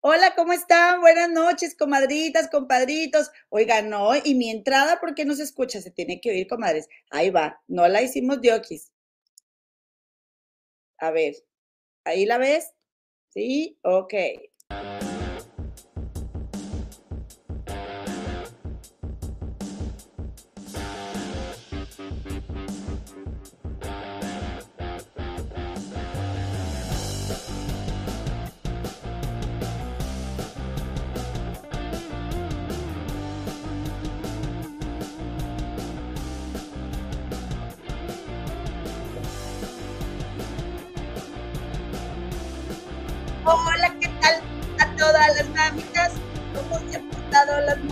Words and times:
Hola, 0.00 0.34
¿cómo 0.36 0.52
están? 0.52 1.00
Buenas 1.00 1.28
noches, 1.28 1.74
comadritas, 1.76 2.48
compadritos. 2.48 3.32
Oigan, 3.48 3.90
no, 3.90 4.10
y 4.22 4.36
mi 4.36 4.48
entrada, 4.48 5.00
¿por 5.00 5.12
qué 5.14 5.24
no 5.24 5.34
se 5.34 5.42
escucha? 5.42 5.80
Se 5.80 5.90
tiene 5.90 6.20
que 6.20 6.30
oír, 6.30 6.46
comadres. 6.46 6.88
Ahí 7.10 7.30
va, 7.30 7.60
no 7.66 7.88
la 7.88 8.00
hicimos 8.00 8.40
diokis. 8.40 8.92
A 10.98 11.10
ver, 11.10 11.34
¿ahí 12.04 12.26
la 12.26 12.38
ves? 12.38 12.72
¿Sí? 13.30 13.78
Ok. 13.82 14.14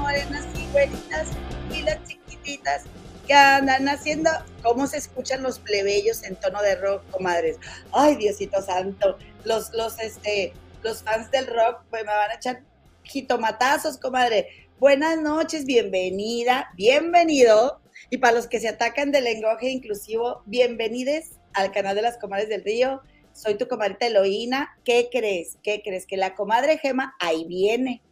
Portado 0.06 0.30
las 0.30 0.72
güeritas 0.72 1.28
y 1.72 1.82
las 1.82 2.02
chiquititas 2.04 2.84
que 3.26 3.34
andan 3.34 3.88
haciendo? 3.88 4.30
¿Cómo 4.62 4.86
se 4.86 4.98
escuchan 4.98 5.42
los 5.42 5.58
plebeyos 5.58 6.22
en 6.22 6.36
tono 6.36 6.62
de 6.62 6.76
rock, 6.76 7.02
comadres? 7.10 7.58
Ay, 7.92 8.16
Diosito 8.16 8.62
santo, 8.62 9.18
los, 9.44 9.72
los, 9.72 9.98
este, 10.00 10.52
los 10.82 11.02
fans 11.02 11.30
del 11.30 11.46
rock 11.46 11.82
pues 11.90 12.04
me 12.04 12.12
van 12.12 12.30
a 12.30 12.34
echar 12.34 12.62
jitomatazos, 13.02 13.98
comadre. 13.98 14.48
Buenas 14.78 15.20
noches, 15.20 15.64
bienvenida, 15.64 16.70
bienvenido. 16.76 17.80
Y 18.10 18.18
para 18.18 18.34
los 18.34 18.46
que 18.46 18.60
se 18.60 18.68
atacan 18.68 19.10
del 19.10 19.24
lenguaje 19.24 19.70
inclusivo, 19.70 20.42
bienvenides 20.46 21.32
al 21.54 21.72
canal 21.72 21.96
de 21.96 22.02
las 22.02 22.18
comadres 22.18 22.48
del 22.48 22.62
río 22.62 23.02
soy 23.36 23.56
tu 23.56 23.68
comadrita 23.68 24.06
Eloína. 24.06 24.78
¿Qué 24.82 25.10
crees? 25.12 25.58
¿Qué 25.62 25.82
crees? 25.84 26.06
Que 26.06 26.16
la 26.16 26.34
comadre 26.34 26.78
Gema 26.78 27.14
ahí 27.20 27.44
viene. 27.44 28.02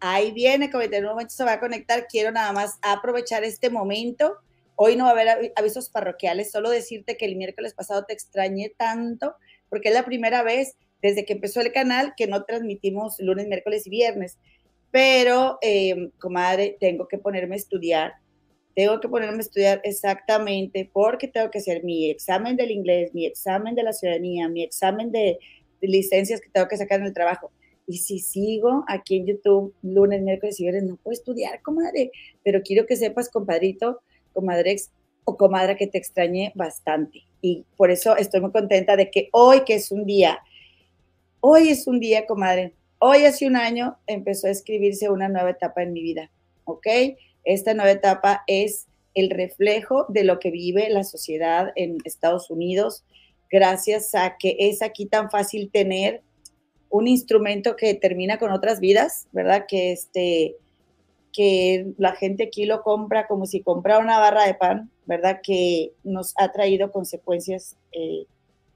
Ahí 0.00 0.32
viene, 0.32 0.70
como 0.70 0.82
en 0.82 1.04
un 1.04 1.10
momento 1.10 1.34
se 1.34 1.44
va 1.44 1.54
a 1.54 1.60
conectar. 1.60 2.06
Quiero 2.08 2.30
nada 2.30 2.52
más 2.52 2.78
aprovechar 2.82 3.44
este 3.44 3.70
momento. 3.70 4.36
Hoy 4.76 4.96
no 4.96 5.04
va 5.04 5.10
a 5.10 5.12
haber 5.12 5.52
avisos 5.56 5.90
parroquiales, 5.90 6.50
solo 6.50 6.70
decirte 6.70 7.16
que 7.16 7.24
el 7.24 7.36
miércoles 7.36 7.74
pasado 7.74 8.04
te 8.04 8.12
extrañé 8.12 8.72
tanto, 8.76 9.34
porque 9.68 9.88
es 9.88 9.94
la 9.94 10.04
primera 10.04 10.42
vez 10.42 10.76
desde 11.02 11.24
que 11.24 11.32
empezó 11.32 11.60
el 11.60 11.72
canal 11.72 12.14
que 12.16 12.28
no 12.28 12.44
transmitimos 12.44 13.18
lunes, 13.18 13.48
miércoles 13.48 13.86
y 13.86 13.90
viernes. 13.90 14.38
Pero, 14.90 15.58
eh, 15.62 16.10
comadre, 16.18 16.76
tengo 16.78 17.08
que 17.08 17.18
ponerme 17.18 17.56
a 17.56 17.58
estudiar 17.58 18.14
tengo 18.78 19.00
que 19.00 19.08
ponerme 19.08 19.38
a 19.38 19.40
estudiar 19.40 19.80
exactamente 19.82 20.88
porque 20.92 21.26
tengo 21.26 21.50
que 21.50 21.58
hacer 21.58 21.82
mi 21.82 22.10
examen 22.10 22.54
del 22.54 22.70
inglés, 22.70 23.12
mi 23.12 23.26
examen 23.26 23.74
de 23.74 23.82
la 23.82 23.92
ciudadanía, 23.92 24.48
mi 24.48 24.62
examen 24.62 25.10
de, 25.10 25.36
licencias 25.80 26.40
que 26.40 26.48
tengo 26.48 26.68
que 26.68 26.76
sacar 26.76 27.00
en 27.00 27.06
el 27.06 27.12
trabajo. 27.12 27.50
Y 27.88 27.96
si 27.96 28.18
sigo 28.18 28.84
aquí 28.86 29.16
en 29.16 29.26
YouTube 29.26 29.74
lunes, 29.82 30.20
miércoles 30.20 30.60
y 30.60 30.64
viernes, 30.64 30.84
no 30.84 30.96
puedo 30.96 31.14
estudiar, 31.14 31.62
comadre. 31.62 32.12
Pero 32.44 32.60
quiero 32.62 32.84
que 32.86 32.96
sepas, 32.96 33.30
compadrito, 33.30 34.02
comadrex 34.34 34.90
o 35.24 35.38
comadre, 35.38 35.74
que 35.74 35.86
te 35.86 35.96
extrañé 35.96 36.52
bastante. 36.54 37.22
Y 37.40 37.64
por 37.78 37.90
eso 37.90 38.14
estoy 38.14 38.42
muy 38.42 38.52
contenta 38.52 38.94
de 38.94 39.10
que 39.10 39.30
hoy, 39.32 39.64
que 39.64 39.74
es 39.74 39.90
un 39.90 40.04
día, 40.04 40.38
hoy 41.40 41.70
es 41.70 41.86
un 41.86 41.98
día, 41.98 42.26
comadre, 42.26 42.74
hoy 42.98 43.24
hace 43.24 43.46
un 43.46 43.56
año 43.56 43.96
empezó 44.06 44.48
a 44.48 44.50
escribirse 44.50 45.08
una 45.08 45.30
nueva 45.30 45.50
etapa 45.50 45.82
en 45.82 45.94
mi 45.94 46.02
vida, 46.02 46.30
¿ok? 46.64 46.86
Esta 47.44 47.72
nueva 47.72 47.92
etapa 47.92 48.42
es 48.46 48.86
el 49.14 49.30
reflejo 49.30 50.04
de 50.10 50.24
lo 50.24 50.38
que 50.38 50.50
vive 50.50 50.90
la 50.90 51.04
sociedad 51.04 51.72
en 51.74 51.96
Estados 52.04 52.50
Unidos, 52.50 53.04
gracias 53.50 54.14
a 54.14 54.36
que 54.36 54.56
es 54.58 54.82
aquí 54.82 55.06
tan 55.06 55.30
fácil 55.30 55.70
tener 55.70 56.22
un 56.90 57.06
instrumento 57.08 57.76
que 57.76 57.94
termina 57.94 58.38
con 58.38 58.52
otras 58.52 58.80
vidas, 58.80 59.26
¿verdad? 59.32 59.66
Que 59.68 59.92
este 59.92 60.56
que 61.32 61.86
la 61.98 62.12
gente 62.12 62.44
aquí 62.44 62.64
lo 62.64 62.82
compra 62.82 63.26
como 63.26 63.46
si 63.46 63.60
comprara 63.60 64.00
una 64.00 64.18
barra 64.18 64.44
de 64.44 64.54
pan, 64.54 64.90
¿verdad? 65.06 65.40
Que 65.42 65.92
nos 66.02 66.34
ha 66.36 66.50
traído 66.50 66.90
consecuencias 66.90 67.76
eh, 67.92 68.24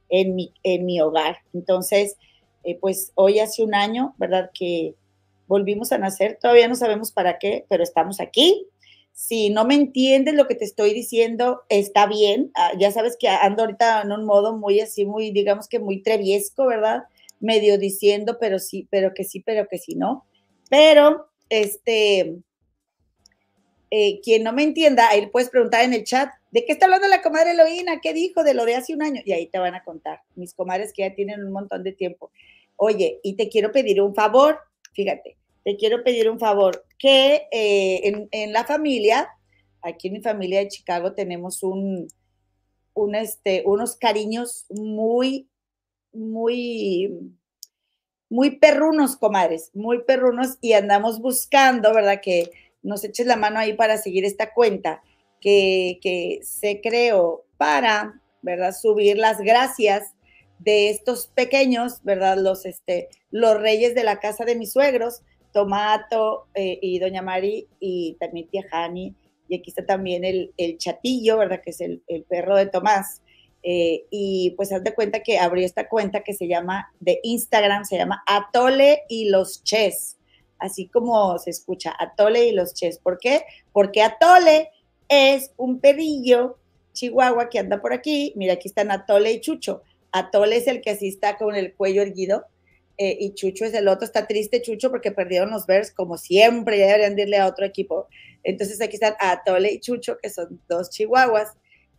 en, 0.09 0.35
mi, 0.35 0.53
en 0.63 0.87
mi 0.87 1.01
hogar. 1.01 1.39
Entonces, 1.55 2.17
eh, 2.65 2.79
pues 2.81 3.13
hoy 3.15 3.41
hace 3.41 3.65
un 3.65 3.75
año, 3.75 4.15
¿verdad? 4.19 4.51
Que 4.55 4.95
volvimos 5.49 5.93
a 5.93 5.99
nacer, 5.99 6.39
todavía 6.41 6.69
no 6.69 6.77
sabemos 6.77 7.11
para 7.11 7.39
qué, 7.39 7.67
pero 7.69 7.83
estamos 7.83 8.21
aquí. 8.21 8.67
Si 9.13 9.51
no 9.51 9.65
me 9.65 9.75
entiendes 9.75 10.35
lo 10.35 10.47
que 10.47 10.55
te 10.55 10.65
estoy 10.65 10.95
diciendo, 10.95 11.63
está 11.69 12.07
bien. 12.07 12.51
Ah, 12.55 12.73
ya 12.79 12.91
sabes 12.93 13.17
que 13.19 13.29
ando 13.29 13.63
ahorita 13.63 14.03
en 14.03 14.13
un 14.13 14.25
modo 14.25 14.57
muy 14.57 14.81
así, 14.81 15.05
muy, 15.05 15.31
digamos 15.33 15.69
que 15.69 15.79
muy 15.79 16.03
treviesco, 16.03 16.67
¿verdad? 16.67 17.05
Medio 17.43 17.77
diciendo, 17.77 18.39
pero 18.41 18.59
sí, 18.59 18.89
pero 18.91 19.13
que 19.15 19.25
sí, 19.25 19.41
pero 19.41 19.69
que 19.69 19.77
sí, 19.77 19.95
no. 19.95 20.25
Pero, 20.71 21.27
este, 21.51 22.39
eh, 23.91 24.21
quien 24.23 24.43
no 24.43 24.55
me 24.55 24.63
entienda, 24.63 25.11
ahí 25.11 25.27
puedes 25.27 25.51
preguntar 25.51 25.85
en 25.85 25.93
el 25.93 26.05
chat, 26.05 26.31
¿de 26.51 26.65
qué 26.65 26.73
está 26.73 26.87
hablando 26.87 27.09
la 27.09 27.21
comadre 27.21 27.51
Eloína? 27.51 28.01
¿Qué 28.01 28.15
dijo 28.15 28.43
de 28.43 28.55
lo 28.55 28.65
de 28.65 28.75
hace 28.75 28.95
un 28.95 29.03
año? 29.03 29.21
Y 29.23 29.33
ahí 29.33 29.49
te 29.49 29.59
van 29.59 29.75
a 29.75 29.85
contar, 29.85 30.23
mis 30.35 30.55
comadres 30.55 30.95
que 30.95 31.03
ya 31.03 31.15
tienen 31.15 31.45
un 31.45 31.53
montón 31.53 31.83
de 31.83 31.93
tiempo. 31.93 32.31
Oye, 32.77 33.21
y 33.23 33.35
te 33.35 33.51
quiero 33.51 33.71
pedir 33.71 34.01
un 34.01 34.15
favor, 34.15 34.61
fíjate, 34.95 35.37
te 35.63 35.77
quiero 35.77 36.03
pedir 36.03 36.31
un 36.31 36.39
favor, 36.39 36.87
que 36.99 37.49
eh, 37.53 38.29
en, 38.31 38.53
la 38.55 38.65
familia, 38.65 39.29
aquí 39.83 40.09
en 40.09 40.15
mi 40.15 40.23
familia 40.23 40.61
de 40.61 40.69
Chicago 40.69 41.13
tenemos 41.13 41.63
un, 41.63 42.09
un 42.95 43.15
este, 43.15 43.63
unos 43.67 43.97
cariños 43.97 44.65
muy, 44.71 45.51
muy, 46.13 47.33
muy 48.29 48.59
perrunos, 48.59 49.17
comadres, 49.17 49.71
muy 49.75 50.05
perrunos 50.05 50.59
y 50.61 50.73
andamos 50.73 51.21
buscando, 51.21 51.93
¿verdad? 51.95 52.21
Que 52.21 52.51
nos 52.83 53.05
eches 53.05 53.27
la 53.27 53.37
mano 53.37 53.59
ahí 53.59 53.75
para 53.75 53.97
seguir 53.99 54.25
esta 54.25 54.53
cuenta 54.53 55.03
que, 55.41 55.99
que 56.03 56.41
se 56.43 56.81
creó 56.81 57.45
para, 57.57 58.21
¿verdad? 58.43 58.75
Subir 58.75 59.19
las 59.19 59.39
gracias 59.39 60.15
de 60.59 60.91
estos 60.91 61.29
pequeños, 61.29 62.03
¿verdad? 62.03 62.37
Los, 62.39 62.67
este, 62.67 63.09
los 63.31 63.61
reyes 63.61 63.95
de 63.95 64.05
la 64.05 64.21
casa 64.21 64.45
de 64.45 64.57
mis 64.57 64.73
suegros, 64.73 65.23
Tomato 65.53 66.47
eh, 66.55 66.79
y 66.81 66.99
Doña 66.99 67.23
Mari 67.23 67.69
y 67.81 68.17
también 68.19 68.49
tía 68.49 68.65
Hani. 68.71 69.15
Y 69.49 69.57
aquí 69.57 69.71
está 69.71 69.85
también 69.85 70.25
el, 70.25 70.79
chatillo, 70.79 71.37
¿verdad? 71.37 71.61
Que 71.63 71.71
es 71.71 71.81
el, 71.81 72.03
perro 72.29 72.57
de 72.57 72.67
Tomás. 72.67 73.22
Eh, 73.63 74.07
y 74.11 74.55
pues 74.57 74.73
haz 74.73 74.83
de 74.83 74.95
cuenta 74.95 75.23
que 75.23 75.39
abrió 75.39 75.65
esta 75.65 75.89
cuenta 75.89 76.23
que 76.25 76.35
se 76.35 76.49
llama, 76.49 76.93
de 77.01 77.21
Instagram, 77.23 77.85
se 77.85 77.97
llama 77.97 78.23
Atole 78.27 79.03
y 79.09 79.29
los 79.29 79.63
Ches. 79.63 80.19
Así 80.59 80.89
como 80.89 81.39
se 81.39 81.51
escucha, 81.51 81.95
Atole 81.99 82.47
y 82.47 82.53
los 82.53 82.75
Ches. 82.75 82.99
¿Por 82.99 83.19
qué? 83.19 83.43
Porque 83.73 84.03
Atole 84.03 84.71
es 85.09 85.53
un 85.57 85.81
perrillo 85.81 86.59
chihuahua 86.93 87.49
que 87.49 87.59
anda 87.59 87.81
por 87.81 87.93
aquí. 87.93 88.33
Mira, 88.37 88.55
aquí 88.55 88.69
están 88.69 88.91
Atole 88.91 89.33
y 89.33 89.41
Chucho. 89.41 89.83
Atole 90.13 90.57
es 90.57 90.67
el 90.67 90.81
que 90.81 90.91
así 90.91 91.09
está 91.09 91.37
con 91.37 91.55
el 91.55 91.75
cuello 91.75 92.03
erguido 92.03 92.45
eh, 92.99 93.17
y 93.19 93.35
Chucho 93.35 93.65
es 93.65 93.75
el 93.75 93.89
otro. 93.89 94.05
Está 94.05 94.27
triste 94.27 94.63
Chucho 94.63 94.91
porque 94.91 95.11
perdieron 95.11 95.51
los 95.51 95.67
Bears, 95.67 95.91
como 95.91 96.19
siempre, 96.19 96.79
ya 96.79 96.87
deberían 96.87 97.19
irle 97.19 97.39
a 97.39 97.47
otro 97.47 97.65
equipo. 97.65 98.09
Entonces 98.45 98.81
aquí 98.81 98.95
están 98.95 99.15
Atole 99.19 99.73
y 99.73 99.81
Chucho, 99.81 100.19
que 100.23 100.31
son 100.31 100.61
dos 100.69 100.91
chihuahuas. 100.91 101.53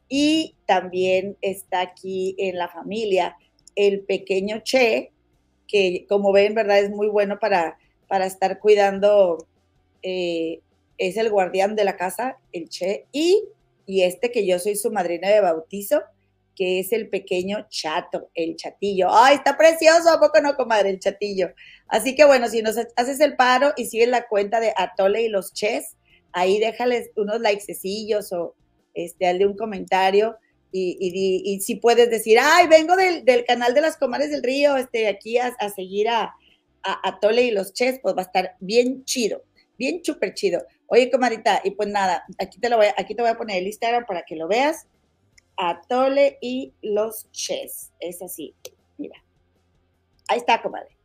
Y 0.10 0.56
también 0.66 1.38
está 1.42 1.82
aquí 1.82 2.36
en 2.38 2.58
la 2.58 2.68
familia 2.68 3.38
el 3.76 4.02
pequeño 4.02 4.60
Che, 4.64 5.12
que 5.68 6.06
como 6.08 6.32
ven, 6.32 6.54
¿verdad? 6.54 6.80
Es 6.80 6.90
muy 6.90 7.08
bueno 7.08 7.40
para, 7.40 7.78
para 8.08 8.26
estar 8.26 8.60
cuidando, 8.60 9.48
eh, 10.02 10.60
es 10.98 11.18
el 11.18 11.30
guardián 11.30 11.76
de 11.76 11.84
la 11.84 11.98
casa, 11.98 12.38
el 12.52 12.70
Che. 12.70 13.06
Y, 13.12 13.44
y 13.86 14.04
este 14.04 14.32
que 14.32 14.46
yo 14.46 14.60
soy 14.60 14.76
su 14.76 14.92
madrina 14.92 15.30
de 15.30 15.42
bautizo, 15.42 16.02
que 16.56 16.80
es 16.80 16.92
el 16.94 17.10
pequeño 17.10 17.66
chato, 17.70 18.30
el 18.36 18.56
chatillo. 18.56 19.08
¡Ay, 19.10 19.36
está 19.36 19.58
precioso! 19.58 20.10
¿A 20.10 20.20
poco 20.20 20.40
no, 20.42 20.56
comadre, 20.56 20.92
el 20.92 21.00
chatillo? 21.00 21.52
Así 21.88 22.16
que 22.16 22.26
bueno, 22.26 22.48
si 22.48 22.62
nos 22.62 22.78
haces 22.96 23.20
el 23.20 23.36
paro 23.36 23.74
y 23.76 23.86
sigues 23.86 24.10
la 24.10 24.28
cuenta 24.28 24.60
de 24.60 24.74
Atole 24.76 25.24
y 25.24 25.30
los 25.30 25.54
Ches, 25.54 25.96
ahí 26.32 26.60
déjales 26.60 27.10
unos 27.16 27.40
likecillos 27.42 28.32
o 28.34 28.56
este, 28.94 29.28
hazle 29.28 29.46
un 29.46 29.58
comentario 29.58 30.38
y, 30.76 31.60
si 31.62 31.76
puedes 31.76 32.10
decir, 32.10 32.40
ay, 32.42 32.68
vengo 32.68 32.96
del, 32.96 33.46
canal 33.46 33.76
de 33.76 33.82
las 33.82 33.96
comadres 33.98 34.32
del 34.32 34.42
río, 34.42 34.76
este, 34.76 35.08
aquí 35.08 35.38
a, 35.38 35.54
seguir 35.70 36.10
a, 36.10 36.34
a 36.82 37.10
Atole 37.10 37.44
y 37.44 37.52
los 37.52 37.74
Ches, 37.74 38.00
pues 38.02 38.16
va 38.16 38.22
a 38.22 38.26
estar 38.26 38.56
bien 38.60 39.06
chido, 39.06 39.44
bien 39.78 40.04
súper 40.04 40.34
chido. 40.34 40.66
Oye, 40.88 41.12
comadita, 41.12 41.62
y 41.64 41.72
pues 41.72 41.90
nada, 41.90 42.24
aquí 42.40 42.60
te, 42.60 42.70
lo 42.70 42.78
voy, 42.78 42.88
aquí 42.98 43.14
te 43.14 43.22
voy 43.22 43.32
a 43.32 43.38
poner 43.38 43.58
el 43.58 43.68
Instagram 43.68 44.06
para 44.06 44.24
que 44.24 44.36
lo 44.36 44.48
veas 44.48 44.88
Atole 45.58 46.38
y 46.42 46.74
los 46.82 47.30
Ches. 47.32 47.92
Es 48.00 48.22
así. 48.22 48.54
Mira. 48.98 49.24
Ahí 50.28 50.40
está, 50.40 50.62
comadre. 50.62 50.96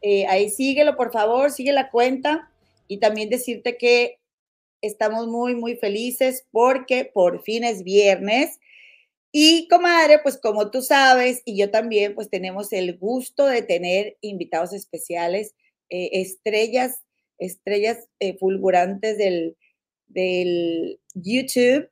Eh, 0.00 0.26
ahí 0.26 0.50
síguelo, 0.50 0.96
por 0.96 1.10
favor, 1.10 1.50
sigue 1.50 1.72
la 1.72 1.90
cuenta 1.90 2.50
y 2.86 2.98
también 2.98 3.28
decirte 3.28 3.76
que 3.76 4.18
estamos 4.82 5.26
muy, 5.26 5.54
muy 5.54 5.76
felices 5.76 6.46
porque 6.50 7.04
por 7.04 7.42
fin 7.42 7.64
es 7.64 7.82
viernes. 7.84 8.58
Y 9.32 9.68
comadre, 9.68 10.20
pues 10.22 10.38
como 10.38 10.70
tú 10.70 10.80
sabes, 10.82 11.42
y 11.44 11.58
yo 11.58 11.70
también, 11.70 12.14
pues 12.14 12.30
tenemos 12.30 12.72
el 12.72 12.96
gusto 12.96 13.46
de 13.46 13.62
tener 13.62 14.16
invitados 14.22 14.72
especiales, 14.72 15.54
eh, 15.90 16.10
estrellas, 16.12 17.02
estrellas 17.38 18.08
eh, 18.20 18.38
fulgurantes 18.38 19.18
del, 19.18 19.56
del 20.06 21.00
YouTube. 21.14 21.90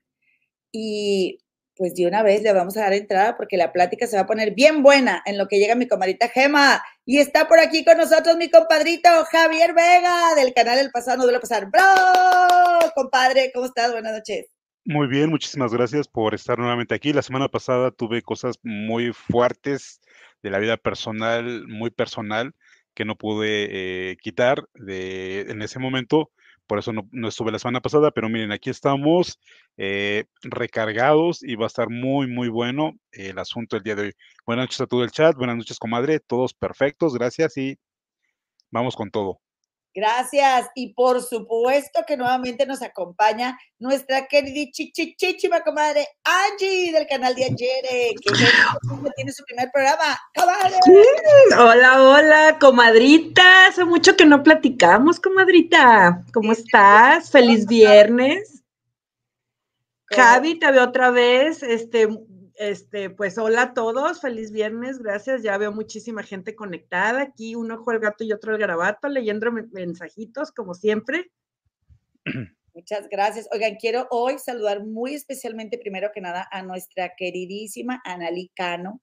Y 0.73 1.39
pues 1.76 1.94
de 1.94 2.06
una 2.06 2.23
vez 2.23 2.43
le 2.43 2.52
vamos 2.52 2.76
a 2.76 2.81
dar 2.81 2.94
entrada 2.94 3.37
porque 3.37 3.56
la 3.56 3.73
plática 3.73 4.06
se 4.06 4.17
va 4.17 4.23
a 4.23 4.26
poner 4.26 4.55
bien 4.55 4.82
buena 4.82 5.23
en 5.26 5.37
lo 5.37 5.46
que 5.46 5.58
llega 5.58 5.75
mi 5.75 5.87
comadrita 5.87 6.28
Gema. 6.28 6.82
Y 7.05 7.19
está 7.19 7.46
por 7.46 7.61
aquí 7.61 7.84
con 7.84 7.99
nosotros 7.99 8.37
mi 8.37 8.50
compadrito 8.50 9.08
Javier 9.31 9.75
Vega 9.75 10.34
del 10.34 10.55
canal 10.55 10.78
El 10.78 10.90
Pasado 10.90 11.19
No 11.19 11.25
Duele 11.25 11.40
Pasar. 11.40 11.70
¡Bravo! 11.70 12.93
Compadre, 12.94 13.50
¿cómo 13.55 13.67
estás? 13.67 13.93
Buenas 13.93 14.14
noches. 14.14 14.46
Muy 14.84 15.08
bien, 15.08 15.31
muchísimas 15.31 15.73
gracias 15.73 16.08
por 16.08 16.34
estar 16.34 16.58
nuevamente 16.58 16.94
aquí. 16.94 17.12
La 17.12 17.23
semana 17.23 17.49
pasada 17.49 17.90
tuve 17.90 18.22
cosas 18.22 18.56
muy 18.62 19.12
fuertes 19.12 20.00
de 20.43 20.50
la 20.50 20.58
vida 20.58 20.76
personal, 20.76 21.67
muy 21.67 21.90
personal, 21.90 22.55
que 22.94 23.05
no 23.05 23.17
pude 23.17 23.69
eh, 24.11 24.17
quitar 24.17 24.64
de, 24.75 25.43
en 25.43 25.61
ese 25.62 25.79
momento 25.79 26.31
por 26.67 26.79
eso 26.79 26.93
no, 26.93 27.29
estuve 27.29 27.53
la 27.53 27.59
semana 27.59 27.81
pasada, 27.81 28.11
pero 28.11 28.29
miren, 28.29 28.53
aquí 28.53 28.71
estamos 28.71 29.39
eh, 29.77 30.25
recargados 30.43 31.43
y 31.43 31.57
va 31.57 31.65
a 31.65 31.69
estar 31.69 31.89
muy, 31.91 32.27
muy 32.27 32.49
bueno 32.49 32.93
el 33.13 33.39
asunto 33.39 33.77
el 33.77 33.83
día 33.83 33.95
de 33.95 34.03
hoy. 34.03 34.13
Buenas 34.47 34.65
noches 34.65 34.81
a 34.81 34.87
todo 34.87 35.05
el 35.05 35.11
chat, 35.11 35.37
buenas 35.37 35.57
noches, 35.57 35.79
comadre, 35.79 36.21
todos 36.21 36.55
perfectos, 36.55 37.15
gracias 37.15 37.57
y 37.57 37.79
vamos 38.71 38.97
con 38.97 39.11
todo. 39.11 39.41
Gracias. 39.96 40.69
Y 40.75 40.93
por 40.93 41.22
supuesto 41.22 42.04
que 42.06 42.19
nuevamente 42.19 42.66
nos 42.66 42.82
acompaña 42.82 43.58
nuestra 43.78 44.26
querida 44.26 44.70
chichichichima 44.70 45.62
comadre 45.62 46.06
Angie 46.22 46.93
del 46.93 47.06
canal 47.06 47.34
de 47.34 47.46
Angere, 47.46 48.14
que 48.22 49.10
tiene 49.16 49.32
su 49.32 49.43
primer 49.44 49.70
programa. 49.72 50.19
¡Comadre! 50.34 50.76
Hola, 51.58 52.02
hola, 52.02 52.58
comadrita. 52.60 53.69
Hace 53.69 53.87
mucho 53.87 54.14
que 54.16 54.26
no 54.26 54.43
platicamos, 54.43 55.19
comadrita. 55.19 56.22
¿Cómo 56.34 56.52
estás? 56.52 57.31
Feliz 57.31 57.66
viernes. 57.66 58.62
Javi, 60.10 60.58
te 60.58 60.70
veo 60.72 60.84
otra 60.84 61.10
vez. 61.10 61.62
Este, 61.62 62.06
este, 62.58 63.11
pues 63.11 63.38
hola 63.38 63.62
a 63.62 63.75
todos, 63.75 64.20
feliz 64.20 64.53
viernes, 64.53 64.99
gracias. 64.99 65.43
Ya 65.43 65.56
veo 65.58 65.73
muchísima 65.73 66.23
gente 66.23 66.55
conectada 66.55 67.23
aquí, 67.23 67.55
un 67.55 67.70
ojo 67.70 67.91
al 67.91 67.99
gato 67.99 68.25
y 68.25 68.32
otro 68.32 68.53
al 68.53 68.58
garabato, 68.58 69.08
leyendo 69.08 69.50
mensajitos 69.53 70.53
como 70.53 70.75
siempre. 70.75 71.31
Muchas 72.75 73.08
gracias. 73.08 73.49
Oigan, 73.53 73.76
quiero 73.76 74.06
hoy 74.11 74.38
saludar 74.38 74.85
muy 74.85 75.14
especialmente, 75.14 75.79
primero 75.79 76.11
que 76.14 76.20
nada, 76.20 76.47
a 76.50 76.62
nuestra 76.62 77.14
queridísima 77.17 78.03
Analí 78.05 78.50
Cano, 78.55 79.00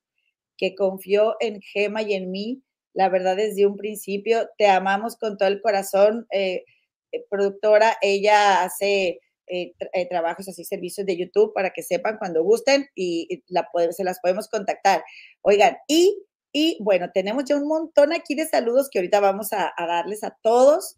que 0.58 0.76
confió 0.76 1.36
en 1.40 1.60
Gema 1.62 2.04
y 2.04 2.14
en 2.14 2.30
mí. 2.30 2.62
La 2.94 3.10
verdad, 3.10 3.36
desde 3.36 3.66
un 3.66 3.76
principio, 3.76 4.48
te 4.58 4.68
amamos 4.68 5.18
con 5.18 5.38
todo 5.38 5.50
el 5.50 5.62
corazón. 5.62 6.28
Eh, 6.32 6.64
eh, 7.12 7.26
productora, 7.30 7.98
ella 8.02 8.64
hace 8.64 9.20
eh, 9.48 9.74
eh, 9.94 10.08
trabajos 10.08 10.48
así, 10.48 10.64
servicios 10.64 11.06
de 11.06 11.18
YouTube 11.18 11.54
para 11.54 11.72
que 11.72 11.84
sepan 11.84 12.18
cuando 12.18 12.44
gusten 12.44 12.88
y, 12.96 13.44
la, 13.48 13.68
se 13.92 14.04
las 14.04 14.20
podemos 14.22 14.48
contactar. 14.48 15.04
Oigan, 15.42 15.78
y, 15.88 16.24
y 16.54 16.78
bueno, 16.82 17.10
tenemos 17.14 17.44
ya 17.46 17.58
un 17.58 17.68
montón 17.68 18.14
aquí 18.14 18.36
de 18.36 18.48
saludos 18.48 18.90
que 18.90 19.00
ahorita 19.00 19.20
vamos 19.20 19.50
a, 19.52 19.74
darles 19.78 20.24
a 20.24 20.38
todos. 20.42 20.98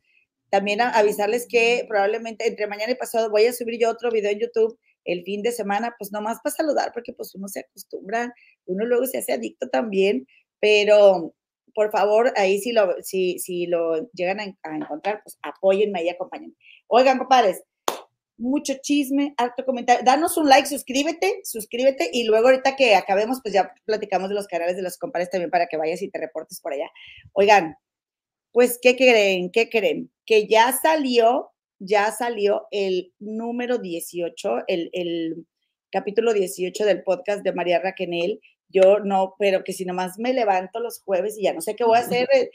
También 0.50 0.82
a, 0.82 0.90
avisarles 0.92 1.48
que 1.50 1.86
probablemente 1.88 2.48
entre 2.48 2.68
mañana 2.68 2.92
y 2.92 2.96
pasado 2.96 3.30
voy 3.32 3.46
a 3.46 3.54
subir 3.54 3.80
yo 3.80 3.90
otro 3.90 4.12
video 4.12 4.32
en 4.32 4.40
YouTube 4.40 4.78
el 5.06 5.24
fin 5.24 5.42
de 5.44 5.52
semana, 5.52 5.96
pues 5.98 6.12
nomás 6.12 6.40
para 6.44 6.56
saludar, 6.56 6.92
porque 6.94 7.14
pues 7.14 7.34
uno 7.36 7.48
se 7.48 7.60
acostumbra, 7.62 8.34
uno 8.66 8.86
luego 8.86 9.06
se 9.06 9.20
hace 9.20 9.34
adicto 9.34 9.70
también, 9.70 10.26
pero 10.60 11.36
por 11.76 11.92
favor, 11.92 12.34
ahí 12.38 12.60
si 12.60 12.72
lo, 12.72 12.96
si, 13.04 13.38
si 13.38 13.68
lo 13.68 14.10
llegan 14.14 14.40
a, 14.40 14.44
a 14.64 14.76
encontrar, 14.76 15.22
pues 15.24 15.38
apóyenme 15.44 16.04
y 16.04 16.10
acompáñenme. 16.10 16.56
Oigan, 16.88 17.18
compadres, 17.20 17.62
mucho 18.38 18.74
chisme, 18.82 19.34
harto 19.38 19.66
comentario. 19.66 20.04
Danos 20.04 20.38
un 20.38 20.48
like, 20.48 20.68
suscríbete, 20.68 21.42
suscríbete 21.44 22.10
y 22.12 22.26
luego 22.26 22.48
ahorita 22.48 22.76
que 22.76 22.96
acabemos, 22.96 23.40
pues 23.42 23.54
ya 23.54 23.74
platicamos 23.86 24.30
de 24.30 24.36
los 24.36 24.48
canales 24.48 24.76
de 24.76 24.82
los 24.82 24.98
compadres 24.98 25.30
también 25.30 25.52
para 25.52 25.68
que 25.68 25.78
vayas 25.78 26.02
y 26.02 26.10
te 26.10 26.20
reportes 26.20 26.60
por 26.62 26.74
allá. 26.74 26.90
Oigan, 27.34 27.76
pues, 28.52 28.80
¿qué 28.82 28.96
creen? 28.96 29.52
¿Qué 29.52 29.70
creen? 29.70 30.12
Que 30.26 30.48
ya 30.48 30.72
salió, 30.72 31.52
ya 31.80 32.12
salió 32.12 32.68
el 32.72 33.14
número 33.20 33.80
18, 33.80 34.64
el, 34.68 34.90
el 34.94 35.46
capítulo 35.92 36.34
18 36.34 36.86
del 36.86 37.04
podcast 37.04 37.44
de 37.44 37.54
María 37.54 37.80
Raquenel. 37.80 38.40
Yo 38.70 39.00
no, 39.00 39.36
pero 39.40 39.64
que 39.64 39.74
si 39.74 39.86
nomás 39.86 40.18
me 40.18 40.34
levanto 40.34 40.80
los 40.80 41.02
jueves 41.02 41.38
y 41.38 41.44
ya 41.44 41.54
no 41.54 41.62
sé 41.62 41.76
qué 41.76 41.84
voy 41.84 41.98
a 41.98 42.02
hacer 42.02 42.28
eh, 42.34 42.50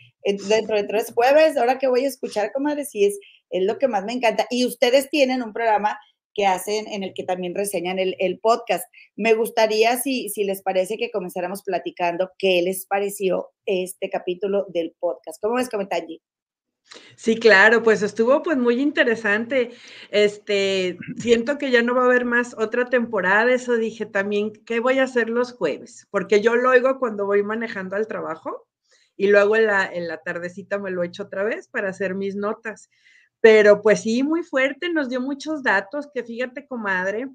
dentro 0.48 0.76
de 0.76 0.84
tres 0.84 1.12
jueves, 1.14 1.56
ahora 1.56 1.78
que 1.78 1.88
voy 1.88 2.04
a 2.04 2.08
escuchar, 2.08 2.52
comadre, 2.52 2.84
si 2.84 3.04
es 3.04 3.18
es 3.50 3.64
lo 3.64 3.78
que 3.78 3.88
más 3.88 4.04
me 4.04 4.12
encanta. 4.12 4.46
Y 4.50 4.66
ustedes 4.66 5.10
tienen 5.10 5.42
un 5.42 5.52
programa 5.52 5.98
que 6.34 6.46
hacen 6.46 6.86
en 6.88 7.02
el 7.02 7.12
que 7.14 7.24
también 7.24 7.54
reseñan 7.54 7.98
el, 7.98 8.38
podcast. 8.40 8.84
Me 9.16 9.34
gustaría, 9.34 9.96
si, 9.96 10.28
si 10.28 10.44
les 10.44 10.62
parece, 10.62 10.96
que 10.96 11.10
comenzáramos 11.10 11.62
platicando 11.62 12.30
qué 12.38 12.62
les 12.62 12.86
pareció 12.86 13.50
este 13.66 14.08
capítulo 14.10 14.66
del 14.68 14.94
podcast. 14.98 15.40
¿Cómo 15.42 15.56
ves, 15.56 15.68
allí? 15.90 16.22
Sí, 17.16 17.36
claro, 17.36 17.82
pues 17.82 18.02
estuvo 18.02 18.42
pues 18.42 18.56
muy 18.56 18.80
interesante. 18.80 19.70
Este, 20.10 20.98
siento 21.18 21.58
que 21.58 21.70
ya 21.70 21.82
no 21.82 21.94
va 21.94 22.02
a 22.02 22.06
haber 22.06 22.24
más 22.24 22.54
otra 22.58 22.86
temporada, 22.86 23.52
eso 23.52 23.76
dije 23.76 24.06
también, 24.06 24.52
¿qué 24.64 24.80
voy 24.80 24.98
a 24.98 25.04
hacer 25.04 25.30
los 25.30 25.52
jueves? 25.52 26.06
Porque 26.10 26.40
yo 26.40 26.56
lo 26.56 26.70
oigo 26.70 26.98
cuando 26.98 27.26
voy 27.26 27.42
manejando 27.42 27.96
al 27.96 28.08
trabajo 28.08 28.66
y 29.16 29.28
luego 29.28 29.56
en 29.56 29.66
la, 29.66 29.86
en 29.86 30.08
la 30.08 30.18
tardecita 30.18 30.78
me 30.78 30.90
lo 30.90 31.04
echo 31.04 31.24
otra 31.24 31.44
vez 31.44 31.68
para 31.68 31.90
hacer 31.90 32.14
mis 32.14 32.36
notas. 32.36 32.88
Pero 33.40 33.80
pues 33.82 34.02
sí, 34.02 34.22
muy 34.22 34.42
fuerte, 34.42 34.90
nos 34.90 35.08
dio 35.08 35.20
muchos 35.20 35.62
datos 35.62 36.08
que 36.12 36.22
fíjate, 36.22 36.66
comadre, 36.66 37.28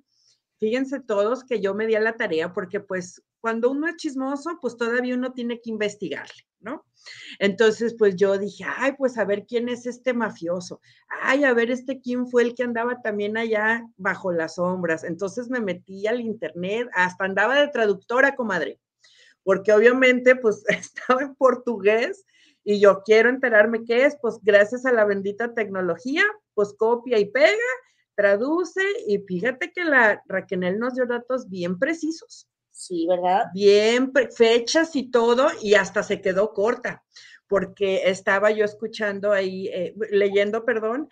fíjense 0.60 1.00
todos 1.00 1.44
que 1.44 1.60
yo 1.60 1.74
me 1.74 1.88
di 1.88 1.96
a 1.96 2.00
la 2.00 2.16
tarea 2.16 2.54
porque 2.54 2.80
pues 2.80 3.24
cuando 3.46 3.70
uno 3.70 3.88
es 3.88 3.98
chismoso, 3.98 4.58
pues 4.60 4.76
todavía 4.76 5.14
uno 5.14 5.32
tiene 5.32 5.62
que 5.62 5.70
investigarle, 5.70 6.48
¿no? 6.60 6.84
Entonces, 7.38 7.96
pues 7.96 8.16
yo 8.16 8.40
dije, 8.40 8.66
ay, 8.68 8.94
pues 8.98 9.20
a 9.20 9.24
ver 9.24 9.46
quién 9.46 9.70
es 9.70 9.86
este 9.86 10.16
mafioso, 10.16 10.82
ay, 11.22 11.44
a 11.44 11.54
ver 11.54 11.70
este 11.70 12.02
quién 12.02 12.26
fue 12.28 12.42
el 12.42 12.56
que 12.56 12.64
andaba 12.64 13.04
también 13.04 13.38
allá 13.38 13.86
bajo 13.98 14.32
las 14.32 14.56
sombras. 14.56 15.04
Entonces 15.04 15.48
me 15.52 15.60
metí 15.60 16.08
al 16.08 16.22
internet, 16.22 16.90
hasta 16.96 17.26
andaba 17.26 17.60
de 17.60 17.68
traductora, 17.68 18.36
comadre, 18.36 18.80
porque 19.44 19.72
obviamente 19.74 20.36
pues 20.36 20.64
estaba 20.68 21.22
en 21.22 21.36
portugués 21.36 22.26
y 22.66 22.80
yo 22.80 23.04
quiero 23.06 23.30
enterarme 23.30 23.86
qué 23.86 24.06
es, 24.06 24.18
pues 24.20 24.40
gracias 24.42 24.86
a 24.86 24.92
la 24.92 25.06
bendita 25.06 25.54
tecnología, 25.54 26.24
pues 26.56 26.74
copia 26.74 27.20
y 27.20 27.26
pega, 27.26 27.56
traduce 28.16 28.82
y 29.08 29.20
fíjate 29.20 29.72
que 29.72 29.86
la 29.86 30.22
Raquel 30.26 30.80
nos 30.80 30.96
dio 30.96 31.06
datos 31.06 31.48
bien 31.48 31.78
precisos. 31.78 32.50
Sí, 32.72 33.06
¿verdad? 33.08 33.46
Bien, 33.54 34.12
fechas 34.36 34.96
y 34.96 35.10
todo, 35.10 35.48
y 35.62 35.76
hasta 35.76 36.04
se 36.04 36.20
quedó 36.22 36.54
corta, 36.54 37.04
porque 37.48 38.10
estaba 38.10 38.50
yo 38.52 38.66
escuchando 38.66 39.32
ahí, 39.32 39.68
eh, 39.68 39.96
leyendo, 40.10 40.66
perdón, 40.66 41.08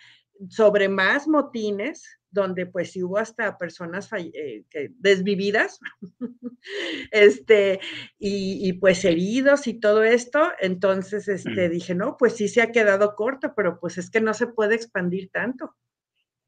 sobre 0.50 0.89
más 0.89 1.27
motines 1.27 2.03
donde 2.33 2.65
pues 2.65 2.91
sí 2.91 3.03
hubo 3.03 3.17
hasta 3.17 3.57
personas 3.57 4.09
eh, 4.17 4.63
desvividas, 4.97 5.79
este, 7.11 7.79
y, 8.17 8.73
pues 8.73 9.05
heridos 9.05 9.67
y 9.67 9.79
todo 9.79 10.03
esto. 10.03 10.49
Entonces, 10.59 11.27
este, 11.27 11.69
dije, 11.69 11.93
no, 11.93 12.17
pues 12.17 12.35
sí 12.35 12.47
se 12.47 12.61
ha 12.61 12.71
quedado 12.71 13.15
corto, 13.15 13.53
pero 13.55 13.79
pues 13.79 13.97
es 13.97 14.09
que 14.09 14.19
no 14.19 14.33
se 14.33 14.47
puede 14.47 14.75
expandir 14.75 15.29
tanto. 15.29 15.75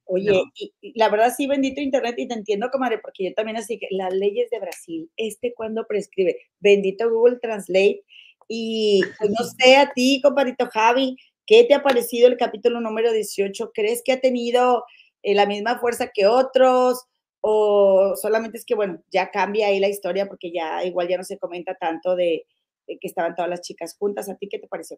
Oye, 0.05 0.43
y, 0.55 0.93
la 0.95 1.09
verdad 1.09 1.33
sí, 1.35 1.47
bendito 1.47 1.81
Internet, 1.81 2.15
y 2.17 2.27
te 2.27 2.33
entiendo, 2.33 2.69
comadre, 2.71 2.99
porque 2.99 3.25
yo 3.25 3.33
también 3.33 3.57
así 3.57 3.79
que 3.79 3.87
las 3.91 4.13
leyes 4.13 4.49
de 4.49 4.59
Brasil, 4.59 5.09
este 5.17 5.53
cuando 5.53 5.85
prescribe, 5.87 6.37
bendito 6.59 7.09
Google 7.09 7.37
Translate, 7.39 8.03
y 8.47 9.01
pues, 9.19 9.29
no 9.29 9.35
sé 9.59 9.75
a 9.77 9.91
ti, 9.93 10.19
compadrito 10.21 10.67
Javi, 10.67 11.15
¿qué 11.45 11.63
te 11.63 11.75
ha 11.75 11.83
parecido 11.83 12.27
el 12.27 12.37
capítulo 12.37 12.81
número 12.81 13.11
18? 13.11 13.71
¿Crees 13.73 14.01
que 14.03 14.13
ha 14.13 14.19
tenido 14.19 14.83
eh, 15.25 15.34
la 15.34 15.48
misma 15.48 15.79
fuerza 15.79 16.12
que 16.13 16.27
otros, 16.27 17.03
o 17.41 18.15
solamente 18.15 18.60
es 18.60 18.65
que, 18.65 18.75
bueno, 18.75 19.03
ya 19.12 19.32
cambia 19.32 19.67
ahí 19.67 19.79
la 19.79 19.89
historia 19.89 20.27
porque 20.27 20.51
ya 20.51 20.84
igual 20.84 21.08
ya 21.08 21.17
no 21.17 21.24
se 21.24 21.39
comenta 21.39 21.75
tanto 21.75 22.15
de, 22.15 22.46
que 22.88 23.08
estaban 23.08 23.36
todas 23.36 23.50
las 23.50 23.62
chicas 23.62 23.96
juntas. 23.98 24.29
¿A 24.29 24.36
ti 24.36 24.48
qué 24.48 24.60
te 24.60 24.67
pareció? 24.67 24.98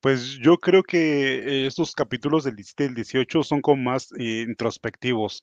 Pues 0.00 0.38
yo 0.40 0.58
creo 0.58 0.84
que 0.84 1.66
estos 1.66 1.94
capítulos 1.94 2.44
del 2.44 2.54
18 2.54 3.42
son 3.42 3.60
como 3.60 3.82
más 3.82 4.12
eh, 4.18 4.44
introspectivos. 4.46 5.42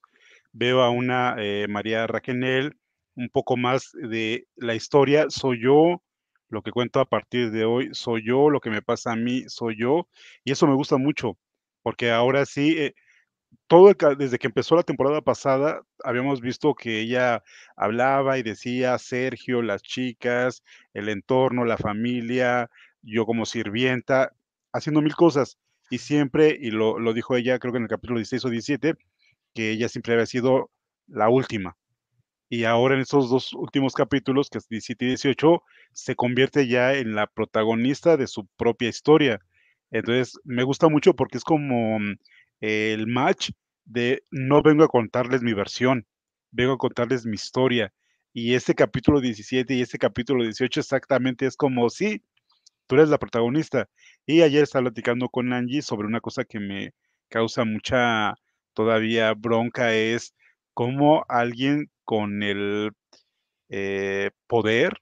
Veo 0.54 0.82
a 0.82 0.90
una 0.90 1.36
eh, 1.38 1.68
María 1.68 2.08
Raquenel, 2.08 2.78
un 3.16 3.28
poco 3.30 3.58
más 3.58 3.92
de 3.94 4.48
la 4.56 4.76
historia. 4.76 5.26
Soy 5.30 5.62
yo, 5.62 6.02
lo 6.48 6.62
que 6.62 6.72
cuento 6.72 7.02
a 7.02 7.06
partir 7.06 7.52
de 7.52 7.66
hoy 7.66 7.90
soy 7.94 8.26
yo, 8.26 8.50
lo 8.50 8.60
que 8.60 8.70
me 8.70 8.82
pasa 8.82 9.14
a 9.14 9.16
mí 9.16 9.44
soy 9.48 9.78
yo, 9.80 10.08
y 10.44 10.52
eso 10.52 10.68
me 10.68 10.76
gusta 10.76 10.98
mucho, 10.98 11.38
porque 11.84 12.12
ahora 12.12 12.46
sí, 12.46 12.76
eh, 12.78 12.94
todo 13.68 13.94
desde 14.18 14.40
que 14.40 14.48
empezó 14.48 14.76
la 14.76 14.84
temporada 14.84 15.22
pasada, 15.22 15.82
habíamos 16.04 16.42
visto 16.42 16.74
que 16.76 17.02
ella 17.02 17.44
hablaba 17.76 18.38
y 18.38 18.44
decía 18.44 18.98
Sergio, 18.98 19.62
las 19.62 19.82
chicas, 19.82 20.64
el 20.94 21.10
entorno, 21.10 21.66
la 21.66 21.78
familia, 21.78 22.70
yo 23.02 23.26
como 23.26 23.46
sirvienta, 23.46 24.34
haciendo 24.74 25.02
mil 25.02 25.16
cosas. 25.16 25.58
Y 25.90 25.98
siempre, 26.00 26.58
y 26.60 26.72
lo, 26.72 27.00
lo 27.00 27.14
dijo 27.14 27.36
ella, 27.36 27.60
creo 27.60 27.74
que 27.74 27.78
en 27.78 27.84
el 27.84 27.90
capítulo 27.90 28.20
16 28.20 28.46
o 28.46 28.50
17, 28.50 28.96
que 29.54 29.72
ella 29.72 29.90
siempre 29.90 30.14
había 30.14 30.26
sido 30.26 30.72
la 31.08 31.30
última. 31.30 31.78
Y 32.50 32.66
ahora 32.66 32.96
en 32.96 33.02
estos 33.02 33.30
dos 33.30 33.54
últimos 33.54 33.94
capítulos, 33.94 34.50
que 34.50 34.58
es 34.58 34.68
17 34.68 35.06
y 35.06 35.08
18, 35.10 35.64
se 35.94 36.16
convierte 36.16 36.68
ya 36.68 36.94
en 36.94 37.16
la 37.16 37.28
protagonista 37.28 38.18
de 38.18 38.28
su 38.28 38.46
propia 38.58 38.90
historia. 38.90 39.40
Entonces, 39.92 40.40
me 40.44 40.64
gusta 40.64 40.90
mucho 40.90 41.16
porque 41.16 41.38
es 41.38 41.44
como 41.44 42.00
mm, 42.00 42.16
el 42.62 43.08
match 43.08 43.52
de 43.86 44.24
no 44.32 44.62
vengo 44.64 44.84
a 44.84 44.88
contarles 44.88 45.42
mi 45.44 45.54
versión, 45.54 46.08
vengo 46.52 46.74
a 46.74 46.78
contarles 46.78 47.26
mi 47.26 47.36
historia. 47.36 47.94
Y 48.34 48.56
este 48.56 48.76
capítulo 48.76 49.20
17 49.20 49.74
y 49.74 49.82
este 49.82 49.98
capítulo 49.98 50.44
18 50.44 50.80
exactamente 50.80 51.46
es 51.46 51.58
como, 51.58 51.90
sí, 51.90 52.24
tú 52.88 52.96
eres 52.96 53.10
la 53.10 53.20
protagonista. 53.20 53.90
Y 54.26 54.42
ayer 54.42 54.64
estaba 54.64 54.84
platicando 54.84 55.30
con 55.30 55.54
Angie 55.54 55.82
sobre 55.82 56.08
una 56.08 56.22
cosa 56.22 56.46
que 56.46 56.60
me 56.60 56.94
causa 57.30 57.66
mucha 57.66 58.36
todavía 58.74 59.34
bronca, 59.34 59.94
es 59.94 60.34
cómo 60.74 61.26
alguien 61.30 61.92
con 62.06 62.44
el 62.44 62.92
eh, 63.70 64.32
poder, 64.48 64.98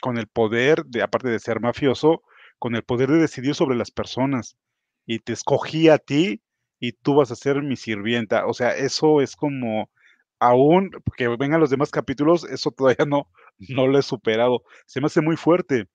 con 0.00 0.18
el 0.18 0.28
poder, 0.28 0.84
de, 0.86 1.02
aparte 1.02 1.28
de 1.28 1.38
ser 1.40 1.60
mafioso, 1.60 2.22
con 2.62 2.76
el 2.76 2.84
poder 2.84 3.10
de 3.10 3.18
decidir 3.18 3.56
sobre 3.56 3.76
las 3.76 3.90
personas. 3.90 4.56
Y 5.04 5.18
te 5.18 5.32
escogí 5.32 5.88
a 5.88 5.98
ti 5.98 6.42
y 6.78 6.92
tú 6.92 7.16
vas 7.16 7.32
a 7.32 7.34
ser 7.34 7.60
mi 7.60 7.74
sirvienta. 7.74 8.46
O 8.46 8.54
sea, 8.54 8.70
eso 8.76 9.20
es 9.20 9.34
como, 9.34 9.90
aún 10.38 10.92
que 11.16 11.26
vengan 11.26 11.58
los 11.58 11.70
demás 11.70 11.90
capítulos, 11.90 12.44
eso 12.44 12.70
todavía 12.70 13.04
no, 13.04 13.28
no 13.58 13.88
lo 13.88 13.98
he 13.98 14.02
superado. 14.02 14.62
Se 14.86 15.00
me 15.00 15.06
hace 15.06 15.20
muy 15.20 15.36
fuerte, 15.36 15.88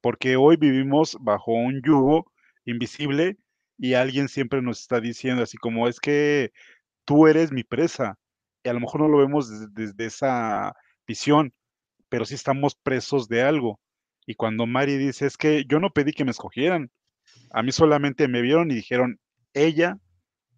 porque 0.00 0.34
hoy 0.34 0.56
vivimos 0.56 1.16
bajo 1.20 1.52
un 1.52 1.80
yugo 1.80 2.32
invisible 2.64 3.36
y 3.78 3.94
alguien 3.94 4.28
siempre 4.28 4.62
nos 4.62 4.80
está 4.80 5.00
diciendo 5.00 5.44
así 5.44 5.58
como 5.58 5.86
es 5.86 6.00
que 6.00 6.50
tú 7.04 7.28
eres 7.28 7.52
mi 7.52 7.62
presa. 7.62 8.18
Y 8.64 8.68
a 8.68 8.72
lo 8.72 8.80
mejor 8.80 9.02
no 9.02 9.08
lo 9.08 9.18
vemos 9.18 9.72
desde, 9.72 10.06
esa 10.06 10.74
visión, 11.06 11.54
pero 12.08 12.24
sí 12.24 12.34
estamos 12.34 12.74
presos 12.74 13.28
de 13.28 13.42
algo. 13.42 13.78
Y 14.26 14.34
cuando 14.34 14.66
Mari 14.66 14.96
dice, 14.96 15.26
es 15.26 15.36
que 15.36 15.64
yo 15.66 15.80
no 15.80 15.90
pedí 15.90 16.12
que 16.12 16.24
me 16.24 16.30
escogieran, 16.30 16.90
a 17.50 17.62
mí 17.62 17.72
solamente 17.72 18.28
me 18.28 18.42
vieron 18.42 18.70
y 18.70 18.74
dijeron, 18.74 19.18
ella 19.54 19.98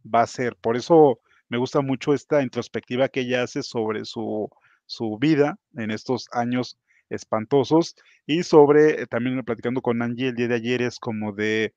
va 0.03 0.23
a 0.23 0.27
ser. 0.27 0.57
Por 0.57 0.77
eso 0.77 1.21
me 1.49 1.59
gusta 1.59 1.81
mucho 1.81 2.15
esta 2.15 2.43
introspectiva 2.43 3.09
que 3.09 3.21
ella 3.21 3.43
hace 3.43 3.63
sobre 3.63 4.05
su, 4.05 4.51
su 4.87 5.19
vida 5.19 5.59
en 5.77 5.91
estos 5.91 6.29
años 6.33 6.79
espantosos 7.11 7.95
y 8.27 8.43
sobre, 8.43 9.03
eh, 9.03 9.07
también 9.07 9.43
platicando 9.45 9.83
con 9.83 10.03
Angie 10.03 10.29
el 10.29 10.35
día 10.35 10.49
de 10.49 10.55
ayer, 10.55 10.83
es 10.83 10.99
como 10.99 11.33
de, 11.33 11.75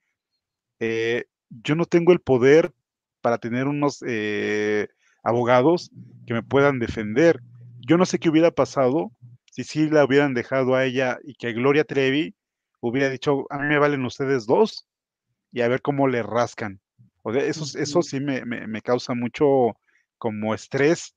eh, 0.79 1.25
yo 1.49 1.75
no 1.75 1.85
tengo 1.85 2.11
el 2.13 2.19
poder 2.19 2.73
para 3.21 3.37
tener 3.37 3.67
unos 3.67 4.03
eh, 4.07 4.87
abogados 5.23 5.91
que 6.25 6.33
me 6.33 6.43
puedan 6.43 6.79
defender. 6.79 7.41
Yo 7.87 7.97
no 7.97 8.05
sé 8.05 8.19
qué 8.19 8.29
hubiera 8.29 8.51
pasado 8.51 9.11
si 9.55 9.63
sí 9.63 9.89
la 9.89 10.03
hubieran 10.03 10.33
dejado 10.33 10.75
a 10.75 10.83
ella 10.83 11.17
y 11.23 11.35
que 11.35 11.53
Gloria 11.53 11.85
Trevi 11.85 12.35
hubiera 12.81 13.09
dicho, 13.09 13.45
a 13.49 13.57
mí 13.57 13.67
me 13.67 13.79
valen 13.79 14.03
ustedes 14.03 14.45
dos 14.45 14.85
y 15.53 15.61
a 15.61 15.69
ver 15.69 15.81
cómo 15.81 16.09
le 16.09 16.23
rascan. 16.23 16.81
O 17.21 17.31
eso, 17.31 17.79
eso 17.79 18.01
sí 18.01 18.19
me, 18.19 18.43
me, 18.43 18.81
causa 18.81 19.13
mucho 19.13 19.77
como 20.17 20.53
estrés. 20.53 21.15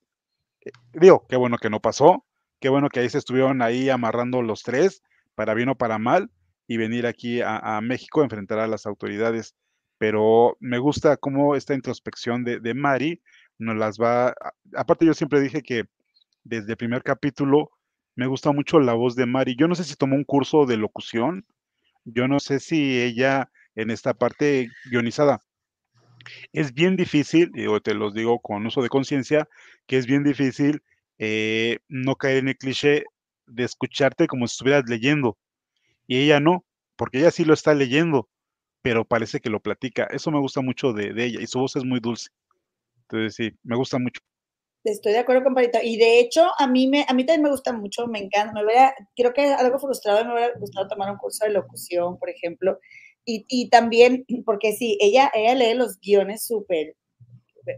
Eh, 0.65 0.71
digo, 0.93 1.27
qué 1.29 1.35
bueno 1.35 1.59
que 1.59 1.69
no 1.69 1.81
pasó, 1.81 2.25
qué 2.61 2.69
bueno 2.69 2.89
que 2.91 3.01
ahí 3.01 3.11
se 3.11 3.19
estuvieron 3.19 3.61
ahí 3.61 3.91
amarrando 3.91 4.41
los 4.41 4.63
tres, 4.63 5.03
para 5.35 5.55
bien 5.55 5.71
o 5.71 5.75
para 5.77 5.99
mal, 5.99 6.31
y 6.69 6.77
venir 6.77 7.09
aquí 7.09 7.41
a, 7.43 7.81
México 7.83 8.21
a 8.21 8.25
enfrentar 8.25 8.61
a 8.61 8.69
las 8.69 8.87
autoridades. 8.87 9.57
Pero 9.99 10.57
me 10.61 10.79
gusta 10.79 11.17
cómo 11.17 11.57
esta 11.57 11.75
introspección 11.75 12.45
de, 12.45 12.61
de 12.61 12.75
Mari 12.75 13.21
nos 13.59 13.77
las 13.77 13.99
va. 13.99 14.33
Aparte, 14.77 15.07
yo 15.07 15.13
siempre 15.13 15.41
dije 15.41 15.61
que 15.61 15.87
desde 16.45 16.71
el 16.71 16.77
primer 16.77 17.03
capítulo 17.03 17.73
me 18.19 18.27
gusta 18.27 18.51
mucho 18.51 18.81
la 18.81 18.95
voz 18.95 19.15
de 19.15 19.27
Mari. 19.27 19.55
Yo 19.57 19.69
no 19.69 19.77
sé 19.77 19.85
si 19.85 19.95
tomó 19.95 20.17
un 20.17 20.25
curso 20.25 20.67
de 20.67 20.77
locución, 20.77 21.47
yo 22.05 22.27
no 22.27 22.41
sé 22.41 22.59
si 22.59 23.01
ella 23.01 23.49
en 23.77 23.91
esta 23.93 24.13
parte 24.13 24.69
guionizada 24.91 25.41
es 26.53 26.75
bien 26.75 26.97
difícil, 26.97 27.53
y 27.55 27.67
te 27.81 27.95
los 27.95 28.15
digo 28.15 28.41
con 28.41 28.67
uso 28.67 28.83
de 28.83 28.89
conciencia, 28.89 29.49
que 29.87 29.99
es 29.99 30.07
bien 30.07 30.25
difícil 30.25 30.83
eh, 31.19 31.79
no 31.89 32.17
caer 32.17 32.39
en 32.39 32.49
el 32.49 32.57
cliché 32.57 33.05
de 33.47 33.63
escucharte 33.63 34.27
como 34.27 34.49
si 34.49 34.55
estuvieras 34.55 34.85
leyendo. 34.89 35.39
Y 36.09 36.19
ella 36.19 36.41
no, 36.41 36.65
porque 36.97 37.19
ella 37.19 37.31
sí 37.31 37.45
lo 37.45 37.55
está 37.55 37.73
leyendo, 37.73 38.29
pero 38.83 39.05
parece 39.05 39.39
que 39.41 39.51
lo 39.51 39.61
platica. 39.61 40.09
Eso 40.11 40.33
me 40.33 40.41
gusta 40.41 40.61
mucho 40.61 40.93
de, 40.93 41.13
ella 41.25 41.41
y 41.41 41.47
su 41.47 41.61
voz 41.61 41.77
es 41.77 41.85
muy 41.85 42.01
dulce. 42.01 42.31
Entonces 43.03 43.37
sí, 43.37 43.59
me 43.63 43.77
gusta 43.77 43.99
mucho. 43.99 44.21
Estoy 44.85 45.13
de 45.13 45.19
acuerdo 45.19 45.45
con 45.45 45.55
Parita. 45.55 45.83
Y 45.83 45.97
de 45.97 46.21
hecho, 46.21 46.47
a 46.59 46.67
mí, 46.67 46.87
me, 46.87 47.05
a 47.09 47.15
mí 47.15 47.25
también 47.27 47.43
me 47.43 47.51
gusta 47.51 47.73
mucho, 47.73 48.07
me 48.07 48.21
encanta. 48.21 48.53
Me 48.55 48.65
hubiera, 48.65 48.95
creo 49.17 49.33
que 49.33 49.43
algo 49.43 49.79
frustrado 49.79 50.25
me 50.25 50.33
hubiera 50.33 50.59
gustado 50.59 50.89
tomar 50.89 51.11
un 51.11 51.19
curso 51.19 51.45
de 51.45 51.53
locución, 51.53 52.19
por 52.19 52.31
ejemplo, 52.31 52.79
y, 53.31 53.69
también, 53.69 54.25
porque 54.47 54.73
sí, 54.73 54.97
ella, 55.01 55.31
ella 55.35 55.55
lee 55.55 55.75
los 55.75 56.01
guiones 56.01 56.47
súper, 56.47 56.97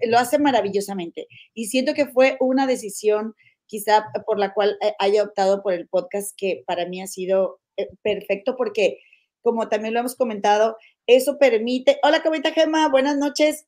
lo 0.07 0.19
hace 0.19 0.39
maravillosamente. 0.39 1.27
Y 1.55 1.67
siento 1.67 1.95
que 1.95 2.07
fue 2.07 2.37
una 2.41 2.67
decisión 2.67 3.35
quizá 3.67 4.07
por 4.27 4.39
la 4.39 4.53
cual 4.53 4.77
eh, 4.83 4.95
haya 4.99 5.23
optado 5.23 5.63
por 5.63 5.73
el 5.75 5.89
podcast 5.89 6.33
que 6.37 6.65
para 6.67 6.87
mí 6.87 7.01
ha 7.03 7.07
sido 7.07 7.61
eh, 7.77 7.89
perfecto 8.03 8.57
porque, 8.57 8.99
como 9.43 9.69
también 9.69 9.95
lo 9.95 10.01
hemos 10.01 10.17
comentado, 10.17 10.77
eso 11.07 11.39
permite, 11.39 11.99
hola 12.03 12.23
Comita 12.23 12.53
Gema, 12.53 12.89
buenas 12.89 13.17
noches. 13.17 13.67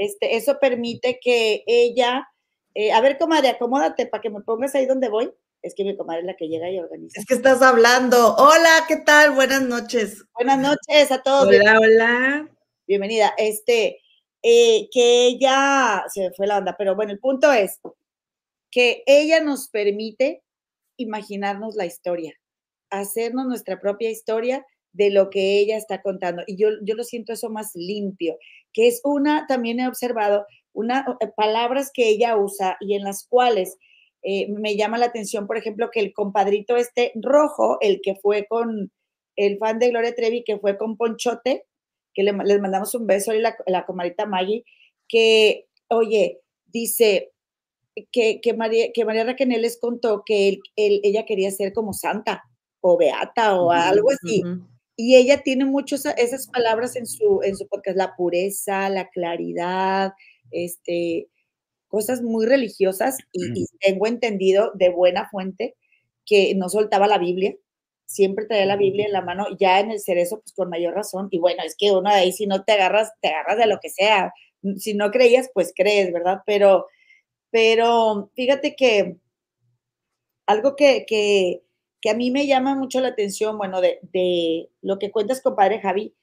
Este, 0.00 0.34
eso 0.34 0.58
permite 0.58 1.20
que 1.20 1.62
ella, 1.66 2.26
eh, 2.74 2.90
a 2.90 3.02
ver, 3.02 3.18
comadre, 3.18 3.50
acomódate 3.50 4.06
para 4.06 4.22
que 4.22 4.30
me 4.30 4.40
pongas 4.40 4.74
ahí 4.74 4.86
donde 4.86 5.10
voy. 5.10 5.30
Es 5.60 5.74
que 5.74 5.84
mi 5.84 5.94
comadre 5.94 6.20
es 6.20 6.26
la 6.26 6.36
que 6.36 6.48
llega 6.48 6.70
y 6.70 6.78
organiza. 6.78 7.20
Es 7.20 7.26
que 7.26 7.34
estás 7.34 7.60
hablando. 7.60 8.34
Hola, 8.36 8.86
¿qué 8.88 8.96
tal? 8.96 9.32
Buenas 9.32 9.60
noches. 9.60 10.24
Buenas 10.32 10.58
noches 10.58 11.12
a 11.12 11.22
todos. 11.22 11.48
Hola, 11.48 11.78
hola. 11.78 12.48
Bienvenida. 12.86 13.34
Este, 13.36 14.00
eh, 14.42 14.88
que 14.90 15.26
ella 15.26 16.04
se 16.08 16.22
me 16.22 16.30
fue 16.32 16.46
la 16.46 16.56
onda, 16.56 16.76
pero 16.78 16.96
bueno, 16.96 17.12
el 17.12 17.18
punto 17.18 17.52
es 17.52 17.78
que 18.70 19.02
ella 19.04 19.42
nos 19.42 19.68
permite 19.68 20.42
imaginarnos 20.96 21.74
la 21.74 21.84
historia, 21.84 22.32
hacernos 22.88 23.44
nuestra 23.44 23.78
propia 23.78 24.08
historia 24.08 24.64
de 24.92 25.10
lo 25.10 25.30
que 25.30 25.58
ella 25.58 25.76
está 25.76 26.02
contando. 26.02 26.42
Y 26.46 26.56
yo, 26.56 26.68
yo 26.82 26.94
lo 26.94 27.04
siento 27.04 27.32
eso 27.32 27.50
más 27.50 27.70
limpio, 27.74 28.36
que 28.72 28.88
es 28.88 29.00
una, 29.04 29.46
también 29.46 29.80
he 29.80 29.88
observado, 29.88 30.46
una, 30.72 31.04
eh, 31.20 31.28
palabras 31.36 31.90
que 31.92 32.08
ella 32.08 32.36
usa 32.36 32.76
y 32.80 32.94
en 32.94 33.04
las 33.04 33.26
cuales 33.26 33.76
eh, 34.22 34.48
me 34.50 34.76
llama 34.76 34.98
la 34.98 35.06
atención, 35.06 35.46
por 35.46 35.56
ejemplo, 35.56 35.90
que 35.90 36.00
el 36.00 36.12
compadrito 36.12 36.76
este 36.76 37.12
rojo, 37.14 37.78
el 37.80 38.00
que 38.02 38.14
fue 38.16 38.46
con 38.46 38.92
el 39.36 39.58
fan 39.58 39.78
de 39.78 39.90
Gloria 39.90 40.14
Trevi, 40.14 40.44
que 40.44 40.58
fue 40.58 40.76
con 40.76 40.96
Ponchote, 40.96 41.64
que 42.12 42.22
le, 42.22 42.32
les 42.44 42.60
mandamos 42.60 42.94
un 42.94 43.06
beso 43.06 43.32
y 43.32 43.40
la, 43.40 43.56
la 43.66 43.86
comadita 43.86 44.26
Maggie, 44.26 44.64
que, 45.08 45.66
oye, 45.88 46.40
dice 46.66 47.32
que, 48.12 48.40
que, 48.40 48.54
María, 48.54 48.92
que 48.92 49.04
María 49.04 49.24
Raquel 49.24 49.48
les 49.48 49.78
contó 49.78 50.22
que 50.24 50.58
ella 50.76 51.24
quería 51.24 51.50
ser 51.50 51.72
como 51.72 51.92
santa 51.92 52.44
o 52.80 52.96
beata 52.96 53.60
o 53.60 53.70
algo 53.70 54.10
así. 54.10 54.42
Y 55.02 55.16
ella 55.16 55.42
tiene 55.42 55.64
muchas 55.64 56.04
esas 56.18 56.46
palabras 56.48 56.94
en 56.94 57.06
su, 57.06 57.40
en 57.42 57.56
su 57.56 57.66
podcast, 57.66 57.96
la 57.96 58.14
pureza, 58.16 58.90
la 58.90 59.08
claridad, 59.08 60.12
este, 60.50 61.30
cosas 61.88 62.20
muy 62.20 62.44
religiosas 62.44 63.16
y, 63.32 63.64
tengo 63.80 64.06
entendido 64.06 64.72
de 64.74 64.90
buena 64.90 65.26
fuente 65.30 65.74
que 66.26 66.54
no 66.54 66.68
soltaba 66.68 67.06
la 67.06 67.16
Biblia, 67.16 67.56
siempre 68.04 68.44
traía 68.44 68.66
la 68.66 68.76
Biblia 68.76 69.06
en 69.06 69.12
la 69.12 69.22
mano, 69.22 69.46
ya 69.58 69.80
en 69.80 69.90
el 69.90 70.00
cerezo, 70.00 70.40
pues 70.40 70.52
con 70.52 70.68
mayor 70.68 70.92
razón. 70.92 71.28
Y 71.30 71.38
bueno, 71.38 71.62
es 71.64 71.76
que 71.78 71.92
uno 71.92 72.10
de 72.10 72.16
ahí, 72.16 72.32
si 72.32 72.46
no 72.46 72.62
te 72.64 72.72
agarras, 72.72 73.10
te 73.22 73.28
agarras 73.28 73.56
de 73.56 73.66
lo 73.68 73.80
que 73.80 73.88
sea. 73.88 74.34
Si 74.76 74.92
no 74.92 75.10
creías, 75.10 75.50
pues 75.54 75.72
crees, 75.74 76.12
¿verdad? 76.12 76.42
Pero, 76.44 76.88
pero 77.50 78.30
fíjate 78.34 78.76
que 78.76 79.16
algo 80.44 80.76
que, 80.76 81.06
que, 81.06 81.62
que 82.00 82.10
a 82.10 82.14
mí 82.14 82.30
me 82.30 82.46
llama 82.46 82.74
mucho 82.74 83.00
la 83.00 83.08
atención, 83.08 83.58
bueno, 83.58 83.80
de, 83.80 84.00
de 84.12 84.70
lo 84.82 84.98
que 84.98 85.10
cuentas, 85.10 85.42
compadre 85.42 85.80
Javi, 85.80 86.14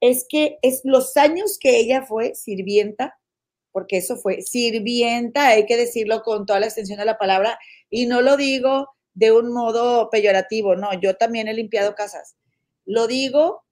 es 0.00 0.26
que 0.28 0.58
es 0.62 0.82
los 0.84 1.16
años 1.16 1.58
que 1.58 1.78
ella 1.78 2.02
fue 2.02 2.34
sirvienta 2.34 3.18
porque 3.78 3.98
eso 3.98 4.16
fue 4.16 4.42
sirvienta, 4.42 5.48
hay 5.48 5.66
que 5.66 5.76
decirlo 5.76 6.22
con 6.22 6.46
toda 6.46 6.58
la 6.58 6.66
extensión 6.66 6.98
de 6.98 7.04
la 7.04 7.16
palabra, 7.18 7.58
y 7.90 8.06
no 8.06 8.22
lo 8.22 8.36
digo 8.36 8.88
de 9.14 9.32
un 9.32 9.52
modo 9.52 10.10
peyorativo, 10.10 10.74
no, 10.76 10.98
yo 11.00 11.14
también 11.14 11.46
he 11.46 11.54
limpiado 11.54 11.94
casas. 11.94 12.36
Lo 12.84 13.06
digo 13.06 13.64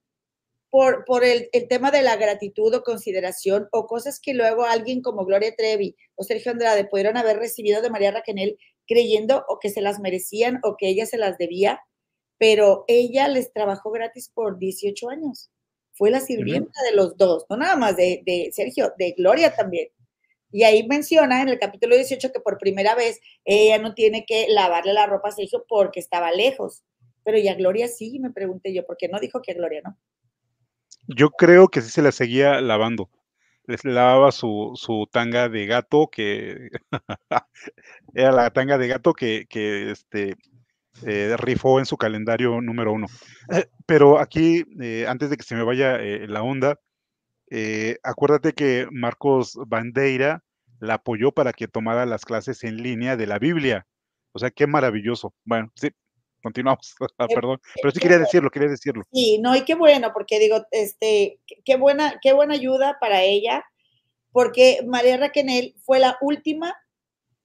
por, 0.71 1.05
por 1.05 1.25
el, 1.25 1.49
el, 1.53 1.69
tema 1.69 1.91
de 1.91 2.03
la 2.03 2.17
gratitud 2.17 2.75
o 2.75 2.83
consideración 2.83 3.69
o 3.73 3.87
cosas 3.87 4.21
que 4.21 4.35
luego 4.35 4.65
alguien 4.65 5.03
como 5.03 5.25
Gloria 5.25 5.55
Trevi 5.57 5.97
o 6.15 6.23
Sergio 6.23 6.53
Andrade 6.53 6.85
pudieron 6.85 7.17
haber 7.17 7.39
recibido 7.39 7.83
de 7.83 7.91
María 7.91 8.11
Raquel 8.11 8.59
creyendo 8.87 9.45
o 9.49 9.59
que 9.59 9.71
se 9.71 9.81
las 9.81 10.01
merecían 10.01 10.61
o 10.63 10.77
que 10.77 10.89
ella 10.89 11.07
se 11.07 11.19
las 11.19 11.39
debía, 11.39 11.81
pero 12.39 12.85
ella 12.89 13.29
les 13.29 13.53
trabajó 13.53 13.91
gratis 13.91 14.31
por 14.33 14.59
18 14.59 15.09
años. 15.11 15.51
Fue 15.93 16.11
la 16.11 16.21
sirvienta 16.21 16.83
de 16.89 16.95
los 16.95 17.17
dos, 17.17 17.47
no 17.49 17.57
nada 17.57 17.77
más 17.77 17.97
de, 17.97 18.23
de 18.27 18.51
Sergio, 18.53 18.93
de 18.99 19.13
Gloria 19.13 19.55
también. 19.55 19.89
Y 20.53 20.65
ahí 20.65 20.87
menciona 20.87 21.43
en 21.43 21.49
el 21.49 21.59
capítulo 21.59 21.97
18 21.97 22.33
que 22.33 22.41
por 22.41 22.59
primera 22.59 22.95
vez 22.95 23.21
ella 23.45 23.79
no 23.79 23.95
tiene 23.95 24.25
que 24.27 24.47
lavarle 24.49 24.93
la 24.93 25.07
ropa 25.07 25.29
a 25.29 25.33
Sergio 25.33 25.65
porque 25.69 26.01
estaba 26.01 26.31
lejos. 26.33 26.85
Pero 27.25 27.39
ya 27.39 27.55
Gloria 27.55 27.89
sí, 27.89 28.19
me 28.21 28.31
pregunté 28.31 28.73
yo, 28.73 28.87
¿por 28.87 28.97
qué 28.97 29.09
no 29.09 29.19
dijo 29.19 29.43
que 29.43 29.55
Gloria 29.55 29.83
no? 29.85 29.99
Yo 31.09 31.31
creo 31.31 31.69
que 31.69 31.83
sí 31.83 31.91
se 31.91 32.03
la 32.03 32.13
seguía 32.13 32.61
lavando. 32.61 33.11
Les 33.67 33.85
lavaba 33.85 34.33
su, 34.33 34.73
su 34.77 35.09
tanga 35.11 35.49
de 35.49 35.67
gato, 35.67 36.09
que 36.11 36.69
era 38.15 38.33
la 38.33 38.51
tanga 38.51 38.79
de 38.79 38.89
gato 38.89 39.13
que, 39.13 39.47
que 39.49 39.91
este, 39.91 40.37
eh, 41.05 41.37
rifó 41.37 41.79
en 41.79 41.87
su 41.87 41.97
calendario 41.97 42.61
número 42.61 42.93
uno. 42.93 43.07
Eh, 43.53 43.67
pero 43.87 44.19
aquí, 44.19 44.65
eh, 44.81 45.07
antes 45.09 45.31
de 45.31 45.37
que 45.37 45.43
se 45.43 45.55
me 45.55 45.63
vaya 45.63 45.99
la 45.99 46.43
onda, 46.43 46.79
acuérdate 48.03 48.53
que 48.55 48.87
Marcos 48.91 49.59
Bandeira 49.67 50.43
la 50.81 50.95
apoyó 50.95 51.33
para 51.33 51.53
que 51.53 51.69
tomara 51.69 52.07
las 52.07 52.25
clases 52.25 52.65
en 52.65 52.77
línea 52.79 53.17
de 53.17 53.27
la 53.27 53.39
Biblia. 53.39 53.87
O 54.33 54.39
sea, 54.39 54.51
qué 54.51 54.67
maravilloso. 54.67 55.35
Bueno, 55.45 55.71
sí, 55.75 55.91
continuamos, 56.47 56.95
ah, 57.19 57.27
perdón, 57.27 57.61
pero 57.83 57.91
sí 57.91 57.99
quería 57.99 58.19
decirlo, 58.19 58.51
quería 58.51 58.69
decirlo. 58.69 59.03
Sí, 59.13 59.39
no, 59.39 59.57
y 59.57 59.65
qué 59.65 59.75
bueno, 59.75 60.13
porque 60.13 60.39
digo, 60.39 60.65
este, 60.71 61.41
qué 61.65 61.77
buena, 61.77 62.21
qué 62.23 62.33
buena 62.33 62.55
ayuda 62.55 62.99
para 63.01 63.25
ella, 63.25 63.65
porque 64.31 64.81
María 64.87 65.17
Raquel 65.17 65.75
fue 65.85 65.99
la 65.99 66.17
última 66.21 66.73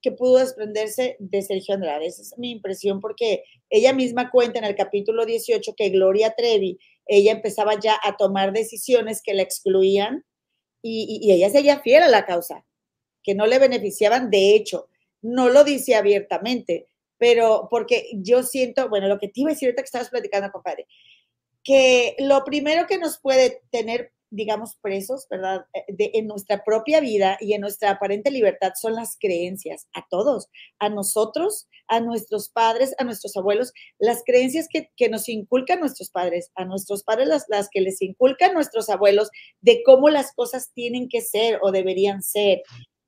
que 0.04 0.12
pudo 0.12 0.38
desprenderse 0.38 1.16
de 1.20 1.42
Sergio 1.42 1.74
Andrade. 1.74 2.06
Esa 2.06 2.22
es 2.22 2.38
mi 2.38 2.52
impresión, 2.52 3.00
porque 3.00 3.44
ella 3.72 3.92
misma 3.92 4.30
cuenta 4.30 4.60
en 4.60 4.66
el 4.66 4.76
capítulo 4.76 5.26
18 5.26 5.74
que 5.76 5.90
Gloria 5.90 6.36
Trevi 6.36 6.78
ella 7.08 7.32
empezaba 7.32 7.80
ya 7.80 8.00
a 8.04 8.18
tomar 8.18 8.54
decisiones 8.54 9.22
que 9.24 9.34
la 9.34 9.42
excluían 9.42 10.26
y, 10.84 11.20
y, 11.22 11.28
y 11.28 11.32
ella 11.34 11.50
seguía 11.50 11.80
fiel 11.80 12.04
a 12.04 12.08
la 12.08 12.26
causa, 12.26 12.66
que 13.24 13.34
no 13.34 13.48
le 13.48 13.58
beneficiaban. 13.58 14.30
De 14.30 14.56
hecho, 14.56 14.90
no 15.24 15.50
lo 15.50 15.64
dice 15.64 15.96
abiertamente, 15.96 16.88
pero 17.22 17.68
porque 17.70 18.10
yo 18.14 18.42
siento, 18.42 18.90
bueno, 18.90 19.08
lo 19.08 19.20
que 19.20 19.28
te 19.28 19.42
iba 19.42 19.52
a 19.52 19.54
decir 19.54 19.68
ahorita 19.68 19.84
que 19.84 19.86
estabas 19.86 20.10
platicando, 20.10 20.52
compadre, 20.52 20.88
que 21.64 22.16
lo 22.18 22.44
primero 22.44 22.88
que 22.88 22.98
nos 22.98 23.20
puede 23.20 23.62
tener 23.70 24.12
digamos, 24.34 24.78
presos, 24.82 25.28
¿verdad? 25.30 25.66
Eh, 25.74 25.84
de, 25.90 26.12
en 26.14 26.26
nuestra 26.26 26.64
propia 26.64 27.02
vida 27.02 27.38
y 27.42 27.54
en 27.54 27.60
nuestra 27.60 27.92
aparente 27.92 28.32
libertad 28.32 28.72
son 28.80 28.96
las 28.96 29.18
creencias, 29.20 29.88
a 29.94 30.08
todos, 30.10 30.48
a 30.80 30.88
nosotros, 30.88 31.68
a 31.90 32.00
nuestros 32.00 32.48
padres, 32.48 32.96
a 32.98 33.04
nuestros 33.04 33.36
abuelos, 33.36 33.74
las 34.00 34.24
creencias 34.26 34.70
que, 34.70 34.90
que 34.96 35.10
nos 35.10 35.28
inculcan 35.28 35.82
nuestros 35.82 36.10
padres, 36.12 36.50
a 36.56 36.64
nuestros 36.64 37.04
padres 37.04 37.28
las, 37.28 37.46
las, 37.50 37.68
que 37.70 37.82
les 37.82 38.02
inculcan 38.02 38.54
nuestros 38.54 38.90
abuelos 38.90 39.30
de 39.60 39.84
cómo 39.84 40.10
las 40.10 40.34
cosas 40.34 40.72
tienen 40.74 41.10
que 41.10 41.20
ser 41.20 41.60
o 41.62 41.74
deberían 41.74 42.24
ser. 42.24 42.64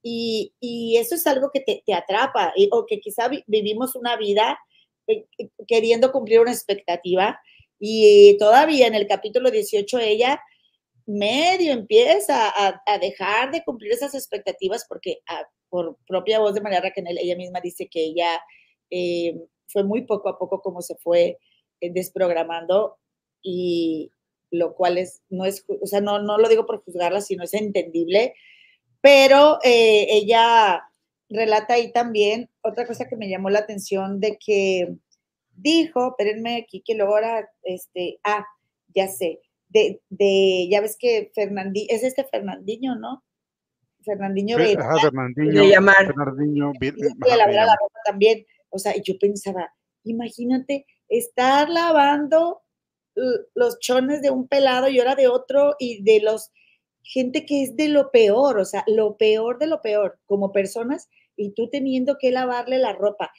Y, 0.06 0.98
eso 1.00 1.16
es 1.16 1.26
algo 1.26 1.50
que 1.52 1.62
te, 1.62 1.94
atrapa 1.94 2.54
y, 2.56 2.70
o 2.72 2.86
que 2.86 3.00
quizá 3.00 3.30
vi, 3.30 3.44
vivimos 3.48 3.96
una 3.96 4.18
vida 4.18 4.60
eh, 5.08 5.26
queriendo 5.68 6.12
cumplir 6.12 6.42
una 6.42 6.52
expectativa. 6.52 7.39
Y 7.80 8.38
todavía 8.38 8.88
en 8.88 8.96
el 8.96 9.08
capítulo 9.08 9.50
18 9.50 10.00
ella 10.00 10.42
medio 11.06 11.74
empieza 11.74 12.52
a, 12.56 12.98
dejar 13.00 13.52
de 13.52 13.63
cumplir 13.63 13.92
esas 13.92 14.16
expectativas 14.16 14.86
porque 14.88 15.20
a, 15.28 15.44
por 15.70 15.98
propia 16.08 16.39
voz 16.39 16.54
de 16.54 16.62
María 16.62 16.82
Raquel, 16.82 17.06
ella 17.08 17.36
misma 17.36 17.60
dice 17.60 17.88
que 17.89 18.06
ella 18.06 18.42
eh, 18.89 19.36
fue 19.68 19.84
muy 19.84 20.04
poco 20.04 20.30
a 20.30 20.38
poco 20.38 20.62
como 20.62 20.82
se 20.82 20.96
fue 20.96 21.39
eh, 21.82 21.92
desprogramando 21.92 22.98
y 23.42 24.12
lo 24.52 24.76
cual 24.76 24.98
es, 24.98 25.24
no 25.30 25.46
es, 25.46 25.66
o 25.68 25.88
sea, 25.88 26.00
no, 26.00 26.22
no 26.22 26.38
lo 26.38 26.48
digo 26.48 26.66
por 26.66 26.84
juzgarla, 26.84 27.22
sino 27.22 27.44
es 27.44 27.54
entendible, 27.54 28.36
pero 29.04 29.60
eh, 29.66 30.08
ella 30.12 30.82
relata 31.30 31.74
ahí 31.74 31.92
también 31.92 32.50
otra 32.62 32.88
cosa 32.88 33.06
que 33.10 33.18
me 33.18 33.28
llamó 33.28 33.50
la 33.50 33.60
atención 33.60 34.22
de 34.22 34.38
que 34.38 34.96
dijo, 35.58 36.12
espérenme 36.12 36.56
aquí 36.63 36.82
que 36.86 36.96
luego 36.96 37.16
ahora, 37.16 37.50
este, 37.63 38.22
ah, 38.24 38.46
ya 38.96 39.10
sé, 39.10 39.42
de, 39.68 40.02
de, 40.10 40.70
ya 40.72 40.80
ves 40.80 40.96
que 40.98 41.34
Fernandinho, 41.36 41.88
es 41.89 42.04
este 42.04 42.24
Fernandinho, 42.24 42.96
¿no? 42.96 43.26
Fernandinho 44.06 44.58
Fe, 44.58 44.78
ajá, 44.80 44.98
Fernandinho, 45.02 45.63
de 45.63 45.68
llamar. 45.68 46.06
Fernandinho, 46.06 46.72
la 47.28 47.76
ropa 47.76 48.00
también. 48.06 48.46
O 48.70 48.80
sea, 48.80 48.96
y 48.96 49.02
yo 49.02 49.20
pensaba, 49.20 49.70
imagínate 50.06 50.86
estar 51.10 51.70
lavando 51.70 52.62
los 53.54 53.80
chones 53.80 54.22
de 54.22 54.32
un 54.32 54.48
pelado 54.48 54.88
y 54.88 55.00
ahora 55.00 55.16
de 55.16 55.28
otro 55.28 55.76
y 55.78 56.04
de 56.04 56.22
los 56.22 56.52
gente 57.04 57.46
que 57.46 57.63
es 57.63 57.76
de 57.76 57.89
lo 57.89 58.12
peor, 58.12 58.58
o 58.58 58.66
sea, 58.66 58.84
lo 58.88 59.18
peor 59.18 59.60
de 59.60 59.68
lo 59.68 59.82
peor 59.82 60.20
como 60.26 60.52
personas 60.52 61.10
y 61.36 61.52
tú 61.52 61.70
teniendo 61.70 62.18
que 62.20 62.32
lavarle 62.32 62.78
la 62.78 62.94
ropa 62.94 63.32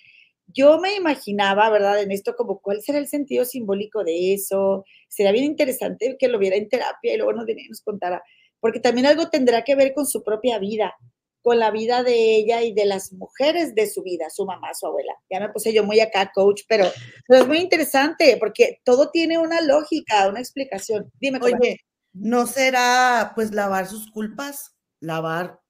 yo 0.49 0.79
me 0.79 0.95
imaginaba, 0.95 1.71
¿verdad? 1.71 2.03
En 2.03 2.13
esto 2.13 2.35
como 2.37 2.61
cuál 2.61 2.83
será 2.83 2.99
el 2.99 3.09
sentido 3.09 3.45
simbólico 3.45 4.05
de 4.05 4.35
eso. 4.35 4.85
Sería 5.09 5.33
bien 5.33 5.45
interesante 5.45 6.17
que 6.19 6.29
lo 6.29 6.39
viera 6.39 6.57
en 6.57 6.69
terapia 6.69 7.15
y 7.15 7.17
luego 7.17 7.33
nos, 7.33 7.47
nos 7.47 7.81
contara, 7.83 8.23
porque 8.61 8.81
también 8.81 9.07
algo 9.07 9.31
tendrá 9.31 9.63
que 9.63 9.75
ver 9.75 9.95
con 9.95 10.07
su 10.07 10.23
propia 10.23 10.59
vida, 10.59 10.95
con 11.43 11.59
la 11.59 11.71
vida 11.71 12.03
de 12.03 12.37
ella 12.37 12.63
y 12.63 12.73
de 12.73 12.87
las 12.87 13.13
mujeres 13.13 13.75
de 13.75 13.89
su 13.89 14.03
vida, 14.03 14.31
su 14.31 14.45
mamá, 14.45 14.75
su 14.75 14.87
abuela. 14.87 15.13
Ya 15.31 15.41
me 15.41 15.49
puse 15.49 15.73
yo 15.73 15.85
muy 15.85 16.01
acá, 16.01 16.31
coach, 16.35 16.63
pero, 16.69 16.87
es 17.29 17.47
muy 17.47 17.59
interesante 17.59 18.37
porque 18.39 18.81
todo 18.85 19.11
tiene 19.11 19.39
una 19.39 19.61
lógica, 19.61 20.29
una 20.29 20.41
explicación. 20.41 21.11
Dime, 21.21 21.39
Oye, 21.43 21.81
¿no 22.15 22.47
será 22.47 23.33
pues 23.35 23.53
lavar 23.53 23.87
sus 23.87 24.11
culpas? 24.11 24.75
Lavar, 25.01 25.61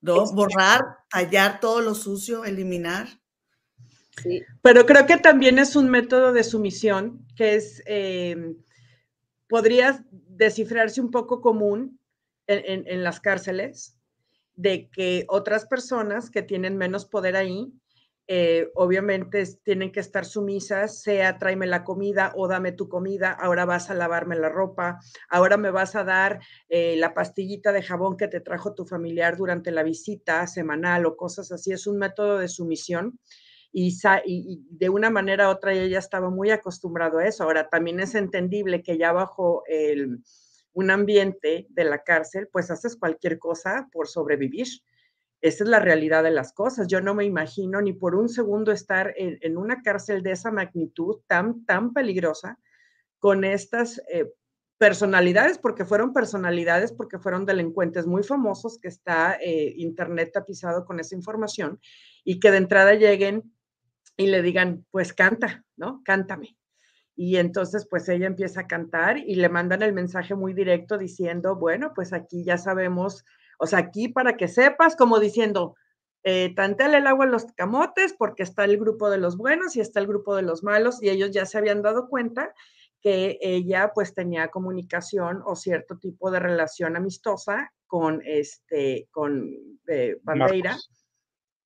¿no? 0.00 0.24
Borrar, 0.32 0.80
tallar 1.10 1.60
todo 1.60 1.80
lo 1.80 1.94
sucio, 1.94 2.44
eliminar. 2.44 3.08
Sí. 4.22 4.42
Pero 4.62 4.86
creo 4.86 5.06
que 5.06 5.18
también 5.18 5.58
es 5.58 5.76
un 5.76 5.88
método 5.88 6.32
de 6.32 6.42
sumisión 6.42 7.26
que 7.36 7.54
es, 7.54 7.82
eh, 7.86 8.56
podría 9.48 10.04
descifrarse 10.10 11.00
un 11.00 11.10
poco 11.10 11.40
común 11.40 12.00
en, 12.46 12.62
en, 12.66 12.88
en, 12.88 13.04
las 13.04 13.20
cárceles, 13.20 13.96
de 14.56 14.90
que 14.90 15.24
otras 15.28 15.66
personas 15.66 16.30
que 16.30 16.42
tienen 16.42 16.76
menos 16.76 17.06
poder 17.06 17.36
ahí, 17.36 17.72
eh, 18.26 18.70
obviamente 18.74 19.44
tienen 19.64 19.90
que 19.90 20.00
estar 20.00 20.24
sumisas, 20.24 21.02
sea 21.02 21.38
tráeme 21.38 21.66
la 21.66 21.82
comida 21.82 22.32
o 22.36 22.46
dame 22.46 22.72
tu 22.72 22.88
comida, 22.88 23.32
ahora 23.32 23.64
vas 23.64 23.90
a 23.90 23.94
lavarme 23.94 24.36
la 24.36 24.48
ropa, 24.48 25.00
ahora 25.28 25.56
me 25.56 25.70
vas 25.70 25.96
a 25.96 26.04
dar 26.04 26.40
eh, 26.68 26.96
la 26.96 27.12
pastillita 27.12 27.72
de 27.72 27.82
jabón 27.82 28.16
que 28.16 28.28
te 28.28 28.40
trajo 28.40 28.74
tu 28.74 28.86
familiar 28.86 29.36
durante 29.36 29.70
la 29.70 29.82
visita 29.82 30.46
semanal 30.46 31.06
o 31.06 31.16
cosas 31.16 31.50
así. 31.50 31.72
Es 31.72 31.86
un 31.86 31.98
método 31.98 32.38
de 32.38 32.48
sumisión 32.48 33.18
y, 33.72 34.66
de 34.70 34.88
una 34.88 35.10
manera 35.10 35.48
u 35.48 35.52
otra 35.52 35.72
ella 35.72 35.98
estaba 35.98 36.30
muy 36.30 36.50
acostumbrado 36.50 37.18
a 37.18 37.26
eso. 37.26 37.44
Ahora, 37.44 37.68
también 37.68 38.00
es 38.00 38.14
entendible 38.14 38.82
que 38.82 38.98
ya 38.98 39.12
bajo 39.12 39.62
el, 39.66 40.22
un 40.72 40.90
ambiente 40.90 41.66
de 41.70 41.84
la 41.84 42.02
cárcel, 42.02 42.48
pues 42.52 42.70
haces 42.70 42.96
cualquier 42.96 43.38
cosa 43.38 43.88
por 43.92 44.08
sobrevivir. 44.08 44.66
Esa 45.40 45.64
es 45.64 45.70
la 45.70 45.80
realidad 45.80 46.22
de 46.22 46.30
las 46.30 46.52
cosas. 46.52 46.86
Yo 46.86 47.00
no 47.00 47.14
me 47.14 47.24
imagino 47.24 47.80
ni 47.80 47.92
por 47.92 48.14
un 48.14 48.28
segundo 48.28 48.72
estar 48.72 49.14
en, 49.16 49.38
en 49.40 49.56
una 49.56 49.82
cárcel 49.82 50.22
de 50.22 50.32
esa 50.32 50.50
magnitud 50.50 51.20
tan, 51.26 51.64
tan 51.64 51.92
peligrosa 51.92 52.58
con 53.18 53.44
estas 53.44 54.02
eh, 54.12 54.32
personalidades, 54.78 55.58
porque 55.58 55.84
fueron 55.84 56.14
personalidades, 56.14 56.92
porque 56.92 57.18
fueron 57.18 57.44
delincuentes 57.44 58.06
muy 58.06 58.22
famosos, 58.22 58.78
que 58.78 58.88
está 58.88 59.34
eh, 59.34 59.74
Internet 59.76 60.30
tapizado 60.32 60.86
con 60.86 60.98
esa 61.00 61.14
información, 61.14 61.78
y 62.24 62.40
que 62.40 62.50
de 62.50 62.56
entrada 62.56 62.94
lleguen 62.94 63.52
y 64.16 64.26
le 64.28 64.40
digan, 64.40 64.86
pues 64.90 65.12
canta, 65.12 65.64
¿no? 65.76 66.00
Cántame. 66.02 66.56
Y 67.14 67.36
entonces, 67.36 67.86
pues 67.90 68.08
ella 68.08 68.26
empieza 68.26 68.62
a 68.62 68.66
cantar 68.66 69.18
y 69.18 69.34
le 69.34 69.50
mandan 69.50 69.82
el 69.82 69.92
mensaje 69.92 70.34
muy 70.34 70.54
directo 70.54 70.96
diciendo, 70.96 71.56
bueno, 71.56 71.92
pues 71.94 72.14
aquí 72.14 72.42
ya 72.42 72.56
sabemos, 72.56 73.26
o 73.60 73.66
sea, 73.66 73.78
aquí 73.78 74.08
para 74.08 74.36
que 74.36 74.48
sepas, 74.48 74.96
como 74.96 75.20
diciendo, 75.20 75.76
eh, 76.22 76.52
tanteale 76.54 76.98
el 76.98 77.06
agua 77.06 77.24
en 77.24 77.30
los 77.30 77.46
camotes 77.52 78.12
porque 78.12 78.42
está 78.42 78.64
el 78.64 78.78
grupo 78.78 79.10
de 79.10 79.18
los 79.18 79.36
buenos 79.36 79.76
y 79.76 79.80
está 79.80 80.00
el 80.00 80.06
grupo 80.06 80.36
de 80.36 80.42
los 80.42 80.62
malos 80.62 81.02
y 81.02 81.08
ellos 81.08 81.30
ya 81.30 81.46
se 81.46 81.58
habían 81.58 81.82
dado 81.82 82.08
cuenta 82.08 82.54
que 83.00 83.38
ella 83.40 83.92
pues 83.94 84.12
tenía 84.12 84.48
comunicación 84.48 85.42
o 85.46 85.56
cierto 85.56 85.98
tipo 85.98 86.30
de 86.30 86.40
relación 86.40 86.96
amistosa 86.96 87.72
con 87.86 88.20
este, 88.24 89.08
con 89.10 89.54
eh, 89.86 90.18
Bandeira. 90.22 90.72
Marcos. 90.72 91.06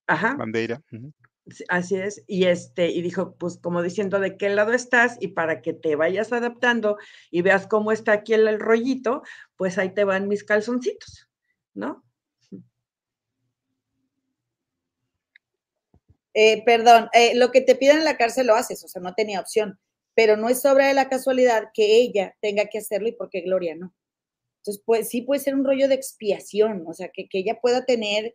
Ajá. 0.07 0.35
Bandeira. 0.37 0.81
Uh 0.93 0.97
-huh 0.97 1.13
Así 1.69 1.97
es, 1.97 2.25
y 2.27 2.45
este, 2.45 2.89
y 2.91 3.03
dijo, 3.03 3.37
pues 3.37 3.59
como 3.59 3.83
diciendo 3.83 4.19
de 4.19 4.39
qué 4.39 4.49
lado 4.49 4.73
estás, 4.73 5.19
y 5.21 5.29
para 5.29 5.61
que 5.61 5.75
te 5.75 5.95
vayas 5.95 6.33
adaptando 6.33 6.97
y 7.31 7.43
veas 7.43 7.67
cómo 7.67 7.93
está 7.93 8.13
aquí 8.13 8.33
el, 8.33 8.59
rollito, 8.59 9.23
pues 9.57 9.77
ahí 9.77 9.93
te 9.93 10.05
van 10.05 10.27
mis 10.27 10.43
calzoncitos, 10.43 11.29
¿no? 11.75 12.05
Eh, 16.35 16.65
perdón, 16.65 17.09
eh, 17.13 17.35
lo 17.37 17.53
que 17.53 17.61
te 17.61 17.77
piden 17.77 17.99
en 17.99 18.05
la 18.05 18.17
cárcel 18.17 18.49
lo 18.49 18.57
haces, 18.57 18.83
o 18.85 18.89
sea, 18.89 19.01
no 19.01 19.15
tenía 19.15 19.41
opción, 19.41 19.79
pero 20.15 20.37
no 20.37 20.49
es 20.49 20.61
sobre 20.61 20.93
la 20.93 21.09
casualidad 21.09 21.69
que 21.73 21.97
ella 21.97 22.37
tenga 22.41 22.67
que 22.67 22.79
hacerlo 22.79 23.09
y 23.09 23.13
porque 23.13 23.43
Gloria 23.43 23.77
no. 23.77 23.95
Entonces, 24.59 24.83
pues 24.85 25.09
sí 25.11 25.23
puede 25.23 25.41
ser 25.41 25.55
un 25.55 25.65
rollo 25.65 25.89
de 25.89 25.95
expiación, 25.95 26.85
o 26.89 26.95
sea, 26.95 27.11
que, 27.11 27.29
que 27.29 27.39
ella 27.39 27.61
pueda 27.61 27.85
tener 27.85 28.35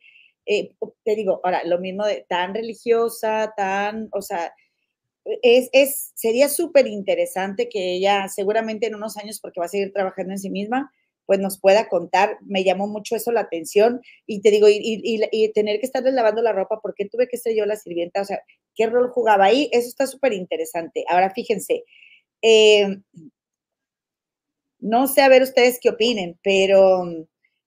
eh, 0.49 0.75
te 1.03 1.15
digo, 1.15 1.41
ahora, 1.43 1.63
lo 1.63 1.79
mismo 1.79 2.05
de 2.05 2.25
tan 2.27 2.55
religiosa, 2.55 3.53
tan, 3.55 4.09
o 4.11 4.21
sea, 4.21 4.51
es, 5.43 5.69
es 5.73 6.11
sería 6.15 6.49
súper 6.49 6.87
interesante 6.87 7.69
que 7.69 7.93
ella 7.95 8.27
seguramente 8.29 8.87
en 8.87 8.95
unos 8.95 9.17
años, 9.17 9.39
porque 9.41 9.59
va 9.59 9.67
a 9.67 9.69
seguir 9.69 9.93
trabajando 9.93 10.33
en 10.33 10.39
sí 10.39 10.49
misma, 10.49 10.91
pues 11.29 11.39
nos 11.39 11.59
pueda 11.59 11.87
contar. 11.89 12.39
Me 12.41 12.63
llamó 12.63 12.87
mucho 12.87 13.15
eso 13.15 13.31
la 13.31 13.41
atención 13.41 14.01
y 14.25 14.41
te 14.41 14.49
digo, 14.49 14.65
y, 14.67 15.51
tener 15.53 15.79
que 15.79 15.85
estarles 15.85 16.15
lavando 16.15 16.41
la 16.41 16.53
ropa, 16.53 16.79
porque 16.81 17.07
tuve 17.07 17.27
que 17.27 17.37
ser 17.37 17.55
yo 17.55 17.67
la 17.67 17.75
sirvienta? 17.75 18.21
O 18.21 18.25
sea, 18.25 18.41
¿qué 18.73 18.87
rol 18.87 19.11
jugaba 19.11 19.45
ahí? 19.45 19.69
Eso 19.71 19.87
está 19.87 20.07
súper 20.07 20.33
interesante. 20.33 21.05
Ahora 21.07 21.29
fíjense, 21.29 21.83
eh, 22.41 22.97
no 24.79 25.05
sé 25.05 25.21
a 25.21 25.29
ver 25.29 25.43
ustedes 25.43 25.77
qué 25.79 25.89
opinen, 25.89 26.39
pero 26.41 27.03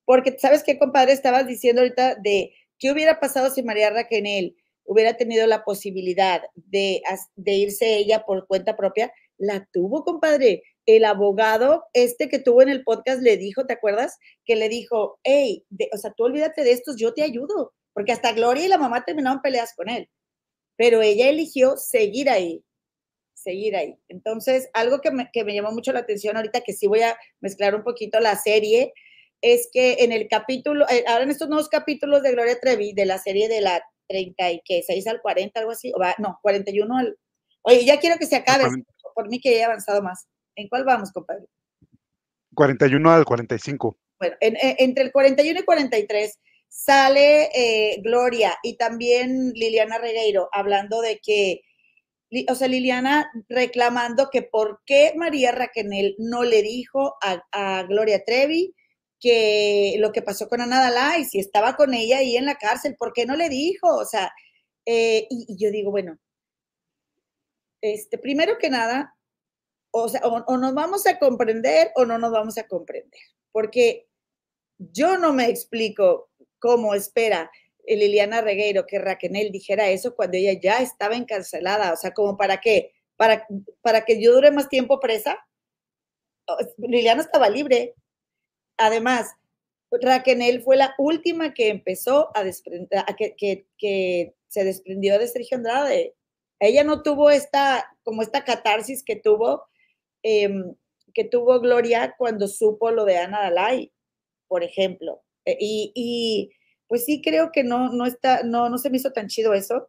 porque, 0.05 0.37
¿sabes 0.40 0.64
qué, 0.64 0.77
compadre? 0.77 1.12
Estabas 1.12 1.46
diciendo 1.46 1.83
ahorita 1.83 2.16
de 2.16 2.53
¿Qué 2.83 2.90
hubiera 2.90 3.20
pasado 3.20 3.48
si 3.48 3.62
María 3.62 3.90
Raquel 3.90 4.57
hubiera 4.83 5.16
tenido 5.16 5.46
la 5.46 5.62
posibilidad 5.62 6.42
de, 6.57 7.01
de 7.37 7.53
irse 7.53 7.96
ella 7.96 8.25
por 8.27 8.48
cuenta 8.48 8.77
propia? 8.77 9.12
La 9.38 9.68
tuvo, 9.72 10.03
compadre. 10.03 10.64
El 10.86 11.04
abogado 11.04 11.84
este 11.92 12.28
que 12.28 12.38
tuvo 12.38 12.62
en 12.62 12.68
el 12.68 12.82
podcast 12.84 13.22
le 13.22 13.36
dijo, 13.36 13.66
¿te 13.66 13.74
acuerdas? 13.74 14.18
Que 14.44 14.56
le 14.56 14.68
dijo, 14.68 15.18
hey, 15.22 15.64
o 15.92 15.96
sea, 15.96 16.12
tú 16.12 16.24
olvídate 16.24 16.64
de 16.64 16.72
estos, 16.72 16.96
yo 16.96 17.14
te 17.14 17.22
ayudo. 17.22 17.72
Porque 17.92 18.12
hasta 18.12 18.32
Gloria 18.32 18.64
y 18.64 18.68
la 18.68 18.78
mamá 18.78 19.04
terminaron 19.04 19.42
peleas 19.42 19.74
con 19.74 19.88
él. 19.88 20.08
Pero 20.76 21.02
ella 21.02 21.28
eligió 21.28 21.76
seguir 21.76 22.30
ahí, 22.30 22.64
seguir 23.34 23.76
ahí. 23.76 23.98
Entonces, 24.08 24.68
algo 24.72 25.00
que 25.00 25.10
me, 25.10 25.30
que 25.32 25.44
me 25.44 25.54
llamó 25.54 25.72
mucho 25.72 25.92
la 25.92 26.00
atención 26.00 26.36
ahorita, 26.36 26.62
que 26.62 26.72
sí 26.72 26.86
voy 26.86 27.02
a 27.02 27.16
mezclar 27.40 27.74
un 27.74 27.84
poquito 27.84 28.18
la 28.20 28.36
serie, 28.36 28.92
es 29.42 29.68
que 29.72 30.04
en 30.04 30.12
el 30.12 30.28
capítulo, 30.28 30.88
eh, 30.88 31.04
ahora 31.06 31.24
en 31.24 31.30
estos 31.30 31.48
nuevos 31.48 31.68
capítulos 31.68 32.22
de 32.22 32.32
Gloria 32.32 32.58
Trevi, 32.60 32.92
de 32.92 33.06
la 33.06 33.18
serie 33.18 33.48
de 33.48 33.60
la 33.60 33.82
36 34.08 35.06
al 35.06 35.20
40, 35.20 35.60
algo 35.60 35.72
así, 35.72 35.92
o 35.94 35.98
va, 35.98 36.14
no, 36.18 36.38
41 36.42 36.96
al... 36.96 37.18
Oye, 37.62 37.84
ya 37.84 37.98
quiero 37.98 38.18
que 38.18 38.26
se 38.26 38.36
acabe, 38.36 38.64
por 39.14 39.28
mí 39.28 39.40
que 39.40 39.50
haya 39.50 39.66
avanzado 39.66 40.02
más. 40.02 40.26
¿En 40.56 40.68
cuál 40.68 40.84
vamos, 40.84 41.12
compadre? 41.12 41.46
41 42.54 43.10
al 43.10 43.24
45. 43.24 43.98
Bueno, 44.18 44.36
eh, 44.40 44.76
entre 44.78 45.04
el 45.04 45.12
41 45.12 45.60
y 45.60 45.64
43 45.64 46.38
sale 46.68 47.50
eh, 47.54 48.00
Gloria 48.02 48.56
y 48.62 48.76
también 48.76 49.52
Liliana 49.54 49.98
Regueiro 49.98 50.48
hablando 50.52 51.00
de 51.00 51.20
que, 51.22 51.60
o 52.48 52.54
sea, 52.54 52.68
Liliana 52.68 53.30
reclamando 53.48 54.30
que 54.30 54.42
por 54.42 54.80
qué 54.86 55.12
María 55.16 55.52
Raquel 55.52 56.14
no 56.18 56.44
le 56.44 56.62
dijo 56.62 57.16
a, 57.22 57.42
a 57.52 57.82
Gloria 57.84 58.24
Trevi 58.24 58.74
que 59.22 59.94
lo 59.98 60.12
que 60.12 60.20
pasó 60.20 60.48
con 60.48 60.60
Ana 60.60 60.80
Dalai, 60.80 61.24
si 61.24 61.38
estaba 61.38 61.76
con 61.76 61.94
ella 61.94 62.18
ahí 62.18 62.36
en 62.36 62.44
la 62.44 62.56
cárcel, 62.56 62.96
¿por 62.98 63.12
qué 63.12 63.24
no 63.24 63.36
le 63.36 63.48
dijo? 63.48 63.88
O 63.88 64.04
sea, 64.04 64.32
eh, 64.84 65.26
y, 65.30 65.56
yo 65.56 65.70
digo, 65.70 65.92
bueno, 65.92 66.18
este, 67.80 68.18
primero 68.18 68.58
que 68.58 68.68
nada, 68.68 69.14
o 69.92 70.09
sea, 70.09 70.20
o, 70.24 70.57
nos 70.57 70.74
vamos 70.74 71.07
a 71.07 71.18
comprender 71.18 71.92
o 71.94 72.05
no 72.05 72.18
nos 72.18 72.33
vamos 72.33 72.59
a 72.59 72.66
comprender, 72.66 73.20
porque 73.52 74.09
yo 74.78 75.18
no 75.18 75.33
me 75.33 75.48
explico 75.48 76.31
cómo 76.59 76.94
espera 76.94 77.50
Liliana 77.87 78.40
Regueiro 78.40 78.87
que 78.87 78.98
Raquel 78.98 79.50
dijera 79.52 79.88
eso 79.90 80.14
cuando 80.14 80.37
ella 80.37 80.59
ya 80.61 80.81
estaba 80.81 81.16
encarcelada, 81.16 81.92
o 81.92 81.96
sea, 81.96 82.12
como 82.14 82.37
para 82.37 82.61
qué, 82.61 82.92
para, 83.16 83.46
para 83.81 84.05
que 84.05 84.20
yo 84.20 84.33
dure 84.33 84.50
más 84.50 84.68
tiempo 84.68 85.00
presa. 85.00 85.38
Liliana 86.78 87.22
estaba 87.22 87.48
libre, 87.48 87.94
además, 88.76 89.35
Raquel 90.00 90.62
fue 90.62 90.76
la 90.76 90.94
última 90.98 91.52
que 91.52 91.68
empezó 91.68 92.31
a, 92.35 92.44
desprender, 92.44 93.05
que, 93.16 93.66
que, 93.76 94.35
se 94.48 94.64
desprendió 94.64 95.18
de 95.18 95.28
Sergio 95.28 95.57
Andrade. 95.57 96.14
Ella 96.61 96.85
no 96.85 97.02
tuvo 97.02 97.31
esta, 97.31 97.96
como 98.02 98.22
esta 98.22 98.44
catarsis 98.44 99.02
que 99.02 99.16
tuvo, 99.16 99.64
em, 100.22 100.74
que 101.14 101.24
tuvo 101.24 101.61
Gloria 101.61 102.14
cuando 102.18 102.48
supo 102.48 102.90
lo 102.90 103.04
de 103.04 103.18
Ana 103.18 103.42
Dalai, 103.42 103.92
por 104.48 104.62
ejemplo. 104.64 105.22
E, 105.44 105.56
y, 105.61 106.50
pues 106.88 107.04
sí 107.04 107.22
creo 107.22 107.50
que 107.52 107.64
no, 107.64 107.90
no, 107.92 108.06
está, 108.06 108.42
no, 108.44 108.68
no 108.68 108.78
se 108.78 108.90
me 108.90 108.98
hizo 108.98 109.12
tan 109.12 109.28
chido 109.28 109.54
eso, 109.54 109.88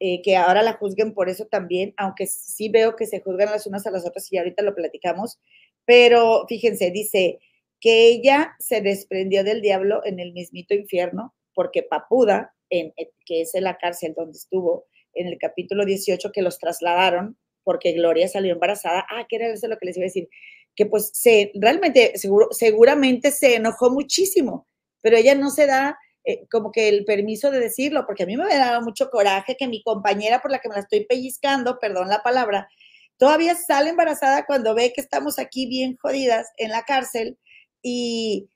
eh, 0.00 0.22
que 0.22 0.36
ahora 0.36 0.62
la 0.62 0.74
juzguen 0.74 1.14
por 1.14 1.28
eso 1.28 1.46
también, 1.46 1.94
aunque 1.96 2.26
sí 2.26 2.68
veo 2.68 2.96
que 2.96 3.06
se 3.06 3.20
juzgan 3.20 3.50
las 3.50 3.66
unas 3.66 3.86
a 3.86 3.90
las 3.90 4.06
otras 4.06 4.30
y 4.32 4.38
ahorita 4.38 4.62
lo 4.62 4.74
platicamos. 4.74 5.38
Pero 5.86 6.44
fíjense, 6.48 6.90
dice, 6.90 7.40
que 7.80 8.08
ella 8.08 8.56
se 8.58 8.80
desprendió 8.80 9.44
del 9.44 9.62
diablo 9.62 10.04
en 10.04 10.20
el 10.20 10.32
mismito 10.32 10.74
infierno, 10.74 11.34
porque 11.54 11.82
Papuda, 11.82 12.54
en, 12.70 12.92
eh, 12.96 13.10
que 13.24 13.42
es 13.42 13.54
en 13.54 13.64
la 13.64 13.78
cárcel 13.78 14.14
donde 14.16 14.36
estuvo, 14.36 14.86
en 15.14 15.26
el 15.26 15.38
capítulo 15.38 15.84
18, 15.84 16.30
que 16.32 16.42
los 16.42 16.58
trasladaron 16.58 17.36
porque 17.68 17.92
Gloria 17.92 18.26
salió 18.28 18.54
embarazada. 18.54 19.04
Ah, 19.10 19.26
que 19.28 19.36
era 19.36 19.48
eso 19.48 19.68
lo 19.68 19.76
que 19.76 19.84
les 19.84 19.98
iba 19.98 20.04
a 20.04 20.08
decir. 20.08 20.30
Que 20.74 20.86
pues 20.86 21.10
se, 21.12 21.52
realmente, 21.54 22.16
seguro, 22.16 22.48
seguramente 22.50 23.30
se 23.30 23.56
enojó 23.56 23.90
muchísimo, 23.90 24.66
pero 25.02 25.18
ella 25.18 25.34
no 25.34 25.50
se 25.50 25.66
da 25.66 25.98
eh, 26.24 26.46
como 26.50 26.72
que 26.72 26.88
el 26.88 27.04
permiso 27.04 27.50
de 27.50 27.60
decirlo, 27.60 28.06
porque 28.06 28.22
a 28.22 28.26
mí 28.26 28.38
me 28.38 28.44
había 28.44 28.56
dado 28.56 28.80
mucho 28.80 29.10
coraje 29.10 29.54
que 29.58 29.68
mi 29.68 29.82
compañera 29.82 30.40
por 30.40 30.50
la 30.50 30.60
que 30.60 30.70
me 30.70 30.76
la 30.76 30.80
estoy 30.80 31.04
pellizcando, 31.04 31.78
perdón 31.78 32.08
la 32.08 32.22
palabra, 32.22 32.70
todavía 33.18 33.54
sale 33.54 33.90
embarazada 33.90 34.46
cuando 34.46 34.74
ve 34.74 34.94
que 34.94 35.02
estamos 35.02 35.38
aquí 35.38 35.66
bien 35.66 35.98
jodidas 36.00 36.48
en 36.56 36.70
la 36.70 36.84
cárcel 36.84 37.36
y 37.82 38.48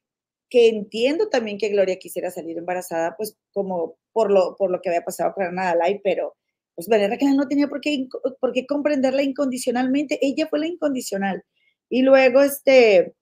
que 0.49 0.71
entiendo 0.71 1.29
también 1.29 1.59
que 1.59 1.69
Gloria 1.69 1.99
quisiera 1.99 2.31
salir 2.31 2.57
embarazada, 2.57 3.15
pues 3.19 3.37
como 3.53 3.99
por 4.15 4.31
lo, 4.31 4.57
por 4.57 4.71
lo 4.71 4.81
que 4.81 4.89
había 4.89 5.05
pasado 5.05 5.35
con 5.35 5.45
Ana 5.45 5.67
Dalai, 5.67 6.01
pero 6.03 6.35
pues 6.75 6.89
Valeria 6.89 7.19
que 7.19 7.27
no 7.27 7.49
tenía 7.49 7.69
por 7.69 7.81
qué, 7.81 8.07
por 8.41 8.53
qué 8.53 8.67
comprenderla 8.67 9.23
incondicionalmente, 9.23 10.19
ella 10.23 10.47
fue 10.49 10.61
la 10.61 10.67
incondicional. 10.67 11.43
Y 11.89 12.03
luego, 12.03 12.43
este, 12.43 13.15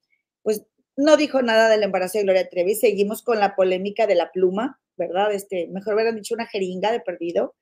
pues 0.42 0.64
no 0.96 1.16
dijo 1.16 1.42
nada 1.42 1.68
del 1.68 1.82
embarazo 1.82 2.18
de 2.18 2.24
Gloria 2.24 2.48
Trevi, 2.48 2.74
seguimos 2.74 3.22
con 3.22 3.40
la 3.40 3.56
polémica 3.56 4.06
de 4.06 4.14
la 4.14 4.30
pluma, 4.30 4.80
¿verdad? 4.96 5.32
Este, 5.32 5.68
mejor 5.68 5.94
hubieran 5.94 6.16
dicho 6.16 6.34
una 6.34 6.46
jeringa 6.46 6.92
de 6.92 7.00
perdido. 7.00 7.54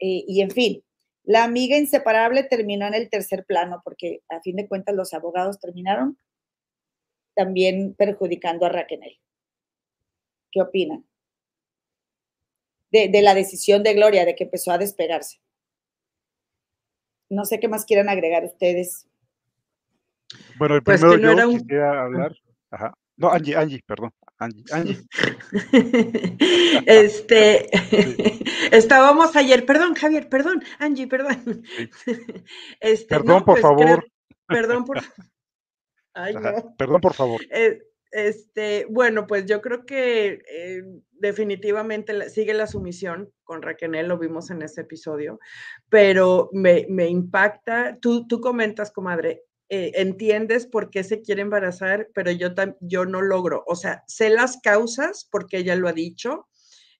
Eh, 0.00 0.24
y 0.26 0.40
en 0.42 0.50
fin, 0.50 0.84
la 1.24 1.44
amiga 1.44 1.76
inseparable 1.76 2.44
terminó 2.44 2.86
en 2.86 2.94
el 2.94 3.10
tercer 3.10 3.44
plano, 3.44 3.82
porque 3.84 4.20
a 4.28 4.40
fin 4.40 4.56
de 4.56 4.68
cuentas 4.68 4.94
los 4.94 5.12
abogados 5.12 5.60
terminaron 5.60 6.18
también 7.34 7.94
perjudicando 7.94 8.66
a 8.66 8.70
Raquel. 8.70 9.18
¿Qué 10.50 10.60
opinan? 10.60 11.07
De, 12.90 13.20
la 13.22 13.34
decisión 13.34 13.82
de 13.82 13.94
Gloria, 13.94 14.24
de 14.24 14.34
que 14.34 14.44
empezó 14.44 14.72
a 14.72 14.78
despegarse. 14.78 15.40
No 17.28 17.44
sé 17.44 17.60
qué 17.60 17.68
más 17.68 17.84
quieran 17.84 18.08
agregar 18.08 18.44
ustedes. 18.44 19.06
Bueno, 20.58 20.76
el 20.76 20.82
pues 20.82 21.00
primero 21.00 21.52
yo 21.52 21.58
quisiera 21.58 22.04
hablar. 22.04 22.34
Ajá. 22.70 22.94
No, 23.16 23.30
Angie, 23.30 23.56
Angie, 23.56 23.82
perdón. 23.84 24.12
Angie, 24.38 24.64
Angie. 24.70 24.98
este, 26.86 27.68
estábamos 28.70 29.34
ayer, 29.34 29.66
perdón, 29.66 29.94
Javier, 29.94 30.28
perdón, 30.28 30.62
Angie, 30.78 31.08
perdón. 31.08 31.64
Este, 32.80 33.06
perdón, 33.08 33.44
por 33.44 33.54
pues 33.54 33.62
favor. 33.62 34.06
perdón 34.46 34.84
por 34.84 35.00
Perdón, 36.78 37.00
por 37.00 37.14
favor. 37.14 37.40
Eh, 38.12 38.28
este, 38.28 38.86
bueno, 38.90 39.26
pues 39.26 39.46
yo 39.46 39.60
creo 39.60 39.84
que 39.84 40.42
eh, 40.50 40.82
definitivamente 41.12 42.28
sigue 42.30 42.54
la 42.54 42.66
sumisión 42.66 43.32
con 43.44 43.62
Raquel, 43.62 43.92
lo 44.06 44.18
vimos 44.18 44.50
en 44.50 44.62
ese 44.62 44.82
episodio, 44.82 45.38
pero 45.88 46.50
me, 46.52 46.86
impacta, 47.08 47.98
tú, 48.00 48.26
tú 48.26 48.40
comentas, 48.40 48.90
comadre, 48.92 49.44
eh, 49.70 49.92
entiendes 49.96 50.66
por 50.66 50.90
qué 50.90 51.04
se 51.04 51.20
quiere 51.22 51.42
embarazar, 51.42 52.08
pero 52.14 52.30
yo, 52.30 52.48
yo 52.80 53.04
no 53.04 53.22
logro, 53.22 53.64
o 53.66 53.74
sea, 53.74 54.04
sé 54.06 54.30
las 54.30 54.60
causas 54.62 55.28
porque 55.30 55.58
ella 55.58 55.76
lo 55.76 55.88
ha 55.88 55.92
dicho, 55.92 56.46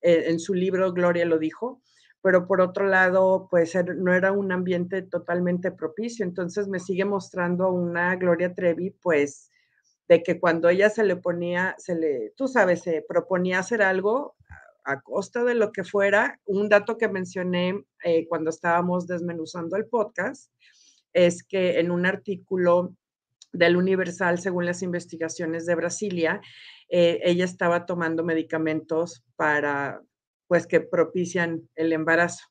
en 0.01 0.39
su 0.39 0.55
libro 0.55 0.93
Gloria 0.93 1.25
lo 1.25 1.41
dijo, 1.41 1.83
pero 2.23 2.47
por 2.47 2.61
otro 2.61 2.87
lado, 2.87 3.49
pues 3.51 3.75
no 3.97 4.15
era 4.15 4.31
un 4.31 4.53
ambiente 4.53 5.03
totalmente 5.03 5.73
propicio. 5.73 6.25
Entonces 6.25 6.69
me 6.69 6.79
sigue 6.79 7.05
mostrando 7.05 7.73
una 7.73 8.15
Gloria 8.17 8.55
Trevi, 8.55 8.91
pues, 8.91 9.51
de 10.09 10.23
que 10.23 10.41
cuando 10.41 10.69
ella 10.69 10.91
se 10.91 11.05
le 11.05 11.17
ponía, 11.17 11.75
se 11.79 11.95
le, 11.95 12.33
tú 12.37 12.49
sabes, 12.49 12.83
se 12.83 13.05
proponía 13.07 13.59
hacer 13.59 13.83
algo, 13.83 14.37
a 14.85 15.03
costa 15.03 15.45
de 15.45 15.55
lo 15.55 15.71
que 15.71 15.85
fuera. 15.85 16.41
Un 16.47 16.69
dato 16.69 16.97
que 16.97 17.09
mencioné 17.09 17.85
eh, 18.05 18.27
cuando 18.27 18.51
estábamos 18.51 19.07
desmenuzando 19.07 19.77
el 19.77 19.87
podcast 19.87 20.51
es 21.13 21.43
que 21.43 21.79
en 21.79 21.91
un 21.91 22.07
artículo 22.07 22.95
del 23.53 23.77
Universal, 23.77 24.39
según 24.39 24.65
las 24.67 24.83
investigaciones 24.83 25.67
de 25.67 25.75
Brasilia, 25.75 26.41
eh, 26.89 27.21
ella 27.23 27.45
estaba 27.45 27.87
tomando 27.87 28.25
medicamentos 28.25 29.25
para, 29.37 30.03
pues, 30.47 30.67
que 30.67 30.81
propician 30.81 31.69
el 31.75 31.93
embarazo 31.93 32.45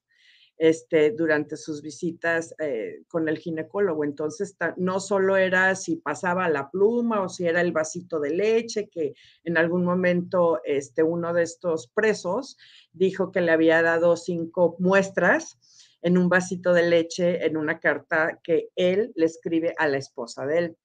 este, 0.57 1.11
durante 1.11 1.55
sus 1.55 1.81
visitas 1.81 2.55
eh, 2.59 3.03
con 3.07 3.29
el 3.29 3.37
ginecólogo. 3.37 4.03
Entonces, 4.03 4.55
no 4.75 4.99
solo 4.99 5.37
era 5.37 5.75
si 5.75 5.97
pasaba 5.97 6.49
la 6.49 6.69
pluma 6.71 7.21
o 7.21 7.29
si 7.29 7.45
era 7.45 7.61
el 7.61 7.71
vasito 7.71 8.19
de 8.19 8.31
leche, 8.31 8.89
que 8.89 9.13
en 9.43 9.57
algún 9.57 9.85
momento 9.85 10.59
este, 10.63 11.03
uno 11.03 11.33
de 11.33 11.43
estos 11.43 11.87
presos 11.87 12.57
dijo 12.91 13.31
que 13.31 13.41
le 13.41 13.51
había 13.51 13.81
dado 13.81 14.17
cinco 14.17 14.75
muestras 14.79 15.59
en 16.01 16.17
un 16.17 16.29
vasito 16.29 16.73
de 16.73 16.89
leche 16.89 17.45
en 17.45 17.57
una 17.57 17.79
carta 17.79 18.39
que 18.43 18.69
él 18.75 19.11
le 19.15 19.25
escribe 19.25 19.75
a 19.77 19.87
la 19.87 19.97
esposa 19.97 20.45
de 20.45 20.57
él. 20.57 20.77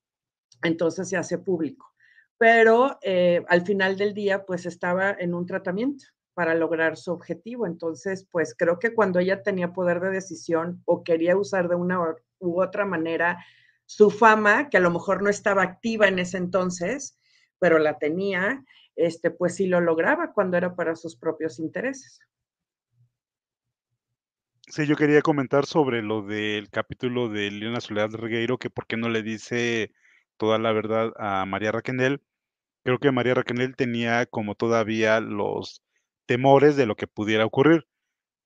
Entonces 0.62 1.08
se 1.08 1.16
hace 1.16 1.38
público. 1.38 1.92
Pero 2.38 2.98
eh, 3.02 3.42
al 3.48 3.62
final 3.62 3.96
del 3.96 4.14
día, 4.14 4.44
pues 4.44 4.66
estaba 4.66 5.12
en 5.12 5.34
un 5.34 5.46
tratamiento 5.46 6.04
para 6.34 6.54
lograr 6.54 6.96
su 6.96 7.12
objetivo. 7.12 7.66
Entonces, 7.66 8.26
pues 8.30 8.54
creo 8.56 8.78
que 8.78 8.94
cuando 8.94 9.18
ella 9.18 9.42
tenía 9.42 9.72
poder 9.72 10.00
de 10.00 10.10
decisión 10.10 10.82
o 10.84 11.04
quería 11.04 11.36
usar 11.36 11.68
de 11.68 11.74
una 11.74 12.00
u 12.38 12.60
otra 12.60 12.84
manera 12.84 13.44
su 13.86 14.10
fama, 14.10 14.70
que 14.70 14.78
a 14.78 14.80
lo 14.80 14.90
mejor 14.90 15.22
no 15.22 15.28
estaba 15.28 15.62
activa 15.62 16.08
en 16.08 16.18
ese 16.18 16.38
entonces, 16.38 17.18
pero 17.58 17.78
la 17.78 17.98
tenía, 17.98 18.64
este, 18.96 19.30
pues 19.30 19.56
sí 19.56 19.66
lo 19.66 19.80
lograba 19.80 20.32
cuando 20.32 20.56
era 20.56 20.74
para 20.74 20.96
sus 20.96 21.16
propios 21.16 21.58
intereses. 21.58 22.20
Sí, 24.68 24.86
yo 24.86 24.96
quería 24.96 25.20
comentar 25.20 25.66
sobre 25.66 26.02
lo 26.02 26.22
del 26.22 26.70
capítulo 26.70 27.28
de 27.28 27.50
Leona 27.50 27.80
Soledad 27.80 28.10
Regueiro, 28.12 28.56
que 28.58 28.70
por 28.70 28.86
qué 28.86 28.96
no 28.96 29.10
le 29.10 29.22
dice 29.22 29.92
toda 30.38 30.58
la 30.58 30.72
verdad 30.72 31.12
a 31.18 31.44
María 31.44 31.72
Raquel. 31.72 32.22
Creo 32.82 32.98
que 32.98 33.12
María 33.12 33.34
Raquel 33.34 33.76
tenía 33.76 34.24
como 34.24 34.54
todavía 34.54 35.20
los 35.20 35.82
temores 36.26 36.76
de 36.76 36.86
lo 36.86 36.96
que 36.96 37.06
pudiera 37.06 37.46
ocurrir, 37.46 37.86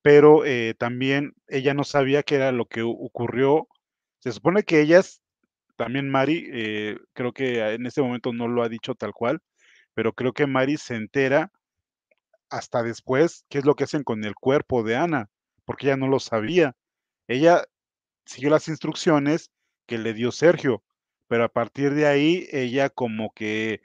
pero 0.03 0.45
eh, 0.45 0.75
también 0.79 1.35
ella 1.49 1.75
no 1.75 1.85
sabía 1.85 2.23
qué 2.23 2.37
era 2.37 2.53
lo 2.53 2.67
que 2.67 2.83
ocurrió. 2.83 3.69
Se 4.21 4.33
supone 4.33 4.63
que 4.63 4.81
ellas, 4.81 5.21
también 5.77 6.11
Mari, 6.11 6.49
eh, 6.53 6.99
creo 7.13 7.33
que 7.33 7.75
en 7.75 7.87
este 7.87 8.03
momento 8.03 8.33
no 8.33 8.49
lo 8.49 8.63
ha 8.63 8.69
dicho 8.69 8.95
tal 8.95 9.13
cual, 9.13 9.41
pero 9.95 10.13
creo 10.13 10.33
que 10.33 10.47
Mari 10.47 10.77
se 10.77 10.95
entera 10.97 11.51
hasta 12.51 12.83
después 12.83 13.45
qué 13.49 13.59
es 13.59 13.65
lo 13.65 13.75
que 13.75 13.85
hacen 13.85 14.05
con 14.05 14.25
el 14.25 14.35
cuerpo 14.35 14.83
de 14.83 14.97
Ana, 14.97 15.29
porque 15.65 15.87
ella 15.87 15.97
no 15.97 16.09
lo 16.09 16.21
sabía. 16.21 16.77
Ella 17.29 17.65
siguió 18.25 18.51
las 18.51 18.69
instrucciones 18.69 19.51
que 19.87 19.99
le 19.99 20.15
dio 20.15 20.33
Sergio, 20.33 20.83
pero 21.29 21.45
a 21.45 21.49
partir 21.49 21.95
de 21.95 22.07
ahí 22.07 22.47
ella 22.53 22.91
como 22.91 23.33
que 23.35 23.81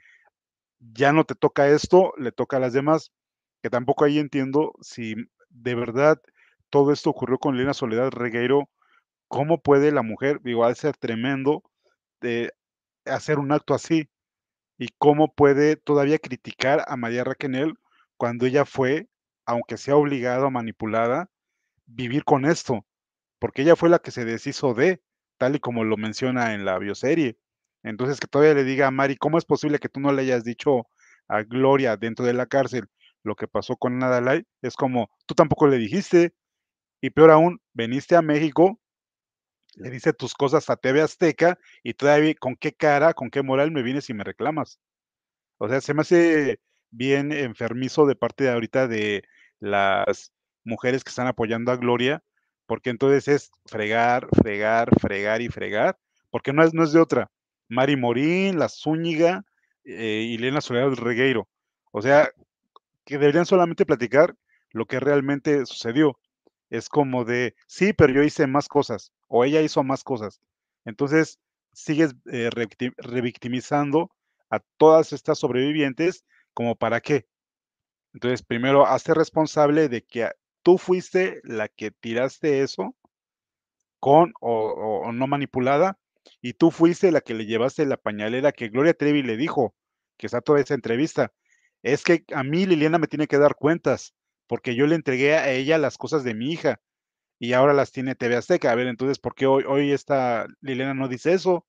ya 0.78 1.12
no 1.12 1.24
te 1.24 1.34
toca 1.34 1.68
esto, 1.68 2.12
le 2.18 2.32
toca 2.32 2.56
a 2.58 2.60
las 2.60 2.72
demás 2.72 3.12
que 3.62 3.70
tampoco 3.70 4.04
ahí 4.04 4.18
entiendo 4.18 4.72
si 4.80 5.14
de 5.50 5.74
verdad 5.74 6.20
todo 6.68 6.92
esto 6.92 7.10
ocurrió 7.10 7.38
con 7.38 7.56
Lina 7.56 7.74
Soledad 7.74 8.10
Regueiro, 8.10 8.68
¿cómo 9.28 9.62
puede 9.62 9.92
la 9.92 10.02
mujer, 10.02 10.40
digo, 10.42 10.64
ha 10.64 10.74
ser 10.74 10.96
tremendo, 10.96 11.62
de 12.20 12.52
hacer 13.04 13.38
un 13.38 13.52
acto 13.52 13.74
así? 13.74 14.08
¿Y 14.78 14.88
cómo 14.98 15.32
puede 15.34 15.76
todavía 15.76 16.18
criticar 16.18 16.84
a 16.88 16.96
María 16.96 17.24
Raquel 17.24 17.74
cuando 18.16 18.46
ella 18.46 18.64
fue, 18.64 19.08
aunque 19.46 19.76
sea 19.76 19.96
obligada 19.96 20.46
o 20.46 20.50
manipulada, 20.50 21.30
vivir 21.86 22.24
con 22.24 22.46
esto? 22.46 22.84
Porque 23.38 23.62
ella 23.62 23.76
fue 23.76 23.90
la 23.90 24.00
que 24.00 24.10
se 24.10 24.24
deshizo 24.24 24.74
de, 24.74 25.02
tal 25.38 25.56
y 25.56 25.60
como 25.60 25.84
lo 25.84 25.96
menciona 25.96 26.54
en 26.54 26.64
la 26.64 26.78
bioserie. 26.78 27.38
Entonces, 27.82 28.20
que 28.20 28.28
todavía 28.28 28.54
le 28.54 28.64
diga 28.64 28.86
a 28.88 28.90
Mari, 28.90 29.16
¿cómo 29.16 29.38
es 29.38 29.44
posible 29.44 29.78
que 29.78 29.88
tú 29.88 30.00
no 30.00 30.12
le 30.12 30.22
hayas 30.22 30.44
dicho 30.44 30.86
a 31.28 31.42
Gloria 31.42 31.96
dentro 31.96 32.24
de 32.24 32.32
la 32.34 32.46
cárcel? 32.46 32.88
Lo 33.22 33.36
que 33.36 33.48
pasó 33.48 33.76
con 33.76 33.98
Nadalai, 33.98 34.44
es 34.62 34.74
como, 34.74 35.10
tú 35.26 35.34
tampoco 35.34 35.66
le 35.66 35.78
dijiste, 35.78 36.34
y 37.00 37.10
peor 37.10 37.30
aún, 37.30 37.60
veniste 37.72 38.16
a 38.16 38.22
México, 38.22 38.80
le 39.74 39.90
dice 39.90 40.12
tus 40.12 40.34
cosas 40.34 40.68
a 40.70 40.76
TV 40.76 41.02
Azteca, 41.02 41.58
y 41.82 41.94
todavía 41.94 42.34
con 42.34 42.56
qué 42.56 42.72
cara, 42.72 43.14
con 43.14 43.30
qué 43.30 43.42
moral 43.42 43.70
me 43.70 43.82
vienes 43.82 44.10
y 44.10 44.14
me 44.14 44.24
reclamas. 44.24 44.80
O 45.58 45.68
sea, 45.68 45.80
se 45.80 45.94
me 45.94 46.02
hace 46.02 46.60
bien 46.90 47.32
enfermizo 47.32 48.06
de 48.06 48.16
parte 48.16 48.44
de 48.44 48.50
ahorita 48.50 48.88
de 48.88 49.24
las 49.60 50.32
mujeres 50.64 51.04
que 51.04 51.10
están 51.10 51.26
apoyando 51.26 51.72
a 51.72 51.76
Gloria, 51.76 52.22
porque 52.66 52.90
entonces 52.90 53.28
es 53.28 53.50
fregar, 53.66 54.28
fregar, 54.42 54.90
fregar 55.00 55.42
y 55.42 55.48
fregar, 55.48 55.98
porque 56.30 56.52
no 56.52 56.62
es, 56.62 56.74
no 56.74 56.84
es 56.84 56.92
de 56.92 57.00
otra. 57.00 57.30
Mari 57.68 57.96
Morín, 57.96 58.58
La 58.58 58.68
Zúñiga 58.68 59.44
eh, 59.84 60.26
y 60.28 60.34
Elena 60.36 60.60
Soledad 60.60 60.92
Regueiro. 60.94 61.48
O 61.90 62.02
sea, 62.02 62.30
que 63.04 63.18
deberían 63.18 63.46
solamente 63.46 63.86
platicar 63.86 64.36
lo 64.70 64.86
que 64.86 65.00
realmente 65.00 65.66
sucedió. 65.66 66.18
Es 66.70 66.88
como 66.88 67.24
de, 67.24 67.54
sí, 67.66 67.92
pero 67.92 68.12
yo 68.12 68.22
hice 68.22 68.46
más 68.46 68.68
cosas, 68.68 69.12
o 69.28 69.44
ella 69.44 69.60
hizo 69.60 69.82
más 69.82 70.04
cosas. 70.04 70.40
Entonces, 70.84 71.38
sigues 71.72 72.14
eh, 72.30 72.50
revictimizando 72.96 74.10
a 74.50 74.60
todas 74.76 75.12
estas 75.12 75.38
sobrevivientes, 75.38 76.24
como 76.54 76.76
para 76.76 77.00
qué. 77.00 77.26
Entonces, 78.14 78.42
primero, 78.42 78.86
hazte 78.86 79.14
responsable 79.14 79.88
de 79.88 80.02
que 80.02 80.30
tú 80.62 80.78
fuiste 80.78 81.40
la 81.44 81.68
que 81.68 81.90
tiraste 81.90 82.62
eso 82.62 82.94
con 84.00 84.32
o, 84.40 85.02
o, 85.06 85.12
no 85.12 85.26
manipulada, 85.26 85.98
y 86.40 86.54
tú 86.54 86.70
fuiste 86.70 87.12
la 87.12 87.20
que 87.20 87.34
le 87.34 87.46
llevaste 87.46 87.86
la 87.86 87.96
pañalera 87.96 88.52
que 88.52 88.68
Gloria 88.68 88.94
Trevi 88.94 89.22
le 89.22 89.36
dijo, 89.36 89.74
que 90.16 90.26
está 90.26 90.40
toda 90.40 90.60
esa 90.60 90.74
entrevista 90.74 91.32
es 91.82 92.04
que 92.04 92.24
a 92.34 92.42
mí 92.44 92.66
Liliana 92.66 92.98
me 92.98 93.08
tiene 93.08 93.26
que 93.28 93.38
dar 93.38 93.56
cuentas, 93.56 94.14
porque 94.46 94.74
yo 94.74 94.86
le 94.86 94.96
entregué 94.96 95.34
a 95.36 95.50
ella 95.50 95.78
las 95.78 95.98
cosas 95.98 96.24
de 96.24 96.34
mi 96.34 96.52
hija 96.52 96.80
y 97.40 97.54
ahora 97.54 97.74
las 97.74 97.92
tiene 97.92 98.14
TV 98.16 98.36
Azteca. 98.36 98.72
A 98.72 98.74
ver, 98.76 98.86
entonces, 98.88 99.18
¿por 99.18 99.34
qué 99.34 99.46
hoy, 99.46 99.64
hoy 99.68 99.92
esta 99.92 100.46
Liliana 100.60 100.94
no 100.94 101.08
dice 101.08 101.32
eso? 101.34 101.66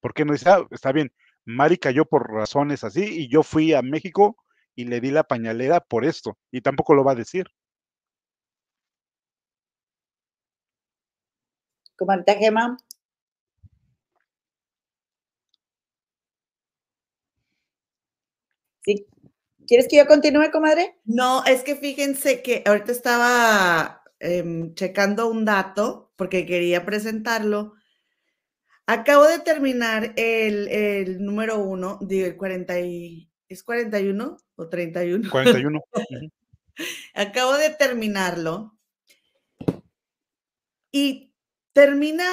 ¿Por 0.00 0.14
qué 0.14 0.24
no 0.24 0.32
dice, 0.34 0.50
ah, 0.50 0.66
está 0.70 0.92
bien, 0.92 1.12
Mari 1.46 1.78
cayó 1.78 2.04
por 2.06 2.30
razones 2.32 2.84
así 2.84 3.04
y 3.04 3.28
yo 3.28 3.42
fui 3.42 3.74
a 3.74 3.82
México 3.82 4.36
y 4.76 4.84
le 4.86 5.00
di 5.00 5.10
la 5.10 5.24
pañalera 5.24 5.80
por 5.80 6.04
esto 6.04 6.38
y 6.52 6.60
tampoco 6.62 6.94
lo 6.94 7.04
va 7.04 7.12
a 7.12 7.16
decir? 7.16 7.46
Comandante 11.96 12.34
Gema. 12.36 12.76
Sí. 18.84 19.06
¿Quieres 19.66 19.88
que 19.88 19.96
yo 19.96 20.06
continúe, 20.06 20.50
comadre? 20.50 20.96
No, 21.04 21.44
es 21.44 21.62
que 21.62 21.76
fíjense 21.76 22.42
que 22.42 22.62
ahorita 22.66 22.92
estaba 22.92 24.02
em, 24.20 24.74
checando 24.74 25.28
un 25.28 25.44
dato 25.44 26.12
porque 26.16 26.46
quería 26.46 26.84
presentarlo. 26.84 27.74
Acabo 28.86 29.24
de 29.24 29.38
terminar 29.38 30.12
el, 30.16 31.24
número 31.24 31.58
uno, 31.58 31.98
digo, 32.02 32.26
el 32.26 32.36
40 32.36 32.78
¿es 33.48 33.62
41 33.64 34.36
o 34.56 34.68
31? 34.68 35.30
41. 35.30 35.80
Acabo 37.14 37.54
de 37.54 37.70
terminarlo 37.70 38.78
y 40.92 41.34
termina 41.72 42.24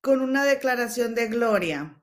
con 0.00 0.20
una 0.20 0.44
declaración 0.44 1.14
de 1.14 1.26
gloria. 1.26 2.00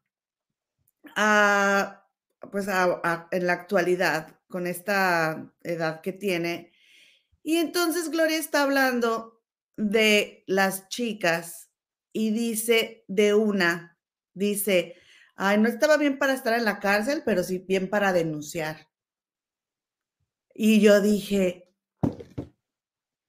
Ah, 1.15 2.05
pues 2.51 2.67
en 2.67 3.47
la 3.47 3.53
actualidad, 3.53 4.34
con 4.47 4.67
esta 4.67 5.53
edad 5.63 6.01
que 6.01 6.13
tiene. 6.13 6.71
Y 7.43 7.58
entonces 7.58 8.10
Gloria 8.10 8.38
está 8.38 8.63
hablando 8.63 9.43
de 9.77 10.43
las 10.47 10.88
chicas 10.89 11.71
y 12.13 12.31
dice 12.31 13.03
de 13.08 13.34
una, 13.34 13.99
dice, 14.34 14.95
ay, 15.36 15.58
no 15.58 15.67
estaba 15.67 15.97
bien 15.97 16.17
para 16.17 16.34
estar 16.34 16.58
en 16.58 16.65
la 16.65 16.79
cárcel, 16.79 17.23
pero 17.25 17.43
sí 17.43 17.60
bien 17.60 17.89
para 17.89 18.13
denunciar. 18.13 18.89
Y 20.53 20.79
yo 20.79 21.01
dije, 21.01 21.73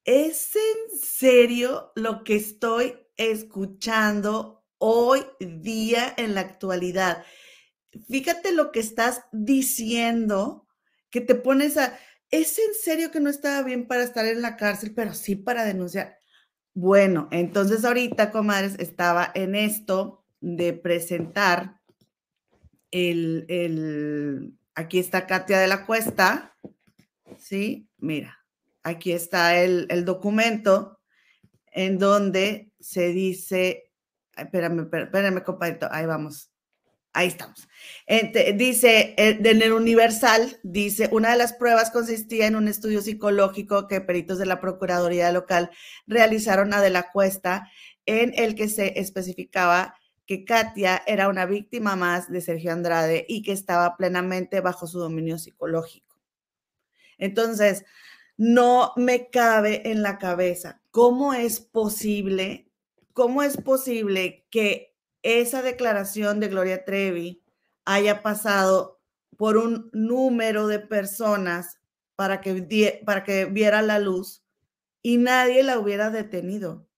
¿es 0.05 0.55
en 0.55 0.98
serio 0.98 1.92
lo 1.96 2.22
que 2.22 2.37
estoy 2.37 2.96
escuchando 3.16 4.64
hoy 4.79 5.24
día 5.40 6.14
en 6.16 6.35
la 6.35 6.42
actualidad? 6.42 7.24
fíjate 8.09 8.52
lo 8.52 8.72
que 8.72 8.81
estás 8.81 9.22
diciendo, 9.33 10.65
que 11.16 11.22
te 11.22 11.35
pones 11.35 11.79
a, 11.79 11.98
¿es 12.31 12.59
en 12.59 12.74
serio 12.74 13.11
que 13.11 13.20
no 13.20 13.31
estaba 13.31 13.62
bien 13.62 13.87
para 13.87 14.02
estar 14.02 14.26
en 14.26 14.42
la 14.42 14.59
cárcel, 14.59 14.92
pero 14.94 15.14
sí 15.14 15.35
para 15.35 15.64
denunciar? 15.64 16.18
Bueno, 16.74 17.26
entonces 17.31 17.87
ahorita, 17.87 18.31
comadres, 18.31 18.76
estaba 18.79 19.33
en 19.35 19.55
esto 19.55 20.26
de 20.40 20.74
presentar 20.74 21.81
el, 22.90 23.46
el 23.48 24.59
aquí 24.74 24.98
está 24.98 25.26
Katia 25.26 25.59
de 25.59 25.68
la 25.68 25.87
Cuesta, 25.87 26.55
¿sí? 27.38 27.88
Mira, 27.96 28.38
aquí 28.83 29.12
está 29.12 29.57
el, 29.57 29.87
el 29.88 30.05
documento 30.05 31.00
en 31.72 31.98
donde 31.98 32.72
se 32.79 33.09
dice, 33.09 33.90
espérame, 34.37 34.90
espérame, 34.92 35.42
compadrito, 35.42 35.88
ahí 35.90 36.05
vamos. 36.05 36.52
Ahí 37.16 37.29
estamos. 37.29 37.66
dice, 38.57 39.14
eh, 39.16 39.38
en 39.42 39.62
el 39.62 39.72
Universal, 39.72 40.61
dice, 40.62 41.09
una 41.12 41.31
de 41.31 41.38
las 41.38 41.55
pruebas 41.55 41.90
consistía 41.90 42.46
en 42.46 42.57
un 42.57 42.68
estudio 42.68 43.00
psicológico 43.00 43.88
que 43.88 44.02
peritos 44.02 44.37
de 44.37 44.44
la 44.44 44.61
Procuraduría 44.61 45.33
local 45.33 45.70
realizaron 46.07 46.74
a 46.74 46.83
De 46.83 46.90
la 46.90 47.11
Cuesta, 47.11 47.70
en 48.05 48.35
el 48.37 48.55
que 48.55 48.68
se 48.68 49.00
especificaba 49.00 49.94
que 50.26 50.44
Katia 50.44 51.02
era 51.07 51.29
una 51.29 51.46
víctima 51.46 51.96
más 51.96 52.31
de 52.31 52.42
Sergio 52.42 52.70
Andrade 52.70 53.24
y 53.26 53.42
que 53.42 53.52
estaba 53.52 53.96
plenamente 53.96 54.61
bajo 54.61 54.87
su 54.87 54.98
dominio 54.98 55.38
psicológico. 55.38 56.18
Entonces, 57.16 57.87
no 58.37 58.92
me 58.96 59.31
cabe 59.31 59.90
en 59.90 60.02
la 60.02 60.18
cabeza 60.18 60.83
cómo 60.90 61.33
es 61.33 61.61
posible, 61.61 62.68
cómo 63.14 63.42
es 63.42 63.57
posible 63.57 64.44
que 64.50 64.95
esa 65.26 65.60
declaración 65.62 66.38
de 66.38 66.48
Gloria 66.48 66.84
Trevi 66.84 67.42
haya 67.84 68.22
pasado 68.22 69.00
por 69.36 69.56
un 69.56 69.90
número 69.92 70.68
de 70.68 70.78
personas 70.78 71.80
para 72.14 72.40
que, 72.40 73.02
para 73.04 73.24
que 73.24 73.46
viera 73.46 73.82
la 73.82 73.98
luz 73.98 74.44
y 75.02 75.18
nadie 75.18 75.62
la 75.62 75.78
hubiera 75.78 76.10
detenido. 76.10 76.88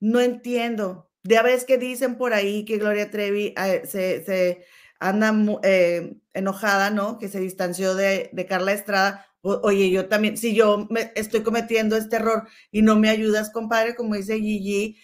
No 0.00 0.20
entiendo. 0.20 1.10
Ya 1.22 1.42
ves 1.42 1.64
que 1.64 1.78
dicen 1.78 2.16
por 2.16 2.32
ahí 2.32 2.64
que 2.64 2.78
Gloria 2.78 3.10
Trevi 3.10 3.54
eh, 3.56 3.82
se, 3.84 4.64
anda 5.00 5.34
eh, 5.62 6.16
enojada, 6.32 6.90
¿no? 6.90 7.18
Que 7.18 7.28
se 7.28 7.40
distanció 7.40 7.94
de, 7.94 8.30
de 8.32 8.46
Carla 8.46 8.72
Estrada. 8.72 9.26
oye, 9.42 9.90
yo 9.90 10.08
también, 10.08 10.36
si 10.36 10.54
yo 10.54 10.86
me 10.90 11.12
estoy 11.16 11.42
cometiendo 11.42 11.96
este 11.96 12.16
error 12.16 12.48
y 12.70 12.82
no 12.82 12.96
me 12.96 13.10
ayudas, 13.10 13.50
compadre, 13.50 13.94
como 13.94 14.14
dice 14.14 14.38
Gigi, 14.38 14.98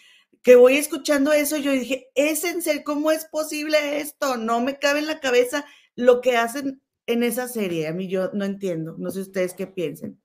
que 0.46 0.54
voy 0.54 0.76
escuchando 0.76 1.32
eso, 1.32 1.56
yo 1.56 1.72
dije, 1.72 2.06
es 2.14 2.44
en 2.44 2.60
¿cómo 2.84 3.10
es 3.10 3.24
posible 3.24 3.98
esto? 3.98 4.36
No 4.36 4.60
me 4.60 4.78
cabe 4.78 5.00
en 5.00 5.08
la 5.08 5.18
cabeza 5.18 5.64
lo 5.96 6.20
que 6.20 6.36
hacen 6.36 6.80
en 7.06 7.24
esa 7.24 7.48
serie. 7.48 7.88
A 7.88 7.92
mí 7.92 8.06
yo 8.06 8.30
no 8.32 8.44
entiendo, 8.44 8.94
no 8.96 9.10
sé 9.10 9.22
ustedes 9.22 9.54
qué 9.54 9.66
piensen. 9.66 10.22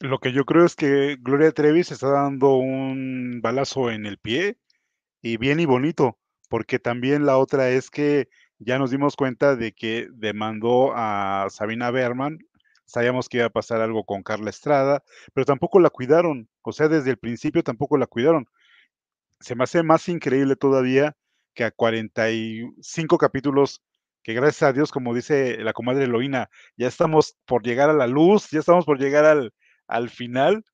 Lo 0.00 0.20
que 0.20 0.32
yo 0.32 0.46
creo 0.46 0.64
es 0.64 0.74
que 0.74 1.18
Gloria 1.20 1.52
Trevi 1.52 1.80
está 1.80 2.08
dando 2.08 2.54
un 2.54 3.40
balazo 3.42 3.90
en 3.90 4.06
el 4.06 4.16
pie 4.16 4.56
y 5.20 5.36
bien 5.36 5.60
y 5.60 5.66
bonito, 5.66 6.18
porque 6.48 6.78
también 6.78 7.26
la 7.26 7.36
otra 7.36 7.68
es 7.68 7.90
que 7.90 8.30
ya 8.58 8.78
nos 8.78 8.90
dimos 8.90 9.16
cuenta 9.16 9.54
de 9.54 9.72
que 9.72 10.08
demandó 10.14 10.94
a 10.94 11.48
Sabina 11.50 11.90
Berman, 11.90 12.38
sabíamos 12.90 13.28
que 13.28 13.38
iba 13.38 13.46
a 13.46 13.50
pasar 13.50 13.80
algo 13.80 14.04
con 14.04 14.22
Carla 14.22 14.50
Estrada, 14.50 15.04
pero 15.32 15.44
tampoco 15.44 15.80
la 15.80 15.90
cuidaron. 15.90 16.48
O 16.62 16.72
sea, 16.72 16.88
desde 16.88 17.10
el 17.10 17.18
principio 17.18 17.62
tampoco 17.62 17.96
la 17.96 18.06
cuidaron. 18.06 18.46
Se 19.40 19.54
me 19.54 19.64
hace 19.64 19.82
más 19.82 20.08
increíble 20.08 20.56
todavía 20.56 21.16
que 21.54 21.64
a 21.64 21.70
45 21.70 23.18
capítulos, 23.18 23.82
que 24.22 24.34
gracias 24.34 24.62
a 24.64 24.72
Dios, 24.72 24.90
como 24.92 25.14
dice 25.14 25.58
la 25.58 25.72
comadre 25.72 26.04
Eloína, 26.04 26.50
ya 26.76 26.88
estamos 26.88 27.36
por 27.46 27.62
llegar 27.64 27.90
a 27.90 27.94
la 27.94 28.06
luz, 28.06 28.50
ya 28.50 28.60
estamos 28.60 28.84
por 28.84 28.98
llegar 28.98 29.24
al, 29.24 29.54
al 29.86 30.10
final, 30.10 30.64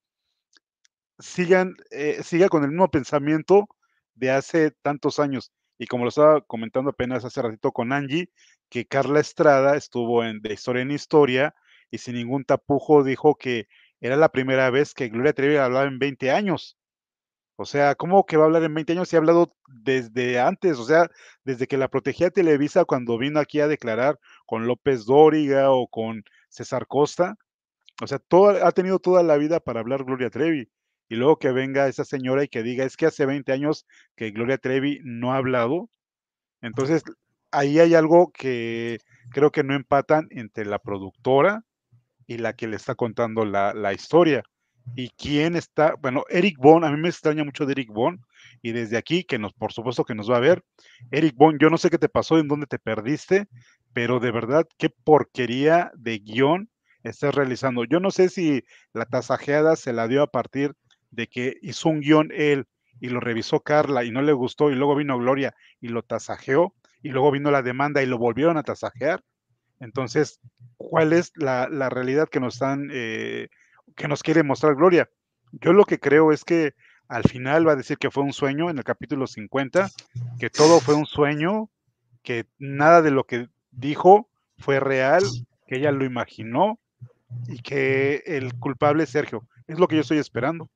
sigan, 1.19 1.77
eh, 1.91 2.23
siga 2.23 2.49
con 2.49 2.65
el 2.65 2.71
mismo 2.71 2.91
pensamiento 2.91 3.69
de 4.15 4.31
hace 4.31 4.71
tantos 4.83 5.19
años. 5.21 5.53
Y 5.79 5.87
como 5.87 6.05
lo 6.05 6.09
estaba 6.09 6.41
comentando 6.41 6.91
apenas 6.91 7.25
hace 7.25 7.43
ratito 7.43 7.73
con 7.73 7.93
Angie, 7.93 8.31
que 8.71 8.87
Carla 8.87 9.21
Estrada 9.21 9.77
estuvo 9.77 10.25
en 10.25 10.41
De 10.41 10.55
Historia 10.55 10.83
en 10.83 10.91
Historia 10.91 11.55
y 11.91 11.99
sin 11.99 12.15
ningún 12.17 12.45
tapujo 12.45 13.05
dijo 13.05 13.37
que 13.37 13.69
era 14.01 14.17
la 14.17 14.31
primera 14.31 14.71
vez 14.71 14.95
que 14.95 15.09
Gloria 15.09 15.33
Trevi 15.33 15.57
hablaba 15.57 15.87
en 15.87 15.99
20 15.99 16.31
años. 16.31 16.77
O 17.59 17.65
sea, 17.65 17.95
¿cómo 17.95 18.27
que 18.27 18.37
va 18.37 18.45
a 18.45 18.47
hablar 18.47 18.65
en 18.65 18.75
20 18.75 18.93
años 18.93 19.09
si 19.09 19.17
ha 19.17 19.19
hablado 19.19 19.51
desde 19.67 20.39
antes? 20.39 20.79
O 20.79 20.85
sea, 20.85 21.11
desde 21.45 21.67
que 21.67 21.79
la 21.79 21.89
protegía 21.89 22.31
Televisa 22.31 22.85
cuando 22.85 23.17
vino 23.17 23.41
aquí 23.41 23.61
a 23.61 23.69
declarar 23.69 24.19
con 24.45 24.67
López 24.67 25.07
Dóriga 25.07 25.71
o 25.71 25.89
con 25.89 26.23
César 26.51 26.87
Costa. 26.87 27.37
O 28.03 28.07
sea, 28.07 28.21
ha 28.63 28.73
tenido 28.73 28.99
toda 28.99 29.23
la 29.23 29.39
vida 29.39 29.61
para 29.61 29.81
hablar 29.81 30.05
Gloria 30.05 30.31
Trevi. 30.31 30.71
Y 31.09 31.17
luego 31.17 31.39
que 31.39 31.53
venga 31.53 31.89
esa 31.89 32.05
señora 32.05 32.45
y 32.45 32.49
que 32.49 32.63
diga, 32.63 32.85
es 32.85 32.97
que 32.97 33.07
hace 33.07 33.27
20 33.27 33.53
años 33.53 33.87
que 34.17 34.33
Gloria 34.33 34.59
Trevi 34.59 35.01
no 35.05 35.33
ha 35.33 35.39
hablado. 35.39 35.89
Entonces, 36.61 37.05
ahí 37.53 37.79
hay 37.81 37.95
algo 37.95 38.33
que 38.33 38.99
creo 39.31 39.51
que 39.51 39.65
no 39.65 39.75
empatan 39.75 40.29
entre 40.31 40.67
la 40.67 40.79
productora 40.79 41.65
y 42.27 42.39
la 42.39 42.55
que 42.55 42.67
le 42.67 42.77
está 42.77 42.95
contando 42.95 43.45
la, 43.45 43.75
la 43.75 43.93
historia. 43.93 44.43
¿Y 44.95 45.11
quién 45.11 45.57
está? 45.57 45.95
Bueno, 46.01 46.25
Eric 46.29 46.59
Bond, 46.59 46.85
a 46.85 46.91
mí 46.91 47.01
me 47.01 47.09
extraña 47.09 47.45
mucho 47.45 47.67
de 47.67 47.73
Eric 47.73 47.91
Bond, 47.91 48.21
y 48.63 48.73
desde 48.73 48.97
aquí, 48.97 49.25
que 49.25 49.39
nos, 49.39 49.53
por 49.53 49.73
supuesto 49.73 50.05
que 50.05 50.15
nos 50.15 50.31
va 50.31 50.37
a 50.37 50.41
ver, 50.41 50.63
Eric 51.11 51.35
Bond, 51.37 51.61
yo 51.61 51.71
no 51.71 51.79
sé 51.79 51.91
qué 51.91 51.99
te 51.99 52.09
pasó, 52.09 52.39
en 52.39 52.49
dónde 52.49 52.67
te 52.67 52.79
perdiste, 52.79 53.49
pero 53.93 54.21
de 54.21 54.31
verdad, 54.31 54.67
qué 54.79 54.91
porquería 54.91 55.91
de 55.97 56.19
guion 56.19 56.71
estás 57.03 57.35
realizando. 57.35 57.85
Yo 57.85 58.01
no 58.01 58.11
sé 58.11 58.29
si 58.29 58.63
la 58.93 59.07
tasajeada 59.07 59.77
se 59.77 59.93
la 59.93 60.09
dio 60.09 60.23
a 60.23 60.31
partir 60.31 60.73
de 61.11 61.27
que 61.29 61.57
hizo 61.63 61.89
un 61.89 62.01
guion 62.01 62.31
él 62.35 62.67
y 63.01 63.09
lo 63.09 63.21
revisó 63.21 63.61
Carla 63.61 64.05
y 64.05 64.11
no 64.11 64.23
le 64.23 64.33
gustó, 64.33 64.71
y 64.71 64.75
luego 64.75 64.95
vino 64.95 65.19
Gloria 65.19 65.55
y 65.81 65.89
lo 65.89 66.03
tasajeó, 66.03 66.75
y 67.03 67.11
luego 67.11 67.31
vino 67.31 67.51
la 67.51 67.63
demanda 67.63 68.03
y 68.03 68.07
lo 68.07 68.19
volvieron 68.19 68.57
a 68.57 68.63
tasajear. 68.63 69.23
Entonces, 69.81 70.41
¿cuál 70.77 71.13
es 71.13 71.33
la, 71.37 71.67
realidad 71.89 72.29
que 72.29 72.41
nos 72.41 72.55
están, 72.55 72.89
eh, 72.93 73.49
que 73.95 74.09
nos 74.09 74.23
quiere 74.23 74.43
mostrar 74.43 74.75
Gloria? 74.75 75.09
Yo 75.53 75.73
lo 75.73 75.85
que 75.85 75.99
creo 75.99 76.33
es 76.33 76.45
que 76.45 76.75
al 77.09 77.23
final 77.23 77.67
va 77.67 77.73
a 77.73 77.77
decir 77.77 77.99
que 77.99 78.11
fue 78.11 78.25
un 78.25 78.33
sueño 78.33 78.71
en 78.71 78.79
el 78.79 78.85
capítulo 78.85 79.27
50, 79.27 79.91
que 80.39 80.51
todo 80.51 80.81
fue 80.81 80.95
un 80.95 81.07
sueño, 81.07 81.71
que 82.23 82.47
nada 82.59 83.03
de 83.03 83.11
lo 83.11 83.25
que 83.25 83.49
dijo 83.71 84.29
fue 84.59 84.81
real, 84.81 85.23
que 85.67 85.77
ella 85.77 85.93
lo 85.93 86.05
imaginó 86.05 86.79
y 87.49 87.61
que 87.61 88.23
el 88.27 88.55
culpable 88.55 89.05
es 89.05 89.11
Sergio. 89.11 89.47
Es 89.67 89.79
lo 89.79 89.89
que 89.89 89.97
yo 89.97 90.03
estoy 90.03 90.19
esperando. 90.19 90.71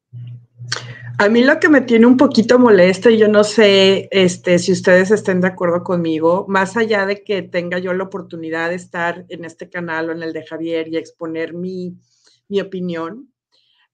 A 1.20 1.28
mí 1.28 1.44
lo 1.44 1.60
que 1.60 1.68
me 1.68 1.82
tiene 1.82 2.06
un 2.06 2.16
poquito 2.16 2.58
molesto, 2.58 3.10
y 3.10 3.18
yo 3.18 3.28
no 3.28 3.44
sé 3.44 4.08
este, 4.10 4.58
si 4.58 4.72
ustedes 4.72 5.10
estén 5.10 5.42
de 5.42 5.48
acuerdo 5.48 5.84
conmigo, 5.84 6.46
más 6.48 6.78
allá 6.78 7.04
de 7.04 7.22
que 7.22 7.42
tenga 7.42 7.78
yo 7.78 7.92
la 7.92 8.04
oportunidad 8.04 8.70
de 8.70 8.76
estar 8.76 9.26
en 9.28 9.44
este 9.44 9.68
canal 9.68 10.08
o 10.08 10.12
en 10.12 10.22
el 10.22 10.32
de 10.32 10.46
Javier 10.46 10.88
y 10.88 10.96
exponer 10.96 11.52
mi, 11.52 11.98
opinión, 12.58 13.30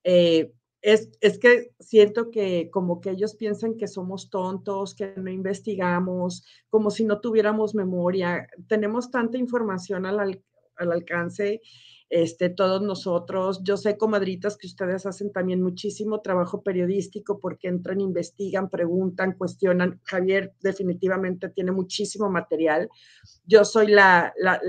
eh, 0.04 0.52
es, 0.80 1.08
es, 1.20 1.40
que 1.40 1.72
siento 1.80 2.30
que 2.30 2.70
como 2.70 3.00
que 3.00 3.10
ellos 3.10 3.34
piensan 3.34 3.76
que 3.76 3.88
somos 3.88 4.30
tontos, 4.30 4.94
que 4.94 5.12
no 5.16 5.28
investigamos, 5.28 6.44
como 6.68 6.92
si 6.92 7.04
no 7.04 7.20
tuviéramos 7.20 7.74
memoria. 7.74 8.46
Tenemos 8.68 9.10
tanta 9.10 9.36
información 9.36 10.06
al, 10.06 10.40
al 10.76 10.92
alcance 10.92 11.60
este, 12.08 12.48
todos 12.48 12.82
nosotros. 12.82 13.60
Yo 13.64 13.76
sé, 13.76 13.96
comadritas, 13.96 14.56
que 14.56 14.66
ustedes 14.66 15.06
hacen 15.06 15.32
también 15.32 15.62
muchísimo 15.62 16.20
trabajo 16.20 16.62
periodístico 16.62 17.40
porque 17.40 17.68
entran, 17.68 18.00
investigan, 18.00 18.70
preguntan, 18.70 19.32
cuestionan. 19.32 20.00
Javier 20.04 20.54
definitivamente 20.60 21.48
tiene 21.48 21.72
muchísimo 21.72 22.30
material. 22.30 22.88
Yo 23.44 23.64
soy 23.64 23.88
la, 23.88 24.32
la, 24.38 24.60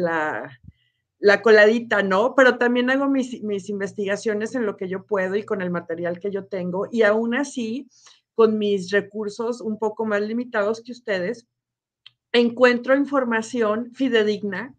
la, 1.20 1.42
coladita, 1.42 2.02
¿no? 2.02 2.34
Pero 2.36 2.58
también 2.58 2.90
hago 2.90 3.08
mis, 3.08 3.44
mis 3.44 3.70
investigaciones 3.70 4.56
en 4.56 4.66
lo 4.66 4.76
que 4.76 4.88
yo 4.88 5.06
puedo 5.06 5.36
y 5.36 5.44
con 5.44 5.62
el 5.62 5.70
material 5.70 6.20
que 6.20 6.32
yo 6.32 6.46
tengo. 6.46 6.88
Y 6.92 7.04
aún 7.04 7.36
así, 7.36 7.88
con 8.34 8.58
mis 8.58 8.92
recursos 8.92 9.62
un 9.62 9.78
poco 9.78 10.06
más 10.06 10.22
limitados 10.22 10.82
que 10.82 10.92
ustedes, 10.92 11.48
encuentro 12.32 12.96
información 12.96 13.92
fidedigna 13.94 14.76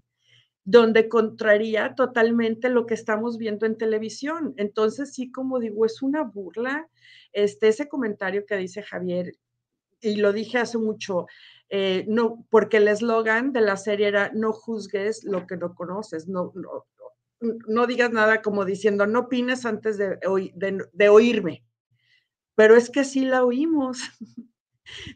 donde 0.71 1.09
contraría 1.09 1.95
totalmente 1.95 2.69
lo 2.69 2.85
que 2.85 2.93
estamos 2.93 3.39
viendo 3.39 3.65
en 3.65 3.79
televisión. 3.79 4.53
Entonces, 4.59 5.15
sí, 5.15 5.33
como 5.33 5.59
digo, 5.59 5.87
es 5.87 6.03
una 6.03 6.25
burla 6.25 6.87
este, 7.33 7.69
ese 7.69 7.89
comentario 7.89 8.45
que 8.45 8.59
dice 8.59 8.83
Javier, 8.83 9.35
y 10.03 10.17
lo 10.17 10.35
dije 10.35 10.59
hace 10.59 10.77
mucho, 10.77 11.27
eh, 11.71 12.05
no, 12.07 12.45
porque 12.51 12.77
el 12.77 12.89
eslogan 12.89 13.55
de 13.55 13.63
la 13.63 13.79
serie 13.79 14.09
era 14.09 14.31
no 14.35 14.53
juzgues 14.53 15.25
lo 15.25 15.47
que 15.47 15.57
no 15.57 15.75
conoces, 15.75 16.29
no, 16.29 16.53
no, 16.55 16.85
no 17.67 17.87
digas 17.87 18.13
nada 18.13 18.43
como 18.43 18.67
diciendo 18.67 19.07
no 19.07 19.21
opines 19.21 19.65
antes 19.65 19.97
de, 19.97 20.19
de, 20.55 20.85
de 20.93 21.09
oírme. 21.09 21.65
Pero 22.57 22.77
es 22.77 22.91
que 22.91 23.05
sí 23.05 23.25
la 23.25 23.43
oímos, 23.43 24.01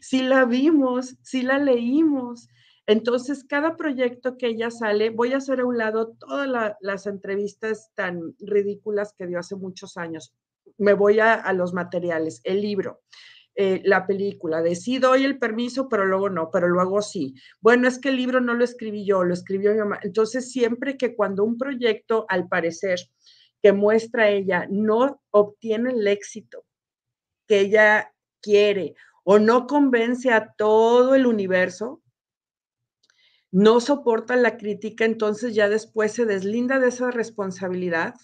sí 0.01 0.23
la 0.23 0.45
vimos, 0.45 1.15
sí 1.21 1.43
la 1.43 1.59
leímos. 1.59 2.49
Entonces, 2.85 3.45
cada 3.45 3.77
proyecto 3.77 4.37
que 4.37 4.47
ella 4.47 4.69
sale, 4.69 5.09
voy 5.09 5.33
a 5.33 5.37
hacer 5.37 5.61
a 5.61 5.65
un 5.65 5.77
lado 5.77 6.15
todas 6.19 6.75
las 6.81 7.07
entrevistas 7.07 7.91
tan 7.95 8.35
ridículas 8.39 9.13
que 9.17 9.27
dio 9.27 9.39
hace 9.39 9.55
muchos 9.55 9.95
años. 9.95 10.33
Me 10.77 10.93
voy 10.93 11.19
a, 11.19 11.51
los 11.53 11.73
materiales, 11.73 12.41
el 12.43 12.61
libro. 12.61 13.01
Eh, 13.55 13.81
la 13.85 14.07
película, 14.07 14.63
de 14.63 14.75
sí 14.75 14.97
doy 14.97 15.23
el 15.23 15.37
permiso, 15.37 15.87
pero 15.87 16.05
luego 16.05 16.27
no, 16.29 16.49
pero 16.51 16.67
luego 16.67 17.03
sí. 17.03 17.35
Bueno, 17.61 17.87
es 17.87 17.99
que 17.99 18.09
el 18.09 18.17
libro 18.17 18.41
no 18.41 18.55
lo 18.55 18.63
escribí 18.63 19.05
yo, 19.05 19.23
lo 19.23 19.33
escribió 19.33 19.71
mi 19.71 19.77
mamá. 19.77 19.99
Entonces, 20.01 20.51
siempre 20.51 20.97
que 20.97 21.15
cuando 21.15 21.43
un 21.43 21.57
proyecto, 21.57 22.25
al 22.29 22.47
parecer, 22.47 22.99
que 23.61 23.71
muestra 23.71 24.29
ella 24.29 24.67
no 24.69 25.21
obtiene 25.31 25.91
el 25.91 26.05
éxito 26.07 26.65
que 27.47 27.61
ella 27.61 28.13
quiere 28.41 28.95
o 29.23 29.39
no 29.39 29.67
convence 29.67 30.31
a 30.31 30.53
todo 30.57 31.15
el 31.15 31.25
universo, 31.25 32.02
no 33.53 33.79
soporta 33.79 34.35
la 34.35 34.57
crítica, 34.57 35.05
entonces 35.05 35.53
ya 35.53 35.69
después 35.69 36.11
se 36.11 36.25
deslinda 36.25 36.79
de 36.79 36.87
esa 36.87 37.11
responsabilidad 37.11 38.15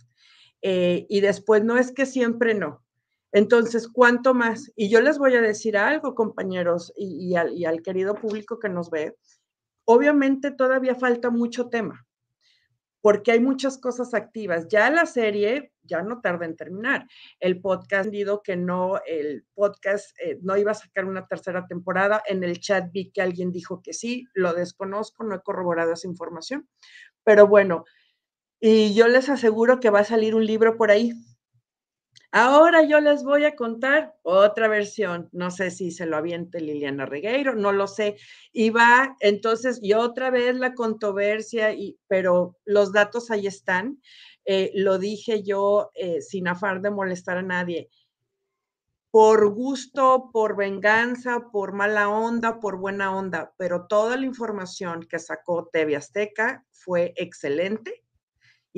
eh, 0.63 1.05
y 1.07 1.21
después 1.21 1.63
no 1.63 1.77
es 1.77 1.91
que 1.91 2.07
siempre 2.07 2.55
no. 2.55 2.83
Entonces, 3.31 3.87
¿cuánto 3.87 4.33
más? 4.33 4.71
Y 4.75 4.89
yo 4.89 5.01
les 5.01 5.19
voy 5.19 5.35
a 5.35 5.41
decir 5.41 5.77
algo, 5.77 6.15
compañeros, 6.15 6.91
y, 6.97 7.35
al, 7.35 7.83
querido 7.83 8.15
público 8.15 8.57
que 8.57 8.69
nos 8.69 8.89
ve. 8.89 9.15
Obviamente 9.85 10.49
todavía 10.49 10.95
falta 10.95 11.29
mucho 11.29 11.69
tema, 11.69 12.07
porque 13.01 13.31
hay 13.31 13.39
muchas 13.39 13.77
cosas 13.77 14.13
activas. 14.13 14.67
Ya 14.67 14.89
la 14.89 15.05
serie 15.05 15.71
ya 15.83 16.01
no 16.01 16.21
tarda 16.21 16.45
en 16.45 16.55
terminar. 16.55 17.07
El 17.39 17.61
podcast, 17.61 18.09
dicho 18.09 18.41
que 18.43 18.55
no, 18.55 18.99
el 19.05 19.45
podcast 19.53 20.17
eh, 20.19 20.37
no 20.41 20.57
iba 20.57 20.71
a 20.71 20.75
sacar 20.75 21.05
una 21.05 21.27
tercera 21.27 21.65
temporada. 21.67 22.21
En 22.27 22.43
el 22.43 22.59
chat 22.59 22.91
vi 22.91 23.11
que 23.11 23.21
alguien 23.21 23.51
dijo 23.51 23.81
que 23.81 23.93
sí, 23.93 24.25
lo 24.33 24.53
desconozco, 24.53 25.23
no 25.23 25.35
he 25.35 25.41
corroborado 25.41 25.93
esa 25.93 26.07
información. 26.07 26.67
Pero 27.23 27.47
bueno, 27.47 27.85
y 28.59 28.93
yo 28.93 29.07
les 29.07 29.29
aseguro 29.29 29.79
que 29.79 29.89
va 29.89 29.99
a 29.99 30.03
salir 30.05 30.35
un 30.35 30.45
libro 30.45 30.75
por 30.75 30.91
ahí. 30.91 31.13
Ahora 32.31 32.83
yo 32.83 32.99
les 32.99 33.23
voy 33.23 33.45
a 33.45 33.55
contar 33.55 34.15
otra 34.21 34.67
versión. 34.67 35.29
No 35.31 35.49
sé 35.49 35.71
si 35.71 35.89
se 35.91 36.05
lo 36.05 36.15
aviente 36.15 36.61
Liliana 36.61 37.07
Regueiro, 37.07 37.55
no 37.55 37.71
lo 37.71 37.87
sé. 37.87 38.17
Y 38.53 38.69
va, 38.69 39.15
entonces, 39.19 39.79
y 39.81 39.93
otra 39.93 40.29
vez 40.29 40.55
la 40.55 40.75
controversia, 40.75 41.73
y, 41.73 41.97
pero 42.07 42.55
los 42.65 42.91
datos 42.91 43.31
ahí 43.31 43.47
están. 43.47 43.99
Eh, 44.45 44.71
lo 44.75 44.99
dije 44.99 45.41
yo 45.43 45.91
eh, 45.95 46.21
sin 46.21 46.47
afán 46.47 46.83
de 46.83 46.91
molestar 46.91 47.37
a 47.37 47.41
nadie. 47.41 47.89
Por 49.11 49.49
gusto, 49.49 50.29
por 50.31 50.55
venganza, 50.55 51.49
por 51.51 51.73
mala 51.73 52.09
onda, 52.09 52.59
por 52.59 52.77
buena 52.77 53.15
onda, 53.15 53.53
pero 53.57 53.87
toda 53.87 54.17
la 54.17 54.25
información 54.27 55.01
que 55.09 55.17
sacó 55.17 55.67
TV 55.73 55.95
Azteca 55.95 56.63
fue 56.71 57.13
excelente 57.15 58.03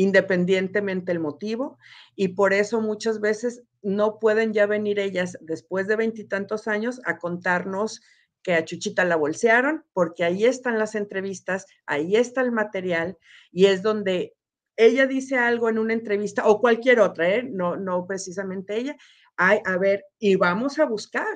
independientemente 0.02 1.12
el 1.12 1.20
motivo, 1.20 1.78
y 2.16 2.30
por 2.30 2.54
eso 2.54 2.82
muchas 2.82 3.20
veces 3.20 3.64
no 3.84 4.20
pueden 4.20 4.52
ya 4.54 4.66
venir 4.66 5.00
ellas 5.00 5.38
después 5.42 5.88
de 5.88 5.96
veintitantos 5.96 6.68
años 6.68 7.02
a 7.06 7.18
contarnos 7.18 8.02
que 8.44 8.56
a 8.56 8.66
Chuchita 8.66 9.06
la 9.06 9.16
bolsearon, 9.16 9.84
porque 9.94 10.24
ahí 10.24 10.46
están 10.46 10.80
las 10.80 10.96
entrevistas, 10.96 11.68
ahí 11.86 12.16
está 12.16 12.42
el 12.42 12.52
material, 12.52 13.18
y 13.52 13.66
es 13.68 13.84
donde 13.84 14.34
ella 14.76 15.06
dice 15.06 15.38
algo 15.38 15.70
en 15.70 15.78
una 15.78 15.94
entrevista 15.94 16.48
o 16.48 16.60
cualquier 16.60 17.00
otra, 17.00 17.30
¿eh? 17.30 17.44
no, 17.44 17.76
no 17.76 18.08
precisamente 18.08 18.78
ella, 18.78 18.98
hay, 19.38 19.60
a 19.66 19.78
ver, 19.78 20.06
y 20.18 20.36
vamos 20.36 20.80
a 20.80 20.86
buscar, 20.86 21.36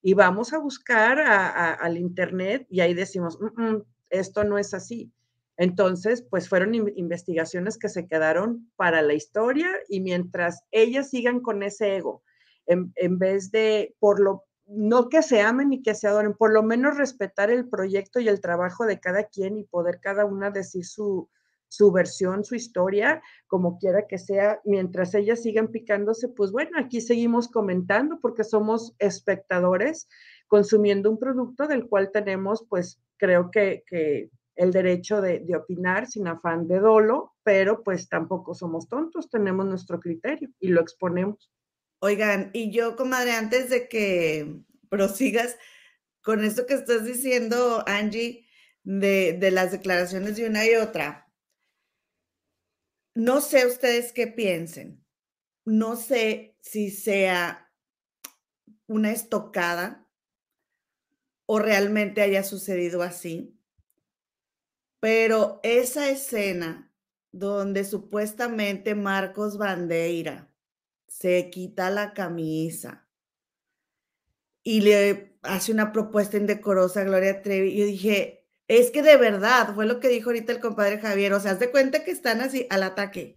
y 0.00 0.14
vamos 0.14 0.54
a 0.54 0.58
buscar 0.58 1.18
al 1.20 1.98
internet, 1.98 2.66
y 2.70 2.80
ahí 2.80 2.94
decimos, 2.94 3.38
mm, 3.40 3.62
mm, 3.62 3.82
esto 4.08 4.44
no 4.44 4.56
es 4.56 4.72
así. 4.72 5.12
Entonces, 5.56 6.22
pues 6.28 6.48
fueron 6.48 6.74
investigaciones 6.74 7.78
que 7.78 7.88
se 7.88 8.06
quedaron 8.06 8.70
para 8.76 9.00
la 9.00 9.14
historia 9.14 9.68
y 9.88 10.00
mientras 10.00 10.62
ellas 10.70 11.10
sigan 11.10 11.40
con 11.40 11.62
ese 11.62 11.96
ego, 11.96 12.22
en, 12.66 13.18
vez 13.18 13.50
de, 13.52 13.94
por 13.98 14.20
lo, 14.20 14.44
no 14.66 15.08
que 15.08 15.22
se 15.22 15.40
amen 15.40 15.72
y 15.72 15.82
que 15.82 15.94
se 15.94 16.08
adoren, 16.08 16.34
por 16.34 16.52
lo 16.52 16.62
menos 16.62 16.98
respetar 16.98 17.50
el 17.50 17.68
proyecto 17.68 18.20
y 18.20 18.28
el 18.28 18.40
trabajo 18.40 18.84
de 18.84 19.00
cada 19.00 19.24
quien 19.24 19.56
y 19.56 19.64
poder 19.64 20.00
cada 20.00 20.26
una 20.26 20.50
decir 20.50 20.84
su, 20.84 21.30
su 21.68 21.90
versión, 21.90 22.44
su 22.44 22.54
historia, 22.54 23.22
como 23.46 23.78
quiera 23.78 24.06
que 24.06 24.18
sea, 24.18 24.60
mientras 24.64 25.14
ellas 25.14 25.42
sigan 25.42 25.68
picándose, 25.68 26.28
pues 26.28 26.50
bueno, 26.50 26.72
aquí 26.78 27.00
seguimos 27.00 27.48
comentando 27.48 28.18
porque 28.20 28.44
somos 28.44 28.94
espectadores 28.98 30.08
consumiendo 30.48 31.10
un 31.10 31.18
producto 31.18 31.66
del 31.66 31.88
cual 31.88 32.10
tenemos, 32.12 32.66
pues 32.68 33.00
creo 33.16 33.50
que 33.50 33.84
el 34.56 34.72
derecho 34.72 35.20
de, 35.20 35.46
opinar 35.54 36.06
sin 36.06 36.26
afán 36.26 36.66
de 36.66 36.80
dolo, 36.80 37.34
pero 37.42 37.84
pues 37.84 38.08
tampoco 38.08 38.54
somos 38.54 38.88
tontos, 38.88 39.28
tenemos 39.28 39.66
nuestro 39.66 40.00
criterio 40.00 40.48
y 40.58 40.68
lo 40.68 40.80
exponemos. 40.80 41.52
Oigan, 42.00 42.50
y 42.52 42.70
yo, 42.70 42.96
comadre, 42.96 43.32
antes 43.32 43.70
de 43.70 43.88
que 43.88 44.62
prosigas 44.88 45.56
con 46.22 46.42
esto 46.42 46.66
que 46.66 46.74
estás 46.74 47.04
diciendo, 47.04 47.84
Angie, 47.86 48.46
de, 48.82 49.50
las 49.50 49.72
declaraciones 49.72 50.36
de 50.36 50.48
una 50.48 50.66
y 50.66 50.74
otra, 50.74 51.30
no 53.14 53.40
sé 53.40 53.66
ustedes 53.66 54.12
qué 54.12 54.26
piensen, 54.26 55.04
no 55.64 55.96
sé 55.96 56.56
si 56.60 56.90
sea 56.90 57.72
una 58.86 59.12
estocada 59.12 60.08
o 61.46 61.58
realmente 61.58 62.22
haya 62.22 62.42
sucedido 62.42 63.02
así 63.02 63.55
pero 65.00 65.60
esa 65.62 66.08
escena 66.08 66.92
donde 67.32 67.84
supuestamente 67.84 68.94
Marcos 68.94 69.58
Bandeira 69.58 70.50
se 71.06 71.50
quita 71.50 71.90
la 71.90 72.14
camisa 72.14 73.08
y 74.62 74.80
le 74.80 75.38
hace 75.42 75.72
una 75.72 75.92
propuesta 75.92 76.36
indecorosa 76.36 77.00
a 77.00 77.04
Gloria 77.04 77.42
Trevi, 77.42 77.76
yo 77.76 77.86
dije, 77.86 78.46
es 78.68 78.90
que 78.90 79.02
de 79.02 79.16
verdad, 79.16 79.74
fue 79.74 79.86
lo 79.86 80.00
que 80.00 80.08
dijo 80.08 80.30
ahorita 80.30 80.52
el 80.52 80.60
compadre 80.60 80.98
Javier, 80.98 81.32
o 81.34 81.40
sea, 81.40 81.52
haz 81.52 81.60
de 81.60 81.70
cuenta 81.70 82.02
que 82.02 82.10
están 82.10 82.40
así 82.40 82.66
al 82.70 82.82
ataque. 82.82 83.36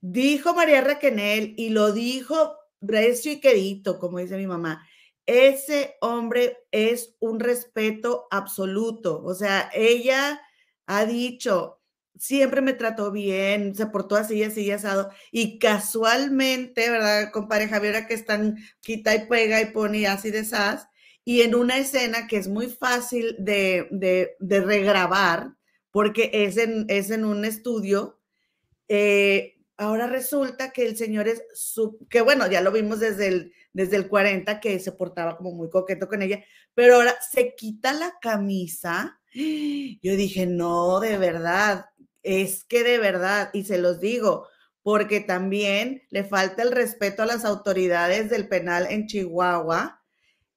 Dijo 0.00 0.54
María 0.54 0.80
Raquenel 0.80 1.54
y 1.58 1.70
lo 1.70 1.92
dijo 1.92 2.56
recio 2.80 3.32
y 3.32 3.40
querido, 3.40 3.98
como 3.98 4.18
dice 4.18 4.36
mi 4.36 4.46
mamá. 4.46 4.86
Ese 5.26 5.96
hombre 6.00 6.56
es 6.70 7.16
un 7.18 7.40
respeto 7.40 8.28
absoluto, 8.30 9.22
o 9.24 9.34
sea, 9.34 9.68
ella 9.74 10.40
ha 10.86 11.04
dicho, 11.04 11.80
siempre 12.18 12.60
me 12.60 12.72
trató 12.72 13.10
bien, 13.12 13.74
se 13.74 13.86
portó 13.86 14.16
así, 14.16 14.42
así, 14.42 14.70
asado. 14.70 15.10
Y 15.30 15.58
casualmente, 15.58 16.90
¿verdad, 16.90 17.30
compadre 17.32 17.68
Javier, 17.68 18.06
que 18.06 18.14
están 18.14 18.56
quita 18.80 19.14
y 19.14 19.26
pega 19.26 19.60
y 19.60 19.66
pone 19.66 20.06
así 20.06 20.30
de 20.30 20.40
esas, 20.40 20.88
y 21.24 21.42
en 21.42 21.54
una 21.54 21.78
escena 21.78 22.26
que 22.28 22.36
es 22.36 22.48
muy 22.48 22.68
fácil 22.68 23.36
de, 23.38 23.88
de, 23.90 24.60
regrabar, 24.60 25.54
porque 25.90 26.30
es 26.32 26.56
en, 26.56 26.86
es 26.88 27.10
en 27.10 27.24
un 27.24 27.44
estudio, 27.44 28.20
eh, 28.88 29.56
ahora 29.76 30.06
resulta 30.06 30.70
que 30.70 30.86
el 30.86 30.96
señor 30.96 31.26
es, 31.26 31.42
que 32.08 32.20
bueno, 32.20 32.46
ya 32.48 32.60
lo 32.60 32.70
vimos 32.70 33.00
desde 33.00 33.26
el, 33.26 33.52
desde 33.72 33.96
el 33.96 34.08
40, 34.08 34.60
que 34.60 34.78
se 34.78 34.92
portaba 34.92 35.36
como 35.36 35.52
muy 35.52 35.68
coqueto 35.68 36.06
con 36.08 36.22
ella, 36.22 36.44
pero 36.74 36.96
ahora 36.96 37.16
se 37.28 37.54
quita 37.56 37.92
la 37.92 38.14
camisa 38.20 39.18
yo 40.02 40.16
dije, 40.16 40.46
no, 40.46 41.00
de 41.00 41.18
verdad, 41.18 41.86
es 42.22 42.64
que 42.64 42.82
de 42.82 42.98
verdad, 42.98 43.50
y 43.52 43.64
se 43.64 43.78
los 43.78 44.00
digo, 44.00 44.48
porque 44.82 45.20
también 45.20 46.02
le 46.10 46.24
falta 46.24 46.62
el 46.62 46.72
respeto 46.72 47.22
a 47.22 47.26
las 47.26 47.44
autoridades 47.44 48.30
del 48.30 48.48
penal 48.48 48.86
en 48.88 49.06
Chihuahua. 49.06 50.00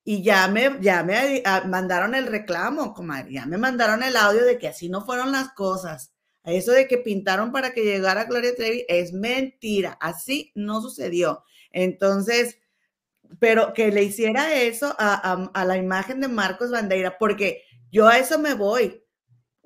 Y 0.03 0.23
ya 0.23 0.47
me, 0.47 0.77
ya 0.81 1.03
me 1.03 1.43
ah, 1.45 1.63
mandaron 1.67 2.15
el 2.15 2.27
reclamo, 2.27 2.95
ya 3.29 3.45
me 3.45 3.57
mandaron 3.57 4.01
el 4.01 4.15
audio 4.15 4.45
de 4.45 4.57
que 4.57 4.67
así 4.67 4.87
no 4.87 5.05
fueron 5.05 5.31
las 5.31 5.51
cosas. 5.53 6.13
Eso 6.43 6.71
de 6.71 6.87
que 6.87 6.97
pintaron 6.97 7.51
para 7.51 7.73
que 7.73 7.83
llegara 7.83 8.25
Gloria 8.25 8.55
Trevi 8.55 8.85
es 8.87 9.13
mentira, 9.13 9.97
así 9.99 10.51
no 10.55 10.81
sucedió. 10.81 11.43
Entonces, 11.71 12.57
pero 13.39 13.73
que 13.73 13.91
le 13.91 14.03
hiciera 14.03 14.55
eso 14.55 14.95
a, 14.97 15.49
a 15.53 15.65
la 15.65 15.77
imagen 15.77 16.21
de 16.21 16.27
Marcos 16.27 16.71
Bandeira, 16.71 17.17
porque 17.19 17.63
yo 17.91 18.07
a 18.07 18.17
eso 18.17 18.39
me 18.39 18.53
voy. 18.53 19.03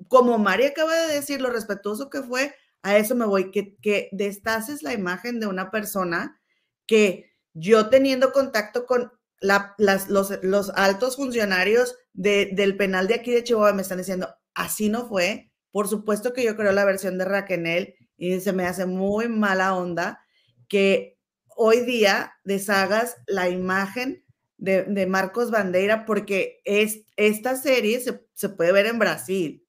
Como 0.08 0.38
María 0.38 0.68
acaba 0.68 0.94
de 0.94 1.14
decir, 1.14 1.40
lo 1.40 1.50
respetuoso 1.50 2.10
que 2.10 2.22
fue, 2.22 2.54
a 2.82 2.96
eso 2.96 3.14
me 3.14 3.26
voy, 3.26 3.50
que, 3.50 3.76
que 3.80 4.08
destaces 4.12 4.82
la 4.82 4.92
imagen 4.92 5.40
de 5.40 5.46
una 5.46 5.70
persona 5.70 6.40
que 6.86 7.32
yo 7.54 7.88
teniendo 7.88 8.32
contacto 8.32 8.86
con 8.86 9.12
las, 9.40 10.08
los, 10.08 10.70
altos 10.74 11.16
funcionarios 11.16 11.96
del 12.12 12.76
penal 12.76 13.06
de 13.06 13.14
aquí 13.14 13.30
de 13.30 13.44
Chihuahua 13.44 13.72
me 13.72 13.82
están 13.82 13.98
diciendo, 13.98 14.34
así 14.54 14.88
no 14.88 15.08
fue. 15.08 15.52
Por 15.70 15.88
supuesto 15.88 16.32
que 16.32 16.44
yo 16.44 16.56
creo 16.56 16.72
la 16.72 16.84
versión 16.84 17.18
de 17.18 17.24
Raquel 17.24 17.94
y 18.16 18.40
se 18.40 18.52
me 18.52 18.66
hace 18.66 18.86
muy 18.86 19.28
mala 19.28 19.74
onda 19.74 20.20
que 20.68 21.18
hoy 21.56 21.80
día 21.80 22.34
deshagas 22.44 23.16
la 23.26 23.48
imagen 23.48 24.23
de, 24.64 25.06
Marcos 25.06 25.50
Bandeira, 25.50 26.06
porque 26.06 26.60
es, 26.64 27.02
esta 27.16 27.56
serie 27.56 28.00
se, 28.00 28.48
puede 28.48 28.72
ver 28.72 28.86
en 28.86 28.98
Brasil. 28.98 29.66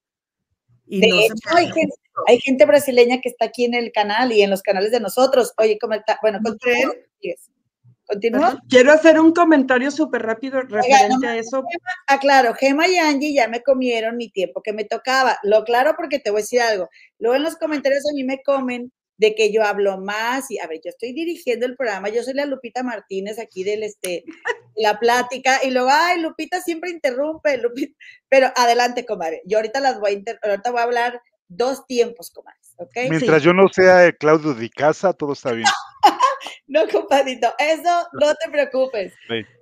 Y 0.87 1.01
de 1.01 1.07
hecho, 1.07 1.33
hay, 1.55 1.71
gente, 1.71 1.95
hay, 2.27 2.39
gente, 2.39 2.65
brasileña 2.65 3.19
que 3.21 3.29
está 3.29 3.45
aquí 3.45 3.65
en 3.65 3.73
el 3.73 3.91
canal 3.91 4.31
y 4.31 4.41
en 4.41 4.49
los 4.49 4.61
canales 4.61 4.91
de 4.91 4.99
nosotros. 4.99 5.53
Oye, 5.57 5.77
comenta, 5.79 6.19
bueno, 6.21 6.39
continúa. 6.43 8.61
Quiero 8.69 8.91
hacer 8.91 9.19
un 9.19 9.33
comentario 9.33 9.89
súper 9.89 10.21
rápido 10.21 10.61
referente 10.61 11.27
a 11.27 11.37
eso. 11.37 11.63
ah, 12.07 12.19
claro, 12.19 12.53
Gema 12.53 12.87
y 12.87 12.97
Angie 12.97 13.33
ya 13.33 13.47
me 13.47 13.63
comieron 13.63 14.15
mi 14.15 14.29
tiempo 14.29 14.61
que 14.61 14.73
me 14.73 14.85
tocaba. 14.85 15.39
Lo 15.43 15.63
claro 15.63 15.95
porque 15.97 16.19
te 16.19 16.29
voy 16.29 16.41
a 16.41 16.43
decir 16.43 16.61
algo. 16.61 16.89
Luego 17.17 17.35
en 17.35 17.43
los 17.43 17.55
comentarios 17.55 18.03
a 18.09 18.13
mí 18.13 18.23
me 18.23 18.43
comen 18.43 18.91
de 19.17 19.35
que 19.35 19.51
yo 19.51 19.63
hablo 19.63 19.97
más 19.97 20.51
y, 20.51 20.59
a 20.59 20.67
ver, 20.67 20.81
yo 20.83 20.89
estoy 20.89 21.13
dirigiendo 21.13 21.65
el 21.65 21.75
programa, 21.75 22.09
yo 22.09 22.23
soy 22.23 22.33
la 22.33 22.45
Lupita 22.45 22.83
Martínez 22.83 23.39
aquí 23.39 23.63
del, 23.63 23.83
este, 23.83 24.25
la 24.75 24.99
plática, 24.99 25.59
y 25.63 25.71
luego, 25.71 25.89
ay, 25.91 26.21
Lupita 26.21 26.61
siempre 26.61 26.89
interrumpe, 26.89 27.57
Lupita, 27.57 27.95
pero 28.29 28.51
adelante, 28.55 29.05
comadre, 29.05 29.41
yo 29.45 29.57
ahorita 29.57 29.79
las 29.79 29.99
voy 29.99 30.23
a, 30.27 30.47
ahorita 30.47 30.71
voy 30.71 30.79
a 30.79 30.83
hablar 30.83 31.21
dos 31.47 31.85
tiempos, 31.85 32.31
comadre, 32.31 32.59
¿ok? 32.77 33.09
Mientras 33.09 33.43
yo 33.43 33.53
no 33.53 33.67
sea 33.69 34.11
Claudio 34.11 34.53
de 34.53 34.69
casa, 34.69 35.13
todo 35.13 35.33
está 35.33 35.51
bien. 35.51 35.67
no, 36.67 36.87
compadito, 36.87 37.53
eso 37.59 38.07
no 38.13 38.33
te 38.35 38.49
preocupes. 38.49 39.13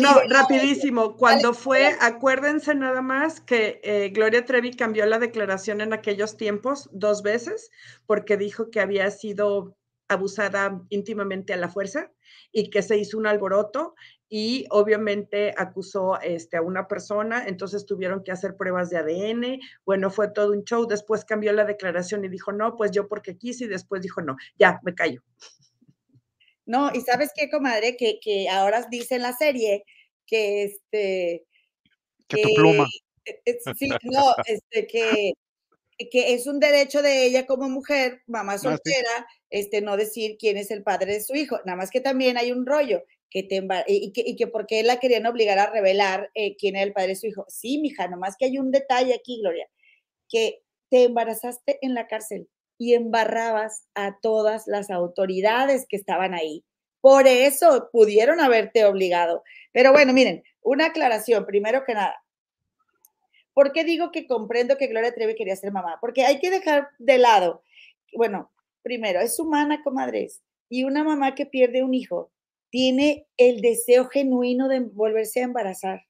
No, 0.00 0.20
rapidísimo. 0.28 1.16
Cuando 1.16 1.54
fue, 1.54 1.94
acuérdense 2.00 2.74
nada 2.74 3.02
más 3.02 3.40
que 3.40 3.80
eh, 3.84 4.10
Gloria 4.10 4.44
Trevi 4.44 4.72
cambió 4.74 5.06
la 5.06 5.20
declaración 5.20 5.80
en 5.80 5.92
aquellos 5.92 6.36
tiempos 6.36 6.88
dos 6.92 7.22
veces 7.22 7.70
porque 8.06 8.36
dijo 8.36 8.70
que 8.70 8.80
había 8.80 9.10
sido 9.12 9.76
abusada 10.08 10.82
íntimamente 10.88 11.52
a 11.52 11.56
la 11.56 11.68
fuerza 11.68 12.10
y 12.50 12.70
que 12.70 12.82
se 12.82 12.96
hizo 12.96 13.18
un 13.18 13.26
alboroto 13.26 13.94
y 14.28 14.66
obviamente 14.70 15.54
acusó 15.56 16.20
este, 16.20 16.56
a 16.56 16.62
una 16.62 16.88
persona, 16.88 17.44
entonces 17.46 17.86
tuvieron 17.86 18.22
que 18.22 18.32
hacer 18.32 18.56
pruebas 18.56 18.90
de 18.90 18.98
ADN, 18.98 19.60
bueno, 19.84 20.10
fue 20.10 20.28
todo 20.28 20.52
un 20.52 20.64
show, 20.64 20.86
después 20.86 21.24
cambió 21.24 21.52
la 21.52 21.64
declaración 21.64 22.24
y 22.24 22.28
dijo, 22.28 22.52
no, 22.52 22.76
pues 22.76 22.90
yo 22.90 23.08
porque 23.08 23.36
quise 23.36 23.64
y 23.64 23.68
después 23.68 24.02
dijo, 24.02 24.20
no, 24.20 24.36
ya, 24.58 24.80
me 24.82 24.94
callo. 24.94 25.22
No, 26.68 26.90
y 26.94 27.00
sabes 27.00 27.30
qué, 27.34 27.48
comadre, 27.48 27.96
que, 27.96 28.20
que 28.20 28.46
ahora 28.50 28.86
dice 28.90 29.14
en 29.14 29.22
la 29.22 29.32
serie 29.32 29.84
que 30.26 30.64
este. 30.64 31.46
Que, 32.28 32.42
tu 32.42 32.54
pluma. 32.54 32.86
Sí, 33.74 33.88
no, 34.02 34.34
este, 34.44 34.86
que, 34.86 35.32
que 36.10 36.34
es 36.34 36.46
un 36.46 36.60
derecho 36.60 37.00
de 37.00 37.24
ella 37.24 37.46
como 37.46 37.70
mujer, 37.70 38.20
mamá 38.26 38.52
ah, 38.52 38.58
soltera, 38.58 39.26
este, 39.48 39.80
no 39.80 39.96
decir 39.96 40.36
quién 40.38 40.58
es 40.58 40.70
el 40.70 40.82
padre 40.82 41.14
de 41.14 41.22
su 41.22 41.34
hijo. 41.34 41.58
Nada 41.64 41.76
más 41.76 41.90
que 41.90 42.02
también 42.02 42.36
hay 42.36 42.52
un 42.52 42.66
rollo 42.66 43.02
que 43.30 43.42
te 43.42 43.66
y 43.86 44.12
que, 44.12 44.22
y 44.26 44.36
que 44.36 44.46
porque 44.46 44.82
la 44.82 45.00
querían 45.00 45.24
obligar 45.24 45.58
a 45.58 45.70
revelar 45.70 46.30
eh, 46.34 46.54
quién 46.56 46.76
era 46.76 46.84
el 46.84 46.92
padre 46.92 47.08
de 47.08 47.16
su 47.16 47.28
hijo. 47.28 47.46
Sí, 47.48 47.78
mija, 47.78 48.04
nada 48.04 48.18
más 48.18 48.36
que 48.38 48.44
hay 48.44 48.58
un 48.58 48.70
detalle 48.70 49.14
aquí, 49.14 49.40
Gloria, 49.40 49.70
que 50.28 50.62
te 50.90 51.04
embarazaste 51.04 51.78
en 51.80 51.94
la 51.94 52.06
cárcel 52.06 52.46
y 52.78 52.94
embarrabas 52.94 53.86
a 53.94 54.18
todas 54.20 54.66
las 54.66 54.90
autoridades 54.90 55.86
que 55.88 55.96
estaban 55.96 56.32
ahí. 56.32 56.64
Por 57.00 57.26
eso 57.26 57.90
pudieron 57.92 58.40
haberte 58.40 58.84
obligado. 58.84 59.42
Pero 59.72 59.92
bueno, 59.92 60.12
miren, 60.12 60.42
una 60.62 60.86
aclaración, 60.86 61.44
primero 61.44 61.84
que 61.84 61.94
nada. 61.94 62.22
¿Por 63.52 63.72
qué 63.72 63.84
digo 63.84 64.12
que 64.12 64.26
comprendo 64.26 64.76
que 64.76 64.86
Gloria 64.86 65.12
Trevi 65.12 65.34
quería 65.34 65.56
ser 65.56 65.72
mamá? 65.72 65.98
Porque 66.00 66.24
hay 66.24 66.38
que 66.38 66.50
dejar 66.50 66.90
de 66.98 67.18
lado, 67.18 67.62
bueno, 68.16 68.52
primero, 68.82 69.20
es 69.20 69.38
humana, 69.40 69.82
comadres, 69.82 70.42
y 70.68 70.84
una 70.84 71.02
mamá 71.02 71.34
que 71.34 71.46
pierde 71.46 71.82
un 71.82 71.94
hijo 71.94 72.30
tiene 72.70 73.26
el 73.36 73.60
deseo 73.60 74.06
genuino 74.06 74.68
de 74.68 74.80
volverse 74.80 75.40
a 75.40 75.44
embarazar. 75.44 76.02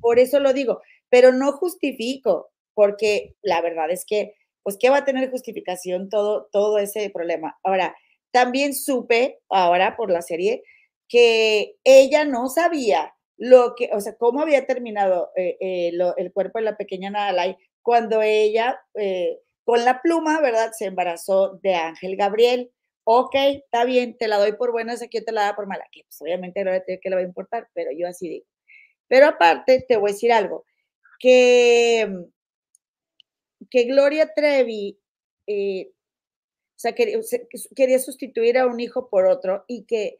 Por 0.00 0.18
eso 0.18 0.40
lo 0.40 0.52
digo, 0.52 0.82
pero 1.08 1.32
no 1.32 1.52
justifico, 1.52 2.50
porque 2.74 3.36
la 3.42 3.62
verdad 3.62 3.90
es 3.90 4.04
que 4.04 4.34
pues 4.66 4.78
¿qué 4.80 4.90
va 4.90 4.96
a 4.96 5.04
tener 5.04 5.30
justificación 5.30 6.08
todo, 6.08 6.48
todo 6.50 6.78
ese 6.78 7.08
problema? 7.10 7.56
Ahora, 7.62 7.94
también 8.32 8.74
supe 8.74 9.38
ahora 9.48 9.96
por 9.96 10.10
la 10.10 10.22
serie 10.22 10.64
que 11.08 11.76
ella 11.84 12.24
no 12.24 12.48
sabía 12.48 13.14
lo 13.36 13.76
que, 13.76 13.90
o 13.92 14.00
sea, 14.00 14.16
cómo 14.16 14.40
había 14.40 14.66
terminado 14.66 15.30
eh, 15.36 15.56
eh, 15.60 15.92
el 16.16 16.32
cuerpo 16.32 16.58
de 16.58 16.64
la 16.64 16.76
pequeña 16.76 17.10
Nadalai 17.10 17.56
cuando 17.80 18.22
ella, 18.22 18.80
eh, 18.94 19.38
con 19.62 19.84
la 19.84 20.02
pluma, 20.02 20.40
¿verdad? 20.40 20.72
Se 20.76 20.86
embarazó 20.86 21.60
de 21.62 21.76
Ángel 21.76 22.16
Gabriel. 22.16 22.72
Ok, 23.04 23.36
está 23.36 23.84
bien, 23.84 24.18
te 24.18 24.26
la 24.26 24.38
doy 24.38 24.54
por 24.54 24.72
buena, 24.72 24.94
esa 24.94 25.06
que 25.06 25.20
te 25.20 25.30
la 25.30 25.42
da 25.42 25.54
por 25.54 25.68
mala. 25.68 25.84
Que 25.92 26.02
pues 26.02 26.20
obviamente 26.20 26.64
no 26.64 26.72
que 26.84 27.08
le 27.08 27.14
va 27.14 27.22
a 27.22 27.24
importar, 27.24 27.68
pero 27.72 27.92
yo 27.96 28.08
así 28.08 28.28
digo. 28.28 28.46
Pero 29.06 29.28
aparte, 29.28 29.84
te 29.86 29.96
voy 29.96 30.10
a 30.10 30.14
decir 30.14 30.32
algo, 30.32 30.64
que 31.20 32.26
que 33.70 33.84
Gloria 33.84 34.32
Trevi 34.34 34.98
eh, 35.46 35.90
o 36.76 36.78
sea, 36.78 36.94
quería, 36.94 37.98
sustituir 37.98 38.58
a 38.58 38.66
un 38.66 38.80
hijo 38.80 39.08
por 39.08 39.24
otro 39.26 39.64
y 39.66 39.84
que 39.84 40.18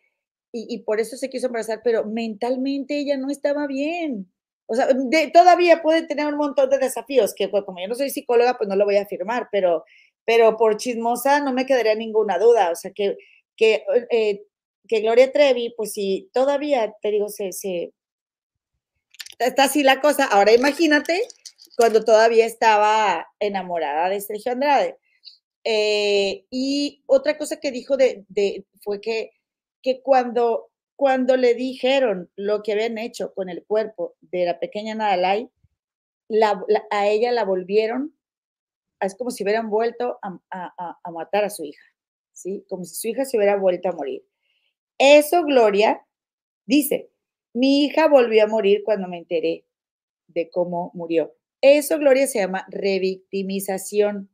y, 0.53 0.79
por 0.85 1.01
eso 1.01 1.19
se 1.19 1.29
quiso 1.29 1.49
embarazar, 1.49 1.83
pero 1.85 2.07
mentalmente 2.07 2.99
ella 2.99 3.19
no 3.19 3.29
estaba 3.31 3.67
bien. 3.67 4.33
O 4.65 4.75
sea, 4.75 4.89
todavía 5.31 5.83
puede 5.83 6.07
tener 6.07 6.27
un 6.29 6.39
montón 6.39 6.71
de 6.71 6.79
desafíos, 6.79 7.35
que 7.35 7.51
pues, 7.51 7.63
como 7.65 7.79
yo 7.79 7.89
no 7.89 7.95
soy 7.95 8.09
psicóloga, 8.09 8.57
pues 8.57 8.67
no 8.67 8.75
lo 8.75 8.87
voy 8.87 8.97
a 8.97 9.03
afirmar, 9.03 9.51
pero, 9.53 9.85
pero 10.25 10.57
por 10.57 10.79
chismosa 10.79 11.41
no 11.41 11.53
me 11.53 11.67
quedaría 11.67 11.95
ninguna 11.95 12.39
duda. 12.39 12.71
O 12.71 12.75
sea, 12.75 12.91
que, 12.93 13.19
que, 13.55 13.85
eh, 14.11 14.45
que 14.89 15.01
Gloria 15.01 15.31
Trevi, 15.31 15.75
pues 15.77 15.93
sí, 15.93 16.31
todavía, 16.33 16.95
te 17.03 17.11
digo, 17.11 17.29
se, 17.29 17.53
se, 17.53 17.93
está 19.39 19.65
así 19.65 19.83
la 19.83 20.01
cosa. 20.01 20.25
Ahora 20.25 20.55
imagínate 20.55 21.21
cuando 21.77 22.05
todavía 22.05 22.47
estaba 22.47 23.29
enamorada 23.39 24.09
de 24.09 24.21
Sergio 24.21 24.53
Andrade. 24.53 24.99
Eh, 25.65 26.47
y 26.51 27.03
otra 27.07 27.37
cosa 27.37 27.59
que 27.59 27.71
dijo 27.71 27.97
fue 28.83 29.01
que, 29.01 29.33
cuando 30.03 31.37
le 31.37 31.55
dijeron 31.55 32.31
lo 32.37 32.63
que 32.63 32.73
habían 32.73 32.99
hecho 32.99 33.35
con 33.35 33.49
el 33.49 33.65
cuerpo 33.65 34.15
de 34.21 34.47
la 34.47 34.59
pequeña 34.59 34.95
Nadalai, 34.95 35.51
a 36.91 37.07
ella 37.09 37.33
la 37.33 37.45
volvieron, 37.45 38.17
es 39.01 39.15
como 39.15 39.31
si 39.31 39.45
hubieran 39.45 39.69
vuelto 39.69 40.19
a, 40.23 40.39
a, 40.51 41.11
matar 41.11 41.45
a 41.45 41.51
su 41.51 41.65
hija, 41.65 41.85
¿sí? 42.33 42.65
Como 42.69 42.85
si 42.85 42.95
su 42.95 43.09
hija 43.09 43.25
se 43.25 43.37
hubiera 43.37 43.57
vuelto 43.57 43.89
a 43.89 43.93
morir. 43.93 44.25
Eso, 44.99 45.45
Gloria, 45.45 46.05
dice, 46.65 47.11
mi 47.53 47.85
hija 47.85 48.09
volvió 48.09 48.45
a 48.45 48.49
morir 48.49 48.83
cuando 48.85 49.09
me 49.09 49.19
enteré 49.19 49.67
de 50.29 50.51
cómo 50.51 50.91
murió. 50.95 51.36
Eso, 51.63 51.99
Gloria, 51.99 52.27
se 52.27 52.39
llama 52.41 52.67
revictimización. 52.71 54.31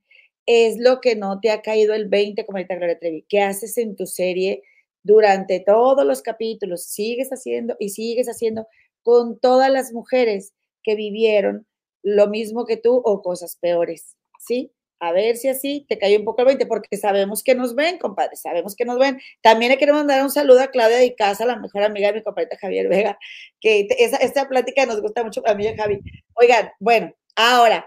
Es 0.46 0.78
lo 0.78 1.00
que 1.00 1.14
no 1.16 1.40
te 1.40 1.50
ha 1.50 1.62
caído 1.62 1.94
el 1.94 2.08
20, 2.08 2.44
como 2.44 2.58
ahorita 2.58 2.76
Gloria 2.76 2.98
Trevi. 2.98 3.24
¿Qué 3.28 3.40
haces 3.40 3.78
en 3.78 3.96
tu 3.96 4.06
serie 4.06 4.62
durante 5.02 5.60
todos 5.60 6.04
los 6.04 6.22
capítulos? 6.22 6.84
Sigues 6.84 7.30
haciendo 7.30 7.76
y 7.78 7.90
sigues 7.90 8.26
haciendo 8.28 8.66
con 9.02 9.38
todas 9.38 9.70
las 9.70 9.92
mujeres 9.92 10.52
que 10.82 10.96
vivieron 10.96 11.66
lo 12.02 12.28
mismo 12.28 12.66
que 12.66 12.76
tú 12.76 13.00
o 13.04 13.22
cosas 13.22 13.56
peores, 13.56 14.16
¿sí? 14.40 14.72
A 15.02 15.10
ver 15.10 15.36
si 15.36 15.48
así 15.48 15.84
te 15.88 15.98
cae 15.98 16.16
un 16.16 16.24
poco 16.24 16.42
el 16.42 16.46
20, 16.46 16.66
porque 16.66 16.96
sabemos 16.96 17.42
que 17.42 17.56
nos 17.56 17.74
ven, 17.74 17.98
compadre, 17.98 18.36
sabemos 18.36 18.76
que 18.76 18.84
nos 18.84 19.00
ven. 19.00 19.20
También 19.40 19.72
le 19.72 19.78
queremos 19.78 20.02
mandar 20.02 20.22
un 20.22 20.30
saludo 20.30 20.60
a 20.60 20.68
Claudia 20.68 20.98
de 20.98 21.16
Casa, 21.16 21.44
la 21.44 21.56
mejor 21.56 21.82
amiga 21.82 22.06
de 22.08 22.14
mi 22.14 22.22
compadre 22.22 22.56
Javier 22.56 22.88
Vega, 22.88 23.18
que 23.60 23.88
esa, 23.98 24.18
esta 24.18 24.48
plática 24.48 24.86
nos 24.86 25.02
gusta 25.02 25.24
mucho 25.24 25.42
a 25.44 25.54
mí 25.54 25.66
y 25.66 25.76
Javi. 25.76 26.00
Oigan, 26.34 26.70
bueno, 26.78 27.12
ahora, 27.34 27.84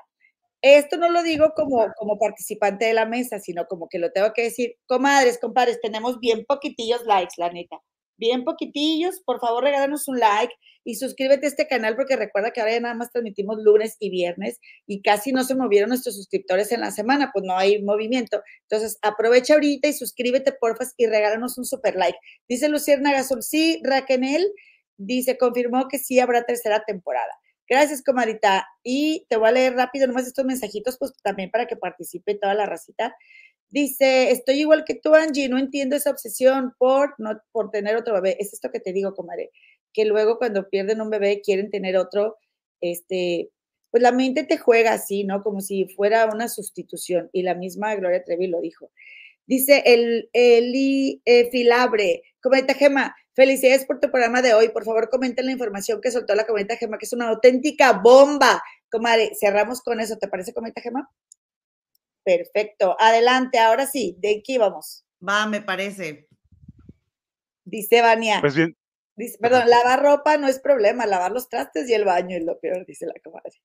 esto 0.61 0.97
no 0.97 1.09
lo 1.09 1.23
digo 1.23 1.53
como, 1.55 1.87
como 1.97 2.19
participante 2.19 2.83
de 2.83 2.93
la 2.93 3.05
mesa, 3.05 3.39
sino 3.39 3.65
como 3.65 3.87
que 3.87 3.97
lo 3.97 4.11
tengo 4.11 4.33
que 4.33 4.43
decir, 4.43 4.75
comadres, 4.85 5.39
compadres, 5.39 5.79
tenemos 5.81 6.19
bien 6.19 6.43
poquitillos 6.45 7.05
likes, 7.05 7.35
la 7.37 7.49
neta 7.49 7.79
bien 8.17 8.43
poquitillos. 8.43 9.21
Por 9.25 9.39
favor, 9.39 9.63
regálanos 9.63 10.07
un 10.07 10.19
like 10.19 10.53
y 10.83 10.95
suscríbete 10.95 11.47
a 11.47 11.49
este 11.49 11.67
canal 11.67 11.95
porque 11.95 12.15
recuerda 12.15 12.51
que 12.51 12.61
ahora 12.61 12.73
ya 12.73 12.79
nada 12.79 12.93
más 12.93 13.11
transmitimos 13.11 13.57
lunes 13.61 13.97
y 13.99 14.09
viernes 14.11 14.59
y 14.85 15.01
casi 15.01 15.31
no 15.31 15.43
se 15.43 15.55
movieron 15.55 15.89
nuestros 15.89 16.15
suscriptores 16.15 16.71
en 16.71 16.81
la 16.81 16.91
semana, 16.91 17.31
pues 17.33 17.43
no 17.43 17.57
hay 17.57 17.81
movimiento. 17.81 18.41
Entonces, 18.69 18.99
aprovecha 19.01 19.55
ahorita 19.55 19.87
y 19.87 19.93
suscríbete, 19.93 20.51
porfas, 20.51 20.93
y 20.97 21.07
regálanos 21.07 21.57
un 21.57 21.65
super 21.65 21.95
like. 21.95 22.17
Dice 22.47 22.69
Luciana 22.69 23.11
Gasol, 23.11 23.41
sí, 23.41 23.81
Raquel 23.83 24.45
dice, 24.97 25.37
confirmó 25.37 25.87
que 25.87 25.97
sí 25.97 26.19
habrá 26.19 26.45
tercera 26.45 26.83
temporada. 26.85 27.31
Gracias, 27.67 28.03
comadita. 28.03 28.67
Y 28.83 29.25
te 29.27 29.37
voy 29.37 29.49
a 29.49 29.51
leer 29.51 29.73
rápido 29.73 30.05
nomás 30.05 30.27
estos 30.27 30.45
mensajitos, 30.45 30.97
pues 30.99 31.13
también 31.23 31.49
para 31.49 31.65
que 31.65 31.75
participe 31.75 32.35
toda 32.35 32.53
la 32.53 32.67
racita. 32.67 33.15
Dice, 33.69 34.31
estoy 34.31 34.61
igual 34.61 34.85
que 34.85 34.95
tú, 34.95 35.13
Angie, 35.15 35.49
no 35.49 35.57
entiendo 35.57 35.95
esa 35.95 36.11
obsesión 36.11 36.73
por, 36.77 37.15
no, 37.17 37.41
por 37.51 37.71
tener 37.71 37.95
otro 37.95 38.13
bebé. 38.13 38.37
Es 38.39 38.53
esto 38.53 38.71
que 38.71 38.79
te 38.79 38.93
digo, 38.93 39.13
comadre, 39.13 39.51
que 39.93 40.05
luego 40.05 40.37
cuando 40.37 40.69
pierden 40.69 41.01
un 41.01 41.09
bebé 41.09 41.41
quieren 41.41 41.69
tener 41.69 41.97
otro, 41.97 42.37
este, 42.81 43.49
pues 43.91 44.03
la 44.03 44.11
mente 44.11 44.43
te 44.43 44.57
juega 44.57 44.93
así, 44.93 45.23
¿no? 45.23 45.41
Como 45.41 45.61
si 45.61 45.87
fuera 45.87 46.25
una 46.25 46.49
sustitución. 46.49 47.29
Y 47.31 47.43
la 47.43 47.55
misma 47.55 47.95
Gloria 47.95 48.23
Trevi 48.23 48.47
lo 48.47 48.61
dijo. 48.61 48.91
Dice 49.47 49.83
el 49.85 50.29
Eli 50.33 51.21
eh, 51.23 51.49
Filabre, 51.51 52.23
comenta 52.41 52.73
Gema, 52.73 53.15
felicidades 53.33 53.85
por 53.85 53.99
tu 53.99 54.09
programa 54.09 54.41
de 54.41 54.53
hoy. 54.53 54.69
Por 54.69 54.83
favor, 54.85 55.09
comenten 55.09 55.45
la 55.45 55.51
información 55.51 56.01
que 56.01 56.11
soltó 56.11 56.35
la 56.35 56.45
comenta 56.45 56.77
Gema, 56.77 56.97
que 56.97 57.05
es 57.05 57.13
una 57.13 57.29
auténtica 57.29 57.93
bomba. 57.93 58.61
Comadre, 58.89 59.31
cerramos 59.39 59.81
con 59.81 59.99
eso. 59.99 60.17
¿Te 60.17 60.27
parece, 60.27 60.53
comenta 60.53 60.81
Gema? 60.81 61.09
Perfecto. 62.25 62.97
Adelante, 62.99 63.59
ahora 63.59 63.85
sí, 63.85 64.17
¿de 64.19 64.41
qué 64.43 64.57
vamos? 64.57 65.05
Va, 65.25 65.45
me 65.45 65.61
parece. 65.61 66.27
Dice 67.63 68.01
Vania. 68.01 68.41
Pues 68.41 68.55
bien. 68.55 68.75
Dice, 69.15 69.37
perdón, 69.39 69.69
lavar 69.69 70.01
ropa 70.01 70.35
no 70.37 70.47
es 70.47 70.59
problema, 70.59 71.05
lavar 71.05 71.31
los 71.31 71.47
trastes 71.47 71.89
y 71.89 71.93
el 71.93 72.03
baño 72.03 72.35
es 72.35 72.43
lo 72.43 72.59
peor, 72.59 72.85
dice 72.85 73.05
la 73.05 73.13
comadre. 73.23 73.61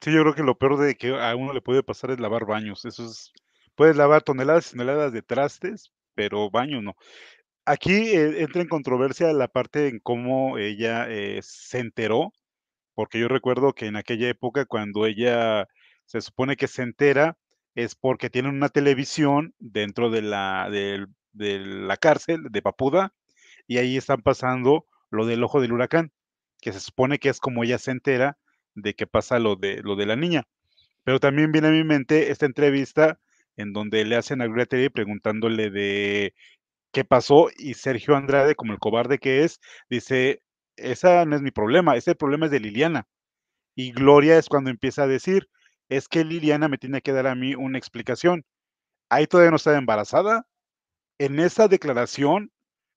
Sí, 0.00 0.12
yo 0.12 0.20
creo 0.20 0.34
que 0.34 0.42
lo 0.42 0.56
peor 0.56 0.78
de 0.78 0.94
que 0.94 1.08
a 1.08 1.34
uno 1.34 1.52
le 1.52 1.62
puede 1.62 1.82
pasar 1.82 2.10
es 2.10 2.20
lavar 2.20 2.44
baños. 2.44 2.84
Eso 2.84 3.06
es 3.06 3.32
puedes 3.74 3.96
lavar 3.96 4.22
toneladas 4.22 4.68
y 4.68 4.70
toneladas 4.72 5.12
de 5.12 5.22
trastes, 5.22 5.90
pero 6.14 6.50
baño 6.50 6.82
no. 6.82 6.96
Aquí 7.64 7.92
eh, 7.92 8.42
entra 8.42 8.60
en 8.60 8.68
controversia 8.68 9.32
la 9.32 9.48
parte 9.48 9.88
en 9.88 10.00
cómo 10.00 10.58
ella 10.58 11.06
eh, 11.08 11.40
se 11.42 11.78
enteró, 11.78 12.32
porque 12.94 13.18
yo 13.18 13.28
recuerdo 13.28 13.72
que 13.72 13.86
en 13.86 13.96
aquella 13.96 14.28
época 14.28 14.66
cuando 14.66 15.06
ella 15.06 15.66
se 16.10 16.20
supone 16.20 16.56
que 16.56 16.66
se 16.66 16.82
entera 16.82 17.38
es 17.76 17.94
porque 17.94 18.30
tienen 18.30 18.56
una 18.56 18.68
televisión 18.68 19.54
dentro 19.60 20.10
de 20.10 20.22
la, 20.22 20.68
de 20.68 21.06
la 21.60 21.96
cárcel 21.98 22.46
de 22.50 22.62
Papuda 22.62 23.14
y 23.68 23.78
ahí 23.78 23.96
están 23.96 24.20
pasando 24.20 24.86
lo 25.10 25.24
del 25.24 25.44
ojo 25.44 25.60
del 25.60 25.72
huracán, 25.72 26.10
que 26.60 26.72
se 26.72 26.80
supone 26.80 27.20
que 27.20 27.28
es 27.28 27.38
como 27.38 27.62
ella 27.62 27.78
se 27.78 27.92
entera 27.92 28.38
de 28.74 28.94
que 28.94 29.06
pasa 29.06 29.38
lo 29.38 29.54
de, 29.54 29.82
lo 29.84 29.94
de 29.94 30.06
la 30.06 30.16
niña. 30.16 30.48
Pero 31.04 31.20
también 31.20 31.52
viene 31.52 31.68
a 31.68 31.72
mi 31.72 31.84
mente 31.84 32.32
esta 32.32 32.46
entrevista 32.46 33.20
en 33.56 33.72
donde 33.72 34.04
le 34.04 34.16
hacen 34.16 34.42
a 34.42 34.46
Gloria 34.46 34.90
preguntándole 34.92 35.70
de 35.70 36.34
qué 36.90 37.04
pasó 37.04 37.50
y 37.56 37.74
Sergio 37.74 38.16
Andrade, 38.16 38.56
como 38.56 38.72
el 38.72 38.80
cobarde 38.80 39.18
que 39.18 39.44
es, 39.44 39.60
dice, 39.88 40.42
esa 40.74 41.24
no 41.24 41.36
es 41.36 41.42
mi 41.42 41.52
problema, 41.52 41.96
ese 41.96 42.16
problema 42.16 42.46
es 42.46 42.50
de 42.50 42.58
Liliana. 42.58 43.06
Y 43.76 43.92
Gloria 43.92 44.38
es 44.38 44.48
cuando 44.48 44.70
empieza 44.70 45.04
a 45.04 45.06
decir, 45.06 45.48
es 45.90 46.08
que 46.08 46.24
Liliana 46.24 46.68
me 46.68 46.78
tiene 46.78 47.02
que 47.02 47.12
dar 47.12 47.26
a 47.26 47.34
mí 47.34 47.54
una 47.54 47.76
explicación. 47.76 48.46
Ahí 49.10 49.26
todavía 49.26 49.50
no 49.50 49.56
estaba 49.56 49.76
embarazada. 49.76 50.46
En 51.18 51.40
esa 51.40 51.68
declaración, 51.68 52.52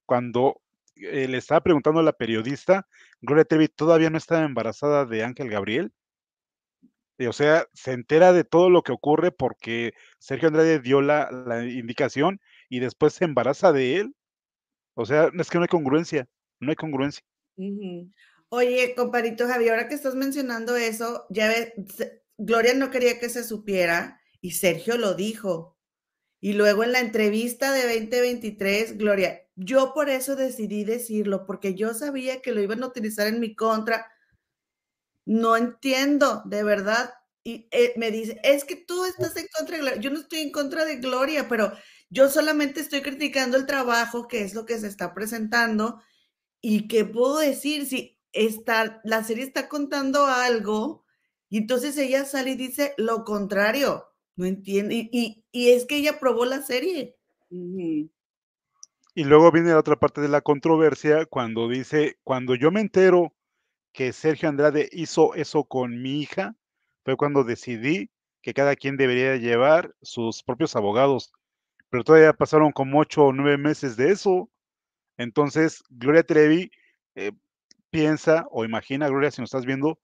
cuando 0.06 0.62
eh, 0.96 1.28
le 1.28 1.38
estaba 1.38 1.62
preguntando 1.62 2.00
a 2.00 2.04
la 2.04 2.14
periodista, 2.14 2.88
Gloria 3.20 3.46
Trevi 3.46 3.68
todavía 3.68 4.12
no 4.12 4.18
estaba 4.18 4.46
embarazada 4.46 5.06
de 5.06 5.24
Ángel 5.24 5.50
Gabriel. 5.50 5.92
o 7.28 7.34
sea, 7.34 7.68
se 7.74 7.94
entera 7.94 8.32
de 8.32 8.44
todo 8.44 8.70
lo 8.70 8.84
que 8.84 8.92
ocurre 8.92 9.32
porque 9.32 9.94
Sergio 10.20 10.50
Andrade 10.50 10.80
dio 10.80 11.02
la, 11.02 11.30
indicación 11.68 12.40
y 12.70 12.80
después 12.80 13.14
se 13.14 13.26
embaraza 13.26 13.72
de 13.72 13.98
él. 13.98 14.16
O 14.94 15.06
sea, 15.06 15.32
es 15.34 15.50
que 15.50 15.58
no 15.58 15.64
hay 15.64 15.68
congruencia, 15.68 16.28
no 16.60 16.70
hay 16.70 16.76
congruencia. 16.76 17.24
Oye, 18.50 18.94
comparito 18.96 19.48
Javier, 19.48 19.72
ahora 19.72 19.88
que 19.88 19.96
estás 19.96 20.14
mencionando 20.14 20.76
eso, 20.76 21.26
ya 21.32 21.48
ves, 21.48 21.74
Gloria 22.38 22.74
no 22.74 22.90
quería 22.92 23.20
que 23.20 23.30
se 23.30 23.44
supiera 23.44 24.20
y 24.42 24.52
Sergio 24.52 24.98
lo 24.98 25.14
dijo. 25.14 25.78
Y 26.40 26.54
luego 26.54 26.84
en 26.84 26.92
la 26.92 27.00
entrevista 27.00 27.72
de 27.72 27.84
2023, 27.84 28.98
Gloria, 28.98 29.44
yo 29.56 29.94
por 29.94 30.10
eso 30.10 30.36
decidí 30.36 30.84
decirlo, 30.84 31.46
porque 31.46 31.76
yo 31.76 31.94
sabía 31.94 32.42
que 32.42 32.52
lo 32.52 32.62
iban 32.62 32.84
a 32.84 32.88
utilizar 32.88 33.28
en 33.28 33.40
mi 33.40 33.56
contra. 33.56 34.12
No 35.26 35.56
entiendo, 35.56 36.44
de 36.46 36.64
verdad. 36.64 37.14
Y 37.46 37.68
eh, 37.72 37.94
me 37.98 38.12
dice, 38.12 38.40
es 38.44 38.66
que 38.66 38.76
tú 38.76 39.06
estás 39.06 39.36
en 39.38 39.48
contra 39.56 39.78
de 39.78 39.84
Gloria. 39.84 40.02
Yo 40.02 40.10
no 40.10 40.20
estoy 40.20 40.40
en 40.40 40.52
contra 40.52 40.86
de 40.86 40.98
Gloria, 40.98 41.48
pero 41.48 41.72
yo 42.10 42.30
solamente 42.30 42.82
estoy 42.82 43.02
criticando 43.02 43.56
el 43.56 43.66
trabajo, 43.66 44.28
que 44.28 44.42
es 44.44 44.54
lo 44.54 44.66
que 44.66 44.78
se 44.80 44.88
está 44.88 45.14
presentando. 45.14 46.02
¿Y 46.62 46.88
qué 46.88 47.06
puedo 47.06 47.40
decir? 47.40 47.86
Si 47.86 48.20
está, 48.34 49.02
la 49.04 49.24
serie 49.24 49.46
está 49.46 49.70
contando 49.70 50.26
algo, 50.26 51.03
y 51.54 51.58
entonces 51.58 51.96
ella 52.00 52.26
sale 52.26 52.50
y 52.50 52.56
dice 52.56 52.96
lo 52.98 53.24
contrario. 53.24 54.08
No 54.36 54.46
entiende. 54.48 55.08
Y, 55.12 55.46
es 55.52 55.86
que 55.86 55.98
ella 55.98 56.20
probó 56.20 56.46
la 56.46 56.64
serie. 56.64 57.16
Y 57.52 58.10
luego 59.24 59.52
viene 59.52 59.70
la 59.70 59.78
otra 59.78 60.00
parte 60.00 60.20
de 60.20 60.30
la 60.30 60.42
controversia 60.42 61.28
cuando 61.28 61.70
dice, 61.70 62.18
cuando 62.24 62.56
yo 62.56 62.72
me 62.72 62.82
entero 62.82 63.36
que 63.92 64.14
Sergio 64.14 64.50
Andrade 64.50 64.90
hizo 64.94 65.36
eso 65.36 65.66
con 65.66 66.02
mi 66.02 66.22
hija, 66.22 66.56
fue 67.06 67.18
cuando 67.18 67.44
decidí 67.44 68.10
que 68.42 68.56
cada 68.56 68.76
quien 68.76 68.98
debería 68.98 69.36
llevar 69.36 69.94
sus 70.02 70.42
propios 70.42 70.76
abogados. 70.76 71.34
Pero 71.92 72.04
todavía 72.04 72.34
pasaron 72.34 72.72
como 72.72 73.00
ocho 73.00 73.26
o 73.26 73.32
nueve 73.32 73.60
meses 73.60 73.96
de 73.96 74.10
eso. 74.10 74.50
Entonces, 75.18 75.84
Gloria 75.92 76.24
Trevi 76.24 76.72
eh, 77.14 77.32
piensa 77.92 78.48
o 78.50 78.66
imagina, 78.66 79.08
Gloria, 79.08 79.30
si 79.30 79.40
nos 79.40 79.50
estás 79.50 79.68
viendo, 79.68 80.00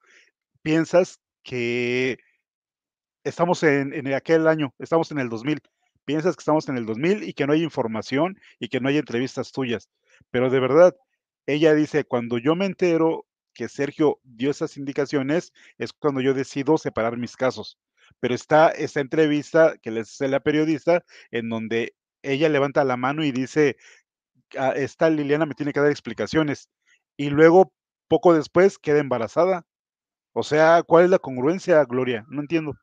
piensas 0.61 1.19
que 1.43 2.19
estamos 3.23 3.63
en, 3.63 3.93
en 3.93 4.13
aquel 4.13 4.47
año, 4.47 4.73
estamos 4.79 5.11
en 5.11 5.19
el 5.19 5.29
2000 5.29 5.61
piensas 6.09 6.35
que 6.35 6.41
estamos 6.41 6.67
en 6.67 6.75
el 6.75 6.87
2000 6.87 7.21
y 7.21 7.33
que 7.33 7.45
no 7.45 7.53
hay 7.53 7.61
información 7.61 8.39
y 8.57 8.69
que 8.69 8.79
no 8.79 8.89
hay 8.89 8.97
entrevistas 8.97 9.51
tuyas. 9.51 9.89
Pero 10.31 10.49
de 10.49 10.59
verdad, 10.59 10.95
ella 11.45 11.75
dice, 11.75 12.03
cuando 12.03 12.39
yo 12.39 12.55
me 12.55 12.65
entero 12.65 13.27
que 13.53 13.69
Sergio 13.69 14.19
dio 14.23 14.49
esas 14.49 14.75
indicaciones, 14.75 15.53
es 15.77 15.93
cuando 15.93 16.19
yo 16.21 16.33
decido 16.33 16.79
separar 16.79 17.17
mis 17.17 17.35
casos. 17.35 17.77
Pero 18.19 18.33
está 18.33 18.69
esa 18.69 19.01
entrevista 19.01 19.77
que 19.83 19.91
les 19.91 20.09
hace 20.09 20.27
la 20.29 20.39
periodista 20.39 21.03
en 21.29 21.47
donde 21.47 21.93
ella 22.23 22.49
levanta 22.49 22.83
la 22.83 22.97
mano 22.97 23.23
y 23.23 23.31
dice, 23.31 23.77
ah, 24.57 24.73
esta 24.75 25.11
Liliana 25.11 25.45
me 25.45 25.53
tiene 25.53 25.73
que 25.73 25.79
dar 25.79 25.91
explicaciones. 25.91 26.69
Y 27.17 27.29
luego, 27.29 27.71
poco 28.07 28.33
después, 28.33 28.79
queda 28.79 28.97
embarazada. 28.97 29.63
O 30.33 30.43
sea, 30.43 30.83
¿cuál 30.83 31.05
es 31.05 31.09
la 31.09 31.19
congruencia, 31.19 31.83
Gloria? 31.85 32.25
No 32.29 32.41
entiendo. 32.41 32.73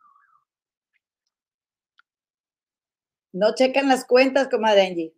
No 3.33 3.55
checan 3.55 3.89
las 3.89 4.05
cuentas, 4.05 4.49
comadre 4.49 4.87
Angie. 4.87 5.15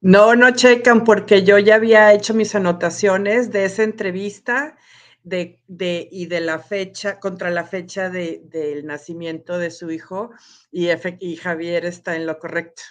No, 0.00 0.36
no 0.36 0.50
checan 0.52 1.04
porque 1.04 1.42
yo 1.42 1.58
ya 1.58 1.76
había 1.76 2.12
hecho 2.12 2.34
mis 2.34 2.54
anotaciones 2.54 3.50
de 3.50 3.64
esa 3.64 3.82
entrevista 3.82 4.76
de, 5.24 5.60
de, 5.66 6.08
y 6.12 6.26
de 6.26 6.40
la 6.40 6.60
fecha, 6.60 7.18
contra 7.18 7.50
la 7.50 7.64
fecha 7.64 8.10
de, 8.10 8.42
del 8.44 8.86
nacimiento 8.86 9.58
de 9.58 9.72
su 9.72 9.90
hijo 9.90 10.30
y, 10.70 10.88
y 11.18 11.36
Javier 11.36 11.86
está 11.86 12.14
en 12.14 12.26
lo 12.26 12.38
correcto. 12.38 12.82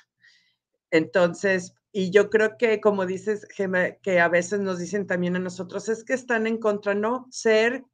Entonces, 0.91 1.73
y 1.97 2.09
yo 2.09 2.29
creo 2.29 2.57
que 2.57 2.81
como 2.81 3.05
dices, 3.05 3.47
que 4.01 4.19
a 4.19 4.27
veces 4.27 4.59
nos 4.59 4.79
dicen 4.79 5.07
también 5.07 5.37
a 5.37 5.39
nosotros, 5.39 5.87
es 5.87 6.03
que 6.03 6.11
están 6.11 6.45
en 6.45 6.57
contra, 6.57 6.93
no, 6.93 7.25
ser, 7.31 7.85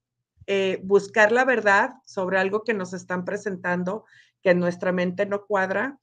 eh, 0.48 0.80
buscar 0.82 1.32
la 1.32 1.46
verdad 1.46 1.92
sobre 2.04 2.40
algo 2.40 2.64
que 2.64 2.74
nos 2.74 2.94
están 2.94 3.26
presentando 3.26 4.06
que 4.42 4.56
nuestra 4.56 4.92
mente 4.92 5.28
no 5.28 5.46
cuadra 5.46 6.00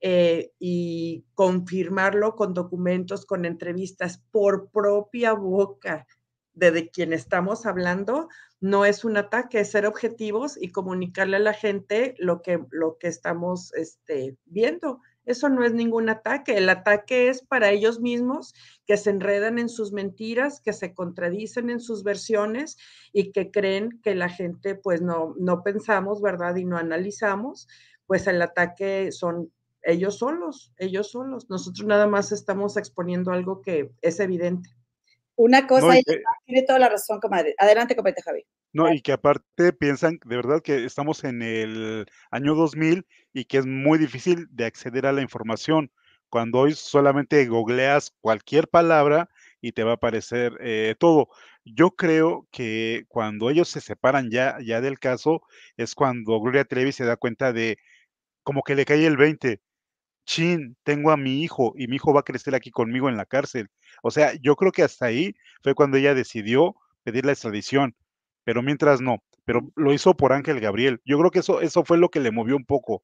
eh, 0.00 0.52
y 0.58 1.26
confirmarlo 1.34 2.34
con 2.34 2.54
documentos, 2.54 3.26
con 3.26 3.44
entrevistas 3.44 4.24
por 4.30 4.70
propia 4.70 5.34
boca 5.34 6.06
de, 6.54 6.70
de 6.70 6.88
quien 6.88 7.12
estamos 7.12 7.66
hablando, 7.66 8.30
no 8.58 8.86
es 8.86 9.04
un 9.04 9.18
ataque, 9.18 9.60
es 9.60 9.70
ser 9.70 9.84
objetivos 9.84 10.56
y 10.58 10.72
comunicarle 10.72 11.36
a 11.36 11.40
la 11.40 11.52
gente 11.52 12.14
lo 12.16 12.40
que, 12.40 12.64
lo 12.70 12.96
que 12.96 13.08
estamos 13.08 13.74
este, 13.74 14.38
viendo. 14.46 15.02
Eso 15.24 15.48
no 15.48 15.64
es 15.64 15.72
ningún 15.72 16.08
ataque. 16.08 16.56
El 16.56 16.68
ataque 16.68 17.28
es 17.28 17.42
para 17.42 17.70
ellos 17.70 18.00
mismos 18.00 18.54
que 18.86 18.96
se 18.96 19.10
enredan 19.10 19.58
en 19.58 19.68
sus 19.68 19.92
mentiras, 19.92 20.60
que 20.60 20.72
se 20.72 20.94
contradicen 20.94 21.70
en 21.70 21.80
sus 21.80 22.02
versiones 22.02 22.76
y 23.12 23.32
que 23.32 23.50
creen 23.50 24.00
que 24.02 24.14
la 24.14 24.28
gente 24.28 24.74
pues 24.74 25.00
no, 25.00 25.34
no 25.38 25.62
pensamos, 25.62 26.20
¿verdad? 26.20 26.56
Y 26.56 26.64
no 26.64 26.76
analizamos, 26.76 27.68
pues 28.06 28.26
el 28.26 28.42
ataque 28.42 29.12
son 29.12 29.50
ellos 29.82 30.18
solos, 30.18 30.72
ellos 30.78 31.10
solos. 31.10 31.48
Nosotros 31.48 31.86
nada 31.86 32.06
más 32.06 32.32
estamos 32.32 32.76
exponiendo 32.76 33.32
algo 33.32 33.62
que 33.62 33.92
es 34.02 34.20
evidente. 34.20 34.70
Una 35.36 35.66
cosa, 35.66 35.94
tiene 36.46 36.62
toda 36.66 36.78
la 36.78 36.88
razón, 36.88 37.18
comadre. 37.20 37.54
Adelante, 37.58 37.96
comadre 37.96 38.22
Javi. 38.22 38.46
No, 38.74 38.92
y 38.92 39.00
que 39.02 39.12
aparte 39.12 39.72
piensan 39.72 40.18
de 40.24 40.36
verdad 40.36 40.60
que 40.60 40.84
estamos 40.84 41.22
en 41.24 41.42
el 41.42 42.06
año 42.32 42.56
2000 42.56 43.06
y 43.32 43.44
que 43.44 43.58
es 43.58 43.66
muy 43.66 43.98
difícil 43.98 44.48
de 44.50 44.64
acceder 44.66 45.06
a 45.06 45.12
la 45.12 45.22
información. 45.22 45.92
Cuando 46.28 46.58
hoy 46.58 46.74
solamente 46.74 47.46
googleas 47.46 48.12
cualquier 48.20 48.68
palabra 48.68 49.30
y 49.60 49.70
te 49.72 49.84
va 49.84 49.92
a 49.92 49.94
aparecer 49.94 50.54
eh, 50.60 50.96
todo. 50.98 51.28
Yo 51.64 51.92
creo 51.92 52.48
que 52.50 53.04
cuando 53.08 53.48
ellos 53.48 53.68
se 53.68 53.80
separan 53.80 54.30
ya, 54.30 54.58
ya 54.60 54.80
del 54.80 54.98
caso, 54.98 55.42
es 55.76 55.94
cuando 55.94 56.40
Gloria 56.40 56.64
Trevi 56.64 56.90
se 56.92 57.04
da 57.04 57.16
cuenta 57.16 57.52
de 57.52 57.78
como 58.42 58.62
que 58.62 58.74
le 58.74 58.84
cae 58.84 59.06
el 59.06 59.16
20. 59.16 59.60
Chin, 60.26 60.76
tengo 60.84 61.10
a 61.12 61.16
mi 61.16 61.42
hijo 61.42 61.74
y 61.76 61.88
mi 61.88 61.96
hijo 61.96 62.14
va 62.14 62.20
a 62.20 62.24
crecer 62.24 62.54
aquí 62.54 62.70
conmigo 62.70 63.08
en 63.08 63.16
la 63.16 63.26
cárcel. 63.26 63.68
O 64.02 64.10
sea, 64.10 64.34
yo 64.42 64.56
creo 64.56 64.72
que 64.72 64.82
hasta 64.84 65.06
ahí 65.06 65.34
fue 65.62 65.74
cuando 65.74 65.98
ella 65.98 66.14
decidió 66.14 66.76
pedir 67.04 67.26
la 67.26 67.32
extradición, 67.32 67.94
pero 68.44 68.62
mientras 68.62 69.00
no, 69.00 69.22
pero 69.44 69.60
lo 69.76 69.92
hizo 69.92 70.14
por 70.14 70.32
Ángel 70.32 70.60
Gabriel. 70.60 71.00
Yo 71.04 71.18
creo 71.18 71.30
que 71.30 71.40
eso, 71.40 71.60
eso 71.60 71.84
fue 71.84 71.98
lo 71.98 72.10
que 72.10 72.20
le 72.20 72.30
movió 72.30 72.56
un 72.56 72.64
poco, 72.64 73.02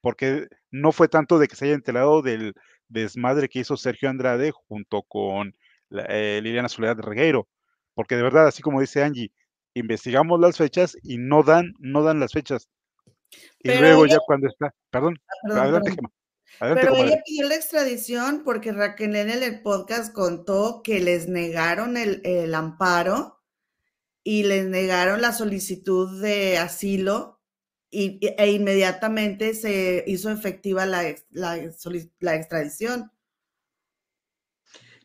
porque 0.00 0.48
no 0.70 0.92
fue 0.92 1.08
tanto 1.08 1.38
de 1.38 1.48
que 1.48 1.56
se 1.56 1.66
haya 1.66 1.74
enterado 1.74 2.22
del 2.22 2.54
desmadre 2.88 3.48
que 3.48 3.60
hizo 3.60 3.76
Sergio 3.76 4.08
Andrade 4.08 4.50
junto 4.50 5.02
con 5.02 5.54
eh, 5.90 6.40
Liliana 6.42 6.68
Soledad 6.68 6.98
Regueiro, 6.98 7.48
porque 7.94 8.16
de 8.16 8.22
verdad, 8.22 8.46
así 8.46 8.62
como 8.62 8.80
dice 8.80 9.02
Angie, 9.02 9.32
investigamos 9.74 10.40
las 10.40 10.56
fechas 10.56 10.96
y 11.02 11.18
no 11.18 11.42
dan, 11.42 11.74
no 11.78 12.02
dan 12.02 12.20
las 12.20 12.32
fechas. 12.32 12.68
Y 13.60 13.68
luego 13.76 14.06
ya 14.06 14.18
cuando 14.26 14.48
está, 14.48 14.74
perdón, 14.90 15.18
ah, 15.50 15.62
adelante, 15.62 15.96
pero 16.58 16.96
ella 16.96 17.22
pidió 17.24 17.48
la 17.48 17.54
extradición 17.54 18.42
porque 18.44 18.72
Raquel 18.72 19.14
en 19.16 19.30
el 19.30 19.62
podcast 19.62 20.12
contó 20.12 20.80
que 20.82 21.00
les 21.00 21.28
negaron 21.28 21.96
el, 21.96 22.20
el, 22.24 22.54
amparo 22.54 23.37
y 24.28 24.42
les 24.42 24.66
negaron 24.66 25.22
la 25.22 25.32
solicitud 25.32 26.20
de 26.20 26.58
asilo 26.58 27.40
y, 27.90 28.20
e 28.36 28.50
inmediatamente 28.50 29.54
se 29.54 30.04
hizo 30.06 30.30
efectiva 30.30 30.84
la, 30.84 31.14
la 31.30 32.34
extradición. 32.34 33.10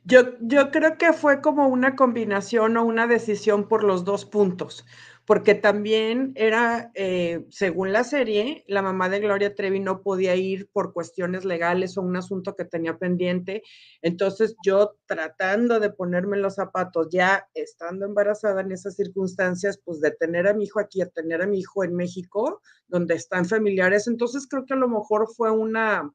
Yo, 0.04 0.38
yo 0.42 0.72
creo 0.72 0.98
que 0.98 1.14
fue 1.14 1.42
como 1.42 1.70
una 1.70 1.96
combinación 1.96 2.76
o 2.76 2.84
una 2.84 3.08
decisión 3.08 3.70
por 3.70 3.86
los 3.86 4.04
dos 4.04 4.26
puntos, 4.26 4.86
porque 5.26 5.56
también 5.56 6.34
era, 6.36 6.92
eh, 6.96 7.46
según 7.50 7.94
la 7.94 8.04
serie, 8.04 8.64
la 8.68 8.82
mamá 8.82 9.08
de 9.10 9.20
Gloria 9.20 9.56
Trevi 9.56 9.80
no 9.80 10.02
podía 10.02 10.36
ir 10.36 10.70
por 10.74 10.92
cuestiones 10.94 11.46
legales 11.46 11.98
o 11.98 12.02
un 12.02 12.16
asunto 12.18 12.56
que 12.56 12.66
tenía 12.66 12.98
pendiente. 12.98 13.64
Entonces 14.02 14.56
yo 14.66 14.96
tratando 15.06 15.80
de 15.80 15.90
ponerme 15.92 16.38
los 16.38 16.56
zapatos, 16.56 17.08
ya 17.12 17.48
estando 17.54 18.06
embarazada 18.06 18.62
en 18.62 18.72
esas 18.74 18.96
circunstancias, 18.96 19.80
pues 19.84 20.02
de 20.02 20.12
tener 20.12 20.48
a 20.48 20.54
mi 20.54 20.66
hijo 20.66 20.80
aquí, 20.80 21.02
a 21.02 21.08
tener 21.10 21.42
a 21.42 21.48
mi 21.48 21.60
hijo 21.60 21.84
en 21.84 21.96
México, 21.96 22.62
donde 22.88 23.16
están 23.16 23.46
familiares, 23.46 24.08
entonces 24.08 24.48
creo 24.50 24.66
que 24.66 24.74
a 24.74 24.78
lo 24.78 24.88
mejor 24.90 25.28
fue 25.36 25.52
una 25.52 26.12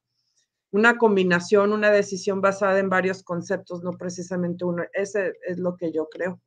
una 0.71 0.99
combinación, 0.99 1.73
una 1.73 1.91
decisión 1.91 2.41
basada 2.41 2.79
en 2.79 2.89
varios 2.91 3.23
conceptos, 3.23 3.83
no 3.83 3.93
precisamente 3.93 4.65
uno. 4.65 4.85
Ese 4.93 5.35
es 5.47 5.59
lo 5.59 5.77
que 5.77 5.93
yo 5.93 6.09
creo. 6.11 6.41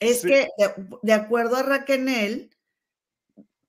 Es 0.00 0.22
que, 0.22 0.48
de, 1.02 1.12
acuerdo 1.12 1.56
a 1.56 1.62
Raquel, 1.62 2.50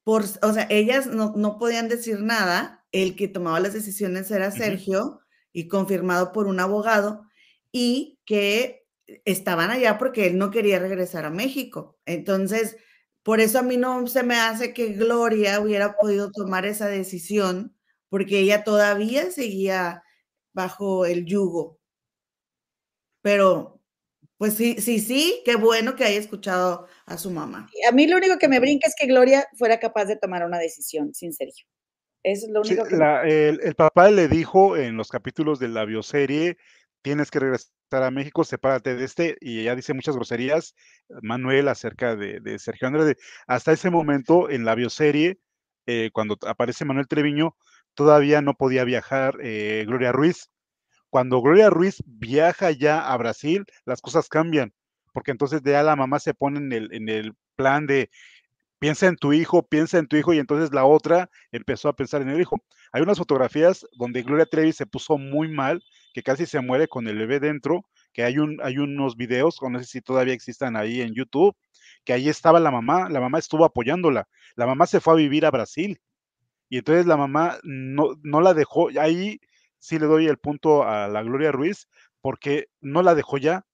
por, 0.04 0.24
o 0.24 0.54
sea, 0.54 0.66
ellas 0.70 1.08
no, 1.08 1.34
no, 1.36 1.58
podían 1.58 1.90
decir 1.90 2.22
nada, 2.22 2.86
el 2.92 3.16
que 3.16 3.28
tomaba 3.28 3.60
las 3.60 3.74
decisiones 3.74 4.32
era 4.32 4.50
Sergio 4.52 5.22
y 5.54 5.68
confirmado 5.68 6.32
por 6.32 6.48
un 6.48 6.60
abogado 6.60 7.26
y 7.72 8.20
que 8.26 8.88
estaban 9.26 9.72
allá 9.72 9.98
porque 9.98 10.28
él 10.28 10.38
no 10.38 10.52
quería 10.52 10.80
regresar 10.80 11.26
a 11.26 11.30
México. 11.30 12.00
Entonces, 12.06 12.78
por 13.24 13.40
eso 13.40 13.60
a 13.60 13.64
mí 13.64 13.78
no 13.78 14.08
se 14.08 14.24
me 14.24 14.36
hace 14.36 14.74
que 14.74 14.94
Gloria 14.94 15.60
hubiera 15.60 15.96
podido 15.98 16.32
tomar 16.32 16.66
esa 16.66 16.88
decisión 16.88 17.76
porque 18.10 18.40
ella 18.40 18.64
todavía 18.64 19.32
seguía 19.32 20.04
bajo 20.54 21.06
el 21.06 21.26
yugo. 21.26 21.80
Pero, 23.22 23.81
pues 24.42 24.56
sí, 24.56 24.78
sí, 24.80 24.98
sí, 24.98 25.44
qué 25.46 25.56
bueno 25.56 25.96
que 25.96 26.04
haya 26.04 26.18
escuchado 26.18 26.88
a 27.06 27.20
su 27.20 27.30
mamá. 27.30 27.70
A 27.88 27.92
mí 27.92 28.08
lo 28.08 28.18
único 28.18 28.40
que 28.40 28.48
me 28.48 28.60
brinca 28.60 28.88
es 28.88 28.96
que 29.00 29.06
Gloria 29.06 29.48
fuera 29.56 29.80
capaz 29.80 30.06
de 30.06 30.16
tomar 30.16 30.44
una 30.44 30.58
decisión 30.58 31.14
sin 31.14 31.32
Sergio. 31.32 31.68
Eso 32.24 32.48
es 32.48 32.52
lo 32.52 32.62
único 32.62 32.84
que... 32.86 33.50
el, 33.50 33.76
papá 33.76 34.10
le 34.10 34.28
dijo 34.28 34.78
en 34.78 34.98
los 34.98 35.10
capítulos 35.10 35.60
de 35.60 35.68
la 35.68 35.86
bioserie, 35.86 36.58
tienes 37.04 37.30
que 37.30 37.38
regresar 37.38 37.70
a 37.92 38.10
México, 38.10 38.44
sepárate 38.44 38.96
de 38.96 39.06
este, 39.06 39.38
y 39.42 39.60
ella 39.60 39.76
dice 39.76 39.94
muchas 39.94 40.16
groserías, 40.16 40.74
Manuel, 41.22 41.68
acerca 41.68 42.16
de, 42.16 42.58
Sergio 42.58 42.88
Andrade. 42.88 43.18
Hasta 43.46 43.74
ese 43.74 43.92
momento, 43.92 44.50
en 44.50 44.66
la 44.66 44.74
bioserie, 44.74 45.38
eh, 45.86 46.10
cuando 46.14 46.40
aparece 46.48 46.84
Manuel 46.84 47.08
Treviño, 47.08 47.56
todavía 47.94 48.42
no 48.42 48.56
podía 48.56 48.86
viajar 48.86 49.38
eh, 49.44 49.84
Gloria 49.86 50.12
Ruiz. 50.12 50.51
Cuando 51.12 51.42
Gloria 51.42 51.70
Ruiz 51.70 52.02
viaja 52.06 52.72
ya 52.72 53.12
a 53.12 53.18
Brasil, 53.18 53.66
las 53.86 54.02
cosas 54.02 54.30
cambian, 54.30 54.74
porque 55.14 55.32
entonces 55.32 55.62
ya 55.62 55.84
la 55.84 55.98
mamá 55.98 56.20
se 56.20 56.34
pone 56.34 56.60
en 56.60 56.72
el, 56.72 56.94
en 56.94 57.10
el 57.10 57.36
plan 57.58 57.86
de 57.86 58.10
piensa 58.80 59.08
en 59.08 59.18
tu 59.18 59.34
hijo, 59.34 59.62
piensa 59.62 60.00
en 60.00 60.08
tu 60.08 60.16
hijo, 60.16 60.34
y 60.34 60.40
entonces 60.40 60.74
la 60.74 60.86
otra 60.86 61.30
empezó 61.52 61.90
a 61.90 61.98
pensar 61.98 62.22
en 62.22 62.30
el 62.30 62.40
hijo. 62.40 62.64
Hay 62.94 63.02
unas 63.02 63.18
fotografías 63.18 63.86
donde 63.92 64.24
Gloria 64.24 64.46
Trevi 64.46 64.72
se 64.72 64.86
puso 64.86 65.18
muy 65.18 65.50
mal, 65.50 65.84
que 66.14 66.24
casi 66.24 66.46
se 66.46 66.62
muere 66.62 66.88
con 66.88 67.06
el 67.10 67.18
bebé 67.18 67.42
dentro, 67.42 67.86
que 68.14 68.24
hay, 68.24 68.38
un, 68.38 68.60
hay 68.64 68.78
unos 68.78 69.18
videos, 69.18 69.58
no 69.62 69.80
sé 69.80 69.86
si 69.86 70.02
todavía 70.02 70.34
existan 70.34 70.78
ahí 70.78 71.02
en 71.02 71.14
YouTube, 71.14 71.54
que 72.06 72.14
ahí 72.14 72.30
estaba 72.30 72.62
la 72.62 72.72
mamá, 72.72 73.10
la 73.10 73.20
mamá 73.20 73.38
estuvo 73.38 73.66
apoyándola, 73.66 74.30
la 74.56 74.66
mamá 74.66 74.88
se 74.88 75.02
fue 75.02 75.14
a 75.14 75.18
vivir 75.18 75.46
a 75.46 75.52
Brasil, 75.52 76.00
y 76.70 76.78
entonces 76.78 77.06
la 77.06 77.18
mamá 77.18 77.58
no, 77.64 78.18
no 78.24 78.40
la 78.40 78.54
dejó, 78.54 78.88
ahí 78.98 79.42
sí 79.82 80.00
le 80.00 80.06
doy 80.06 80.28
el 80.28 80.38
punto 80.38 80.84
a 80.84 81.10
la 81.10 81.24
Gloria 81.24 81.52
Ruiz, 81.52 81.90
porque 82.22 82.70
no 82.80 83.02
la 83.02 83.16
dejó 83.16 83.38
ya 83.38 83.66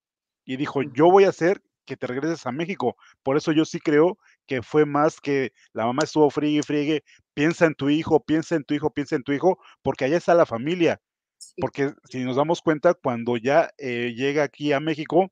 y 0.46 0.58
dijo, 0.58 0.82
yo 0.82 1.12
voy 1.12 1.26
a 1.26 1.30
hacer 1.30 1.62
que 1.86 1.98
te 1.98 2.08
regreses 2.08 2.46
a 2.46 2.52
México. 2.52 2.98
Por 3.24 3.38
eso 3.38 3.52
yo 3.52 3.66
sí 3.66 3.80
creo 3.80 4.18
que 4.48 4.62
fue 4.62 4.86
más 4.86 5.22
que 5.22 5.54
la 5.74 5.86
mamá 5.86 6.04
estuvo 6.04 6.30
friegue 6.30 6.60
y 6.60 6.64
friegue, 6.64 7.04
piensa 7.34 7.66
en 7.66 7.76
tu 7.76 7.90
hijo, 7.90 8.24
piensa 8.24 8.56
en 8.56 8.64
tu 8.64 8.74
hijo, 8.74 8.90
piensa 8.90 9.16
en 9.16 9.24
tu 9.24 9.34
hijo, 9.34 9.60
porque 9.84 10.06
allá 10.06 10.18
está 10.18 10.34
la 10.34 10.46
familia. 10.46 11.02
Porque 11.58 11.94
si 12.10 12.24
nos 12.24 12.38
damos 12.38 12.62
cuenta, 12.62 12.94
cuando 12.94 13.38
ya 13.38 13.70
eh, 13.78 14.14
llega 14.16 14.44
aquí 14.44 14.74
a 14.74 14.80
México, 14.80 15.30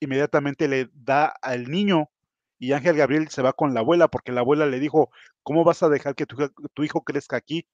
inmediatamente 0.00 0.68
le 0.68 0.88
da 0.94 1.26
al 1.42 1.70
niño 1.70 2.10
y 2.58 2.72
Ángel 2.72 2.96
Gabriel 2.96 3.28
se 3.28 3.42
va 3.42 3.52
con 3.52 3.74
la 3.74 3.80
abuela 3.80 4.08
porque 4.08 4.32
la 4.32 4.40
abuela 4.40 4.66
le 4.66 4.80
dijo, 4.80 5.10
¿cómo 5.42 5.64
vas 5.64 5.82
a 5.82 5.88
dejar 5.88 6.14
que 6.14 6.26
tu, 6.26 6.84
hijo 6.84 7.04
crezca 7.04 7.36
aquí? 7.36 7.66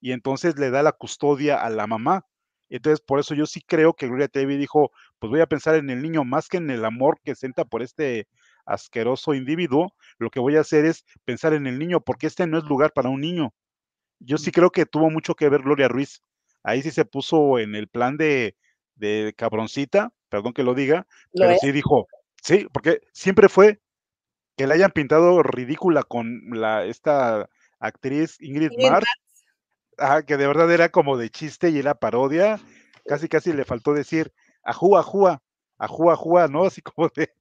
Y 0.00 0.12
entonces 0.12 0.58
le 0.58 0.70
da 0.70 0.82
la 0.82 0.92
custodia 0.92 1.62
a 1.62 1.70
la 1.70 1.86
mamá. 1.86 2.26
Entonces, 2.68 3.00
por 3.00 3.18
eso 3.18 3.34
yo 3.34 3.46
sí 3.46 3.60
creo 3.60 3.94
que 3.94 4.06
Gloria 4.06 4.28
Trevi 4.28 4.56
dijo, 4.56 4.92
pues 5.18 5.30
voy 5.30 5.40
a 5.40 5.46
pensar 5.46 5.74
en 5.74 5.90
el 5.90 6.02
niño 6.02 6.24
más 6.24 6.48
que 6.48 6.58
en 6.58 6.70
el 6.70 6.84
amor 6.84 7.20
que 7.24 7.34
sienta 7.34 7.64
por 7.64 7.82
este 7.82 8.28
asqueroso 8.64 9.34
individuo, 9.34 9.92
lo 10.18 10.30
que 10.30 10.40
voy 10.40 10.56
a 10.56 10.60
hacer 10.60 10.84
es 10.84 11.04
pensar 11.24 11.52
en 11.52 11.66
el 11.66 11.78
niño, 11.78 12.00
porque 12.00 12.26
este 12.28 12.46
no 12.46 12.58
es 12.58 12.64
lugar 12.64 12.92
para 12.92 13.08
un 13.08 13.20
niño. 13.20 13.52
Yo 14.20 14.38
sí 14.38 14.52
creo 14.52 14.70
que 14.70 14.86
tuvo 14.86 15.10
mucho 15.10 15.34
que 15.34 15.48
ver 15.48 15.62
Gloria 15.62 15.88
Ruiz. 15.88 16.22
Ahí 16.62 16.82
sí 16.82 16.90
se 16.90 17.04
puso 17.04 17.58
en 17.58 17.74
el 17.74 17.88
plan 17.88 18.16
de, 18.16 18.54
de 18.94 19.34
cabroncita, 19.36 20.12
perdón 20.28 20.52
que 20.52 20.62
lo 20.62 20.74
diga, 20.74 21.06
pero 21.32 21.56
sí 21.58 21.72
dijo, 21.72 22.06
sí, 22.42 22.66
porque 22.72 23.00
siempre 23.12 23.48
fue 23.48 23.80
que 24.56 24.66
la 24.66 24.74
hayan 24.74 24.90
pintado 24.90 25.42
ridícula 25.42 26.02
con 26.02 26.42
la, 26.50 26.84
esta 26.84 27.48
actriz 27.78 28.36
Ingrid 28.40 28.72
Marx, 28.78 29.08
que 30.26 30.36
de 30.36 30.46
verdad 30.46 30.70
era 30.72 30.88
como 30.90 31.16
de 31.16 31.30
chiste 31.30 31.70
y 31.70 31.78
era 31.78 31.94
parodia, 31.94 32.60
casi 33.06 33.28
casi 33.28 33.52
le 33.52 33.64
faltó 33.64 33.94
decir 33.94 34.32
ajú, 34.62 34.96
ajúa, 34.96 35.42
ajú, 35.78 36.10
ajúa, 36.10 36.48
¿no? 36.48 36.64
Así 36.66 36.82
como 36.82 37.08
de, 37.08 37.32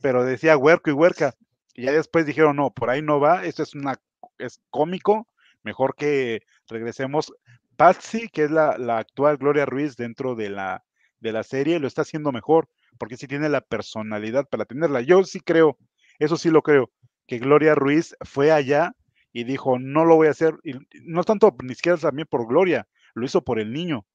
pero 0.00 0.24
decía 0.24 0.56
huerco 0.56 0.90
y 0.90 0.94
huerca. 0.94 1.34
Y 1.74 1.84
ya 1.84 1.92
después 1.92 2.26
dijeron, 2.26 2.56
no, 2.56 2.70
por 2.70 2.90
ahí 2.90 3.02
no 3.02 3.20
va, 3.20 3.44
esto 3.44 3.62
es 3.62 3.74
una, 3.74 4.00
es 4.38 4.60
cómico, 4.70 5.28
mejor 5.62 5.94
que 5.94 6.42
regresemos. 6.68 7.32
Patsy, 7.76 8.28
que 8.28 8.44
es 8.44 8.50
la, 8.50 8.78
la 8.78 8.98
actual 8.98 9.36
Gloria 9.36 9.66
Ruiz 9.66 9.96
dentro 9.96 10.34
de 10.34 10.48
la, 10.48 10.84
de 11.20 11.32
la 11.32 11.42
serie, 11.42 11.78
lo 11.78 11.86
está 11.86 12.02
haciendo 12.02 12.32
mejor, 12.32 12.68
porque 12.98 13.18
sí 13.18 13.26
tiene 13.26 13.50
la 13.50 13.60
personalidad 13.60 14.48
para 14.48 14.64
tenerla. 14.64 15.02
Yo 15.02 15.22
sí 15.24 15.40
creo 15.40 15.76
eso 16.18 16.36
sí 16.36 16.50
lo 16.50 16.62
creo, 16.62 16.90
que 17.26 17.38
Gloria 17.38 17.74
Ruiz 17.74 18.16
fue 18.22 18.50
allá 18.50 18.94
y 19.36 19.44
dijo, 19.44 19.78
no 19.78 20.06
lo 20.06 20.16
voy 20.16 20.28
a 20.28 20.30
hacer, 20.30 20.54
y 20.64 20.72
no 21.02 21.22
tanto 21.22 21.54
ni 21.62 21.74
siquiera 21.74 21.98
también 21.98 22.26
por 22.26 22.48
Gloria, 22.48 22.88
lo 23.12 23.26
hizo 23.26 23.44
por 23.44 23.60
el 23.60 23.70
niño. 23.70 24.06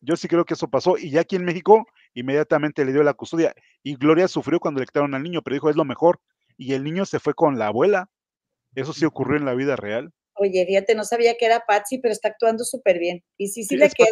Yo 0.00 0.16
sí 0.16 0.26
creo 0.26 0.44
que 0.44 0.54
eso 0.54 0.68
pasó, 0.68 0.98
y 0.98 1.10
ya 1.10 1.20
aquí 1.20 1.36
en 1.36 1.44
México 1.44 1.86
inmediatamente 2.12 2.84
le 2.84 2.92
dio 2.92 3.04
la 3.04 3.14
custodia, 3.14 3.54
y 3.84 3.94
Gloria 3.94 4.26
sufrió 4.26 4.58
cuando 4.58 4.80
le 4.80 4.86
quitaron 4.86 5.14
al 5.14 5.22
niño, 5.22 5.42
pero 5.42 5.54
dijo, 5.54 5.70
es 5.70 5.76
lo 5.76 5.84
mejor, 5.84 6.18
y 6.56 6.72
el 6.72 6.82
niño 6.82 7.06
se 7.06 7.20
fue 7.20 7.34
con 7.34 7.56
la 7.56 7.68
abuela. 7.68 8.10
Eso 8.74 8.92
sí 8.92 9.04
ocurrió 9.04 9.36
en 9.36 9.44
la 9.44 9.54
vida 9.54 9.76
real. 9.76 10.12
Oye, 10.34 10.66
fíjate, 10.66 10.96
no 10.96 11.04
sabía 11.04 11.36
que 11.36 11.46
era 11.46 11.64
Patsy, 11.64 11.98
pero 11.98 12.10
está 12.10 12.26
actuando 12.26 12.64
súper 12.64 12.98
bien. 12.98 13.22
Y 13.36 13.46
sí, 13.46 13.62
sí, 13.62 13.76
le 13.76 13.88
queda 13.90 14.08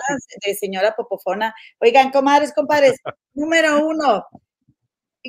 de 0.47 0.55
señora 0.55 0.95
popofona. 0.95 1.57
Oigan, 1.81 2.13
comadres, 2.13 2.55
compadres, 2.55 3.01
número 3.35 3.85
uno, 3.85 4.25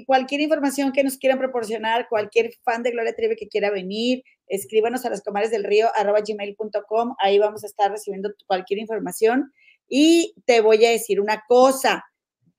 cualquier 0.05 0.41
información 0.41 0.91
que 0.91 1.03
nos 1.03 1.17
quieran 1.17 1.39
proporcionar, 1.39 2.07
cualquier 2.07 2.51
fan 2.63 2.83
de 2.83 2.91
Gloria 2.91 3.15
Trevi 3.15 3.35
que 3.35 3.47
quiera 3.47 3.71
venir, 3.71 4.23
escríbanos 4.47 5.05
a 5.05 5.09
las 5.09 5.21
comares 5.23 5.51
del 5.51 5.63
río 5.63 5.89
arroba 5.95 6.21
gmail.com, 6.21 7.15
ahí 7.19 7.39
vamos 7.39 7.63
a 7.63 7.67
estar 7.67 7.91
recibiendo 7.91 8.31
cualquier 8.45 8.79
información. 8.79 9.51
Y 9.87 10.35
te 10.45 10.61
voy 10.61 10.85
a 10.85 10.91
decir 10.91 11.21
una 11.21 11.43
cosa, 11.47 12.05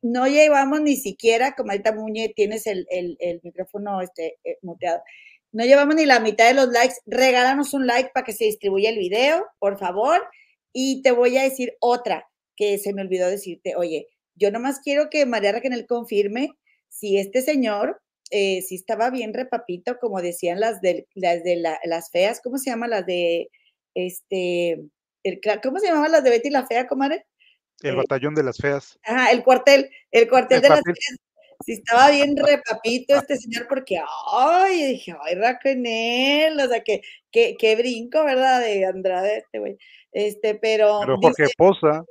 no 0.01 0.27
llevamos 0.27 0.81
ni 0.81 0.97
siquiera, 0.97 1.55
como 1.55 1.71
ahorita 1.71 1.93
Muñe, 1.93 2.33
tienes 2.35 2.67
el, 2.67 2.87
micrófono 3.43 4.01
este, 4.01 4.39
eh, 4.45 4.59
muteado, 4.63 5.03
no 5.53 5.65
llevamos 5.65 5.95
ni 5.95 6.07
la 6.07 6.21
mitad 6.21 6.47
de 6.47 6.55
los 6.55 6.69
likes, 6.69 6.97
regálanos 7.07 7.73
un 7.73 7.87
like 7.87 8.11
para 8.13 8.25
que 8.25 8.33
se 8.33 8.45
distribuya 8.45 8.91
el 8.91 8.99
video, 8.99 9.47
por 9.59 9.79
favor. 9.79 10.21
Y 10.73 11.03
te 11.03 11.11
voy 11.11 11.37
a 11.39 11.43
decir 11.43 11.75
otra 11.81 12.29
que 12.55 12.79
se 12.79 12.93
me 12.93 13.03
olvidó 13.03 13.29
decirte, 13.29 13.75
oye, 13.77 14.09
yo 14.35 14.51
nomás 14.51 14.81
quiero 14.81 15.09
que 15.11 15.25
María 15.27 15.53
Raquel 15.53 15.87
confirme 15.87 16.51
si 16.89 17.19
este 17.19 17.43
señor, 17.43 18.01
eh, 18.31 18.63
si 18.63 18.75
estaba 18.75 19.11
bien 19.11 19.35
repapito, 19.35 19.99
como 19.99 20.21
decían 20.21 20.61
las 20.61 20.81
de, 20.81 21.07
las, 21.15 21.43
de 21.43 21.63
las 21.85 22.11
feas, 22.11 22.41
¿cómo 22.43 22.59
se 22.59 22.71
llama? 22.71 22.89
Las 22.89 23.07
de, 23.07 23.51
este, 23.95 24.79
¿cómo 25.63 25.79
se 25.79 25.87
llamaban 25.87 26.13
las 26.13 26.25
de 26.25 26.31
Betty 26.31 26.51
la 26.51 26.67
Fea, 26.67 26.87
comadre? 26.87 27.27
El 27.83 27.95
eh, 27.95 27.97
batallón 27.97 28.35
de 28.35 28.43
las 28.43 28.59
feas. 28.59 28.99
Ajá, 29.05 29.31
el 29.31 29.43
cuartel, 29.43 29.91
el 30.11 30.29
cuartel 30.29 30.61
de 30.61 30.69
las 30.69 30.83
feas. 30.83 31.19
Si 31.65 31.73
estaba 31.73 32.11
bien 32.11 32.37
repapito 32.37 33.17
este 33.17 33.37
señor, 33.37 33.67
porque, 33.69 34.01
ay, 34.31 34.85
dije, 34.93 35.15
ay, 35.25 35.35
Raquel, 35.35 36.59
o 36.61 36.69
sea, 36.69 36.83
que, 36.83 37.03
que, 37.33 37.77
brinco, 37.77 38.25
¿verdad? 38.25 38.61
De 38.61 38.85
Andrade, 38.85 39.39
este 39.39 39.59
güey. 39.59 39.77
Este, 40.13 40.55
pero. 40.55 41.01
Pero 41.01 41.19
porque 41.21 41.47
posa. 41.57 42.05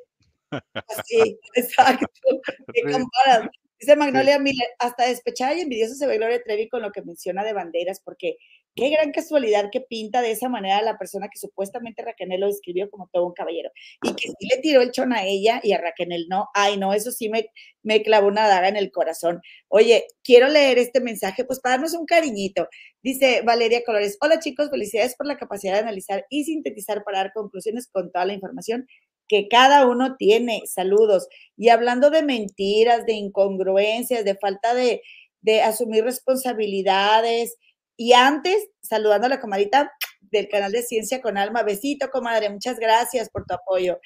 Sí, 1.06 1.38
exacto. 1.56 2.08
¿Qué 2.74 2.82
comparas? 2.84 3.50
Dice 3.80 3.96
Magnolia 3.96 4.40
Miller, 4.40 4.68
hasta 4.80 5.08
despechada 5.08 5.54
y 5.54 5.62
envidiosa 5.62 5.96
se 5.96 6.08
ve 6.08 6.18
Gloria 6.18 6.42
Trevi 6.44 6.68
con 6.68 6.82
lo 6.82 6.92
que 6.92 7.04
menciona 7.04 7.44
de 7.44 7.54
banderas, 7.54 8.02
porque 8.04 8.38
qué 8.78 8.90
gran 8.90 9.12
casualidad 9.12 9.70
que 9.72 9.82
pinta 9.82 10.22
de 10.22 10.32
esa 10.32 10.50
manera 10.50 10.78
a 10.78 10.82
la 10.84 10.98
persona 10.98 11.30
que 11.32 11.40
supuestamente 11.40 12.04
Raquel 12.04 12.40
lo 12.40 12.48
describió 12.48 12.90
como 12.90 13.10
todo 13.12 13.26
un 13.26 13.34
caballero. 13.34 13.72
Y 14.04 14.14
que 14.16 14.30
sí 14.30 14.48
le 14.50 14.62
tiró 14.62 14.82
el 14.82 14.92
chon 14.92 15.14
a 15.14 15.26
ella 15.26 15.60
y 15.64 15.74
a 15.74 15.82
Raquel 15.82 16.28
no. 16.30 16.48
Ay, 16.54 16.78
no, 16.78 16.94
eso 16.94 17.12
sí 17.12 17.30
me, 17.30 17.52
me 17.84 18.02
clavó 18.02 18.28
una 18.28 18.48
daga 18.48 18.68
en 18.68 18.78
el 18.78 18.92
corazón. 18.92 19.42
Oye, 19.68 20.08
quiero 20.24 20.48
leer 20.48 20.80
este 20.80 21.00
mensaje, 21.00 21.46
pues 21.46 21.60
para 21.60 21.76
darnos 21.76 21.94
un 21.94 22.06
cariñito. 22.06 22.68
Dice 23.04 23.42
Valeria 23.44 23.84
Colores, 23.84 24.18
hola 24.22 24.40
chicos, 24.40 24.70
felicidades 24.70 25.16
por 25.16 25.28
la 25.28 25.38
capacidad 25.38 25.74
de 25.74 25.80
analizar 25.80 26.26
y 26.30 26.46
sintetizar 26.46 27.04
para 27.04 27.20
dar 27.20 27.32
conclusiones 27.34 27.88
con 27.88 28.12
toda 28.12 28.26
la 28.26 28.34
información 28.34 28.88
que 29.28 29.48
cada 29.48 29.88
uno 29.88 30.16
tiene. 30.16 30.64
Saludos. 30.66 31.28
Y 31.56 31.70
hablando 31.70 32.10
de 32.10 32.24
mentiras, 32.24 33.06
de 33.06 33.14
incongruencias, 33.14 34.24
de 34.26 34.36
falta 34.36 34.74
de, 34.74 35.02
de 35.42 35.62
asumir 35.62 36.04
responsabilidades. 36.04 37.58
Y 37.96 38.14
antes, 38.14 38.70
saludando 38.82 39.28
a 39.28 39.30
la 39.30 39.40
comadita 39.40 39.92
del 40.22 40.48
canal 40.50 40.72
de 40.72 40.84
Ciencia 40.84 41.22
con 41.22 41.38
Alma. 41.38 41.64
Besito, 41.64 42.10
comadre. 42.10 42.50
Muchas 42.50 42.80
gracias 42.80 43.30
por 43.30 43.46
tu 43.46 43.54
apoyo. 43.54 44.00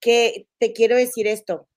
Que 0.00 0.46
te 0.58 0.72
quiero 0.72 0.96
decir 0.96 1.26
esto. 1.26 1.68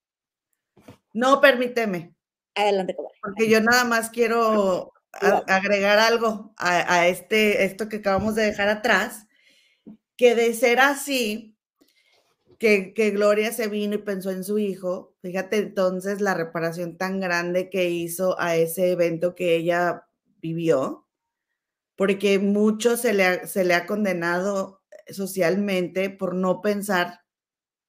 No, 1.13 1.41
permíteme. 1.41 2.13
Adelante, 2.55 2.95
comadre. 2.95 3.17
Porque 3.21 3.49
yo 3.49 3.61
nada 3.61 3.83
más 3.83 4.09
quiero 4.09 4.93
agregar 5.11 5.99
algo 5.99 6.53
a, 6.57 6.93
a, 6.93 7.07
este, 7.07 7.65
esto 7.65 7.89
que 7.89 7.97
acabamos 7.97 8.35
de 8.35 8.45
dejar 8.45 8.69
atrás, 8.69 9.27
que 10.15 10.35
de 10.35 10.53
ser 10.53 10.79
así, 10.79 11.57
que, 12.61 13.09
Gloria 13.09 13.51
se 13.51 13.67
vino 13.67 13.95
y 13.95 13.97
pensó 13.97 14.29
en 14.29 14.43
su 14.43 14.59
hijo, 14.59 15.15
fíjate 15.23 15.57
entonces 15.57 16.21
la 16.21 16.35
reparación 16.35 16.95
tan 16.95 17.19
grande 17.19 17.71
que 17.71 17.89
hizo 17.89 18.39
a 18.39 18.55
ese 18.55 18.91
evento 18.91 19.33
que 19.33 19.55
ella 19.55 20.07
vivió, 20.41 21.07
porque 21.95 22.37
mucho 22.37 22.97
se 22.97 23.13
le 23.13 23.25
ha, 23.73 23.85
condenado 23.87 24.83
socialmente 25.09 26.11
por 26.11 26.35
no 26.35 26.61
pensar, 26.61 27.21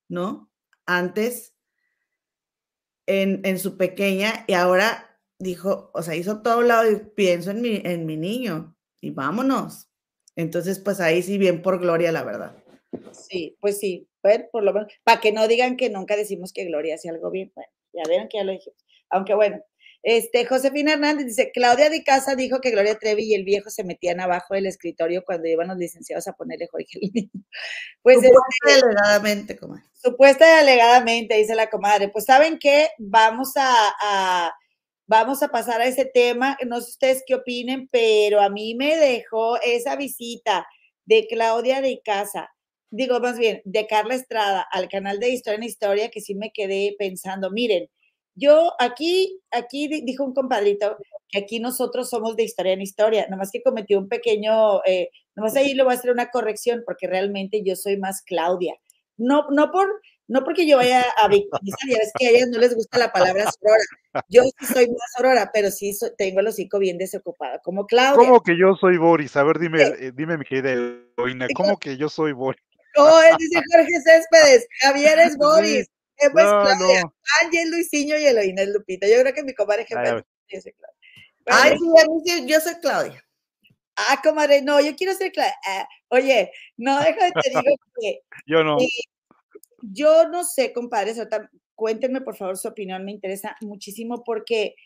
¿no? 0.09 0.51
Antes 0.87 1.55
en, 3.05 3.43
en 3.45 3.59
su 3.59 3.77
pequeña 3.77 4.45
y 4.47 4.55
ahora 4.55 5.21
dijo, 5.39 5.91
o 5.93 6.03
sea, 6.03 6.17
hizo 6.17 6.41
todo 6.41 6.63
lado 6.63 6.91
y 6.91 6.97
pienso 6.97 7.51
en 7.51 7.61
mi, 7.61 7.83
en 7.85 8.07
mi 8.07 8.17
niño 8.17 8.75
y 9.03 9.11
vámonos. 9.11 9.91
Entonces, 10.35 10.79
pues 10.79 10.99
ahí 11.01 11.23
sí, 11.23 11.37
bien 11.37 11.61
por 11.61 11.79
Gloria, 11.79 12.11
la 12.11 12.25
verdad. 12.25 12.62
Sí, 13.13 13.57
pues 13.61 13.79
sí, 13.79 14.09
pues, 14.21 14.45
por 14.51 14.63
lo 14.63 14.73
menos, 14.73 14.93
para 15.05 15.21
que 15.21 15.33
no 15.33 15.49
digan 15.49 15.77
que 15.77 15.91
nunca 15.91 16.17
decimos 16.17 16.53
que 16.53 16.65
Gloria 16.65 16.95
hacía 16.95 17.13
algo 17.13 17.31
bien, 17.31 17.53
bueno, 17.55 17.71
ya 17.93 18.03
vieron 18.09 18.29
que 18.29 18.39
ya 18.39 18.45
lo 18.45 18.53
dijimos. 18.53 18.79
Aunque 19.11 19.35
bueno, 19.35 19.63
este, 20.03 20.45
Josefina 20.47 20.95
Hernández 20.95 21.27
dice, 21.27 21.53
Claudia 21.53 21.89
de 21.91 22.03
Casa 22.03 22.35
dijo 22.35 22.61
que 22.61 22.71
Gloria 22.71 22.99
Trevi 22.99 23.25
y 23.25 23.35
el 23.35 23.45
viejo 23.45 23.71
se 23.71 23.85
metían 23.85 24.21
abajo 24.21 24.55
del 24.55 24.67
escritorio 24.67 25.23
cuando 25.25 25.49
iban 25.49 25.69
los 25.69 25.77
licenciados 25.77 26.27
a 26.29 26.33
ponerle 26.33 26.67
Jorge 26.69 26.99
Pues 28.03 28.17
supuesta 28.17 28.69
y 28.69 28.73
alegadamente, 28.83 29.57
comadre. 29.57 29.85
Supuesta 29.93 30.47
y 30.47 30.61
alegadamente, 30.61 31.37
dice 31.37 31.55
la 31.55 31.71
comadre. 31.71 32.09
Pues, 32.09 32.25
¿saben 32.25 32.59
qué? 32.59 32.91
Vamos 32.99 33.53
a 33.57 34.53
Vamos 35.13 35.43
a 35.43 35.49
pasar 35.49 35.83
a 35.83 35.87
ese 35.87 36.07
tema. 36.07 36.57
No 36.67 36.81
sé 36.81 36.91
ustedes 36.91 37.23
qué 37.27 37.35
opinen, 37.35 37.87
pero 37.93 38.41
a 38.41 38.49
mí 38.49 38.75
me 38.75 38.97
dejó 38.97 39.61
esa 39.61 39.95
visita 39.95 40.67
de 41.05 41.27
Claudia 41.27 41.83
de 41.83 42.01
Casa, 42.03 42.49
digo 42.93 43.19
más 43.21 43.39
bien, 43.39 43.63
de 43.65 43.87
Carla 43.87 44.15
Estrada 44.15 44.67
al 44.71 44.89
canal 44.89 45.19
de 45.19 45.31
Historia 45.31 45.57
en 45.57 45.65
Historia, 45.65 46.11
que 46.11 46.21
sí 46.21 46.35
me 46.35 46.53
quedé 46.53 46.95
pensando, 46.99 47.51
miren, 47.51 47.89
yo 48.35 48.73
aquí, 48.79 49.41
aquí 49.51 49.89
dijo 49.89 50.25
un 50.25 50.35
compadrito 50.35 50.97
que 51.29 51.41
aquí 51.41 51.59
nosotros 51.59 52.09
somos 52.09 52.37
de 52.37 52.45
historia 52.45 52.73
en 52.73 52.83
historia, 52.83 53.27
nomás 53.29 53.51
que 53.51 53.63
cometió 53.63 53.99
un 53.99 54.09
pequeño, 54.09 54.85
eh, 54.85 55.11
nomás 55.35 55.57
ahí 55.57 55.75
le 55.75 55.83
voy 55.83 55.93
a 55.93 55.97
hacer 55.97 56.11
una 56.11 56.31
corrección 56.31 56.83
porque 56.87 57.07
realmente 57.07 57.63
yo 57.65 57.77
soy 57.77 57.97
más 57.97 58.23
Claudia. 58.23 58.75
No, 59.17 59.47
no 59.51 59.71
por, 59.71 59.89
no 60.29 60.45
porque 60.45 60.67
yo 60.67 60.79
vaya 60.79 61.05
a 61.17 61.29
victimizar, 61.29 61.89
ya 61.89 61.99
ves 61.99 62.13
que 62.19 62.27
a 62.27 62.31
ellas 62.31 62.49
no 62.49 62.59
les 62.59 62.75
gusta 62.75 62.99
la 62.99 63.13
palabra 63.13 63.51
sorora. 63.51 64.25
Yo 64.29 64.43
sí 64.43 64.67
soy 64.67 64.89
más 64.89 65.13
sorora, 65.17 65.51
pero 65.53 65.71
sí 65.71 65.93
tengo 66.17 66.41
el 66.41 66.47
hocico 66.47 66.79
bien 66.79 66.99
desocupado, 66.99 67.61
como 67.63 67.87
Claudia. 67.87 68.17
¿Cómo 68.17 68.43
que 68.43 68.57
yo 68.59 68.75
soy 68.77 68.99
Boris? 68.99 69.37
A 69.37 69.43
ver, 69.43 69.59
dime, 69.59 69.83
eh, 69.83 70.13
dime 70.15 70.39
mi 70.39 70.45
querida 70.45 70.73
Eloína, 70.73 71.49
¿cómo 71.55 71.79
que 71.79 71.97
yo 71.97 72.09
soy 72.09 72.33
Boris? 72.33 72.63
Oh, 72.97 73.21
él 73.23 73.37
dice 73.39 73.63
Jorge 73.73 74.01
Céspedes, 74.03 74.67
Javier 74.81 75.19
es 75.19 75.37
Boris, 75.39 75.87
sí. 76.19 76.29
pues 76.33 76.45
no, 76.45 76.63
Claudia, 76.63 77.03
no. 77.03 77.15
Ángel, 77.43 77.71
Luisinho 77.71 78.19
y 78.19 78.25
Eloína 78.25 78.63
es 78.63 78.69
Lupita. 78.69 79.07
Yo 79.09 79.21
creo 79.21 79.35
que 79.35 79.43
mi 79.43 79.55
comadre 79.55 79.83
es 79.83 79.89
Claudia. 79.89 80.27
Ay, 81.47 81.77
sí, 82.25 82.47
yo 82.47 82.61
soy 82.61 82.75
Claudia. 82.81 83.25
Ah, 83.97 84.21
comadre, 84.23 84.63
no, 84.63 84.81
yo 84.81 84.95
quiero 84.97 85.15
ser 85.15 85.33
Claudia. 85.33 85.55
Ah, 85.67 85.89
oye, 86.09 86.51
no, 86.77 86.99
déjame 87.01 87.33
te 87.43 87.51
digo 87.51 87.77
que. 88.01 88.21
Yo 88.47 88.65
no. 88.65 88.77
Yo 89.83 90.29
no 90.29 90.45
sé, 90.45 90.73
compadres, 90.73 91.21
cuéntenme 91.75 92.21
por 92.21 92.37
favor 92.37 92.57
su 92.57 92.69
opinión, 92.69 93.05
me 93.05 93.11
interesa 93.11 93.57
muchísimo 93.61 94.23
porque 94.25 94.77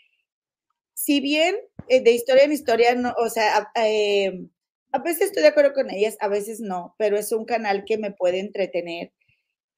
si 0.95 1.21
bien 1.21 1.57
eh, 1.89 2.01
de 2.01 2.13
historia 2.13 2.45
en 2.45 2.53
historia, 2.53 2.95
no, 2.95 3.13
o 3.19 3.29
sea, 3.29 3.71
eh, 3.75 4.47
a 4.97 5.03
veces 5.03 5.27
estoy 5.27 5.43
de 5.43 5.49
acuerdo 5.51 5.75
con 5.75 5.91
ellas, 5.91 6.17
a 6.21 6.29
veces 6.29 6.61
no, 6.61 6.95
pero 6.99 7.19
es 7.19 7.31
un 7.33 7.45
canal 7.45 7.85
que 7.85 7.99
me 7.99 8.13
puede 8.13 8.41
entretener 8.41 9.13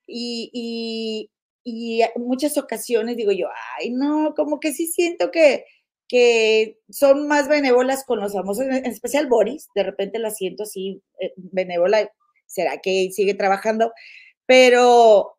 y, 0.07 0.51
y, 0.53 1.31
y 1.65 2.03
muchas 2.17 2.57
ocasiones 2.57 3.17
digo 3.17 3.33
yo, 3.33 3.49
ay, 3.79 3.91
no, 3.91 4.35
como 4.37 4.61
que 4.61 4.73
sí 4.73 4.87
siento 4.87 5.31
que, 5.33 5.65
que 6.07 6.79
son 6.89 7.27
más 7.27 7.49
benévolas 7.49 8.05
con 8.05 8.21
los 8.21 8.33
famosos, 8.33 8.65
en 8.67 8.87
especial 8.87 9.27
Boris, 9.27 9.69
de 9.75 9.83
repente 9.83 10.21
la 10.21 10.31
siento 10.31 10.63
así 10.63 11.03
eh, 11.21 11.33
benévola, 11.37 12.11
¿será 12.47 12.79
que 12.79 13.11
sigue 13.13 13.35
trabajando? 13.35 13.93
Pero 14.47 15.37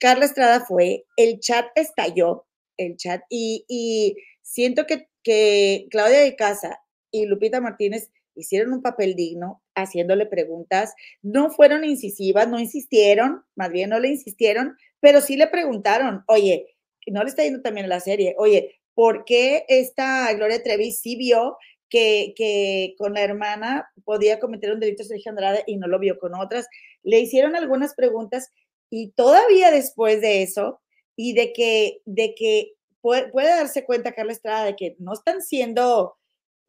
Carla 0.00 0.24
Estrada 0.24 0.64
fue, 0.64 1.04
el 1.18 1.40
chat 1.40 1.66
estalló, 1.74 2.46
el 2.78 2.96
chat, 2.96 3.22
y, 3.28 4.16
siento 4.40 4.86
que, 4.86 5.08
que 5.22 5.88
Claudia 5.90 6.20
de 6.20 6.36
Casa 6.36 6.80
y 7.10 7.26
Lupita 7.26 7.60
Martínez 7.60 8.10
hicieron 8.34 8.72
un 8.72 8.82
papel 8.82 9.14
digno 9.14 9.62
haciéndole 9.74 10.26
preguntas, 10.26 10.94
no 11.22 11.50
fueron 11.50 11.84
incisivas, 11.84 12.48
no 12.48 12.58
insistieron, 12.58 13.44
más 13.54 13.70
bien 13.70 13.90
no 13.90 13.98
le 14.00 14.08
insistieron, 14.08 14.76
pero 15.00 15.20
sí 15.20 15.36
le 15.36 15.48
preguntaron, 15.48 16.24
oye, 16.26 16.76
no 17.06 17.22
le 17.22 17.28
está 17.28 17.42
yendo 17.42 17.62
también 17.62 17.86
a 17.86 17.90
la 17.90 18.00
serie, 18.00 18.34
oye, 18.38 18.80
¿por 18.94 19.24
qué 19.24 19.64
esta 19.68 20.32
Gloria 20.34 20.62
Trevi 20.62 20.92
sí 20.92 21.16
vio 21.16 21.58
que, 21.90 22.32
que, 22.36 22.94
con 22.98 23.14
la 23.14 23.22
hermana 23.22 23.90
podía 24.04 24.40
cometer 24.40 24.72
un 24.72 24.80
delito 24.80 25.04
Sergio 25.04 25.30
Andrade 25.30 25.64
y 25.66 25.76
no 25.76 25.86
lo 25.86 25.98
vio 25.98 26.18
con 26.18 26.34
otras? 26.34 26.66
le 27.04 27.20
hicieron 27.20 27.54
algunas 27.54 27.94
preguntas 27.94 28.50
y 28.90 29.12
todavía 29.12 29.70
después 29.70 30.20
de 30.20 30.42
eso, 30.42 30.80
y 31.16 31.34
de 31.34 31.52
que, 31.52 32.00
de 32.06 32.34
que 32.34 32.72
puede, 33.00 33.30
darse 33.34 33.84
cuenta 33.84 34.14
Carla 34.14 34.32
Estrada 34.32 34.64
de 34.64 34.74
que 34.74 34.96
no 34.98 35.12
están 35.12 35.42
siendo 35.42 36.16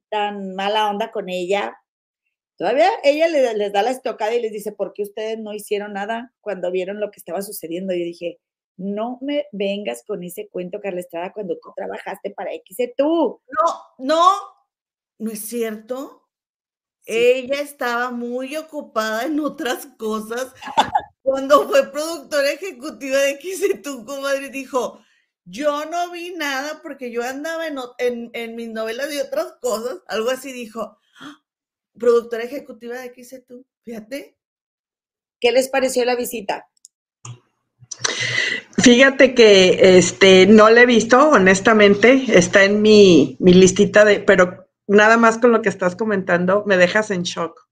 tan 0.10 0.56
mala 0.56 0.90
onda 0.90 1.12
con 1.12 1.30
ella, 1.30 1.78
todavía 2.58 2.90
ella 3.04 3.28
les, 3.28 3.72
da 3.74 3.82
la 3.82 3.92
estocada 3.92 4.34
y 4.34 4.42
les 4.42 4.52
dice, 4.52 4.72
¿por 4.72 4.94
qué 4.94 5.04
ustedes 5.04 5.40
no 5.40 5.54
hicieron 5.54 5.94
nada 5.94 6.34
cuando 6.42 6.72
vieron 6.72 7.00
lo 7.00 7.12
que 7.12 7.20
estaba 7.20 7.42
sucediendo? 7.42 7.94
Y 7.94 8.00
yo 8.00 8.06
dije, 8.06 8.40
no 8.78 9.18
me 9.22 9.46
vengas 9.52 10.04
con 10.06 10.24
ese 10.24 10.50
cuento, 10.50 10.82
Carla 10.82 11.00
Estrada, 11.00 11.34
cuando 11.34 11.58
tú 11.58 11.72
trabajaste 11.76 12.32
para 12.32 12.54
X 12.54 12.78
tú. 12.98 13.42
No, 13.48 14.06
no, 14.06 14.32
no 15.20 15.32
es 15.32 15.40
cierto. 15.40 16.24
Ella 17.06 17.62
estaba 17.62 18.10
muy 18.10 18.56
ocupada 18.56 19.26
en 19.26 19.40
otras 19.40 19.86
cosas. 19.98 20.54
Cuando 21.22 21.68
fue 21.68 21.92
productora 21.92 22.52
ejecutiva 22.52 23.18
de 23.18 23.40
XTU, 23.40 24.06
comadre, 24.06 24.50
dijo, 24.50 25.00
yo 25.46 25.86
no 25.86 26.12
vi 26.12 26.34
nada 26.36 26.82
porque 26.82 27.12
yo 27.12 27.24
andaba 27.24 27.68
en, 27.68 28.32
en, 28.34 28.56
mis 28.56 28.70
novelas 28.70 29.14
y 29.14 29.20
otras 29.20 29.54
cosas. 29.62 30.00
Algo 30.08 30.32
así 30.32 30.52
dijo, 30.52 30.98
¡Ah! 31.20 31.42
productora 31.98 32.44
ejecutiva 32.44 32.96
de 32.98 33.14
XTU, 33.24 33.66
fíjate. 33.84 34.36
¿Qué 35.40 35.52
les 35.52 35.70
pareció 35.70 36.04
la 36.04 36.16
visita? 36.16 36.68
Fíjate 38.84 39.36
que 39.36 39.98
este 39.98 40.48
no 40.48 40.70
la 40.70 40.82
he 40.82 40.86
visto, 40.86 41.30
honestamente, 41.30 42.26
está 42.28 42.64
en 42.64 42.82
mi, 42.82 43.38
mi 43.40 43.54
listita 43.54 44.04
de, 44.04 44.20
pero 44.20 44.68
nada 44.88 45.18
más 45.18 45.38
con 45.38 45.52
lo 45.52 45.62
que 45.62 45.70
estás 45.70 45.96
comentando, 45.96 46.64
me 46.66 46.78
dejas 46.78 47.12
en 47.12 47.24
shock. 47.24 47.68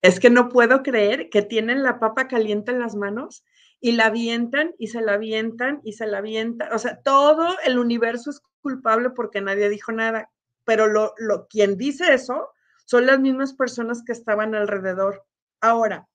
Es 0.00 0.20
que 0.20 0.30
no 0.30 0.48
puedo 0.48 0.82
creer 0.82 1.30
que 1.30 1.42
tienen 1.42 1.82
la 1.82 1.98
papa 1.98 2.28
caliente 2.28 2.70
en 2.70 2.78
las 2.78 2.94
manos 2.94 3.44
y 3.84 3.92
la 3.92 4.06
avientan 4.06 4.74
y 4.78 4.86
se 4.86 5.02
la 5.02 5.12
avientan 5.12 5.82
y 5.84 5.92
se 5.92 6.06
la 6.06 6.16
avientan. 6.16 6.72
O 6.72 6.78
sea, 6.78 7.02
todo 7.02 7.54
el 7.66 7.78
universo 7.78 8.30
es 8.30 8.40
culpable 8.62 9.10
porque 9.10 9.42
nadie 9.42 9.68
dijo 9.68 9.92
nada. 9.92 10.30
Pero 10.64 10.86
lo, 10.86 11.12
lo, 11.18 11.48
quien 11.48 11.76
dice 11.76 12.14
eso 12.14 12.48
son 12.86 13.04
las 13.04 13.20
mismas 13.20 13.52
personas 13.52 14.02
que 14.02 14.12
estaban 14.12 14.54
alrededor. 14.54 15.26
Ahora, 15.60 16.08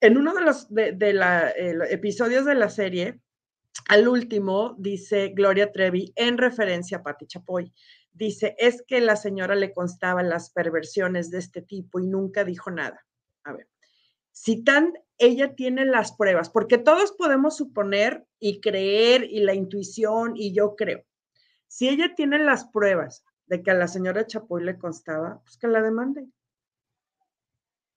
en 0.00 0.18
uno 0.18 0.34
de 0.34 0.40
los 0.40 0.66
de, 0.68 1.12
la, 1.12 1.48
eh, 1.50 1.78
episodios 1.90 2.44
de 2.44 2.56
la 2.56 2.68
serie, 2.68 3.20
al 3.88 4.08
último 4.08 4.74
dice 4.76 5.28
Gloria 5.28 5.70
Trevi 5.70 6.12
en 6.16 6.38
referencia 6.38 6.98
a 6.98 7.02
Patti 7.04 7.28
Chapoy 7.28 7.72
dice, 8.12 8.56
es 8.58 8.82
que 8.82 9.00
la 9.00 9.14
señora 9.14 9.54
le 9.54 9.72
constaban 9.72 10.28
las 10.28 10.50
perversiones 10.50 11.30
de 11.30 11.38
este 11.38 11.62
tipo 11.62 12.00
y 12.00 12.08
nunca 12.08 12.42
dijo 12.42 12.72
nada. 12.72 13.06
A 13.44 13.52
ver, 13.52 13.68
si 14.34 14.64
tan 14.64 14.92
ella 15.16 15.54
tiene 15.54 15.84
las 15.86 16.12
pruebas, 16.12 16.50
porque 16.50 16.76
todos 16.76 17.12
podemos 17.12 17.56
suponer 17.56 18.26
y 18.40 18.60
creer 18.60 19.24
y 19.24 19.40
la 19.40 19.54
intuición 19.54 20.32
y 20.36 20.52
yo 20.52 20.74
creo. 20.74 21.04
Si 21.68 21.88
ella 21.88 22.14
tiene 22.16 22.40
las 22.40 22.66
pruebas 22.66 23.24
de 23.46 23.62
que 23.62 23.70
a 23.70 23.74
la 23.74 23.86
señora 23.86 24.26
Chapoy 24.26 24.64
le 24.64 24.76
constaba, 24.76 25.40
pues 25.44 25.56
que 25.56 25.68
la 25.68 25.82
demande. 25.82 26.26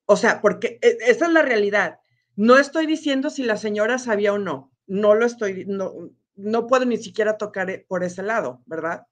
O 0.05 0.15
sea, 0.15 0.39
porque 0.39 0.77
e, 0.81 0.97
esa 1.07 1.25
es 1.25 1.31
la 1.31 1.41
realidad. 1.41 1.99
No 2.35 2.59
estoy 2.59 2.85
diciendo 2.85 3.31
si 3.31 3.41
la 3.41 3.57
señora 3.57 3.97
sabía 3.97 4.31
o 4.31 4.37
no. 4.37 4.71
No 4.85 5.15
lo 5.15 5.25
estoy, 5.25 5.65
no, 5.65 6.11
no 6.35 6.67
puedo 6.67 6.85
ni 6.85 6.97
siquiera 6.97 7.37
tocar 7.37 7.71
eh, 7.71 7.83
por 7.87 8.03
ese 8.03 8.21
lado, 8.21 8.61
¿verdad? 8.67 9.07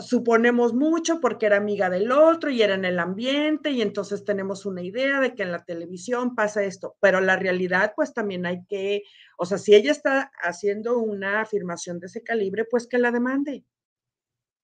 Suponemos 0.00 0.74
mucho 0.74 1.20
porque 1.20 1.46
era 1.46 1.56
amiga 1.56 1.90
del 1.90 2.12
otro 2.12 2.50
y 2.50 2.62
era 2.62 2.74
en 2.74 2.84
el 2.84 2.98
ambiente 2.98 3.70
y 3.70 3.82
entonces 3.82 4.24
tenemos 4.24 4.64
una 4.64 4.82
idea 4.82 5.20
de 5.20 5.34
que 5.34 5.42
en 5.42 5.50
la 5.50 5.64
televisión 5.64 6.34
pasa 6.34 6.62
esto, 6.62 6.96
pero 7.00 7.20
la 7.20 7.36
realidad 7.36 7.92
pues 7.96 8.14
también 8.14 8.46
hay 8.46 8.64
que, 8.66 9.02
o 9.36 9.44
sea, 9.44 9.58
si 9.58 9.74
ella 9.74 9.90
está 9.90 10.30
haciendo 10.42 10.98
una 10.98 11.40
afirmación 11.40 11.98
de 11.98 12.06
ese 12.06 12.22
calibre, 12.22 12.64
pues 12.64 12.86
que 12.86 12.98
la 12.98 13.10
demande, 13.10 13.64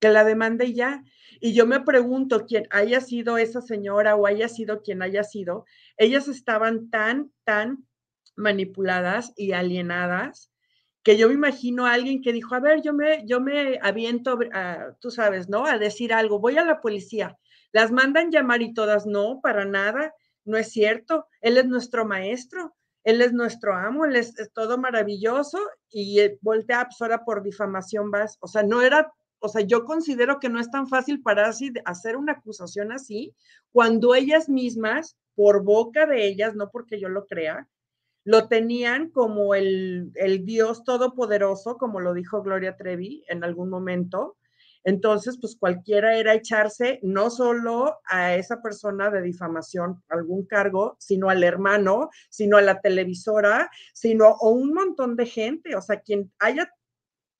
que 0.00 0.08
la 0.08 0.24
demande 0.24 0.72
ya. 0.72 1.02
Y 1.40 1.52
yo 1.52 1.66
me 1.66 1.80
pregunto, 1.80 2.46
quién 2.46 2.68
haya 2.70 3.00
sido 3.00 3.38
esa 3.38 3.60
señora 3.60 4.14
o 4.14 4.26
haya 4.26 4.48
sido 4.48 4.82
quien 4.82 5.02
haya 5.02 5.24
sido, 5.24 5.64
ellas 5.96 6.28
estaban 6.28 6.90
tan, 6.90 7.32
tan 7.44 7.86
manipuladas 8.36 9.32
y 9.36 9.52
alienadas 9.52 10.52
que 11.08 11.16
yo 11.16 11.28
me 11.28 11.32
imagino 11.32 11.86
a 11.86 11.94
alguien 11.94 12.20
que 12.20 12.34
dijo, 12.34 12.54
a 12.54 12.60
ver, 12.60 12.82
yo 12.82 12.92
me, 12.92 13.24
yo 13.24 13.40
me 13.40 13.78
aviento, 13.80 14.38
tú 15.00 15.10
sabes, 15.10 15.48
¿no? 15.48 15.64
A 15.64 15.78
decir 15.78 16.12
algo, 16.12 16.38
voy 16.38 16.58
a 16.58 16.66
la 16.66 16.82
policía. 16.82 17.34
Las 17.72 17.90
mandan 17.90 18.30
llamar 18.30 18.60
y 18.60 18.74
todas, 18.74 19.06
no, 19.06 19.40
para 19.40 19.64
nada, 19.64 20.12
no 20.44 20.58
es 20.58 20.70
cierto. 20.70 21.24
Él 21.40 21.56
es 21.56 21.64
nuestro 21.64 22.04
maestro, 22.04 22.76
él 23.04 23.22
es 23.22 23.32
nuestro 23.32 23.74
amo, 23.74 24.04
él 24.04 24.16
es, 24.16 24.34
todo 24.52 24.76
maravilloso 24.76 25.58
y 25.88 26.20
eh, 26.20 26.38
voltea, 26.42 26.84
pues 26.84 27.00
ahora 27.00 27.24
por 27.24 27.42
difamación 27.42 28.10
vas. 28.10 28.36
O 28.40 28.46
sea, 28.46 28.62
no 28.62 28.82
era, 28.82 29.10
o 29.38 29.48
sea, 29.48 29.62
yo 29.62 29.86
considero 29.86 30.38
que 30.38 30.50
no 30.50 30.60
es 30.60 30.70
tan 30.70 30.88
fácil 30.88 31.22
para 31.22 31.48
así 31.48 31.72
hacer 31.86 32.18
una 32.18 32.32
acusación 32.32 32.92
así 32.92 33.34
cuando 33.72 34.14
ellas 34.14 34.50
mismas, 34.50 35.16
por 35.34 35.64
boca 35.64 36.04
de 36.04 36.26
ellas, 36.26 36.54
no 36.54 36.68
porque 36.70 37.00
yo 37.00 37.08
lo 37.08 37.24
crea, 37.24 37.66
lo 38.24 38.48
tenían 38.48 39.10
como 39.10 39.54
el, 39.54 40.12
Dios 40.44 40.84
todopoderoso, 40.84 41.78
como 41.78 42.00
lo 42.00 42.14
dijo 42.14 42.42
Gloria 42.42 42.76
Trevi 42.76 43.24
en 43.28 43.44
algún 43.44 43.70
momento. 43.70 44.36
Entonces, 44.84 45.38
pues 45.40 45.56
cualquiera 45.56 46.16
era 46.16 46.34
echarse 46.34 47.00
no 47.02 47.30
solo 47.30 48.00
a 48.04 48.34
esa 48.36 48.62
persona 48.62 49.10
de 49.10 49.22
difamación, 49.22 50.02
algún 50.08 50.46
cargo, 50.46 50.96
sino 50.98 51.30
al 51.30 51.42
hermano, 51.42 52.10
sino 52.30 52.56
a 52.56 52.62
la 52.62 52.80
televisora, 52.80 53.70
sino 53.92 54.26
a 54.26 54.48
un 54.48 54.72
montón 54.72 55.16
de 55.16 55.26
gente. 55.26 55.76
O 55.76 55.82
sea, 55.82 56.00
quien 56.00 56.32
haya, 56.38 56.72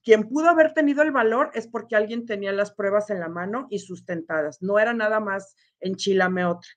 quien 0.02 0.28
pudo 0.28 0.48
haber 0.48 0.74
tenido 0.74 1.02
el 1.02 1.12
valor 1.12 1.50
es 1.54 1.68
porque 1.68 1.96
alguien 1.96 2.26
tenía 2.26 2.52
las 2.52 2.72
pruebas 2.72 3.10
en 3.10 3.20
la 3.20 3.28
mano 3.28 3.66
y 3.70 3.78
sustentadas. 3.78 4.62
No 4.62 4.78
era 4.78 4.92
nada 4.92 5.20
más 5.20 5.54
enchilame 5.80 6.44
otra. 6.44 6.68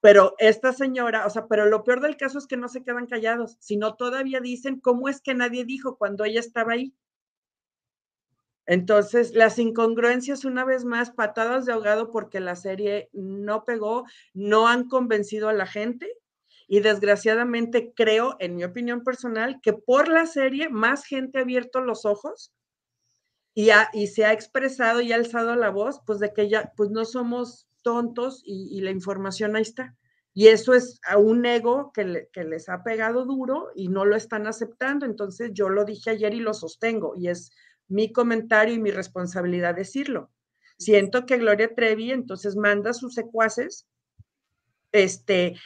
Pero 0.00 0.34
esta 0.38 0.72
señora, 0.72 1.26
o 1.26 1.30
sea, 1.30 1.48
pero 1.48 1.66
lo 1.66 1.82
peor 1.82 2.00
del 2.00 2.16
caso 2.16 2.38
es 2.38 2.46
que 2.46 2.56
no 2.56 2.68
se 2.68 2.84
quedan 2.84 3.06
callados, 3.06 3.56
sino 3.58 3.96
todavía 3.96 4.40
dicen 4.40 4.80
cómo 4.80 5.08
es 5.08 5.20
que 5.20 5.34
nadie 5.34 5.64
dijo 5.64 5.96
cuando 5.96 6.24
ella 6.24 6.40
estaba 6.40 6.74
ahí. 6.74 6.94
Entonces, 8.66 9.34
las 9.34 9.58
incongruencias, 9.58 10.44
una 10.44 10.64
vez 10.64 10.84
más, 10.84 11.10
patadas 11.10 11.64
de 11.64 11.72
ahogado 11.72 12.10
porque 12.10 12.38
la 12.38 12.54
serie 12.54 13.08
no 13.12 13.64
pegó, 13.64 14.04
no 14.34 14.68
han 14.68 14.88
convencido 14.88 15.48
a 15.48 15.54
la 15.54 15.66
gente 15.66 16.06
y 16.68 16.80
desgraciadamente 16.80 17.94
creo, 17.96 18.36
en 18.40 18.56
mi 18.56 18.64
opinión 18.64 19.02
personal, 19.02 19.58
que 19.62 19.72
por 19.72 20.08
la 20.08 20.26
serie 20.26 20.68
más 20.68 21.06
gente 21.06 21.38
ha 21.38 21.42
abierto 21.42 21.80
los 21.80 22.04
ojos 22.04 22.52
y, 23.54 23.70
y 23.94 24.06
se 24.08 24.26
ha 24.26 24.34
expresado 24.34 25.00
y 25.00 25.12
ha 25.12 25.16
alzado 25.16 25.56
la 25.56 25.70
voz, 25.70 26.02
pues 26.06 26.18
de 26.18 26.34
que 26.34 26.50
ya, 26.50 26.70
pues 26.76 26.90
no 26.90 27.06
somos 27.06 27.67
tontos 27.88 28.42
y, 28.44 28.82
la 28.82 28.90
información 28.90 29.56
ahí 29.56 29.62
está. 29.62 29.96
Y 30.34 30.48
eso 30.48 30.74
es 30.74 31.00
a 31.08 31.16
un 31.16 31.46
ego 31.46 31.90
que, 31.94 32.04
les 32.44 32.68
ha 32.68 32.82
pegado 32.82 33.24
duro 33.24 33.70
y 33.74 33.88
no 33.88 34.04
lo 34.04 34.14
están 34.14 34.46
aceptando. 34.46 35.06
Entonces 35.06 35.52
yo 35.54 35.70
lo 35.70 35.86
dije 35.86 36.10
ayer 36.10 36.34
y 36.34 36.40
lo 36.40 36.52
sostengo 36.52 37.14
y 37.16 37.28
es 37.28 37.50
mi 37.88 38.12
comentario 38.12 38.74
y 38.74 38.78
mi 38.78 38.90
responsabilidad 38.90 39.74
decirlo. 39.74 40.30
Siento 40.76 41.24
que 41.24 41.38
Gloria 41.38 41.74
Trevi 41.74 42.10
entonces 42.10 42.56
manda 42.56 42.92
sus 42.92 43.14
secuaces. 43.14 43.88
Este, 44.92 45.56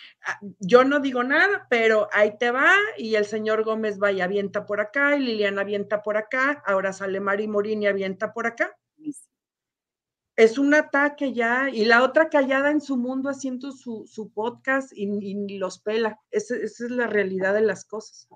yo 0.61 0.85
no 0.85 1.01
digo 1.01 1.25
nada, 1.25 1.67
pero 1.69 2.09
ahí 2.13 2.39
te 2.39 2.53
va 2.53 2.73
y 2.97 3.17
el 3.17 3.25
señor 3.25 3.65
Gómez 3.65 3.99
va 4.01 4.13
y 4.13 4.21
avienta 4.21 4.65
por 4.65 4.81
acá 4.81 5.17
y 5.17 5.25
Liliana 5.25 5.63
avienta 5.63 6.03
por 6.03 6.17
acá, 6.17 6.63
ahora 6.67 6.93
sale 6.93 7.19
Mari 7.19 7.49
Morini 7.49 7.87
y 7.87 7.89
avienta 7.89 8.33
por 8.33 8.47
acá 8.47 8.77
es 10.37 10.59
un 10.59 10.75
ataque 10.75 11.33
ya, 11.33 11.69
y 11.71 11.85
la 11.85 12.03
otra 12.03 12.29
callada 12.29 12.71
en 12.71 12.81
su 12.81 12.97
mundo 12.97 13.29
haciendo 13.29 13.73
su, 13.73 14.33
podcast 14.35 14.91
y, 14.95 15.59
los 15.59 15.79
pela. 15.79 16.19
Esa, 16.31 16.57
es 16.57 16.81
la 16.81 17.07
realidad 17.07 17.55
de 17.55 17.63
las 17.63 17.85
cosas. 17.85 18.29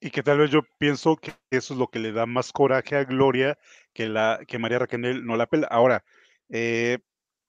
Y 0.00 0.10
que 0.10 0.22
tal 0.22 0.38
vez 0.38 0.50
yo 0.50 0.62
pienso 0.78 1.16
que 1.16 1.32
eso 1.50 1.74
es 1.74 1.78
lo 1.78 1.88
que 1.88 2.00
le 2.00 2.12
da 2.12 2.26
más 2.26 2.52
coraje 2.52 2.96
a 2.96 3.04
Gloria 3.04 3.56
que, 3.92 4.08
la, 4.08 4.40
que 4.46 4.58
María 4.58 4.80
Raquel 4.80 5.24
no 5.24 5.36
la 5.36 5.46
pela. 5.46 5.68
Ahora, 5.68 6.04
eh, 6.48 6.98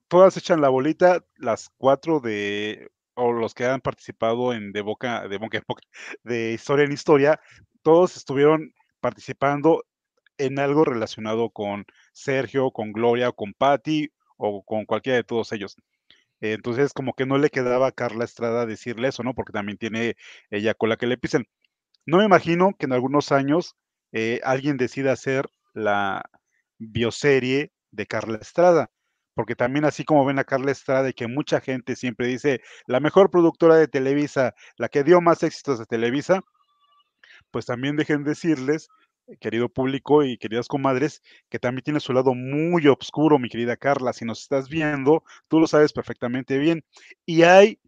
todas 0.07 0.37
echan 0.37 0.61
la 0.61 0.69
bolita, 0.69 1.25
las 1.35 1.69
cuatro 1.77 2.19
de, 2.19 2.91
o 3.15 3.31
los 3.31 3.53
que 3.53 3.65
han 3.65 3.81
participado 3.81 4.53
en 4.53 4.71
De 4.71 4.81
Boca, 4.81 5.27
de 5.27 5.37
Boca, 5.37 5.61
de 6.23 6.53
Historia 6.53 6.85
en 6.85 6.91
Historia, 6.91 7.39
todos 7.81 8.15
estuvieron 8.15 8.73
participando 9.01 9.83
en 10.37 10.59
algo 10.59 10.85
relacionado 10.85 11.49
con 11.49 11.85
Sergio, 12.13 12.71
con 12.71 12.91
Gloria, 12.91 13.31
con 13.31 13.53
Patty 13.53 14.11
o 14.37 14.63
con 14.63 14.85
cualquiera 14.85 15.17
de 15.17 15.23
todos 15.23 15.51
ellos. 15.51 15.75
Entonces, 16.41 16.93
como 16.93 17.13
que 17.13 17.25
no 17.25 17.37
le 17.37 17.49
quedaba 17.49 17.87
a 17.87 17.91
Carla 17.91 18.25
Estrada 18.25 18.65
decirle 18.65 19.07
eso, 19.07 19.23
¿no? 19.23 19.33
Porque 19.33 19.53
también 19.53 19.77
tiene 19.77 20.17
ella 20.49 20.73
con 20.73 20.89
la 20.89 20.97
que 20.97 21.07
le 21.07 21.17
pisen. 21.17 21.47
No 22.05 22.17
me 22.17 22.25
imagino 22.25 22.75
que 22.77 22.85
en 22.85 22.93
algunos 22.93 23.31
años 23.31 23.75
eh, 24.11 24.41
alguien 24.43 24.77
decida 24.77 25.13
hacer 25.13 25.49
la 25.73 26.23
bioserie 26.77 27.71
de 27.91 28.07
Carla 28.07 28.39
Estrada, 28.41 28.91
porque 29.35 29.55
también 29.55 29.85
así 29.85 30.03
como 30.03 30.25
ven 30.25 30.39
a 30.39 30.43
Carla 30.43 30.71
Estrada 30.71 31.09
y 31.09 31.13
que 31.13 31.27
mucha 31.27 31.61
gente 31.61 31.95
siempre 31.95 32.27
dice 32.27 32.61
la 32.87 32.99
mejor 32.99 33.31
productora 33.31 33.75
de 33.75 33.87
Televisa, 33.87 34.53
la 34.77 34.89
que 34.89 35.03
dio 35.03 35.21
más 35.21 35.43
éxitos 35.43 35.79
de 35.79 35.85
Televisa, 35.85 36.41
pues 37.51 37.65
también 37.65 37.95
dejen 37.95 38.23
decirles 38.23 38.89
querido 39.39 39.69
público 39.69 40.23
y 40.23 40.37
queridas 40.37 40.67
comadres, 40.67 41.21
que 41.49 41.59
también 41.59 41.83
tiene 41.83 41.99
su 41.99 42.13
lado 42.13 42.33
muy 42.33 42.87
oscuro, 42.87 43.39
mi 43.39 43.49
querida 43.49 43.77
Carla. 43.77 44.13
Si 44.13 44.25
nos 44.25 44.41
estás 44.41 44.69
viendo, 44.69 45.23
tú 45.47 45.59
lo 45.59 45.67
sabes 45.67 45.93
perfectamente 45.93 46.57
bien. 46.57 46.83
Y 47.25 47.43
hay 47.43 47.79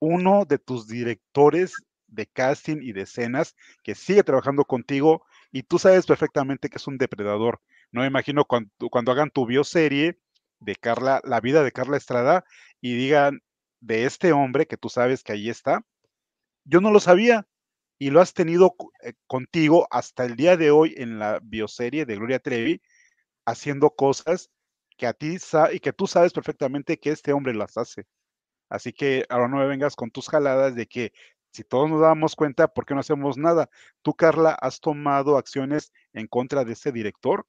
uno 0.00 0.44
de 0.44 0.58
tus 0.58 0.88
directores 0.88 1.74
de 2.08 2.26
casting 2.26 2.78
y 2.82 2.92
de 2.92 3.02
escenas 3.02 3.56
que 3.82 3.94
sigue 3.94 4.22
trabajando 4.22 4.64
contigo 4.64 5.24
y 5.50 5.62
tú 5.62 5.78
sabes 5.78 6.06
perfectamente 6.06 6.68
que 6.68 6.76
es 6.76 6.86
un 6.86 6.98
depredador. 6.98 7.60
No 7.90 8.02
me 8.02 8.06
imagino 8.06 8.44
cuando, 8.44 8.70
cuando 8.90 9.12
hagan 9.12 9.30
tu 9.30 9.46
bioserie 9.46 10.18
de 10.60 10.76
Carla, 10.76 11.20
la 11.24 11.40
vida 11.40 11.62
de 11.62 11.72
Carla 11.72 11.96
Estrada 11.96 12.44
y 12.80 12.94
digan 12.94 13.42
de 13.80 14.04
este 14.04 14.32
hombre 14.32 14.66
que 14.66 14.76
tú 14.76 14.88
sabes 14.88 15.22
que 15.22 15.32
ahí 15.32 15.48
está. 15.48 15.84
Yo 16.64 16.80
no 16.80 16.90
lo 16.90 17.00
sabía, 17.00 17.46
y 18.02 18.10
lo 18.10 18.20
has 18.20 18.34
tenido 18.34 18.74
eh, 19.04 19.12
contigo 19.28 19.86
hasta 19.92 20.24
el 20.24 20.34
día 20.34 20.56
de 20.56 20.72
hoy 20.72 20.92
en 20.96 21.20
la 21.20 21.38
bioserie 21.40 22.04
de 22.04 22.16
Gloria 22.16 22.40
Trevi, 22.40 22.82
haciendo 23.46 23.90
cosas 23.90 24.50
que 24.96 25.06
a 25.06 25.12
ti 25.12 25.36
y 25.72 25.78
que 25.78 25.92
tú 25.92 26.08
sabes 26.08 26.32
perfectamente 26.32 26.98
que 26.98 27.10
este 27.10 27.32
hombre 27.32 27.54
las 27.54 27.76
hace. 27.78 28.08
Así 28.68 28.92
que 28.92 29.24
ahora 29.28 29.46
no 29.46 29.58
me 29.58 29.68
vengas 29.68 29.94
con 29.94 30.10
tus 30.10 30.28
jaladas 30.28 30.74
de 30.74 30.86
que 30.88 31.12
si 31.52 31.62
todos 31.62 31.88
nos 31.88 32.00
damos 32.00 32.34
cuenta, 32.34 32.66
¿por 32.66 32.86
qué 32.86 32.94
no 32.94 32.98
hacemos 32.98 33.38
nada? 33.38 33.70
Tú, 34.02 34.14
Carla, 34.14 34.58
has 34.60 34.80
tomado 34.80 35.36
acciones 35.36 35.92
en 36.12 36.26
contra 36.26 36.64
de 36.64 36.72
ese 36.72 36.90
director 36.90 37.46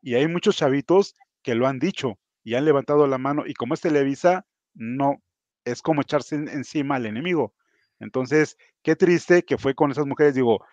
y 0.00 0.14
hay 0.14 0.28
muchos 0.28 0.56
chavitos 0.56 1.16
que 1.42 1.56
lo 1.56 1.66
han 1.66 1.80
dicho 1.80 2.16
y 2.44 2.54
han 2.54 2.64
levantado 2.64 3.08
la 3.08 3.18
mano 3.18 3.42
y 3.44 3.54
como 3.54 3.74
es 3.74 3.80
Televisa, 3.80 4.46
no, 4.72 5.20
es 5.64 5.82
como 5.82 6.02
echarse 6.02 6.36
encima 6.36 6.94
al 6.94 7.06
enemigo. 7.06 7.54
Entonces, 8.00 8.56
qué 8.82 8.96
triste 8.96 9.44
que 9.44 9.58
fue 9.58 9.74
con 9.74 9.90
esas 9.90 10.06
mujeres. 10.06 10.34
Digo, 10.34 10.64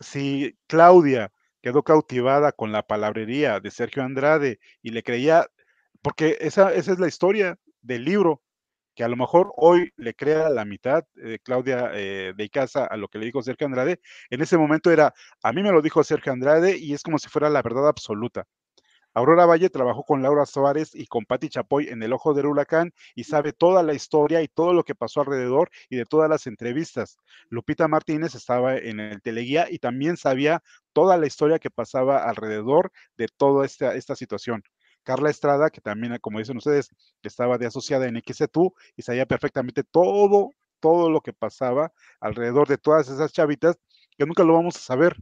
si 0.00 0.56
Claudia 0.66 1.32
quedó 1.62 1.82
cautivada 1.82 2.52
con 2.52 2.72
la 2.72 2.86
palabrería 2.86 3.60
de 3.60 3.70
Sergio 3.70 4.02
Andrade 4.02 4.60
y 4.82 4.90
le 4.90 5.02
creía, 5.02 5.46
porque 6.02 6.38
esa, 6.40 6.72
esa 6.74 6.92
es 6.92 6.98
la 6.98 7.08
historia 7.08 7.58
del 7.82 8.04
libro, 8.04 8.42
que 8.94 9.04
a 9.04 9.08
lo 9.08 9.16
mejor 9.16 9.52
hoy 9.56 9.92
le 9.96 10.14
crea 10.14 10.48
la 10.50 10.64
mitad 10.64 11.04
eh, 11.22 11.38
Claudia 11.44 11.90
eh, 11.94 12.32
de 12.36 12.50
Casa 12.50 12.84
a 12.84 12.96
lo 12.96 13.06
que 13.06 13.18
le 13.18 13.26
dijo 13.26 13.42
Sergio 13.42 13.66
Andrade, 13.66 14.00
en 14.30 14.42
ese 14.42 14.58
momento 14.58 14.90
era, 14.90 15.14
a 15.42 15.52
mí 15.52 15.62
me 15.62 15.70
lo 15.70 15.82
dijo 15.82 16.02
Sergio 16.02 16.32
Andrade 16.32 16.76
y 16.78 16.94
es 16.94 17.02
como 17.04 17.18
si 17.18 17.28
fuera 17.28 17.48
la 17.48 17.62
verdad 17.62 17.88
absoluta. 17.88 18.44
Aurora 19.18 19.46
Valle 19.46 19.68
trabajó 19.68 20.04
con 20.04 20.22
Laura 20.22 20.46
Suárez 20.46 20.94
y 20.94 21.06
con 21.06 21.24
Patti 21.24 21.48
Chapoy 21.48 21.88
en 21.88 22.04
El 22.04 22.12
Ojo 22.12 22.34
del 22.34 22.46
Huracán 22.46 22.94
y 23.16 23.24
sabe 23.24 23.52
toda 23.52 23.82
la 23.82 23.92
historia 23.92 24.42
y 24.42 24.46
todo 24.46 24.72
lo 24.72 24.84
que 24.84 24.94
pasó 24.94 25.22
alrededor 25.22 25.70
y 25.90 25.96
de 25.96 26.04
todas 26.04 26.30
las 26.30 26.46
entrevistas. 26.46 27.16
Lupita 27.50 27.88
Martínez 27.88 28.36
estaba 28.36 28.76
en 28.76 29.00
el 29.00 29.20
teleguía 29.20 29.66
y 29.68 29.80
también 29.80 30.16
sabía 30.16 30.62
toda 30.92 31.16
la 31.16 31.26
historia 31.26 31.58
que 31.58 31.68
pasaba 31.68 32.28
alrededor 32.28 32.92
de 33.16 33.26
toda 33.26 33.66
esta, 33.66 34.14
situación. 34.14 34.62
Carla 35.02 35.30
Estrada, 35.30 35.70
que 35.70 35.80
también, 35.80 36.16
como 36.20 36.38
dicen 36.38 36.58
ustedes, 36.58 36.88
estaba 37.24 37.58
de 37.58 37.66
asociada 37.66 38.06
en 38.06 38.22
XETU 38.24 38.72
y 38.94 39.02
sabía 39.02 39.26
perfectamente 39.26 39.82
todo, 39.82 40.50
todo 40.78 41.10
lo 41.10 41.22
que 41.22 41.32
pasaba 41.32 41.92
alrededor 42.20 42.68
de 42.68 42.78
todas 42.78 43.08
esas 43.08 43.32
chavitas, 43.32 43.80
que 44.16 44.26
nunca 44.26 44.44
lo 44.44 44.54
vamos 44.54 44.76
a 44.76 44.80
saber. 44.80 45.16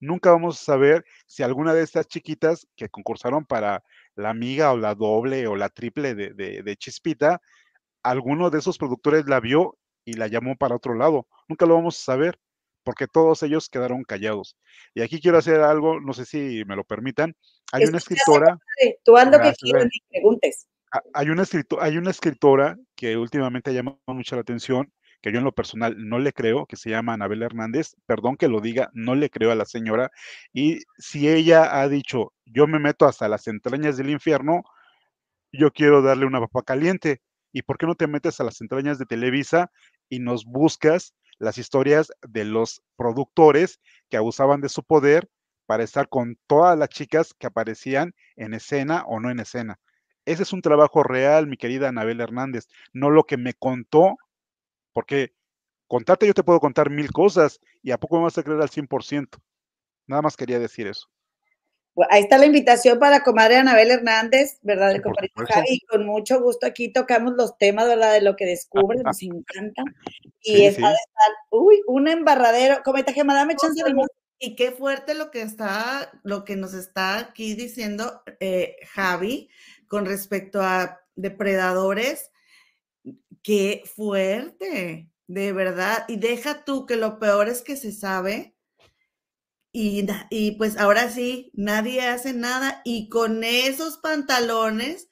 Nunca 0.00 0.30
vamos 0.30 0.60
a 0.60 0.64
saber 0.64 1.04
si 1.26 1.42
alguna 1.42 1.74
de 1.74 1.82
estas 1.82 2.06
chiquitas 2.06 2.66
que 2.76 2.88
concursaron 2.88 3.44
para 3.44 3.82
la 4.14 4.30
amiga 4.30 4.72
o 4.72 4.76
la 4.76 4.94
doble 4.94 5.46
o 5.46 5.56
la 5.56 5.68
triple 5.68 6.14
de, 6.14 6.32
de 6.34 6.76
Chispita, 6.76 7.40
alguno 8.02 8.50
de 8.50 8.58
esos 8.58 8.78
productores 8.78 9.26
la 9.26 9.40
vio 9.40 9.78
y 10.04 10.14
la 10.14 10.28
llamó 10.28 10.56
para 10.56 10.76
otro 10.76 10.94
lado. 10.94 11.26
Nunca 11.48 11.66
lo 11.66 11.74
vamos 11.74 11.98
a 11.98 12.04
saber 12.04 12.38
porque 12.86 13.08
todos 13.08 13.42
ellos 13.42 13.68
quedaron 13.68 14.04
callados. 14.04 14.56
Y 14.94 15.02
aquí 15.02 15.20
quiero 15.20 15.38
hacer 15.38 15.60
algo, 15.60 16.00
no 16.00 16.12
sé 16.12 16.24
si 16.24 16.64
me 16.66 16.76
lo 16.76 16.84
permitan. 16.84 17.34
Hay 17.72 17.84
una 17.84 17.98
escritora. 17.98 18.58
Tú 19.04 19.16
ando 19.16 19.40
que 19.40 19.52
quieres 19.54 19.88
preguntes. 20.08 20.68
Hay 21.12 21.28
una, 21.28 21.44
hay 21.80 21.96
una 21.98 22.10
escritora 22.12 22.78
que 22.94 23.16
últimamente 23.16 23.70
ha 23.70 23.72
llamado 23.74 23.98
mucho 24.06 24.36
la 24.36 24.42
atención, 24.42 24.90
que 25.22 25.32
yo 25.32 25.38
en 25.38 25.44
lo 25.44 25.52
personal 25.52 25.94
no 25.96 26.18
le 26.18 26.32
creo, 26.32 26.66
que 26.66 26.76
se 26.76 26.90
llama 26.90 27.14
Anabel 27.14 27.42
Hernández. 27.42 27.96
Perdón 28.06 28.36
que 28.36 28.48
lo 28.48 28.60
diga, 28.60 28.90
no 28.94 29.14
le 29.14 29.30
creo 29.30 29.50
a 29.50 29.54
la 29.54 29.64
señora. 29.64 30.10
Y 30.52 30.80
si 30.98 31.28
ella 31.28 31.80
ha 31.80 31.88
dicho, 31.88 32.32
yo 32.44 32.66
me 32.66 32.78
meto 32.78 33.06
hasta 33.06 33.28
las 33.28 33.46
entrañas 33.48 33.96
del 33.96 34.10
infierno, 34.10 34.62
yo 35.52 35.72
quiero 35.72 36.02
darle 36.02 36.26
una 36.26 36.40
papa 36.40 36.62
caliente. 36.62 37.22
¿Y 37.52 37.62
por 37.62 37.78
qué 37.78 37.86
no 37.86 37.94
te 37.94 38.06
metes 38.06 38.40
a 38.40 38.44
las 38.44 38.60
entrañas 38.60 38.98
de 38.98 39.06
Televisa 39.06 39.70
y 40.08 40.20
nos 40.20 40.44
buscas 40.44 41.14
las 41.38 41.58
historias 41.58 42.12
de 42.26 42.44
los 42.44 42.82
productores 42.96 43.80
que 44.10 44.16
abusaban 44.16 44.60
de 44.60 44.68
su 44.68 44.82
poder 44.84 45.28
para 45.66 45.82
estar 45.82 46.08
con 46.08 46.38
todas 46.46 46.78
las 46.78 46.88
chicas 46.88 47.34
que 47.38 47.46
aparecían 47.46 48.14
en 48.36 48.54
escena 48.54 49.04
o 49.06 49.20
no 49.20 49.30
en 49.30 49.40
escena. 49.40 49.78
Ese 50.24 50.42
es 50.42 50.52
un 50.52 50.62
trabajo 50.62 51.02
real, 51.02 51.46
mi 51.46 51.56
querida 51.56 51.88
Anabel 51.88 52.20
Hernández, 52.20 52.66
no 52.92 53.10
lo 53.10 53.24
que 53.24 53.36
me 53.36 53.54
contó, 53.54 54.16
porque 54.96 55.34
contarte 55.86 56.26
yo 56.26 56.32
te 56.32 56.42
puedo 56.42 56.58
contar 56.58 56.88
mil 56.88 57.12
cosas 57.12 57.60
y 57.82 57.90
a 57.90 57.98
poco 57.98 58.16
me 58.16 58.22
vas 58.22 58.38
a 58.38 58.42
creer 58.42 58.62
al 58.62 58.70
100%. 58.70 59.28
Nada 60.06 60.22
más 60.22 60.38
quería 60.38 60.58
decir 60.58 60.86
eso 60.86 61.10
ahí 62.10 62.22
está 62.22 62.38
la 62.38 62.46
invitación 62.46 62.98
para 62.98 63.22
comadre 63.22 63.56
Anabel 63.56 63.90
Hernández, 63.90 64.58
¿verdad? 64.62 64.92
De 64.92 65.02
y 65.68 65.80
con 65.86 66.04
mucho 66.04 66.40
gusto 66.40 66.66
aquí 66.66 66.92
tocamos 66.92 67.34
los 67.34 67.56
temas, 67.56 67.86
¿verdad? 67.86 68.12
De 68.12 68.20
lo 68.20 68.36
que 68.36 68.44
descubre, 68.44 68.98
nos 69.02 69.22
encanta. 69.22 69.82
Y 70.42 70.64
está 70.64 70.94
uy, 71.50 71.82
un 71.86 72.08
embarradero. 72.08 72.82
Cometa 72.84 73.12
Gemma, 73.12 73.34
dame 73.34 73.56
chance 73.56 73.82
de 73.82 73.94
y 74.38 74.54
qué 74.54 74.70
fuerte 74.72 75.14
lo 75.14 75.30
que 75.30 75.40
está, 75.40 76.10
lo 76.22 76.44
que 76.44 76.56
nos 76.56 76.74
está 76.74 77.18
aquí 77.18 77.54
diciendo 77.54 78.22
eh, 78.40 78.76
Javi 78.92 79.48
con 79.88 80.04
respecto 80.04 80.62
a 80.62 81.00
depredadores. 81.14 82.30
Qué 83.42 83.82
fuerte, 83.94 85.10
de 85.26 85.52
verdad. 85.52 86.04
Y 86.08 86.16
deja 86.16 86.64
tú 86.64 86.86
que 86.86 86.96
lo 86.96 87.18
peor 87.18 87.48
es 87.48 87.62
que 87.62 87.76
se 87.76 87.92
sabe 87.92 88.56
y, 89.78 90.52
pues 90.52 90.78
ahora 90.78 91.10
sí, 91.10 91.50
nadie 91.52 92.00
hace 92.00 92.32
nada 92.32 92.80
y 92.82 93.10
con 93.10 93.44
esos 93.44 93.98
pantalones 93.98 95.10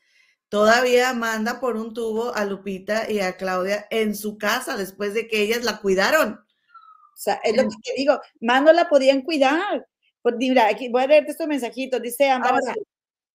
todavía 0.48 1.12
manda 1.12 1.60
por 1.60 1.76
un 1.76 1.92
tubo 1.92 2.34
a 2.34 2.46
Lupita 2.46 3.10
y 3.10 3.20
a 3.20 3.36
Claudia 3.36 3.86
en 3.90 4.16
su 4.16 4.38
casa 4.38 4.78
después 4.78 5.12
de 5.12 5.28
que 5.28 5.42
ellas 5.42 5.64
la 5.64 5.82
cuidaron. 5.82 6.34
O 6.34 7.16
sea, 7.16 7.40
es 7.44 7.54
lo 7.54 7.64
que 7.64 7.92
digo, 7.94 8.18
más 8.40 8.62
no 8.62 8.72
la 8.72 8.88
podían 8.88 9.20
cuidar. 9.20 9.86
Pues, 10.22 10.36
mira, 10.38 10.66
aquí 10.68 10.88
voy 10.88 11.02
a 11.02 11.08
leerte 11.08 11.32
estos 11.32 11.46
mensajitos. 11.46 12.00
Dice 12.00 12.30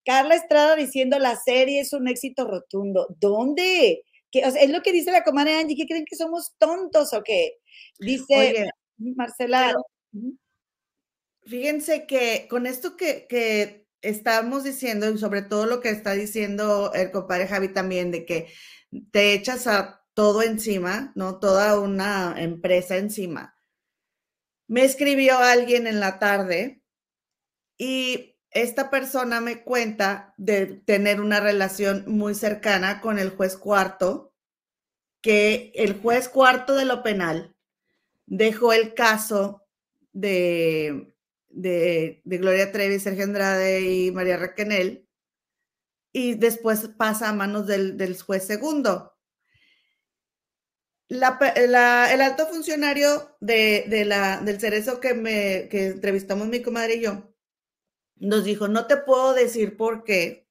Carla 0.04 0.34
Estrada 0.34 0.76
diciendo 0.76 1.20
la 1.20 1.36
serie 1.36 1.82
es 1.82 1.94
un 1.94 2.08
éxito 2.08 2.48
rotundo. 2.48 3.06
¿Dónde? 3.20 4.04
¿Qué, 4.32 4.42
es 4.42 4.70
lo 4.70 4.82
que 4.82 4.92
dice 4.92 5.12
la 5.12 5.24
comadre 5.24 5.60
Angie. 5.60 5.76
¿Qué 5.76 5.86
creen 5.86 6.06
que 6.06 6.16
somos 6.16 6.54
tontos 6.58 7.14
o 7.14 7.24
qué? 7.24 7.58
Dice 8.00 8.70
Marcela. 8.98 9.76
Fíjense 11.46 12.06
que 12.06 12.48
con 12.50 12.68
esto 12.68 12.96
que, 12.96 13.26
que 13.28 13.88
estamos 14.02 14.64
diciendo, 14.64 15.10
y 15.10 15.18
sobre 15.18 15.42
todo 15.42 15.66
lo 15.66 15.80
que 15.82 15.90
está 15.90 16.14
diciendo 16.14 16.92
el 16.94 17.12
compadre 17.12 17.48
Javi 17.48 17.70
también, 17.70 18.12
de 18.12 18.26
que 18.26 18.48
te 19.12 19.34
echas 19.34 19.68
a 19.68 20.06
todo 20.14 20.42
encima, 20.42 21.12
¿no? 21.16 21.40
Toda 21.40 21.80
una 21.80 22.36
empresa 22.38 22.98
encima. 22.98 23.58
Me 24.68 24.84
escribió 24.84 25.40
alguien 25.40 25.88
en 25.88 26.00
la 26.00 26.20
tarde 26.20 26.84
y 27.78 28.39
esta 28.52 28.90
persona 28.90 29.42
me 29.42 29.64
cuenta 29.64 30.34
de 30.38 30.66
tener 30.66 31.22
una 31.22 31.40
relación 31.40 32.04
muy 32.08 32.36
cercana 32.36 33.02
con 33.02 33.20
el 33.20 33.30
juez 33.30 33.58
cuarto, 33.58 34.34
que 35.22 35.72
el 35.76 36.00
juez 36.00 36.30
cuarto 36.30 36.76
de 36.76 36.86
lo 36.86 37.04
penal 37.04 37.56
dejó 38.26 38.74
el 38.74 38.94
caso 38.94 39.68
de 40.14 41.14
de, 41.50 42.22
Gloria 42.26 42.72
Trevi, 42.72 43.00
Sergio 43.00 43.24
Andrade 43.24 43.82
y 43.82 44.12
María 44.12 44.38
Raquenel, 44.38 45.08
y 46.12 46.36
después 46.36 46.90
pasa 46.98 47.30
a 47.30 47.34
manos 47.34 47.68
del, 47.68 48.18
juez 48.22 48.46
segundo. 48.46 49.16
el 51.10 51.76
alto 51.76 52.48
funcionario 52.48 53.38
de, 53.40 54.04
la, 54.06 54.40
del 54.42 54.60
cerezo 54.60 55.00
que, 55.00 55.14
me, 55.14 55.68
que 55.70 55.88
entrevistamos 55.88 56.48
mi 56.48 56.62
comadre 56.62 56.96
y 56.96 57.02
yo, 57.02 57.29
nos 58.20 58.44
dijo, 58.44 58.68
no 58.68 58.88
te 58.88 58.98
puedo 58.98 59.34
decir 59.34 59.78
por 59.78 60.04
qué, 60.04 60.48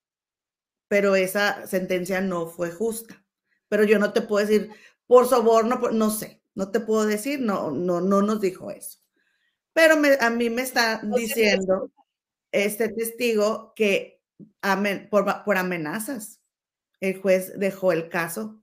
pero 0.88 1.16
esa 1.16 1.66
sentencia 1.66 2.20
no 2.20 2.46
fue 2.46 2.70
justa. 2.70 3.24
Pero 3.68 3.84
yo 3.84 3.98
no 3.98 4.12
te 4.12 4.22
puedo 4.22 4.46
decir 4.46 4.70
por 5.06 5.28
soborno, 5.28 5.76
no 5.92 6.10
sé, 6.10 6.42
no 6.54 6.70
te 6.70 6.80
puedo 6.80 7.06
decir, 7.06 7.40
no, 7.40 7.70
no, 7.70 8.00
no 8.00 8.22
nos 8.22 8.40
dijo 8.40 8.70
eso. 8.70 8.98
Pero 9.72 9.94
a 10.20 10.30
mí 10.30 10.50
me 10.50 10.62
está 10.62 11.00
diciendo 11.04 11.93
este 12.51 12.88
testigo 12.88 13.72
que 13.76 14.20
por, 15.10 15.56
amenazas 15.56 16.40
el 17.01 17.20
juez 17.20 17.59
dejó 17.59 17.93
el 17.93 18.09
caso 18.09 18.60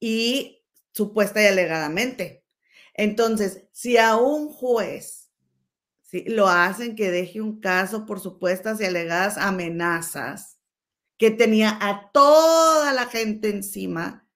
y 0.00 0.64
supuesta 0.92 1.42
y 1.42 1.46
alegadamente. 1.46 2.44
Entonces, 2.94 3.66
si 3.72 3.98
a 3.98 4.16
un 4.16 4.48
juez 4.48 5.19
lo 6.26 6.48
hacen 6.48 6.96
que 6.96 7.10
deje 7.10 7.40
un 7.40 7.60
caso 7.60 8.06
por 8.06 8.20
supuestas 8.20 8.80
y 8.80 8.84
alegadas 8.84 9.38
amenazas, 9.38 10.58
que 11.18 11.30
tenía 11.30 11.78
a 11.80 12.10
toda 12.12 12.92
la 12.92 13.06
gente 13.06 13.50
encima, 13.50 14.26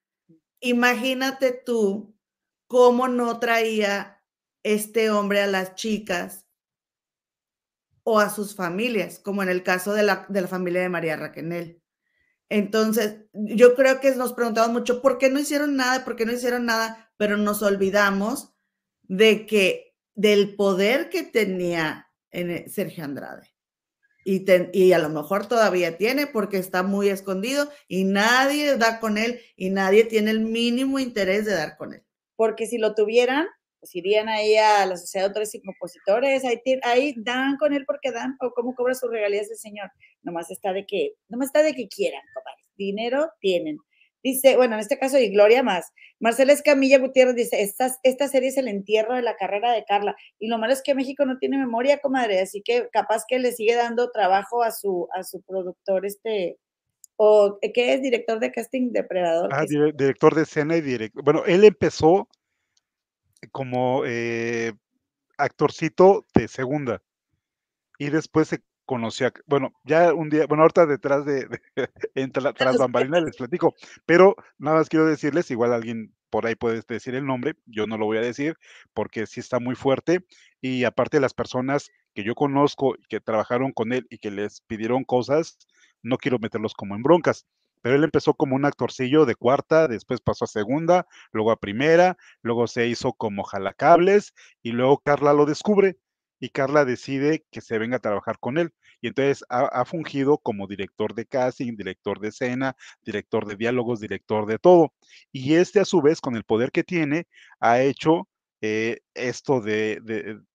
imagínate 0.61 1.53
tú 1.53 2.15
cómo 2.67 3.09
no 3.09 3.39
traía 3.41 4.23
este 4.63 5.11
hombre 5.11 5.41
a 5.43 5.47
las 5.47 5.75
chicas 5.75 6.47
o 8.03 8.21
a 8.21 8.29
sus 8.29 8.55
familias, 8.55 9.19
como 9.19 9.43
en 9.43 9.49
el 9.49 9.63
caso 9.63 9.93
de 9.95 10.03
la, 10.03 10.27
de 10.29 10.43
la 10.43 10.49
familia 10.49 10.83
de 10.83 10.89
María 10.91 11.17
Raquenel. 11.17 11.83
Entonces, 12.51 13.17
yo 13.33 13.75
creo 13.75 14.01
que 14.01 14.15
nos 14.15 14.35
preguntamos 14.35 14.71
mucho 14.71 15.01
por 15.01 15.19
qué 15.19 15.31
no 15.31 15.41
hicieron 15.41 15.77
nada, 15.77 16.05
por 16.05 16.15
qué 16.17 16.27
no 16.27 16.33
hicieron 16.33 16.67
nada, 16.67 17.13
pero 17.17 17.37
nos 17.37 17.63
olvidamos 17.63 18.55
de 19.03 19.47
que 19.47 19.94
del 20.15 20.57
poder 20.57 21.11
que 21.11 21.23
tenía 21.23 22.09
en 22.31 22.51
e, 22.51 22.69
Sergio 22.69 23.05
Andrade. 23.05 23.51
Y, 24.25 24.45
y, 24.73 24.93
a 24.93 24.99
lo 24.99 25.11
mejor 25.11 25.47
todavía 25.47 25.99
tiene 25.99 26.27
porque 26.27 26.57
está 26.57 26.83
muy 26.83 27.09
escondido 27.09 27.71
y 27.89 28.05
nadie 28.05 28.79
da 28.79 28.99
con 28.99 29.19
él 29.19 29.41
y 29.55 29.69
nadie 29.69 30.05
tiene 30.05 30.31
el 30.31 30.41
mínimo 30.41 30.99
interés 30.99 31.45
de 31.45 31.53
dar 31.53 31.77
con 31.77 31.93
él. 31.93 32.03
Porque 32.35 32.67
si 32.67 32.79
lo 32.79 32.95
tuvieran, 32.95 33.47
pues 33.85 33.95
irían 33.97 34.31
ahí 34.31 34.57
a 34.57 34.87
la 34.87 34.97
Sociedad 34.97 35.25
de 35.25 35.29
Autores 35.29 35.55
y 35.55 35.61
Compositores, 35.61 36.43
ahí, 36.45 36.59
ahí 36.85 37.15
dan 37.19 37.59
con 37.59 37.75
él 37.75 37.85
porque 37.87 38.13
dan, 38.13 38.35
o 38.41 38.51
cómo 38.53 38.75
cobra 38.75 38.95
sus 38.95 39.11
regalías 39.11 39.51
el 39.51 39.59
señor. 39.59 39.91
Nomás 40.23 40.51
está 40.51 40.73
de 40.73 40.87
que, 40.87 41.13
nomás 41.29 41.49
está 41.49 41.63
de 41.63 41.75
que 41.75 41.87
quieran, 41.89 42.23
compadre. 42.33 42.63
Dinero 42.77 43.31
tienen. 43.41 43.77
Dice, 44.25 44.57
bueno, 44.57 44.75
en 44.75 44.81
este 44.81 44.99
caso, 44.99 45.19
y 45.19 45.29
Gloria 45.29 45.63
más. 45.63 45.93
Marcela 46.19 46.55
Escamilla 46.55 46.99
Gutiérrez 46.99 47.37
dice, 47.37 47.61
esta, 47.61 47.95
esta 48.03 48.27
serie 48.27 48.49
es 48.49 48.57
el 48.57 48.69
entierro 48.69 49.15
de 49.15 49.21
la 49.21 49.37
carrera 49.37 49.71
de 49.71 49.85
Carla. 49.85 50.17
Y 50.39 50.49
lo 50.49 50.57
malo 50.57 50.73
es 50.73 50.83
que 50.83 50.95
México 50.95 51.27
no 51.27 51.39
tiene 51.39 51.59
memoria, 51.59 51.99
comadre, 51.99 52.41
así 52.41 52.63
que 52.65 52.89
capaz 52.91 53.25
que 53.29 53.39
le 53.39 53.53
sigue 53.53 53.75
dando 53.75 54.11
trabajo 54.11 54.63
a 54.63 54.73
su, 54.73 55.09
a 55.15 55.23
su 55.25 55.43
productor, 55.43 56.07
este, 56.07 56.57
o 57.17 57.59
¿qué 57.61 57.93
es? 57.93 58.01
Director 58.01 58.41
de 58.41 58.51
casting 58.51 58.93
depredador. 58.93 59.51
Ah, 59.53 59.67
director 59.67 60.35
de 60.35 60.43
escena 60.43 60.77
y 60.79 60.81
director. 60.81 61.23
Bueno, 61.23 61.45
él 61.45 61.63
empezó 61.63 62.27
como 63.53 64.05
eh, 64.07 64.73
actorcito 65.37 66.25
de 66.35 66.49
segunda. 66.49 67.03
Y 67.99 68.09
después 68.09 68.49
se 68.49 68.61
conocí 68.85 69.25
a, 69.25 69.33
bueno, 69.47 69.73
ya 69.85 70.13
un 70.15 70.29
día, 70.29 70.47
bueno, 70.47 70.63
ahorita 70.63 70.87
detrás 70.87 71.25
de, 71.25 71.47
de 71.47 71.61
tras 72.57 72.79
bambalinas 72.79 73.23
les 73.23 73.37
platico, 73.39 73.75
pero 74.07 74.37
nada 74.59 74.79
más 74.79 74.89
quiero 74.89 75.07
decirles, 75.07 75.51
igual 75.51 75.73
alguien 75.73 76.15
por 76.31 76.47
ahí 76.47 76.57
puede 76.57 76.83
decir 76.89 77.15
el 77.15 77.27
nombre, 77.27 77.55
yo 77.67 77.87
no 77.87 77.97
lo 77.97 78.07
voy 78.07 78.19
a 78.19 78.23
decir 78.23 78.57
porque 78.93 79.27
sí 79.27 79.41
está 79.41 79.61
muy 79.61 79.77
fuerte 79.77 80.25
y 80.61 80.85
aparte 80.85 81.21
las 81.21 81.35
personas 81.35 81.91
que 82.13 82.25
yo 82.25 82.35
conozco 82.35 82.97
y 82.97 83.05
que 83.09 83.21
trabajaron 83.21 83.73
con 83.73 83.93
él 83.93 84.07
y 84.11 84.19
que 84.19 84.31
les 84.31 84.61
pidieron 84.63 85.05
cosas, 85.05 85.59
no 86.03 86.17
quiero 86.17 86.39
meterlos 86.39 86.75
como 86.75 86.97
en 86.97 87.03
broncas, 87.03 87.47
pero 87.83 87.97
él 87.97 88.05
empezó 88.05 88.35
como 88.35 88.57
un 88.57 88.65
actorcillo 88.65 89.27
de 89.27 89.35
cuarta, 89.35 89.89
después 89.89 90.21
pasó 90.21 90.47
a 90.47 90.49
segunda, 90.49 91.07
luego 91.33 91.53
a 91.53 91.61
primera, 91.61 92.17
luego 92.43 92.67
se 92.67 92.87
hizo 92.89 93.13
como 93.13 93.45
jalacables 93.45 94.33
y 94.63 94.73
luego 94.73 94.99
Carla 95.05 95.35
lo 95.35 95.47
descubre 95.47 95.99
y 96.41 96.51
Carla 96.51 96.85
decide 96.85 97.45
que 97.51 97.61
se 97.61 97.79
venga 97.79 97.97
a 97.97 98.01
trabajar 98.01 98.39
con 98.39 98.59
él. 98.59 98.73
Y 99.01 99.09
entonces 99.09 99.45
ha, 99.49 99.85
fungido 99.85 100.39
como 100.39 100.67
director 100.67 101.15
de 101.15 101.27
casting, 101.27 101.77
director 101.77 102.21
de 102.21 102.29
escena, 102.29 102.77
director 103.03 103.47
de 103.47 103.57
diálogos, 103.57 104.01
director 104.01 104.47
de 104.47 104.59
todo. 104.59 104.93
Y 105.33 105.55
este 105.55 105.81
a 105.81 105.85
su 105.85 106.01
vez, 106.03 106.21
con 106.21 106.37
el 106.37 106.45
poder 106.45 106.73
que 106.73 106.85
tiene, 106.85 107.27
ha 107.61 107.81
hecho 107.83 108.29
eh, 108.61 109.01
esto 109.15 109.61
de, 109.61 110.01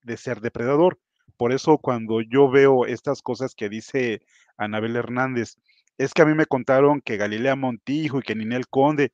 de 0.02 0.18
ser 0.18 0.42
depredador. 0.42 1.00
Por 1.38 1.54
eso 1.54 1.78
cuando 1.78 2.22
yo 2.22 2.50
veo 2.50 2.86
estas 2.86 3.22
cosas 3.22 3.56
que 3.56 3.70
dice 3.70 4.22
Anabel 4.58 4.96
Hernández, 4.96 5.58
es 5.98 6.14
que 6.14 6.22
a 6.22 6.26
mí 6.26 6.34
me 6.34 6.46
contaron 6.46 7.02
que 7.02 7.18
Galilea 7.18 7.56
Montijo 7.56 8.20
y 8.20 8.24
que 8.24 8.36
Ninel 8.36 8.68
Conde, 8.68 9.12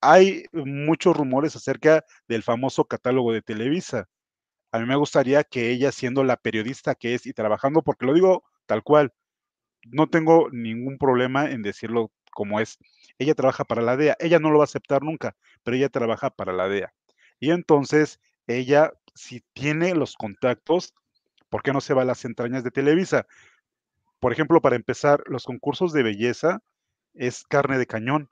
hay 0.00 0.44
muchos 0.52 1.16
rumores 1.16 1.56
acerca 1.56 2.04
del 2.28 2.42
famoso 2.42 2.84
catálogo 2.84 3.32
de 3.32 3.42
Televisa 3.42 4.08
a 4.74 4.80
mí 4.80 4.86
me 4.86 4.96
gustaría 4.96 5.44
que 5.44 5.70
ella, 5.70 5.92
siendo 5.92 6.24
la 6.24 6.36
periodista 6.36 6.96
que 6.96 7.14
es 7.14 7.26
y 7.26 7.32
trabajando, 7.32 7.82
porque 7.82 8.06
lo 8.06 8.12
digo 8.12 8.42
tal 8.66 8.82
cual, 8.82 9.12
no 9.86 10.08
tengo 10.08 10.48
ningún 10.50 10.98
problema 10.98 11.48
en 11.48 11.62
decirlo 11.62 12.10
como 12.32 12.58
es. 12.58 12.78
Ella 13.16 13.36
trabaja 13.36 13.62
para 13.62 13.82
la 13.82 13.96
DEA, 13.96 14.16
ella 14.18 14.40
no 14.40 14.50
lo 14.50 14.58
va 14.58 14.64
a 14.64 14.66
aceptar 14.66 15.04
nunca, 15.04 15.36
pero 15.62 15.76
ella 15.76 15.90
trabaja 15.90 16.30
para 16.30 16.52
la 16.52 16.66
DEA. 16.66 16.92
Y 17.38 17.52
entonces 17.52 18.18
ella, 18.48 18.92
si 19.14 19.44
tiene 19.52 19.94
los 19.94 20.16
contactos, 20.16 20.92
¿por 21.50 21.62
qué 21.62 21.72
no 21.72 21.80
se 21.80 21.94
va 21.94 22.02
a 22.02 22.06
las 22.06 22.24
entrañas 22.24 22.64
de 22.64 22.72
Televisa? 22.72 23.28
Por 24.18 24.32
ejemplo, 24.32 24.60
para 24.60 24.74
empezar, 24.74 25.22
los 25.28 25.44
concursos 25.44 25.92
de 25.92 26.02
belleza 26.02 26.64
es 27.12 27.44
carne 27.44 27.78
de 27.78 27.86
cañón 27.86 28.28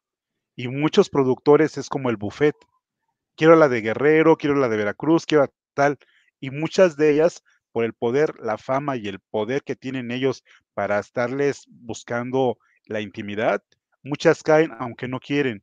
y 0.57 0.67
muchos 0.67 1.09
productores 1.09 1.79
es 1.79 1.89
como 1.89 2.11
el 2.11 2.17
buffet. 2.17 2.57
Quiero 3.37 3.55
la 3.55 3.69
de 3.69 3.81
Guerrero, 3.81 4.37
quiero 4.37 4.57
la 4.57 4.69
de 4.69 4.77
Veracruz, 4.77 5.25
quiero 5.25 5.47
tal 5.75 5.99
y 6.43 6.51
muchas 6.51 6.97
de 6.97 7.13
ellas 7.13 7.45
por 7.71 7.85
el 7.85 7.95
poder, 7.95 8.35
la 8.41 8.59
fama 8.59 8.97
y 8.97 9.07
el 9.07 9.21
poder 9.21 9.63
que 9.63 9.77
tienen 9.77 10.11
ellos 10.11 10.45
para 10.75 10.99
estarles 10.99 11.65
buscando 11.69 12.59
la 12.85 13.01
intimidad, 13.01 13.63
muchas 14.03 14.43
caen 14.43 14.73
aunque 14.79 15.07
no 15.07 15.21
quieren. 15.21 15.63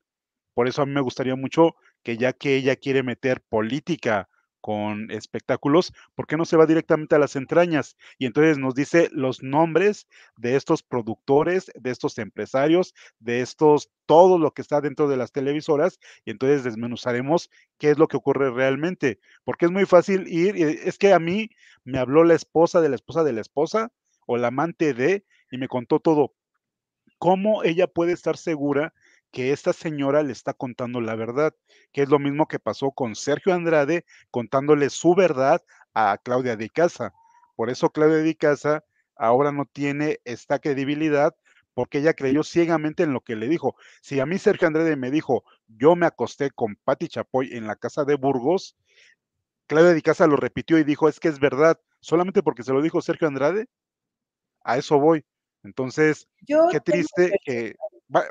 Por 0.54 0.70
eso 0.70 0.82
a 0.82 0.86
mí 0.86 0.94
me 0.94 1.02
gustaría 1.02 1.36
mucho 1.36 1.76
que 2.02 2.18
ya 2.18 2.32
que 2.32 2.56
ella 2.56 2.78
quiere 2.78 3.04
meter 3.04 3.42
política 3.42 4.30
con 4.62 5.10
espectáculos, 5.12 5.94
¿por 6.16 6.28
qué 6.28 6.38
no 6.38 6.46
se 6.46 6.58
va 6.58 6.66
directamente 6.66 7.16
a 7.16 7.20
las 7.20 7.36
entrañas? 7.36 7.96
Y 8.18 8.26
entonces 8.26 8.58
nos 8.58 8.76
dice 8.76 9.10
los 9.12 9.42
nombres 9.42 10.08
de 10.38 10.56
estos 10.56 10.84
productores, 10.84 11.72
de 11.76 11.92
estos 11.92 12.18
empresarios, 12.18 12.94
de 13.20 13.42
estos, 13.42 13.90
todo 14.06 14.38
lo 14.38 14.52
que 14.52 14.62
está 14.62 14.82
dentro 14.82 15.08
de 15.08 15.18
las 15.18 15.32
televisoras, 15.32 16.00
y 16.26 16.32
entonces 16.32 16.64
desmenuzaremos 16.64 17.50
qué 17.78 17.92
es 17.92 17.98
lo 17.98 18.08
que 18.08 18.18
ocurre 18.18 18.52
realmente, 18.52 19.20
porque 19.44 19.66
es 19.66 19.72
muy 19.72 19.86
fácil 19.86 20.28
ir, 20.28 20.56
es 20.58 20.98
que 20.98 21.14
a 21.14 21.20
mí 21.20 21.50
me 21.84 22.00
habló 22.00 22.24
la 22.24 22.36
esposa 22.36 22.82
de 22.82 22.90
la 22.90 22.96
esposa 22.96 23.24
de 23.24 23.34
la 23.34 23.42
esposa, 23.42 23.92
o 24.26 24.38
la 24.38 24.50
amante 24.50 24.94
de, 24.94 25.26
y 25.52 25.58
me 25.58 25.68
contó 25.68 26.00
todo. 26.00 26.36
¿Cómo 27.18 27.64
ella 27.64 27.88
puede 27.88 28.14
estar 28.14 28.38
segura 28.38 28.94
que 29.32 29.52
esta 29.52 29.74
señora 29.74 30.24
le 30.24 30.32
está 30.32 30.54
contando 30.54 31.02
la 31.02 31.16
verdad, 31.16 31.54
que 31.92 32.02
es 32.02 32.10
lo 32.10 32.20
mismo 32.20 32.48
que 32.48 32.60
pasó 32.60 32.92
con 32.92 33.16
Sergio 33.16 33.54
Andrade 33.54 34.06
contándole 34.32 34.90
su 34.90 35.16
verdad 35.16 35.62
a 35.94 36.18
Claudia 36.24 36.56
de 36.56 36.70
Casa. 36.70 37.14
Por 37.56 37.70
eso 37.70 37.90
Claudia 37.90 38.18
de 38.18 38.36
Casa 38.36 38.84
ahora 39.16 39.52
no 39.52 39.66
tiene 39.66 40.20
esta 40.26 40.60
credibilidad 40.60 41.36
porque 41.74 42.00
ella 42.00 42.14
creyó 42.14 42.44
ciegamente 42.44 43.04
en 43.04 43.14
lo 43.14 43.22
que 43.22 43.36
le 43.36 43.48
dijo. 43.48 43.76
Si 44.02 44.20
a 44.20 44.26
mí 44.26 44.38
Sergio 44.38 44.68
Andrade 44.68 44.96
me 44.96 45.12
dijo, 45.12 45.44
yo 45.68 45.96
me 45.96 46.06
acosté 46.06 46.52
con 46.52 46.76
Patti 46.84 47.08
Chapoy 47.08 47.56
en 47.56 47.68
la 47.68 47.76
casa 47.76 48.04
de 48.06 48.16
Burgos, 48.16 48.76
Claudia 49.68 49.94
de 49.94 50.02
Casa 50.02 50.28
lo 50.28 50.36
repitió 50.36 50.80
y 50.80 50.84
dijo, 50.84 51.08
es 51.08 51.20
que 51.20 51.28
es 51.28 51.40
verdad, 51.40 51.80
solamente 52.00 52.42
porque 52.42 52.64
se 52.64 52.74
lo 52.74 52.82
dijo 52.82 53.02
Sergio 53.02 53.28
Andrade, 53.28 53.68
a 54.64 54.78
eso 54.78 55.00
voy. 55.00 55.24
Entonces, 55.64 56.28
qué 56.48 56.80
triste 56.80 57.38
que 57.46 57.76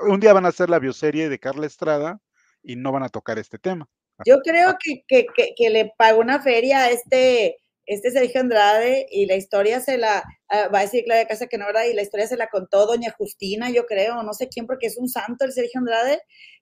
un 0.02 0.20
día 0.20 0.32
van 0.32 0.46
a 0.46 0.48
hacer 0.48 0.70
la 0.70 0.78
bioserie 0.78 1.28
de 1.28 1.38
Carla 1.38 1.66
Estrada 1.66 2.20
y 2.62 2.76
no 2.76 2.92
van 2.92 3.02
a 3.02 3.08
tocar 3.08 3.38
este 3.38 3.58
tema. 3.58 3.88
Yo 4.26 4.40
creo 4.40 4.76
que, 4.82 5.26
que, 5.56 5.70
le 5.70 5.92
pagó 5.96 6.20
una 6.20 6.42
feria 6.42 6.84
a 6.84 6.90
este, 6.90 7.58
este 7.86 8.10
Sergio 8.10 8.40
Andrade 8.40 9.06
y 9.10 9.26
la 9.26 9.36
historia 9.36 9.80
se 9.80 9.96
la, 9.96 10.24
ah, 10.48 10.68
va 10.74 10.80
a 10.80 10.82
decir 10.82 11.04
Claudia 11.04 11.28
Casa 11.28 11.46
que 11.46 11.56
no, 11.56 11.66
¿verdad? 11.66 11.84
Y 11.84 11.94
la 11.94 12.02
historia 12.02 12.26
se 12.26 12.36
la 12.36 12.48
contó 12.48 12.86
doña 12.86 13.14
Justina, 13.16 13.70
yo 13.70 13.86
creo, 13.86 14.22
no 14.24 14.32
sé 14.34 14.48
quién, 14.48 14.66
porque 14.66 14.88
es 14.88 14.96
un 14.98 15.08
santo 15.08 15.44
el 15.44 15.52
Sergio 15.52 15.78
Andrade. 15.78 16.20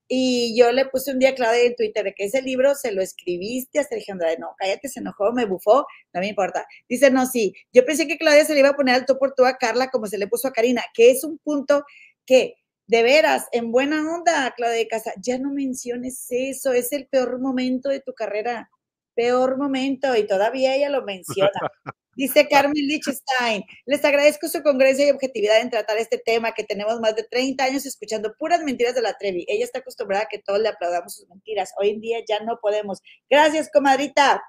Y 0.08 0.56
yo 0.56 0.70
le 0.70 0.86
puse 0.86 1.10
un 1.10 1.18
día 1.18 1.30
a 1.30 1.34
Claudia 1.34 1.64
en 1.64 1.74
Twitter 1.74 2.04
de 2.04 2.14
que 2.14 2.26
ese 2.26 2.40
libro 2.40 2.76
se 2.76 2.92
lo 2.92 3.02
escribiste 3.02 3.80
a 3.80 3.84
Sergio 3.84 4.12
Andrade. 4.12 4.36
No, 4.38 4.54
cállate, 4.56 4.88
se 4.88 5.00
enojó, 5.00 5.32
me 5.32 5.46
bufó, 5.46 5.86
no 6.12 6.20
me 6.20 6.28
importa. 6.28 6.66
Dice, 6.88 7.10
no, 7.10 7.26
sí, 7.26 7.54
yo 7.72 7.84
pensé 7.84 8.06
que 8.06 8.18
Claudia 8.18 8.44
se 8.44 8.52
le 8.52 8.60
iba 8.60 8.68
a 8.68 8.76
poner 8.76 8.94
al 8.94 9.06
tú 9.06 9.18
por 9.18 9.32
tú 9.34 9.44
a 9.44 9.56
Carla 9.56 9.88
como 9.88 10.06
se 10.06 10.18
le 10.18 10.28
puso 10.28 10.46
a 10.46 10.52
Karina, 10.52 10.84
que 10.94 11.10
es 11.10 11.24
un 11.24 11.38
punto 11.38 11.84
que 12.24 12.54
de 12.86 13.02
veras, 13.02 13.46
en 13.52 13.72
buena 13.72 14.14
onda, 14.14 14.52
Claudia 14.56 14.78
de 14.78 14.88
Casa, 14.88 15.12
ya 15.20 15.38
no 15.38 15.50
menciones 15.50 16.26
eso, 16.30 16.72
es 16.72 16.92
el 16.92 17.06
peor 17.08 17.40
momento 17.40 17.88
de 17.88 18.00
tu 18.00 18.14
carrera, 18.14 18.70
peor 19.14 19.58
momento, 19.58 20.14
y 20.16 20.26
todavía 20.26 20.74
ella 20.74 20.90
lo 20.90 21.02
menciona. 21.02 21.50
Dice 22.16 22.48
Carmen 22.48 22.86
Lichtenstein, 22.86 23.62
les 23.84 24.02
agradezco 24.02 24.48
su 24.48 24.62
congreso 24.62 25.02
y 25.02 25.10
objetividad 25.10 25.60
en 25.60 25.68
tratar 25.68 25.98
este 25.98 26.16
tema 26.16 26.52
que 26.52 26.64
tenemos 26.64 26.98
más 26.98 27.14
de 27.14 27.24
30 27.24 27.62
años 27.62 27.84
escuchando 27.84 28.34
puras 28.38 28.62
mentiras 28.62 28.94
de 28.94 29.02
la 29.02 29.18
Trevi. 29.18 29.44
Ella 29.48 29.64
está 29.64 29.80
acostumbrada 29.80 30.24
a 30.24 30.28
que 30.28 30.38
todos 30.38 30.58
le 30.58 30.68
aplaudamos 30.68 31.14
sus 31.14 31.28
mentiras. 31.28 31.74
Hoy 31.78 31.90
en 31.90 32.00
día 32.00 32.20
ya 32.26 32.40
no 32.40 32.58
podemos. 32.62 33.02
Gracias, 33.28 33.68
comadrita. 33.70 34.42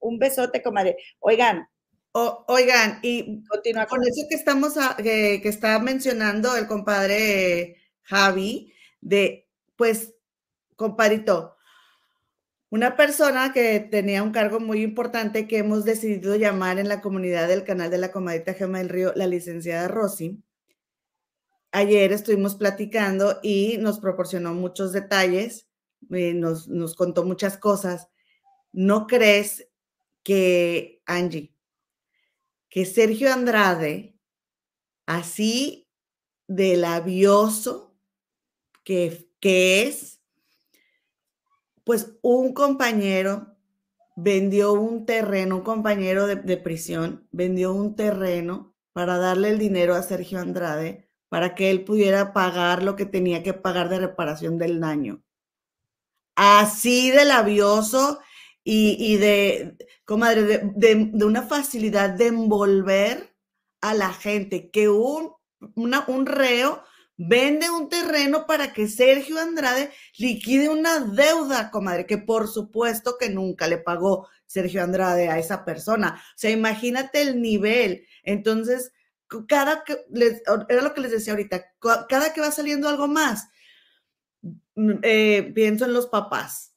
Un 0.00 0.18
besote, 0.18 0.64
comadre. 0.64 0.96
Oigan, 1.20 1.68
oigan, 2.12 2.98
y 3.02 3.44
Continúa 3.44 3.86
con 3.86 4.02
eso 4.02 4.26
que 4.28 4.34
estamos, 4.34 4.74
que 4.96 5.40
está 5.44 5.78
mencionando 5.78 6.56
el 6.56 6.66
compadre 6.66 7.81
Javi, 8.04 8.72
de, 9.00 9.48
pues, 9.76 10.14
compadrito, 10.76 11.56
una 12.72 12.96
persona 12.96 13.52
que 13.52 13.80
tenía 13.80 14.22
un 14.22 14.32
cargo 14.32 14.58
muy 14.58 14.82
importante 14.82 15.46
que 15.46 15.58
hemos 15.58 15.84
decidido 15.84 16.36
llamar 16.36 16.78
en 16.78 16.88
la 16.88 17.02
comunidad 17.02 17.46
del 17.46 17.64
canal 17.64 17.90
de 17.90 17.98
la 17.98 18.10
comadita 18.10 18.54
Gema 18.54 18.78
del 18.78 18.88
Río, 18.88 19.12
la 19.14 19.26
licenciada 19.26 19.88
Rosy. 19.88 20.42
Ayer 21.70 22.12
estuvimos 22.12 22.54
platicando 22.54 23.40
y 23.42 23.76
nos 23.78 23.98
proporcionó 24.00 24.54
muchos 24.54 24.92
detalles, 24.92 25.66
eh, 26.10 26.32
nos, 26.32 26.66
nos 26.66 26.94
contó 26.94 27.24
muchas 27.24 27.58
cosas. 27.58 28.08
¿No 28.72 29.06
crees 29.06 29.68
que, 30.22 31.02
Angie, 31.04 31.54
que 32.70 32.86
Sergio 32.86 33.30
Andrade, 33.30 34.16
así 35.04 35.90
de 36.46 36.78
labioso, 36.78 37.91
que, 38.84 39.28
es, 39.40 40.20
pues 41.84 42.14
un 42.22 42.54
compañero 42.54 43.56
vendió 44.16 44.72
un 44.72 45.06
terreno, 45.06 45.56
un 45.56 45.62
compañero 45.62 46.26
de, 46.26 46.36
de, 46.36 46.56
prisión, 46.56 47.26
vendió 47.32 47.72
un 47.72 47.96
terreno 47.96 48.74
para 48.92 49.18
darle 49.18 49.50
el 49.50 49.58
dinero 49.58 49.94
a 49.94 50.02
Sergio 50.02 50.38
Andrade 50.38 51.08
para 51.28 51.54
que 51.54 51.70
él 51.70 51.84
pudiera 51.84 52.34
pagar 52.34 52.82
lo 52.82 52.94
que 52.94 53.06
tenía 53.06 53.42
que 53.42 53.54
pagar 53.54 53.88
de 53.88 53.98
reparación 53.98 54.58
del 54.58 54.80
daño. 54.80 55.22
Así 56.34 57.10
de 57.10 57.24
labioso 57.24 58.20
y, 58.62 58.96
y 58.98 59.16
de, 59.16 59.76
comadre, 60.04 60.42
de, 60.42 61.10
de, 61.12 61.24
una 61.24 61.42
facilidad 61.42 62.10
de 62.10 62.26
envolver 62.26 63.34
a 63.80 63.94
la 63.94 64.12
gente, 64.12 64.70
que 64.70 64.88
un, 64.88 65.32
un 65.74 66.26
reo 66.26 66.82
vende 67.16 67.70
un 67.70 67.88
terreno 67.88 68.46
para 68.46 68.72
que 68.72 68.88
Sergio 68.88 69.38
Andrade 69.38 69.90
liquide 70.18 70.68
una 70.68 71.00
deuda, 71.00 71.70
comadre, 71.70 72.06
que 72.06 72.18
por 72.18 72.48
supuesto 72.48 73.16
que 73.18 73.30
nunca 73.30 73.68
le 73.68 73.78
pagó 73.78 74.28
Sergio 74.46 74.82
Andrade 74.82 75.28
a 75.28 75.38
esa 75.38 75.64
persona. 75.64 76.22
O 76.34 76.38
sea, 76.38 76.50
imagínate 76.50 77.22
el 77.22 77.40
nivel. 77.40 78.06
Entonces, 78.22 78.92
cada 79.48 79.84
que, 79.84 80.04
era 80.68 80.82
lo 80.82 80.94
que 80.94 81.00
les 81.00 81.10
decía 81.10 81.32
ahorita, 81.32 81.64
cada 82.08 82.32
que 82.32 82.40
va 82.40 82.50
saliendo 82.50 82.88
algo 82.88 83.08
más, 83.08 83.48
mm, 84.74 84.92
eh, 85.02 85.52
pienso 85.54 85.84
en 85.84 85.94
los 85.94 86.06
papás. 86.06 86.71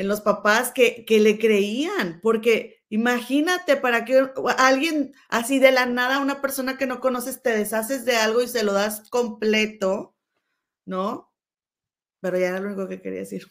En 0.00 0.08
los 0.08 0.22
papás 0.22 0.72
que, 0.72 1.04
que 1.04 1.20
le 1.20 1.38
creían, 1.38 2.20
porque 2.22 2.82
imagínate 2.88 3.76
para 3.76 4.06
que 4.06 4.30
alguien 4.56 5.12
así 5.28 5.58
de 5.58 5.72
la 5.72 5.84
nada, 5.84 6.20
una 6.20 6.40
persona 6.40 6.78
que 6.78 6.86
no 6.86 7.00
conoces, 7.00 7.42
te 7.42 7.50
deshaces 7.50 8.06
de 8.06 8.16
algo 8.16 8.40
y 8.40 8.48
se 8.48 8.64
lo 8.64 8.72
das 8.72 9.10
completo, 9.10 10.14
¿no? 10.86 11.30
Pero 12.20 12.38
ya 12.38 12.48
era 12.48 12.60
lo 12.60 12.68
único 12.68 12.88
que 12.88 13.02
quería 13.02 13.20
decir. 13.20 13.46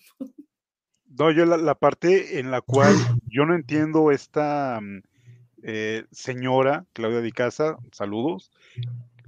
No, 1.05 1.29
yo 1.29 1.45
la, 1.45 1.75
parte 1.75 2.39
en 2.39 2.49
la 2.49 2.61
cual 2.61 2.95
yo 3.27 3.45
no 3.45 3.53
entiendo 3.53 4.09
esta 4.09 4.79
mm, 4.81 5.03
eh, 5.61 6.05
señora 6.09 6.87
Claudia 6.93 7.21
Di 7.21 7.31
Casa, 7.31 7.77
saludos, 7.91 8.51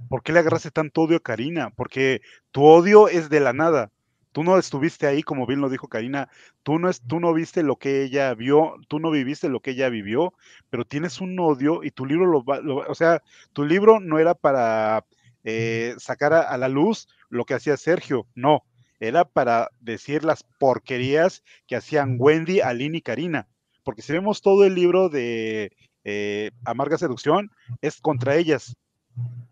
¿por 0.08 0.24
qué 0.24 0.32
le 0.32 0.40
agarraste 0.40 0.72
tanto 0.72 1.02
odio 1.02 1.18
a 1.18 1.22
Karina? 1.22 1.70
Porque 1.70 2.20
tu 2.50 2.64
odio 2.64 3.06
es 3.06 3.28
de 3.28 3.38
la 3.38 3.52
nada. 3.52 3.92
Tú 4.32 4.42
no 4.42 4.58
estuviste 4.58 5.06
ahí, 5.06 5.22
como 5.22 5.46
bien 5.46 5.60
lo 5.60 5.68
dijo 5.68 5.88
Karina, 5.88 6.28
tú 6.62 6.78
no, 6.78 6.88
es, 6.88 7.02
tú 7.02 7.20
no 7.20 7.34
viste 7.34 7.62
lo 7.62 7.76
que 7.76 8.02
ella 8.02 8.34
vio, 8.34 8.74
tú 8.88 8.98
no 8.98 9.10
viviste 9.10 9.48
lo 9.50 9.60
que 9.60 9.72
ella 9.72 9.90
vivió, 9.90 10.32
pero 10.70 10.86
tienes 10.86 11.20
un 11.20 11.38
odio 11.38 11.84
y 11.84 11.90
tu 11.90 12.06
libro 12.06 12.26
lo, 12.26 12.42
va, 12.42 12.60
o 12.88 12.94
sea, 12.94 13.22
tu 13.52 13.64
libro 13.64 14.00
no 14.00 14.18
era 14.18 14.34
para 14.34 15.04
eh, 15.44 15.94
sacar 15.98 16.32
a, 16.32 16.56
la 16.56 16.68
luz 16.68 17.08
lo 17.28 17.44
que 17.44 17.54
hacía 17.54 17.76
Sergio, 17.76 18.26
no, 18.34 18.64
era 19.00 19.26
para 19.26 19.70
decir 19.80 20.24
las 20.24 20.44
porquerías 20.58 21.42
que 21.66 21.76
hacían 21.76 22.16
Wendy, 22.18 22.60
Aline 22.60 22.98
y 22.98 23.02
Karina. 23.02 23.48
Porque 23.84 24.02
si 24.02 24.12
vemos 24.12 24.40
todo 24.40 24.64
el 24.64 24.74
libro 24.74 25.08
de 25.08 25.72
eh, 26.04 26.52
Amarga 26.64 26.96
Seducción, 26.96 27.50
es 27.80 28.00
contra 28.00 28.36
ellas. 28.36 28.76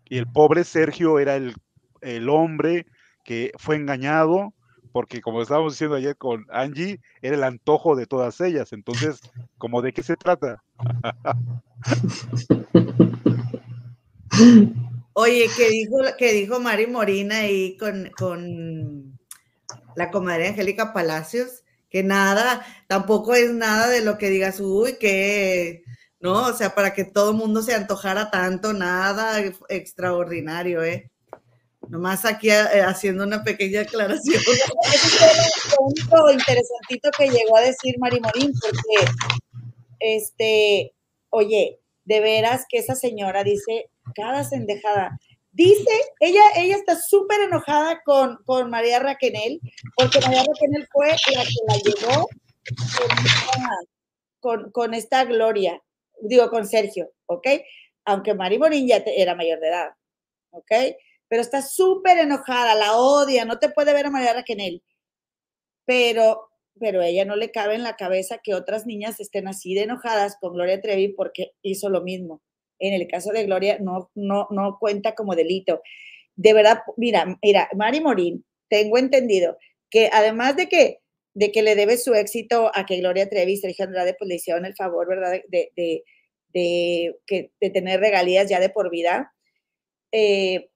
Y 0.05 0.17
el 0.17 0.27
pobre 0.27 0.63
Sergio 0.63 1.19
era 1.19 1.35
el, 1.35 1.53
el 1.99 2.29
hombre 2.29 2.85
que 3.23 3.51
fue 3.57 3.75
engañado, 3.75 4.53
porque 4.91 5.21
como 5.21 5.41
estábamos 5.41 5.73
diciendo 5.73 5.95
ayer 5.95 6.15
con 6.17 6.45
Angie, 6.49 6.99
era 7.21 7.35
el 7.35 7.43
antojo 7.43 7.95
de 7.95 8.05
todas 8.05 8.41
ellas. 8.41 8.73
Entonces, 8.73 9.21
¿cómo 9.57 9.81
de 9.81 9.93
qué 9.93 10.03
se 10.03 10.17
trata? 10.17 10.63
Oye, 15.13 15.49
que 15.55 15.69
dijo, 15.69 15.97
que 16.17 16.33
dijo 16.33 16.59
Mari 16.59 16.87
Morina 16.87 17.39
ahí 17.39 17.77
con, 17.77 18.09
con 18.17 19.19
la 19.95 20.11
comadre 20.11 20.49
Angélica 20.49 20.93
Palacios, 20.93 21.63
que 21.89 22.03
nada, 22.03 22.65
tampoco 22.87 23.35
es 23.35 23.53
nada 23.53 23.89
de 23.89 24.03
lo 24.03 24.17
que 24.17 24.29
digas, 24.29 24.59
uy, 24.59 24.97
que, 24.99 25.83
no, 26.19 26.47
o 26.47 26.53
sea, 26.53 26.73
para 26.75 26.93
que 26.93 27.03
todo 27.03 27.31
el 27.31 27.37
mundo 27.37 27.61
se 27.61 27.73
antojara 27.73 28.31
tanto, 28.31 28.73
nada 28.73 29.41
extraordinario, 29.69 30.83
¿eh? 30.83 31.11
Nomás 31.91 32.23
aquí 32.23 32.49
eh, 32.49 32.81
haciendo 32.85 33.25
una 33.25 33.43
pequeña 33.43 33.81
aclaración. 33.81 34.41
Eso 34.93 35.07
fue 35.09 35.27
lo 35.77 35.85
único 35.87 36.31
interesantito 36.31 37.09
que 37.17 37.29
llegó 37.29 37.57
a 37.57 37.61
decir 37.61 37.95
Mari 37.99 38.21
Morín, 38.21 38.53
porque, 38.61 39.11
este, 39.99 40.93
oye, 41.31 41.81
de 42.05 42.19
veras 42.21 42.65
que 42.69 42.77
esa 42.77 42.95
señora 42.95 43.43
dice 43.43 43.89
cada 44.15 44.45
sendejada. 44.45 45.19
Dice, 45.51 45.91
ella, 46.21 46.41
ella 46.55 46.77
está 46.77 46.95
súper 46.95 47.41
enojada 47.41 48.01
con, 48.05 48.37
con 48.45 48.69
María 48.69 48.99
Raquenel, 48.99 49.59
porque 49.97 50.21
María 50.21 50.45
Raquenel 50.47 50.87
fue 50.93 51.09
la 51.09 51.43
que 51.43 51.59
la 51.67 51.75
llevó 51.75 52.29
con, 54.39 54.71
con, 54.71 54.93
esta 54.93 55.25
Gloria, 55.25 55.83
digo, 56.21 56.49
con 56.49 56.65
Sergio, 56.65 57.11
¿ok? 57.25 57.47
Aunque 58.05 58.33
Mari 58.33 58.59
Morín 58.59 58.87
ya 58.87 59.03
era 59.05 59.35
mayor 59.35 59.59
de 59.59 59.67
edad, 59.67 59.89
¿ok? 60.51 60.71
Pero 61.31 61.43
está 61.43 61.61
súper 61.61 62.17
enojada, 62.17 62.75
la 62.75 62.97
odia, 62.97 63.45
no 63.45 63.57
te 63.57 63.69
puede 63.69 63.93
ver 63.93 64.05
a 64.07 64.09
María 64.09 64.33
Raquel, 64.33 64.83
pero, 65.85 66.49
pero 66.77 67.01
ella 67.01 67.23
no 67.23 67.37
le 67.37 67.51
cabe 67.51 67.75
en 67.75 67.83
la 67.83 67.95
cabeza 67.95 68.39
que 68.43 68.53
otras 68.53 68.85
niñas 68.85 69.17
estén 69.21 69.47
así 69.47 69.73
de 69.73 69.83
enojadas 69.83 70.35
con 70.41 70.51
Gloria 70.51 70.81
Trevi 70.81 71.13
porque 71.13 71.53
hizo 71.61 71.89
lo 71.89 72.01
mismo. 72.01 72.41
En 72.79 72.93
el 72.93 73.07
caso 73.07 73.31
de 73.31 73.45
Gloria 73.45 73.77
no, 73.79 74.11
no, 74.13 74.49
no 74.51 74.77
cuenta 74.77 75.15
como 75.15 75.33
delito. 75.33 75.81
De 76.35 76.51
verdad, 76.51 76.79
mira, 76.97 77.39
mira, 77.41 77.69
Mari 77.77 78.01
Morín, 78.01 78.43
tengo 78.67 78.97
entendido 78.97 79.57
que 79.89 80.09
además 80.11 80.57
de 80.57 80.67
que, 80.67 80.99
de 81.33 81.53
que 81.53 81.61
le 81.61 81.75
debe 81.75 81.95
su 81.95 82.13
éxito 82.13 82.71
a 82.75 82.85
que 82.85 82.97
Gloria 82.97 83.29
Trevi 83.29 83.53
y 83.53 83.57
Sergio 83.57 83.85
Andrade 83.85 84.15
pues 84.19 84.27
le 84.27 84.35
hicieron 84.35 84.65
el 84.65 84.75
favor, 84.75 85.07
¿verdad? 85.07 85.31
De, 85.47 85.71
de, 85.77 86.03
de, 86.49 87.15
de 87.61 87.69
tener 87.69 88.01
regalías 88.01 88.49
ya 88.49 88.59
de 88.59 88.69
por 88.69 88.89
vida. 88.91 89.33
Eh, 90.11 90.70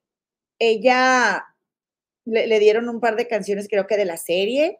ella 0.59 1.45
le, 2.25 2.59
dieron 2.59 2.89
un 2.89 2.99
par 2.99 3.15
de 3.15 3.27
canciones, 3.27 3.67
creo 3.69 3.87
que 3.87 3.97
de 3.97 4.05
la 4.05 4.17
serie, 4.17 4.79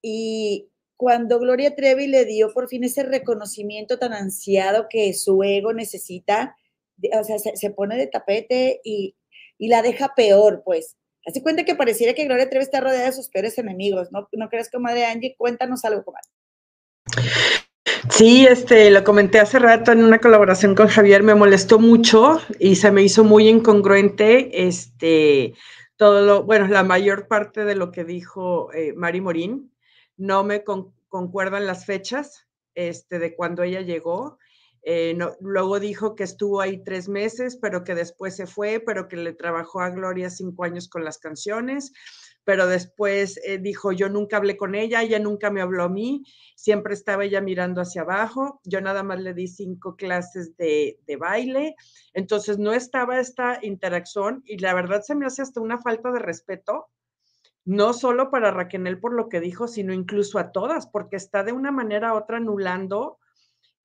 y 0.00 0.68
cuando 0.96 1.38
Gloria 1.38 1.74
Trevi 1.74 2.06
le 2.06 2.24
dio 2.24 2.52
por 2.52 2.68
fin 2.68 2.84
ese 2.84 3.02
reconocimiento 3.02 3.98
tan 3.98 4.12
ansiado 4.12 4.86
que 4.88 5.14
su 5.14 5.42
ego 5.42 5.72
necesita, 5.72 6.56
o 7.18 7.24
sea, 7.24 7.38
se, 7.38 7.70
pone 7.70 7.96
de 7.96 8.06
tapete 8.06 8.80
y, 8.84 9.16
la 9.58 9.82
deja 9.82 10.12
peor, 10.16 10.62
pues. 10.64 10.96
Así 11.24 11.40
cuenta 11.40 11.64
que 11.64 11.76
pareciera 11.76 12.14
que 12.14 12.24
Gloria 12.24 12.50
Trevi 12.50 12.64
está 12.64 12.80
rodeada 12.80 13.06
de 13.06 13.12
sus 13.12 13.28
peores 13.28 13.56
enemigos, 13.58 14.10
¿no? 14.10 14.28
¿No 14.32 14.48
crees, 14.48 14.70
comadre 14.70 15.04
Angie? 15.04 15.36
Cuéntanos 15.36 15.84
algo, 15.84 16.04
comadre. 16.04 16.28
Sí, 18.14 18.46
este, 18.46 18.90
lo 18.90 19.04
comenté 19.04 19.40
hace 19.40 19.58
rato 19.58 19.90
en 19.90 20.04
una 20.04 20.18
colaboración 20.18 20.74
con 20.74 20.86
Javier, 20.86 21.22
me 21.22 21.34
molestó 21.34 21.78
mucho 21.78 22.40
y 22.58 22.76
se 22.76 22.92
me 22.92 23.02
hizo 23.02 23.24
muy 23.24 23.48
incongruente, 23.48 24.66
este, 24.66 25.54
todo 25.96 26.20
lo, 26.20 26.42
bueno, 26.42 26.68
la 26.68 26.84
mayor 26.84 27.26
parte 27.26 27.64
de 27.64 27.74
lo 27.74 27.90
que 27.90 28.04
dijo 28.04 28.70
eh, 28.74 28.92
Mari 28.94 29.22
Morín, 29.22 29.72
no 30.18 30.44
me 30.44 30.62
concuerdan 31.08 31.66
las 31.66 31.86
fechas, 31.86 32.46
este, 32.74 33.18
de 33.18 33.34
cuando 33.34 33.62
ella 33.62 33.80
llegó, 33.80 34.38
eh, 34.82 35.16
luego 35.40 35.80
dijo 35.80 36.14
que 36.14 36.24
estuvo 36.24 36.60
ahí 36.60 36.84
tres 36.84 37.08
meses, 37.08 37.56
pero 37.56 37.82
que 37.82 37.94
después 37.94 38.36
se 38.36 38.46
fue, 38.46 38.78
pero 38.84 39.08
que 39.08 39.16
le 39.16 39.32
trabajó 39.32 39.80
a 39.80 39.88
Gloria 39.88 40.28
cinco 40.28 40.64
años 40.64 40.86
con 40.86 41.02
las 41.02 41.16
canciones 41.16 41.94
pero 42.44 42.66
después 42.66 43.38
eh, 43.44 43.58
dijo, 43.58 43.92
yo 43.92 44.08
nunca 44.08 44.36
hablé 44.36 44.56
con 44.56 44.74
ella, 44.74 45.02
ella 45.02 45.18
nunca 45.18 45.50
me 45.50 45.60
habló 45.60 45.84
a 45.84 45.88
mí, 45.88 46.24
siempre 46.56 46.94
estaba 46.94 47.24
ella 47.24 47.40
mirando 47.40 47.80
hacia 47.80 48.02
abajo, 48.02 48.60
yo 48.64 48.80
nada 48.80 49.02
más 49.02 49.20
le 49.20 49.34
di 49.34 49.46
cinco 49.46 49.96
clases 49.96 50.56
de, 50.56 50.98
de 51.06 51.16
baile, 51.16 51.76
entonces 52.14 52.58
no 52.58 52.72
estaba 52.72 53.20
esta 53.20 53.58
interacción 53.62 54.42
y 54.44 54.58
la 54.58 54.74
verdad 54.74 55.02
se 55.02 55.14
me 55.14 55.26
hace 55.26 55.42
hasta 55.42 55.60
una 55.60 55.80
falta 55.80 56.10
de 56.10 56.18
respeto, 56.18 56.88
no 57.64 57.92
solo 57.92 58.30
para 58.30 58.50
Raquel 58.50 58.98
por 58.98 59.14
lo 59.14 59.28
que 59.28 59.40
dijo, 59.40 59.68
sino 59.68 59.92
incluso 59.92 60.38
a 60.38 60.50
todas, 60.50 60.88
porque 60.88 61.16
está 61.16 61.44
de 61.44 61.52
una 61.52 61.70
manera 61.70 62.12
u 62.12 62.16
otra 62.16 62.38
anulando 62.38 63.18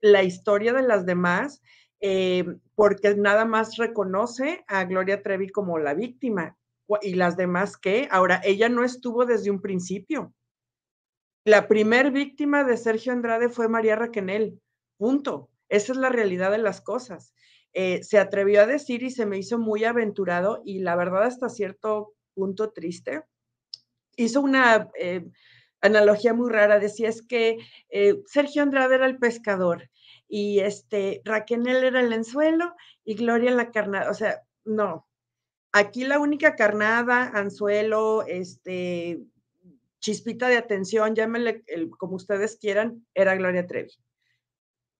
la 0.01 0.23
historia 0.23 0.73
de 0.73 0.81
las 0.81 1.05
demás. 1.05 1.61
Eh, 1.99 2.45
porque 2.75 3.15
nada 3.15 3.45
más 3.45 3.75
reconoce 3.77 4.63
a 4.67 4.85
Gloria 4.85 5.23
Trevi 5.23 5.49
como 5.49 5.79
la 5.79 5.95
víctima 5.95 6.56
y 7.01 7.15
las 7.15 7.37
demás 7.37 7.77
qué. 7.77 8.07
Ahora, 8.11 8.41
ella 8.43 8.69
no 8.69 8.83
estuvo 8.83 9.25
desde 9.25 9.51
un 9.51 9.61
principio. 9.61 10.33
La 11.43 11.67
primer 11.67 12.11
víctima 12.11 12.63
de 12.63 12.77
Sergio 12.77 13.13
Andrade 13.13 13.49
fue 13.49 13.69
María 13.69 13.95
Raquenel. 13.95 14.61
Punto. 14.97 15.49
Esa 15.69 15.93
es 15.93 15.97
la 15.97 16.09
realidad 16.09 16.51
de 16.51 16.57
las 16.57 16.81
cosas. 16.81 17.33
Eh, 17.73 18.03
se 18.03 18.19
atrevió 18.19 18.61
a 18.61 18.65
decir 18.65 19.03
y 19.03 19.11
se 19.11 19.25
me 19.25 19.37
hizo 19.37 19.59
muy 19.59 19.83
aventurado 19.83 20.61
y 20.65 20.79
la 20.79 20.95
verdad 20.95 21.23
hasta 21.23 21.49
cierto 21.49 22.13
punto 22.33 22.71
triste. 22.71 23.23
Hizo 24.15 24.41
una 24.41 24.89
eh, 24.99 25.25
analogía 25.81 26.33
muy 26.33 26.51
rara. 26.51 26.79
Decía 26.79 27.09
es 27.09 27.21
que 27.21 27.57
eh, 27.89 28.21
Sergio 28.25 28.63
Andrade 28.63 28.95
era 28.95 29.05
el 29.05 29.17
pescador 29.17 29.89
y 30.27 30.59
este 30.59 31.21
Raquenel 31.23 31.83
era 31.83 32.01
el 32.01 32.11
anzuelo 32.13 32.75
y 33.03 33.15
Gloria 33.15 33.51
la 33.51 33.71
carnada. 33.71 34.09
O 34.09 34.13
sea, 34.13 34.41
no, 34.65 35.06
Aquí 35.79 36.05
la 36.05 36.17
única 36.17 36.55
carnada, 36.55 37.29
anzuelo, 37.35 38.25
este, 38.25 39.21
chispita 39.99 40.49
de 40.49 40.57
atención, 40.57 41.13
llámenle 41.13 41.63
como 41.99 42.15
ustedes 42.15 42.57
quieran, 42.57 43.05
era 43.13 43.35
Gloria 43.35 43.67
Trevi. 43.67 43.91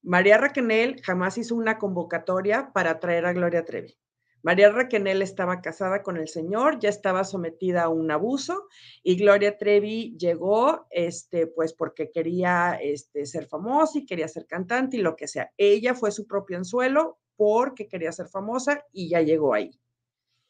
María 0.03 0.37
Raquenel 0.37 1.01
jamás 1.01 1.39
hizo 1.39 1.55
una 1.55 1.79
convocatoria 1.79 2.69
para 2.75 2.99
traer 2.99 3.25
a 3.25 3.33
Gloria 3.33 3.65
Trevi. 3.65 3.97
María 4.43 4.71
Raquenel 4.71 5.23
estaba 5.23 5.61
casada 5.61 6.03
con 6.03 6.15
el 6.15 6.27
señor, 6.27 6.77
ya 6.77 6.89
estaba 6.89 7.23
sometida 7.23 7.85
a 7.85 7.89
un 7.89 8.11
abuso 8.11 8.67
y 9.01 9.17
Gloria 9.17 9.57
Trevi 9.57 10.15
llegó, 10.15 10.85
este, 10.91 11.47
pues 11.47 11.73
porque 11.73 12.11
quería 12.11 12.77
este, 12.79 13.25
ser 13.25 13.47
famosa 13.47 13.97
y 13.97 14.05
quería 14.05 14.27
ser 14.27 14.45
cantante 14.45 14.97
y 14.97 15.01
lo 15.01 15.15
que 15.15 15.27
sea. 15.27 15.51
Ella 15.57 15.95
fue 15.95 16.11
su 16.11 16.27
propio 16.27 16.55
anzuelo 16.55 17.17
porque 17.35 17.87
quería 17.87 18.11
ser 18.11 18.27
famosa 18.27 18.85
y 18.91 19.09
ya 19.09 19.21
llegó 19.21 19.55
ahí. 19.55 19.71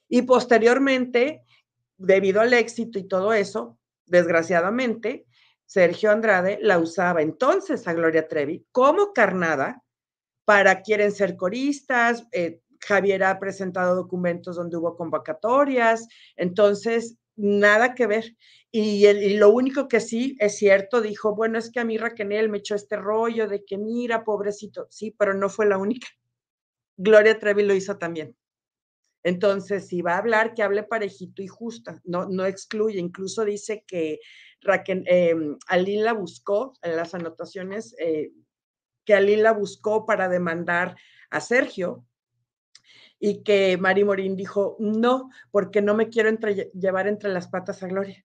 Y 0.09 0.23
posteriormente, 0.23 1.43
debido 1.97 2.41
al 2.41 2.53
éxito 2.53 2.99
y 2.99 3.07
todo 3.07 3.33
eso, 3.33 3.77
desgraciadamente, 4.05 5.25
Sergio 5.65 6.11
Andrade 6.11 6.59
la 6.61 6.79
usaba 6.79 7.21
entonces 7.21 7.87
a 7.87 7.93
Gloria 7.93 8.27
Trevi 8.27 8.65
como 8.71 9.11
carnada 9.13 9.83
para 10.45 10.81
quieren 10.81 11.11
ser 11.11 11.35
coristas. 11.35 12.25
Eh, 12.31 12.61
Javier 12.79 13.23
ha 13.25 13.37
presentado 13.37 13.95
documentos 13.95 14.55
donde 14.55 14.77
hubo 14.77 14.95
convocatorias. 14.95 16.07
Entonces, 16.37 17.17
nada 17.35 17.95
que 17.95 18.07
ver. 18.07 18.35
Y, 18.71 19.37
lo 19.37 19.49
único 19.49 19.87
que 19.87 19.99
sí 19.99 20.37
es 20.39 20.57
cierto, 20.57 21.01
dijo, 21.01 21.35
bueno, 21.35 21.57
es 21.57 21.71
que 21.71 21.79
a 21.79 21.85
mí 21.85 21.97
Raquel 21.97 22.49
me 22.49 22.59
echó 22.59 22.75
este 22.75 22.95
rollo 22.95 23.47
de 23.47 23.65
que 23.65 23.77
mira, 23.77 24.23
pobrecito, 24.23 24.87
sí, 24.89 25.15
pero 25.17 25.33
no 25.33 25.49
fue 25.49 25.65
la 25.65 25.77
única. 25.77 26.07
Gloria 26.97 27.39
Trevi 27.39 27.63
lo 27.63 27.73
hizo 27.73 27.97
también. 27.97 28.35
Entonces, 29.23 29.87
si 29.87 30.01
va 30.01 30.13
a 30.13 30.19
hablar, 30.19 30.53
que 30.53 30.63
hable 30.63 30.83
parejito 30.83 31.41
y 31.41 31.47
justa, 31.47 32.01
no, 32.03 32.27
no 32.29 32.45
excluye. 32.45 32.99
Incluso 32.99 33.43
dice 33.43 33.83
que 33.85 34.19
Raquel, 34.61 35.03
eh, 35.07 35.35
Aline 35.67 36.03
la 36.03 36.13
buscó 36.13 36.73
en 36.81 36.95
las 36.95 37.13
anotaciones, 37.13 37.95
eh, 37.99 38.31
que 39.05 39.13
Aline 39.13 39.41
la 39.41 39.53
buscó 39.53 40.05
para 40.05 40.29
demandar 40.29 40.95
a 41.29 41.41
Sergio 41.41 42.05
y 43.19 43.43
que 43.43 43.77
Mari 43.77 44.03
Morín 44.03 44.35
dijo, 44.35 44.77
no, 44.79 45.29
porque 45.51 45.81
no 45.81 45.95
me 45.95 46.09
quiero 46.09 46.29
llevar 46.73 47.07
entre 47.07 47.31
las 47.31 47.47
patas 47.47 47.81
a 47.83 47.87
Gloria. 47.87 48.23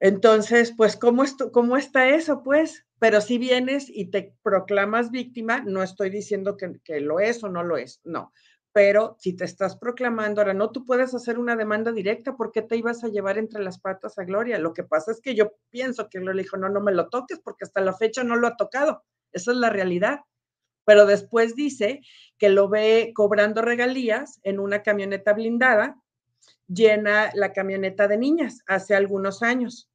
Entonces, 0.00 0.72
pues, 0.76 0.96
¿cómo, 0.96 1.24
¿cómo 1.52 1.76
está 1.76 2.08
eso? 2.08 2.42
Pues, 2.42 2.86
pero 2.98 3.20
si 3.20 3.38
vienes 3.38 3.86
y 3.88 4.10
te 4.10 4.34
proclamas 4.42 5.10
víctima, 5.10 5.62
no 5.66 5.82
estoy 5.82 6.10
diciendo 6.10 6.56
que, 6.56 6.78
que 6.84 7.00
lo 7.00 7.20
es 7.20 7.42
o 7.42 7.48
no 7.48 7.62
lo 7.62 7.76
es, 7.76 8.00
no, 8.04 8.32
pero 8.74 9.14
si 9.20 9.36
te 9.36 9.44
estás 9.44 9.76
proclamando, 9.76 10.40
ahora 10.40 10.52
no, 10.52 10.72
tú 10.72 10.84
puedes 10.84 11.14
hacer 11.14 11.38
una 11.38 11.54
demanda 11.54 11.92
directa, 11.92 12.36
¿por 12.36 12.50
qué 12.50 12.60
te 12.60 12.76
ibas 12.76 13.04
a 13.04 13.08
llevar 13.08 13.38
entre 13.38 13.62
las 13.62 13.78
patas 13.78 14.18
a 14.18 14.24
Gloria? 14.24 14.58
Lo 14.58 14.74
que 14.74 14.82
pasa 14.82 15.12
es 15.12 15.20
que 15.20 15.36
yo 15.36 15.52
pienso 15.70 16.08
que 16.08 16.18
Gloria 16.18 16.42
dijo, 16.42 16.56
no, 16.56 16.68
no 16.68 16.80
me 16.80 16.90
lo 16.90 17.08
toques 17.08 17.38
porque 17.38 17.62
hasta 17.62 17.80
la 17.80 17.92
fecha 17.92 18.24
no 18.24 18.34
lo 18.34 18.48
ha 18.48 18.56
tocado. 18.56 19.04
Esa 19.30 19.52
es 19.52 19.58
la 19.58 19.70
realidad. 19.70 20.22
Pero 20.84 21.06
después 21.06 21.54
dice 21.54 22.00
que 22.36 22.48
lo 22.48 22.68
ve 22.68 23.12
cobrando 23.14 23.62
regalías 23.62 24.40
en 24.42 24.58
una 24.58 24.82
camioneta 24.82 25.34
blindada, 25.34 26.02
llena 26.66 27.30
la 27.34 27.52
camioneta 27.52 28.08
de 28.08 28.18
niñas 28.18 28.58
hace 28.66 28.96
algunos 28.96 29.44
años. 29.44 29.88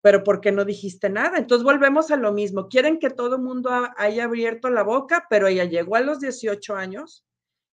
Pero 0.00 0.22
¿por 0.22 0.40
qué 0.40 0.52
no 0.52 0.64
dijiste 0.64 1.10
nada? 1.10 1.38
Entonces 1.38 1.64
volvemos 1.64 2.12
a 2.12 2.16
lo 2.16 2.32
mismo. 2.32 2.68
Quieren 2.68 3.00
que 3.00 3.10
todo 3.10 3.34
el 3.34 3.42
mundo 3.42 3.70
haya 3.96 4.26
abierto 4.26 4.70
la 4.70 4.84
boca, 4.84 5.26
pero 5.28 5.48
ella 5.48 5.64
llegó 5.64 5.96
a 5.96 6.00
los 6.00 6.20
18 6.20 6.76
años 6.76 7.25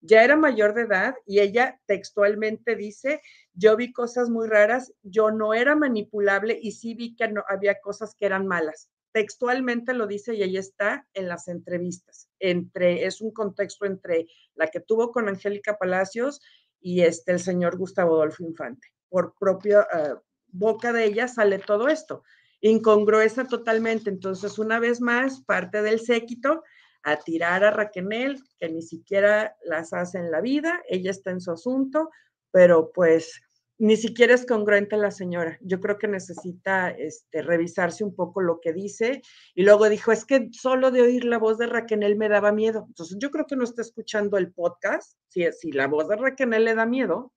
ya 0.03 0.23
era 0.23 0.35
mayor 0.35 0.73
de 0.73 0.81
edad 0.81 1.15
y 1.25 1.39
ella 1.39 1.80
textualmente 1.85 2.75
dice, 2.75 3.21
yo 3.53 3.77
vi 3.77 3.93
cosas 3.93 4.30
muy 4.30 4.47
raras, 4.47 4.93
yo 5.01 5.31
no 5.31 5.53
era 5.53 5.75
manipulable 5.75 6.59
y 6.61 6.73
sí 6.73 6.93
vi 6.93 7.15
que 7.15 7.30
no, 7.30 7.43
había 7.47 7.80
cosas 7.80 8.13
que 8.19 8.25
eran 8.25 8.45
malas. 8.45 8.89
Textualmente 9.13 9.93
lo 9.93 10.05
dice 10.05 10.35
y 10.35 10.43
ahí 10.43 10.57
está 10.57 11.07
en 11.13 11.30
las 11.30 11.47
entrevistas. 11.47 12.27
Entre, 12.39 13.05
es 13.05 13.21
un 13.21 13.31
contexto 13.31 13.85
entre 13.85 14.27
la 14.55 14.67
que 14.67 14.81
tuvo 14.81 15.11
con 15.11 15.30
Angélica 15.30 15.77
Palacios 15.77 16.41
y 16.81 17.01
este, 17.01 17.31
el 17.31 17.39
señor 17.39 17.77
Gustavo 17.77 18.15
Adolfo 18.15 18.43
Infante. 18.43 18.89
Por 19.07 19.34
propia 19.39 19.88
eh, 19.93 20.15
boca 20.47 20.91
de 20.91 21.05
ella 21.05 21.30
sale 21.30 21.59
todo 21.59 21.88
esto. 21.88 22.23
Incongruesa 22.59 23.45
totalmente. 23.45 24.09
Entonces, 24.09 24.59
una 24.59 24.80
vez 24.80 24.99
más, 24.99 25.41
parte 25.41 25.81
del 25.81 26.01
séquito 26.01 26.61
a 27.03 27.17
tirar 27.17 27.63
a 27.63 27.71
Raquel, 27.71 28.41
que 28.59 28.69
ni 28.69 28.81
siquiera 28.81 29.55
las 29.63 29.93
hace 29.93 30.19
en 30.19 30.31
la 30.31 30.41
vida, 30.41 30.81
ella 30.89 31.11
está 31.11 31.31
en 31.31 31.41
su 31.41 31.51
asunto, 31.51 32.09
pero 32.51 32.91
pues 32.93 33.41
ni 33.80 33.97
siquiera 33.97 34.34
es 34.34 34.45
congruente 34.45 34.95
la 34.95 35.11
señora. 35.11 35.57
Yo 35.61 35.80
creo 35.80 35.97
que 35.97 36.07
necesita 36.07 36.89
este, 36.89 37.41
revisarse 37.41 38.03
un 38.03 38.15
poco 38.15 38.41
lo 38.41 38.61
que 38.61 38.71
dice. 38.71 39.21
Y 39.55 39.63
luego 39.63 39.89
dijo, 39.89 40.11
es 40.11 40.25
que 40.25 40.49
solo 40.51 40.91
de 40.91 41.01
oír 41.01 41.25
la 41.25 41.39
voz 41.39 41.57
de 41.57 41.67
Raquel 41.67 42.15
me 42.15 42.30
daba 42.30 42.51
miedo. 42.51 42.85
Entonces 42.88 43.17
yo 43.19 43.31
creo 43.31 43.45
que 43.45 43.55
no 43.55 43.63
está 43.63 43.81
escuchando 43.81 44.38
el 44.38 44.53
podcast, 44.53 45.17
si, 45.27 45.51
si 45.51 45.71
la 45.71 45.88
voz 45.88 46.07
de 46.07 46.15
Raquel 46.15 46.51
le 46.51 46.75
da 46.75 46.85
miedo, 46.85 47.34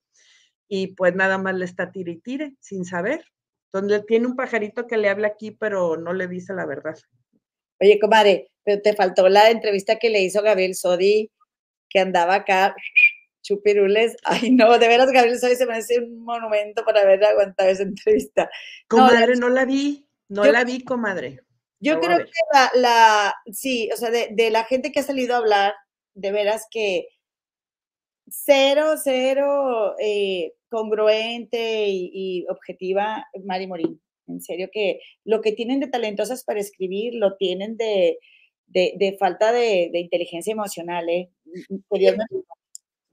y 0.68 0.88
pues 0.94 1.14
nada 1.14 1.38
más 1.38 1.54
le 1.54 1.64
está 1.64 1.90
tire 1.90 2.12
y 2.12 2.20
tire, 2.20 2.54
sin 2.60 2.84
saber. 2.84 3.24
Donde 3.72 4.02
tiene 4.02 4.26
un 4.26 4.36
pajarito 4.36 4.86
que 4.86 4.96
le 4.96 5.08
habla 5.08 5.28
aquí, 5.28 5.50
pero 5.50 5.96
no 5.96 6.12
le 6.12 6.28
dice 6.28 6.54
la 6.54 6.66
verdad. 6.66 6.96
Oye, 7.80 7.98
comadre, 8.00 8.50
pero 8.64 8.82
te 8.82 8.94
faltó 8.94 9.28
la 9.28 9.50
entrevista 9.50 9.98
que 9.98 10.10
le 10.10 10.22
hizo 10.22 10.42
Gabriel 10.42 10.74
Sodi, 10.74 11.30
que 11.88 12.00
andaba 12.00 12.36
acá, 12.36 12.74
chupirules. 13.42 14.16
Ay, 14.24 14.50
no, 14.50 14.78
de 14.78 14.88
veras, 14.88 15.10
Gabriel 15.12 15.38
Sodi 15.38 15.56
se 15.56 15.66
me 15.66 15.76
hace 15.76 15.98
un 15.98 16.24
monumento 16.24 16.84
para 16.84 17.02
haber 17.02 17.24
aguantado 17.24 17.70
esa 17.70 17.82
entrevista. 17.82 18.50
Comadre, 18.88 19.36
no, 19.36 19.48
la 19.48 19.64
vi, 19.64 20.06
no 20.28 20.44
la 20.44 20.64
vi, 20.64 20.82
comadre. 20.82 21.40
Yo 21.78 22.00
creo 22.00 22.18
que 22.18 22.30
la, 22.52 22.70
la, 22.74 23.34
sí, 23.52 23.90
o 23.92 23.96
sea, 23.96 24.10
de, 24.10 24.28
de, 24.32 24.50
la 24.50 24.64
gente 24.64 24.90
que 24.90 25.00
ha 25.00 25.02
salido 25.02 25.34
a 25.34 25.38
hablar, 25.38 25.74
de 26.14 26.32
veras 26.32 26.66
que 26.70 27.08
cero, 28.28 28.94
cero 29.02 29.94
eh, 29.98 30.54
congruente 30.70 31.86
y, 31.88 32.10
y, 32.12 32.46
objetiva, 32.48 33.26
Mari 33.44 33.66
Morín. 33.66 34.00
En 34.28 34.40
serio 34.40 34.68
que 34.72 35.00
lo 35.24 35.40
que 35.40 35.52
tienen 35.52 35.80
de 35.80 35.88
talentosas 35.88 36.44
para 36.44 36.60
escribir, 36.60 37.14
lo 37.14 37.36
tienen 37.36 37.76
de, 37.76 38.18
de, 38.66 39.16
falta 39.18 39.52
de, 39.52 39.90
inteligencia 39.94 40.52
emocional, 40.52 41.08
¿eh? 41.08 41.30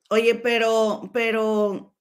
Oye, 0.09 0.35
pero, 0.35 1.09
pero 1.13 1.95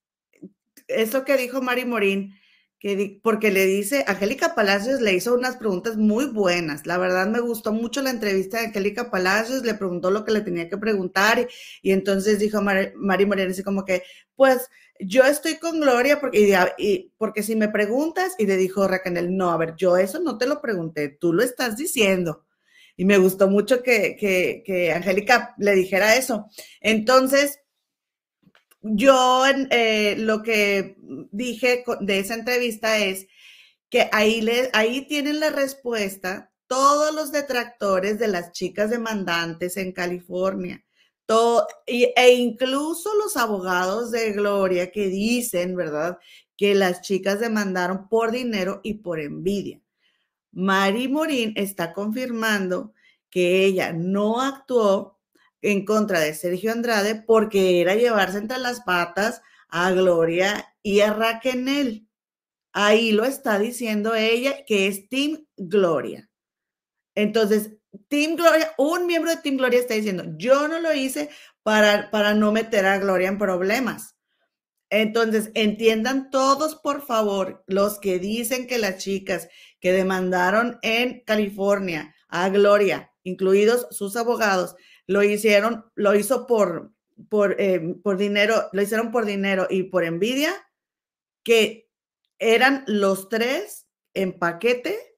eso 0.87 1.25
que 1.25 1.37
dijo 1.37 1.61
Mari 1.61 1.85
Morín, 1.85 2.35
que 2.83 3.21
porque 3.23 3.49
le 3.49 3.65
dice, 3.65 4.03
Angélica 4.07 4.55
Palacios 4.55 4.99
le 4.99 5.13
hizo 5.13 5.33
unas 5.33 5.55
preguntas 5.55 5.95
muy 5.95 6.25
buenas. 6.25 6.85
La 6.85 6.97
verdad 6.97 7.27
me 7.27 7.39
gustó 7.39 7.71
mucho 7.71 8.01
la 8.01 8.09
entrevista 8.09 8.59
de 8.59 8.67
Angélica 8.67 9.09
Palacios, 9.09 9.63
le 9.63 9.73
preguntó 9.73 10.11
lo 10.11 10.25
que 10.25 10.33
le 10.33 10.41
tenía 10.41 10.67
que 10.67 10.77
preguntar 10.77 11.47
y, 11.81 11.91
entonces 11.93 12.39
dijo 12.39 12.61
Mari, 12.61 12.89
Mari 12.97 13.25
Morín 13.25 13.49
así 13.49 13.63
como 13.63 13.85
que, 13.85 14.03
pues 14.35 14.69
yo 14.99 15.23
estoy 15.23 15.59
con 15.59 15.79
Gloria 15.79 16.19
porque, 16.19 16.57
y, 16.77 17.09
porque 17.17 17.41
si 17.41 17.55
me 17.55 17.69
preguntas, 17.69 18.35
y 18.37 18.47
le 18.47 18.57
dijo 18.57 18.85
Raquel, 18.85 19.37
no, 19.37 19.51
a 19.51 19.57
ver, 19.57 19.75
yo 19.77 19.95
eso 19.95 20.19
no 20.19 20.37
te 20.37 20.45
lo 20.45 20.61
pregunté, 20.61 21.07
tú 21.07 21.31
lo 21.31 21.41
estás 21.41 21.77
diciendo 21.77 22.43
y 22.97 23.05
me 23.05 23.17
gustó 23.17 23.47
mucho 23.47 23.81
que, 23.81 24.17
que, 24.17 24.91
Angélica 24.91 25.55
le 25.57 25.73
dijera 25.73 26.15
eso. 26.17 26.47
Entonces, 26.81 27.59
yo 28.83 29.45
eh, 29.47 30.15
lo 30.17 30.43
que 30.43 30.97
dije 31.31 31.83
de 32.01 32.19
esa 32.19 32.35
entrevista 32.35 32.97
es 32.97 33.27
que 33.89 34.09
ahí, 34.11 34.45
ahí 34.73 35.07
tienen 35.07 35.39
la 35.39 35.49
respuesta 35.49 36.51
todos 36.67 37.13
los 37.13 37.31
detractores 37.31 38.19
de 38.19 38.27
las 38.27 38.51
chicas 38.51 38.89
demandantes 38.89 39.77
en 39.77 39.91
California. 39.91 40.83
Todo, 41.25 41.65
e 41.87 42.33
incluso 42.33 43.09
los 43.15 43.37
abogados 43.37 44.11
de 44.11 44.33
Gloria 44.33 44.91
que 44.91 45.07
dicen, 45.07 45.75
¿verdad?, 45.75 46.17
que 46.57 46.75
las 46.75 47.01
chicas 47.01 47.39
demandaron 47.39 48.09
por 48.09 48.31
dinero 48.31 48.81
y 48.83 48.95
por 48.95 49.19
envidia. 49.19 49.81
Mari 50.51 51.07
Morín 51.07 51.53
está 51.55 51.93
confirmando 51.93 52.93
que 53.29 53.65
ella 53.65 53.93
no 53.93 54.41
actuó 54.41 55.12
en 55.63 55.85
contra 55.85 56.19
de 56.19 56.33
Sergio 56.35 56.71
Andrade 56.71 57.15
porque 57.15 57.81
era 57.81 57.95
llevarse 57.95 58.37
entre 58.37 58.59
las 58.59 58.81
patas 58.81 59.41
a 59.69 59.91
Gloria 59.91 60.75
y 60.83 60.99
a 60.99 61.13
Raquel. 61.13 62.07
Ahí 62.73 63.11
lo 63.11 63.25
está 63.25 63.57
diciendo 63.57 64.13
ella, 64.13 64.65
que 64.65 64.87
es 64.87 65.07
Team 65.09 65.45
Gloria. 65.57 66.29
Entonces, 67.15 67.71
Team 68.07 68.35
Gloria, 68.35 68.73
un 68.77 69.07
miembro 69.07 69.31
de 69.31 69.37
Team 69.37 69.57
Gloria 69.57 69.79
está 69.79 69.93
diciendo, 69.93 70.25
yo 70.37 70.67
no 70.67 70.79
lo 70.79 70.93
hice 70.93 71.29
para, 71.61 72.11
para 72.11 72.33
no 72.33 72.51
meter 72.51 72.85
a 72.85 72.97
Gloria 72.97 73.29
en 73.29 73.37
problemas. 73.37 74.15
Entonces, 74.89 75.49
entiendan 75.53 76.29
todos, 76.29 76.75
por 76.75 77.05
favor, 77.05 77.63
los 77.67 77.99
que 77.99 78.19
dicen 78.19 78.67
que 78.67 78.77
las 78.77 78.97
chicas 78.97 79.47
que 79.79 79.91
demandaron 79.91 80.77
en 80.81 81.23
California 81.23 82.15
a 82.27 82.49
Gloria, 82.49 83.11
incluidos 83.23 83.87
sus 83.91 84.15
abogados, 84.15 84.75
lo 85.07 85.23
hicieron, 85.23 85.85
lo 85.95 86.15
hizo 86.15 86.47
por, 86.47 86.93
por, 87.29 87.59
eh, 87.59 87.95
por 88.03 88.17
dinero, 88.17 88.69
lo 88.71 88.81
hicieron 88.81 89.11
por 89.11 89.25
dinero 89.25 89.67
y 89.69 89.83
por 89.83 90.03
envidia, 90.03 90.53
que 91.43 91.89
eran 92.39 92.83
los 92.87 93.29
tres 93.29 93.87
en 94.13 94.37
paquete 94.37 95.17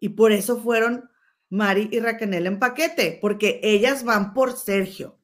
y 0.00 0.10
por 0.10 0.32
eso 0.32 0.60
fueron 0.60 1.10
Mari 1.50 1.88
y 1.92 2.00
Raquel 2.00 2.46
en 2.46 2.58
paquete, 2.58 3.18
porque 3.20 3.60
ellas 3.62 4.04
van 4.04 4.32
por 4.32 4.56
Sergio. 4.56 5.20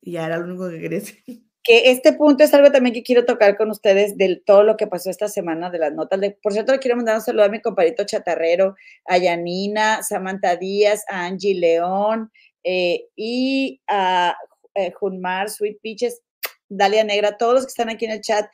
Y 0.00 0.12
ya 0.12 0.26
era 0.26 0.38
lo 0.38 0.44
único 0.44 0.68
que 0.70 0.80
quería 0.80 1.00
decir 1.00 1.43
que 1.64 1.90
este 1.90 2.12
punto 2.12 2.44
es 2.44 2.52
algo 2.52 2.70
también 2.70 2.94
que 2.94 3.02
quiero 3.02 3.24
tocar 3.24 3.56
con 3.56 3.70
ustedes 3.70 4.18
de 4.18 4.36
todo 4.44 4.62
lo 4.62 4.76
que 4.76 4.86
pasó 4.86 5.08
esta 5.08 5.28
semana 5.28 5.70
de 5.70 5.78
las 5.78 5.94
notas. 5.94 6.20
Por 6.42 6.52
cierto, 6.52 6.72
le 6.72 6.78
quiero 6.78 6.96
mandar 6.96 7.16
un 7.16 7.22
saludo 7.22 7.44
a 7.44 7.48
mi 7.48 7.62
compadrito 7.62 8.04
chatarrero, 8.04 8.76
a 9.06 9.16
Yanina, 9.16 10.02
Samantha 10.02 10.56
Díaz, 10.56 11.04
a 11.08 11.24
Angie 11.24 11.54
León 11.54 12.30
eh, 12.62 13.06
y 13.16 13.80
a 13.88 14.36
eh, 14.74 14.92
Junmar, 14.92 15.48
Sweet 15.48 15.78
Peaches, 15.82 16.20
Dalia 16.68 17.02
Negra, 17.02 17.38
todos 17.38 17.54
los 17.54 17.64
que 17.64 17.70
están 17.70 17.88
aquí 17.88 18.04
en 18.04 18.10
el 18.10 18.20
chat. 18.20 18.46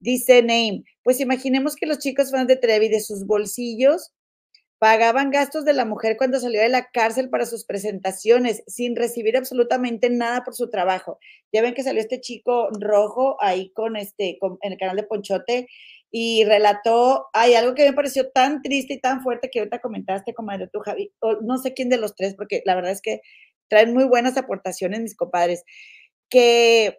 Dice 0.00 0.40
Name, 0.40 0.84
pues 1.02 1.20
imaginemos 1.20 1.76
que 1.76 1.86
los 1.86 1.98
chicos 1.98 2.30
fans 2.30 2.48
de 2.48 2.56
Trevi 2.56 2.88
de 2.88 3.00
sus 3.00 3.26
bolsillos 3.26 4.12
pagaban 4.84 5.30
gastos 5.30 5.64
de 5.64 5.72
la 5.72 5.86
mujer 5.86 6.18
cuando 6.18 6.38
salió 6.38 6.60
de 6.60 6.68
la 6.68 6.90
cárcel 6.90 7.30
para 7.30 7.46
sus 7.46 7.64
presentaciones, 7.64 8.62
sin 8.66 8.96
recibir 8.96 9.34
absolutamente 9.34 10.10
nada 10.10 10.44
por 10.44 10.54
su 10.54 10.68
trabajo. 10.68 11.18
Ya 11.54 11.62
ven 11.62 11.72
que 11.72 11.82
salió 11.82 12.02
este 12.02 12.20
chico 12.20 12.68
rojo 12.78 13.38
ahí 13.40 13.70
con 13.70 13.96
este, 13.96 14.38
en 14.60 14.72
el 14.72 14.78
canal 14.78 14.96
de 14.96 15.04
Ponchote 15.04 15.68
y 16.10 16.44
relató, 16.44 17.28
hay 17.32 17.54
algo 17.54 17.74
que 17.74 17.86
me 17.86 17.94
pareció 17.94 18.30
tan 18.30 18.60
triste 18.60 18.92
y 18.92 19.00
tan 19.00 19.22
fuerte 19.22 19.48
que 19.50 19.60
ahorita 19.60 19.80
comentaste, 19.80 20.34
de 20.58 20.68
tú, 20.68 20.80
Javi, 20.80 21.10
no 21.40 21.56
sé 21.56 21.72
quién 21.72 21.88
de 21.88 21.96
los 21.96 22.14
tres, 22.14 22.34
porque 22.34 22.60
la 22.66 22.74
verdad 22.74 22.92
es 22.92 23.00
que 23.00 23.22
traen 23.68 23.94
muy 23.94 24.04
buenas 24.04 24.36
aportaciones 24.36 25.00
mis 25.00 25.16
compadres, 25.16 25.64
que, 26.28 26.98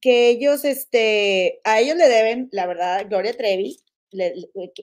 que 0.00 0.28
ellos, 0.28 0.64
este, 0.64 1.58
a 1.64 1.80
ellos 1.80 1.96
le 1.96 2.06
deben, 2.08 2.48
la 2.52 2.68
verdad, 2.68 3.04
Gloria 3.08 3.36
Trevi, 3.36 3.83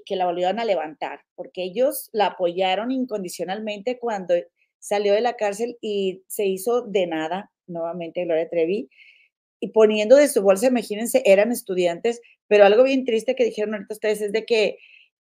que, 0.06 0.16
la 0.16 0.26
volvieron 0.26 0.60
a 0.60 0.66
levantar, 0.66 1.22
porque 1.36 1.64
ellos 1.64 2.10
la 2.14 2.28
apoyaron 2.28 2.92
incondicionalmente 2.92 4.00
cuando 4.00 4.36
salió 4.80 5.14
de 5.14 5.22
la 5.22 5.36
cárcel 5.36 5.78
y 5.82 6.24
se 6.28 6.46
hizo 6.46 6.82
de 6.82 7.08
nada, 7.08 7.52
nuevamente 7.68 8.26
Gloria 8.26 8.50
Trevi, 8.50 8.90
y 9.60 9.70
poniendo 9.70 10.16
de 10.16 10.28
su 10.28 10.42
bolsa, 10.42 10.68
imagínense, 10.68 11.22
eran 11.26 11.52
estudiantes, 11.52 12.22
pero 12.48 12.66
algo 12.66 12.84
bien 12.84 13.06
triste 13.06 13.36
que 13.36 13.46
dijeron 13.46 13.76
ahorita 13.76 13.94
ustedes 13.94 14.22
es 14.22 14.32
de 14.32 14.46
que 14.46 14.78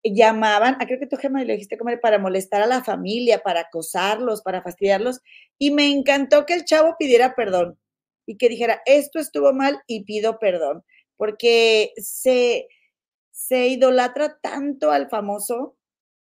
llamaban, 0.05 0.77
ah, 0.81 0.87
creo 0.87 1.01
que 1.01 1.07
tú, 1.07 1.17
Gemma, 1.17 1.43
le 1.43 1.55
dijiste, 1.55 1.77
como 1.77 1.91
para 2.01 2.19
molestar 2.19 2.63
a 2.63 2.67
la 2.67 2.85
familia, 2.85 3.41
para 3.41 3.61
acosarlos, 3.61 4.43
para 4.43 4.63
fastidiarlos, 4.63 5.21
y 5.59 5.73
me 5.73 5.89
encantó 5.89 6.47
que 6.47 6.55
el 6.55 6.65
chavo 6.65 6.97
pidiera 6.99 7.35
perdón 7.35 7.79
y 8.27 8.37
que 8.37 8.49
dijera, 8.49 8.81
esto 8.87 9.19
estuvo 9.19 9.53
mal 9.53 9.81
y 9.87 10.05
pido 10.05 10.39
perdón, 10.39 10.85
porque 11.17 11.93
se, 11.97 12.69
se 13.39 13.69
idolatra 13.69 14.41
tanto 14.41 14.91
al 14.91 15.09
famoso, 15.09 15.77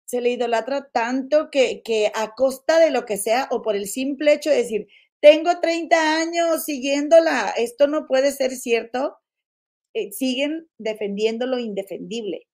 se 0.06 0.22
le 0.22 0.32
idolatra 0.32 0.90
tanto 0.92 1.50
que, 1.52 1.82
que 1.84 2.10
a 2.16 2.34
costa 2.36 2.80
de 2.80 2.90
lo 2.90 3.06
que 3.06 3.18
sea 3.18 3.50
o 3.52 3.62
por 3.62 3.76
el 3.76 3.88
simple 3.88 4.34
hecho 4.34 4.50
de 4.50 4.56
decir, 4.56 4.88
tengo 5.20 5.60
30 5.60 6.22
años 6.22 6.64
siguiéndola, 6.64 7.54
esto 7.58 7.88
no 7.88 8.08
puede 8.08 8.32
ser 8.32 8.52
cierto, 8.52 9.18
eh, 9.94 10.14
siguen 10.14 10.70
defendiendo 10.78 11.48
lo 11.48 11.60
indefendible. 11.60 12.48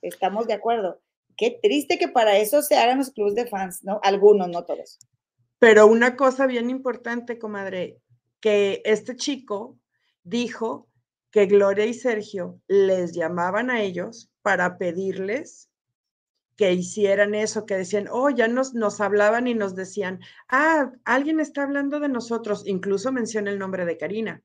Estamos 0.00 0.46
de 0.46 0.54
acuerdo. 0.54 1.02
Qué 1.36 1.58
triste 1.60 1.98
que 1.98 2.06
para 2.06 2.38
eso 2.38 2.62
se 2.62 2.76
hagan 2.76 2.98
los 2.98 3.10
clubes 3.10 3.34
de 3.34 3.48
fans, 3.48 3.82
¿no? 3.82 3.98
Algunos, 4.04 4.48
no 4.48 4.64
todos. 4.64 5.00
Pero 5.58 5.88
una 5.88 6.16
cosa 6.16 6.46
bien 6.46 6.70
importante, 6.70 7.38
comadre, 7.38 7.98
que 8.40 8.80
este 8.84 9.16
chico 9.16 9.76
dijo 10.22 10.88
que 11.30 11.46
Gloria 11.46 11.86
y 11.86 11.94
Sergio 11.94 12.60
les 12.68 13.12
llamaban 13.12 13.70
a 13.70 13.82
ellos 13.82 14.30
para 14.42 14.78
pedirles 14.78 15.70
que 16.56 16.72
hicieran 16.72 17.34
eso, 17.34 17.66
que 17.66 17.76
decían, 17.76 18.08
oh, 18.10 18.30
ya 18.30 18.48
nos, 18.48 18.74
nos 18.74 19.00
hablaban 19.00 19.46
y 19.46 19.54
nos 19.54 19.76
decían, 19.76 20.20
ah, 20.48 20.90
alguien 21.04 21.38
está 21.38 21.62
hablando 21.62 22.00
de 22.00 22.08
nosotros, 22.08 22.66
incluso 22.66 23.12
menciona 23.12 23.50
el 23.50 23.58
nombre 23.58 23.84
de 23.84 23.96
Karina 23.96 24.42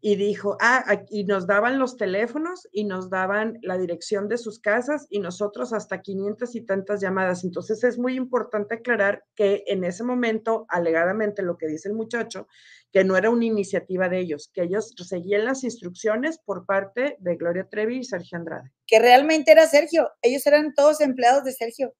y 0.00 0.16
dijo, 0.16 0.56
ah, 0.60 1.02
y 1.10 1.24
nos 1.24 1.46
daban 1.46 1.78
los 1.78 1.96
teléfonos 1.96 2.68
y 2.70 2.84
nos 2.84 3.10
daban 3.10 3.58
la 3.62 3.78
dirección 3.78 4.28
de 4.28 4.38
sus 4.38 4.60
casas 4.60 5.06
y 5.10 5.20
nosotros 5.20 5.72
hasta 5.72 6.02
500 6.02 6.54
y 6.54 6.60
tantas 6.60 7.00
llamadas. 7.00 7.44
Entonces 7.44 7.82
es 7.82 7.98
muy 7.98 8.14
importante 8.14 8.76
aclarar 8.76 9.24
que 9.34 9.64
en 9.66 9.84
ese 9.84 10.04
momento, 10.04 10.66
alegadamente 10.68 11.42
lo 11.42 11.56
que 11.56 11.66
dice 11.66 11.88
el 11.88 11.94
muchacho, 11.94 12.46
que 12.92 13.04
no 13.04 13.16
era 13.16 13.30
una 13.30 13.46
iniciativa 13.46 14.08
de 14.08 14.20
ellos, 14.20 14.50
que 14.52 14.62
ellos 14.62 14.94
seguían 14.96 15.44
las 15.44 15.64
instrucciones 15.64 16.38
por 16.38 16.66
parte 16.66 17.16
de 17.18 17.36
Gloria 17.36 17.66
Trevi 17.68 17.98
y 17.98 18.04
Sergio 18.04 18.38
Andrade. 18.38 18.72
Que 18.86 18.98
realmente 18.98 19.52
era 19.52 19.66
Sergio, 19.66 20.10
ellos 20.22 20.46
eran 20.46 20.74
todos 20.74 21.00
empleados 21.00 21.44
de 21.44 21.52
Sergio 21.52 21.94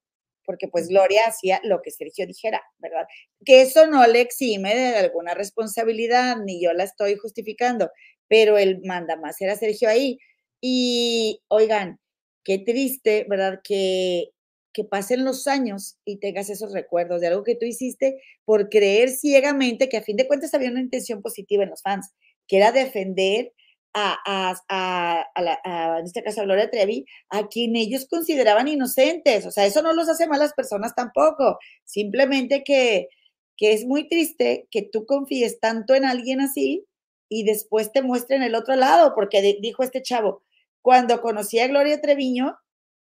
porque 0.46 0.68
pues 0.68 0.88
Gloria 0.88 1.22
hacía 1.26 1.60
lo 1.64 1.82
que 1.82 1.90
Sergio 1.90 2.26
dijera, 2.26 2.62
¿verdad? 2.78 3.06
Que 3.44 3.62
eso 3.62 3.86
no 3.86 4.06
le 4.06 4.20
exime 4.20 4.74
de 4.74 4.96
alguna 4.96 5.34
responsabilidad, 5.34 6.36
ni 6.38 6.62
yo 6.62 6.72
la 6.72 6.84
estoy 6.84 7.16
justificando, 7.16 7.90
pero 8.28 8.56
el 8.56 8.80
manda 8.84 9.16
más 9.16 9.40
era 9.40 9.56
Sergio 9.56 9.88
ahí. 9.88 10.18
Y 10.60 11.42
oigan, 11.48 12.00
qué 12.44 12.58
triste, 12.58 13.26
¿verdad? 13.28 13.60
Que, 13.62 14.30
que 14.72 14.84
pasen 14.84 15.24
los 15.24 15.46
años 15.46 15.98
y 16.04 16.18
tengas 16.18 16.50
esos 16.50 16.72
recuerdos 16.72 17.20
de 17.20 17.28
algo 17.28 17.44
que 17.44 17.56
tú 17.56 17.66
hiciste 17.66 18.22
por 18.44 18.68
creer 18.68 19.10
ciegamente 19.10 19.88
que 19.88 19.96
a 19.96 20.02
fin 20.02 20.16
de 20.16 20.26
cuentas 20.26 20.54
había 20.54 20.70
una 20.70 20.80
intención 20.80 21.22
positiva 21.22 21.64
en 21.64 21.70
los 21.70 21.82
fans, 21.82 22.12
que 22.46 22.58
era 22.58 22.72
defender 22.72 23.52
a, 23.96 25.98
en 25.98 26.04
este 26.04 26.22
caso 26.22 26.40
a 26.40 26.44
Gloria 26.44 26.70
Trevi, 26.70 27.06
a 27.30 27.48
quien 27.48 27.76
ellos 27.76 28.06
consideraban 28.08 28.68
inocentes. 28.68 29.46
O 29.46 29.50
sea, 29.50 29.66
eso 29.66 29.82
no 29.82 29.92
los 29.92 30.08
hace 30.08 30.28
malas 30.28 30.52
personas 30.52 30.94
tampoco. 30.94 31.58
Simplemente 31.84 32.62
que, 32.64 33.08
que 33.56 33.72
es 33.72 33.86
muy 33.86 34.08
triste 34.08 34.68
que 34.70 34.82
tú 34.82 35.06
confíes 35.06 35.60
tanto 35.60 35.94
en 35.94 36.04
alguien 36.04 36.40
así 36.40 36.86
y 37.28 37.44
después 37.44 37.92
te 37.92 38.02
muestren 38.02 38.42
el 38.42 38.54
otro 38.54 38.76
lado, 38.76 39.14
porque 39.14 39.58
dijo 39.60 39.82
este 39.82 40.02
chavo, 40.02 40.42
cuando 40.82 41.20
conocí 41.20 41.58
a 41.58 41.66
Gloria 41.66 42.00
Treviño, 42.00 42.56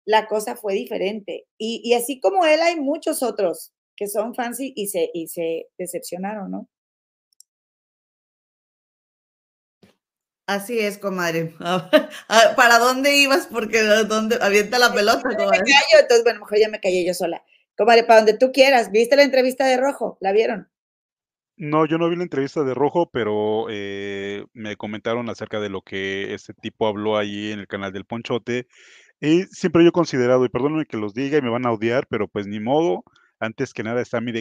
la 0.06 0.28
cosa 0.28 0.56
fue 0.56 0.74
diferente. 0.74 1.46
Y, 1.58 1.92
así 1.94 2.20
como 2.20 2.46
él, 2.46 2.60
hay 2.60 2.76
muchos 2.76 3.22
otros 3.22 3.72
que 3.96 4.08
son 4.08 4.34
fans 4.34 4.60
y, 4.60 4.86
se, 4.86 5.10
y 5.12 5.28
se 5.28 5.68
decepcionaron, 5.78 6.50
¿no? 6.50 6.68
Así 10.46 10.78
es, 10.78 10.98
comadre. 10.98 11.54
¿Para 12.56 12.78
dónde 12.78 13.16
ibas? 13.16 13.48
Porque 13.50 13.82
¿dónde 13.82 14.38
avienta 14.40 14.78
la 14.78 14.92
pelota, 14.92 15.22
comadre? 15.22 15.58
Me 15.58 15.72
callo, 15.72 16.00
entonces, 16.00 16.24
bueno, 16.24 16.40
mejor 16.40 16.58
ya 16.58 16.68
me 16.68 16.80
callé 16.80 17.04
yo 17.04 17.14
sola. 17.14 17.42
Comadre, 17.76 18.04
para 18.04 18.20
donde 18.20 18.38
tú 18.38 18.52
quieras. 18.52 18.92
¿Viste 18.92 19.16
la 19.16 19.24
entrevista 19.24 19.66
de 19.66 19.76
Rojo? 19.76 20.18
¿La 20.20 20.32
vieron? 20.32 20.68
No, 21.56 21.84
yo 21.86 21.98
no 21.98 22.08
vi 22.08 22.16
la 22.16 22.22
entrevista 22.22 22.62
de 22.62 22.74
Rojo, 22.74 23.10
pero 23.10 23.66
eh, 23.70 24.44
me 24.52 24.76
comentaron 24.76 25.28
acerca 25.30 25.58
de 25.58 25.68
lo 25.68 25.82
que 25.82 26.32
este 26.32 26.54
tipo 26.54 26.86
habló 26.86 27.16
allí 27.16 27.50
en 27.50 27.58
el 27.58 27.66
canal 27.66 27.92
del 27.92 28.04
Ponchote. 28.04 28.68
Y 29.20 29.44
siempre 29.44 29.82
yo 29.82 29.88
he 29.88 29.92
considerado, 29.92 30.44
y 30.44 30.48
perdónenme 30.48 30.86
que 30.86 30.96
los 30.96 31.12
diga 31.12 31.38
y 31.38 31.42
me 31.42 31.50
van 31.50 31.66
a 31.66 31.72
odiar, 31.72 32.06
pero 32.08 32.28
pues 32.28 32.46
ni 32.46 32.60
modo. 32.60 33.02
Antes 33.40 33.74
que 33.74 33.82
nada 33.82 34.00
está 34.00 34.20
mi 34.20 34.32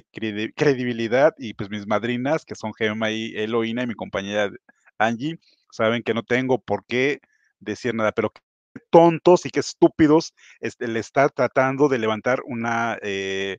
credibilidad 0.55 1.33
y 1.37 1.53
pues 1.53 1.69
mis 1.69 1.87
madrinas, 1.87 2.45
que 2.45 2.55
son 2.55 2.73
Gemma 2.73 3.11
y 3.11 3.35
Eloína 3.35 3.83
y 3.83 3.87
mi 3.87 3.95
compañera 3.95 4.51
Angie 4.97 5.39
saben 5.71 6.03
que 6.03 6.13
no 6.13 6.23
tengo 6.23 6.61
por 6.61 6.85
qué 6.85 7.19
decir 7.59 7.93
nada, 7.95 8.11
pero 8.11 8.31
qué 8.31 8.41
tontos 8.89 9.45
y 9.45 9.49
qué 9.51 9.61
estúpidos 9.61 10.33
este, 10.59 10.87
le 10.87 10.99
está 10.99 11.29
tratando 11.29 11.87
de 11.89 11.99
levantar 11.99 12.41
una 12.45 12.97
eh, 13.01 13.57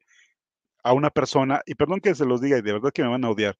a 0.87 0.93
una 0.93 1.11
persona, 1.11 1.63
y 1.67 1.75
perdón 1.75 2.01
que 2.01 2.15
se 2.15 2.25
los 2.25 2.41
diga, 2.41 2.59
y 2.59 2.63
de 2.63 2.73
verdad 2.73 2.93
que 2.95 3.03
me 3.03 3.09
van 3.09 3.25
a 3.25 3.31
odiar. 3.31 3.57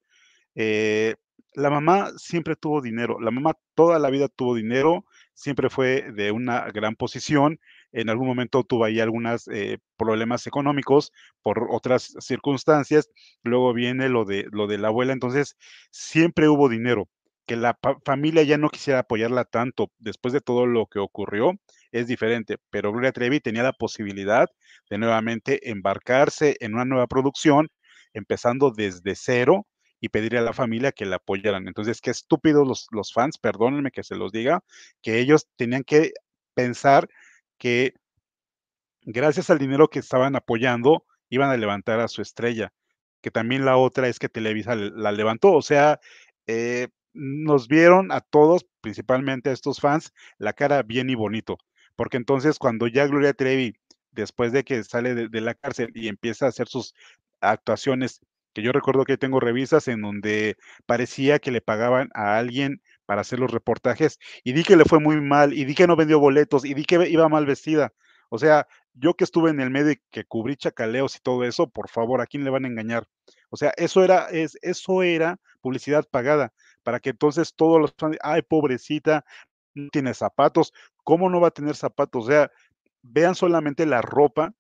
Eh, 0.55 1.17
la 1.55 1.71
mamá 1.71 2.13
siempre 2.19 2.55
tuvo 2.55 2.81
dinero, 2.81 3.19
la 3.21 3.33
mamá 3.33 3.55
toda 3.75 3.99
la 3.99 4.11
vida 4.11 4.29
tuvo 4.29 4.55
dinero, 4.55 5.05
siempre 5.35 5.69
fue 5.69 6.13
de 6.13 6.31
una 6.31 6.71
gran 6.71 6.95
posición, 6.95 7.59
en 7.93 8.11
algún 8.11 8.29
momento 8.29 8.63
tuvo 8.63 8.85
ahí 8.85 9.01
algunos 9.01 9.49
eh, 9.49 9.79
problemas 9.97 10.47
económicos 10.47 11.13
por 11.43 11.67
otras 11.73 12.15
circunstancias, 12.21 13.11
luego 13.43 13.75
viene 13.75 14.09
lo 14.09 14.25
de, 14.25 14.47
lo 14.53 14.69
de 14.69 14.79
la 14.79 14.89
abuela, 14.89 15.13
entonces 15.13 15.57
siempre 15.91 16.49
hubo 16.49 16.69
dinero 16.69 17.09
que 17.47 17.57
la 17.57 17.79
familia 18.05 18.43
ya 18.43 18.59
no 18.59 18.69
quisiera 18.69 19.01
apoyarla 19.01 19.45
tanto 19.45 19.91
después 19.99 20.35
de 20.35 20.41
todo 20.41 20.67
lo 20.67 20.87
que 20.87 20.99
ocurrió 20.99 21.53
es 21.93 22.07
diferente, 22.07 22.59
pero 22.71 22.93
Gloria 22.93 23.13
Trevi 23.13 23.41
tenía 23.41 23.63
la 23.63 23.73
posibilidad 23.73 24.49
de 24.91 24.99
nuevamente 24.99 25.71
embarcarse 25.71 26.57
en 26.61 26.75
una 26.75 26.85
nueva 26.85 27.07
producción, 27.07 27.69
empezando 28.13 28.71
desde 28.71 29.15
cero 29.15 29.67
y 30.01 30.09
pedirle 30.09 30.41
a 30.41 30.43
la 30.43 30.53
familia 30.53 30.93
que 30.93 31.07
la 31.07 31.17
apoyaran. 31.17 31.69
Entonces, 31.69 32.01
qué 32.01 32.11
estúpidos 32.11 32.67
los, 32.67 32.87
los 32.91 33.13
fans, 33.13 33.39
perdónenme 33.39 33.91
que 33.91 34.03
se 34.03 34.17
los 34.17 34.33
diga, 34.33 34.61
que 35.03 35.19
ellos 35.21 35.47
tenían 35.57 35.85
que 35.85 36.13
pensar 36.55 37.09
que 37.59 37.95
gracias 39.03 39.51
al 39.51 39.59
dinero 39.59 39.89
que 39.89 40.01
estaban 40.01 40.37
apoyando, 40.37 41.07
iban 41.31 41.51
a 41.51 41.57
levantar 41.57 42.01
a 42.01 42.09
su 42.09 42.23
estrella, 42.23 42.73
que 43.23 43.31
también 43.31 43.65
la 43.65 43.77
otra 43.77 44.09
es 44.09 44.19
que 44.19 44.29
Televisa 44.29 44.75
la 44.75 45.13
levantó, 45.13 45.53
o 45.53 45.63
sea, 45.63 46.01
eh, 46.47 46.89
nos 47.17 47.69
vieron 47.69 48.13
a 48.13 48.21
todos, 48.21 48.67
principalmente 48.81 49.51
a 49.51 49.53
estos 49.53 49.81
fans, 49.81 50.13
la 50.39 50.53
cara 50.53 50.83
bien 50.83 51.11
y 51.11 51.15
bonito, 51.15 51.59
porque 51.97 52.19
entonces 52.19 52.59
cuando 52.59 52.87
ya 52.87 53.07
Gloria 53.07 53.33
Trevi, 53.33 53.75
después 54.13 54.53
de 54.53 54.65
que 54.65 54.85
sale 54.85 55.15
de, 55.15 55.41
la 55.41 55.55
cárcel 55.55 55.91
y 55.95 56.09
empieza 56.09 56.47
a 56.47 56.51
hacer 56.51 56.69
sus 56.69 56.95
actuaciones, 57.41 58.21
que 58.53 58.63
yo 58.63 58.73
recuerdo 58.73 59.05
que 59.05 59.19
tengo 59.19 59.41
revistas 59.41 59.89
en 59.89 60.03
donde 60.03 60.57
parecía 60.87 61.39
que 61.39 61.51
le 61.51 61.61
pagaban 61.61 62.09
a 62.15 62.39
alguien 62.39 62.81
para 63.07 63.21
hacer 63.23 63.39
los 63.39 63.51
reportajes, 63.51 64.19
y 64.45 64.53
di 64.53 64.65
que 64.65 64.77
le 64.77 64.85
fue 64.85 65.01
muy 65.01 65.21
mal, 65.21 65.53
y 65.53 65.65
di 65.65 65.75
que 65.75 65.87
no 65.87 65.97
vendió 65.97 66.19
boletos, 66.19 66.65
y 66.65 66.75
di 66.75 66.85
que 66.85 67.09
iba 67.09 67.29
mal 67.29 67.47
vestida. 67.47 67.93
O 68.29 68.39
sea, 68.39 68.67
yo 68.95 69.15
que 69.15 69.25
estuve 69.25 69.51
en 69.51 69.61
el 69.61 69.71
medio 69.71 69.93
y 69.93 70.01
que 70.11 70.25
cubrí 70.25 70.57
chacaleos 70.57 71.17
y 71.17 71.21
todo 71.21 71.45
eso, 71.45 71.69
por 71.69 71.89
favor, 71.89 72.21
¿a 72.21 72.27
quién 72.27 72.45
le 72.45 72.51
van 72.51 72.65
a 72.65 72.69
engañar? 72.69 73.07
O 73.51 73.57
sea, 73.57 73.73
eso 73.77 74.03
era, 74.03 74.27
es, 74.31 74.59
eso 74.63 75.03
era 75.03 75.39
publicidad 75.61 76.05
pagada 76.11 76.53
para 76.87 77.01
que 77.01 77.11
entonces 77.11 77.55
todos 77.57 77.81
los 77.81 77.93
fans, 77.99 78.17
ay, 78.23 78.43
pobrecita, 78.43 79.25
no 79.75 79.89
tiene 79.91 80.15
zapatos, 80.15 80.73
¿cómo 81.05 81.29
no 81.29 81.41
va 81.41 81.49
a 81.49 81.51
tener 81.51 81.75
zapatos? 81.75 82.25
O 82.25 82.29
sea, 82.29 82.51
vean 83.03 83.35
solamente 83.35 83.87
la 83.87 84.03
ropa 84.03 84.55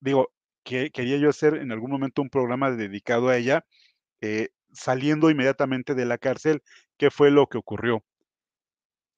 digo, 0.00 0.32
que 0.64 0.90
quería 0.90 1.16
yo 1.18 1.30
hacer 1.30 1.54
en 1.56 1.72
algún 1.72 1.90
momento 1.90 2.22
un 2.22 2.30
programa 2.30 2.70
dedicado 2.70 3.28
a 3.28 3.36
ella, 3.36 3.64
eh, 4.20 4.50
saliendo 4.72 5.30
inmediatamente 5.30 5.94
de 5.94 6.06
la 6.06 6.18
cárcel, 6.18 6.62
qué 6.96 7.10
fue 7.10 7.30
lo 7.30 7.48
que 7.48 7.58
ocurrió. 7.58 8.04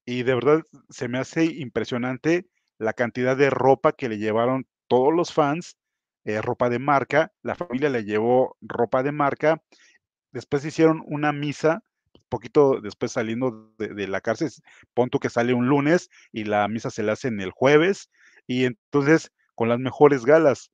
Y 0.05 0.23
de 0.23 0.35
verdad 0.35 0.63
se 0.89 1.07
me 1.07 1.19
hace 1.19 1.45
impresionante 1.45 2.47
la 2.77 2.93
cantidad 2.93 3.37
de 3.37 3.49
ropa 3.49 3.93
que 3.93 4.09
le 4.09 4.17
llevaron 4.17 4.67
todos 4.87 5.13
los 5.13 5.33
fans, 5.33 5.77
eh, 6.25 6.41
ropa 6.41 6.69
de 6.69 6.79
marca, 6.79 7.31
la 7.41 7.55
familia 7.55 7.89
le 7.89 8.03
llevó 8.03 8.57
ropa 8.61 9.03
de 9.03 9.11
marca, 9.11 9.61
después 10.31 10.65
hicieron 10.65 11.03
una 11.05 11.31
misa, 11.31 11.83
poquito 12.29 12.81
después 12.81 13.11
saliendo 13.11 13.73
de, 13.77 14.07
la 14.07 14.21
cárcel, 14.21 14.51
punto 14.93 15.19
que 15.19 15.29
sale 15.29 15.53
un 15.53 15.67
lunes 15.67 16.09
y 16.31 16.45
la 16.45 16.67
misa 16.67 16.89
se 16.89 17.03
la 17.03 17.13
hacen 17.13 17.39
el 17.41 17.51
jueves, 17.51 18.09
y 18.47 18.65
entonces 18.65 19.31
con 19.55 19.69
las 19.69 19.79
mejores 19.79 20.25
galas, 20.25 20.71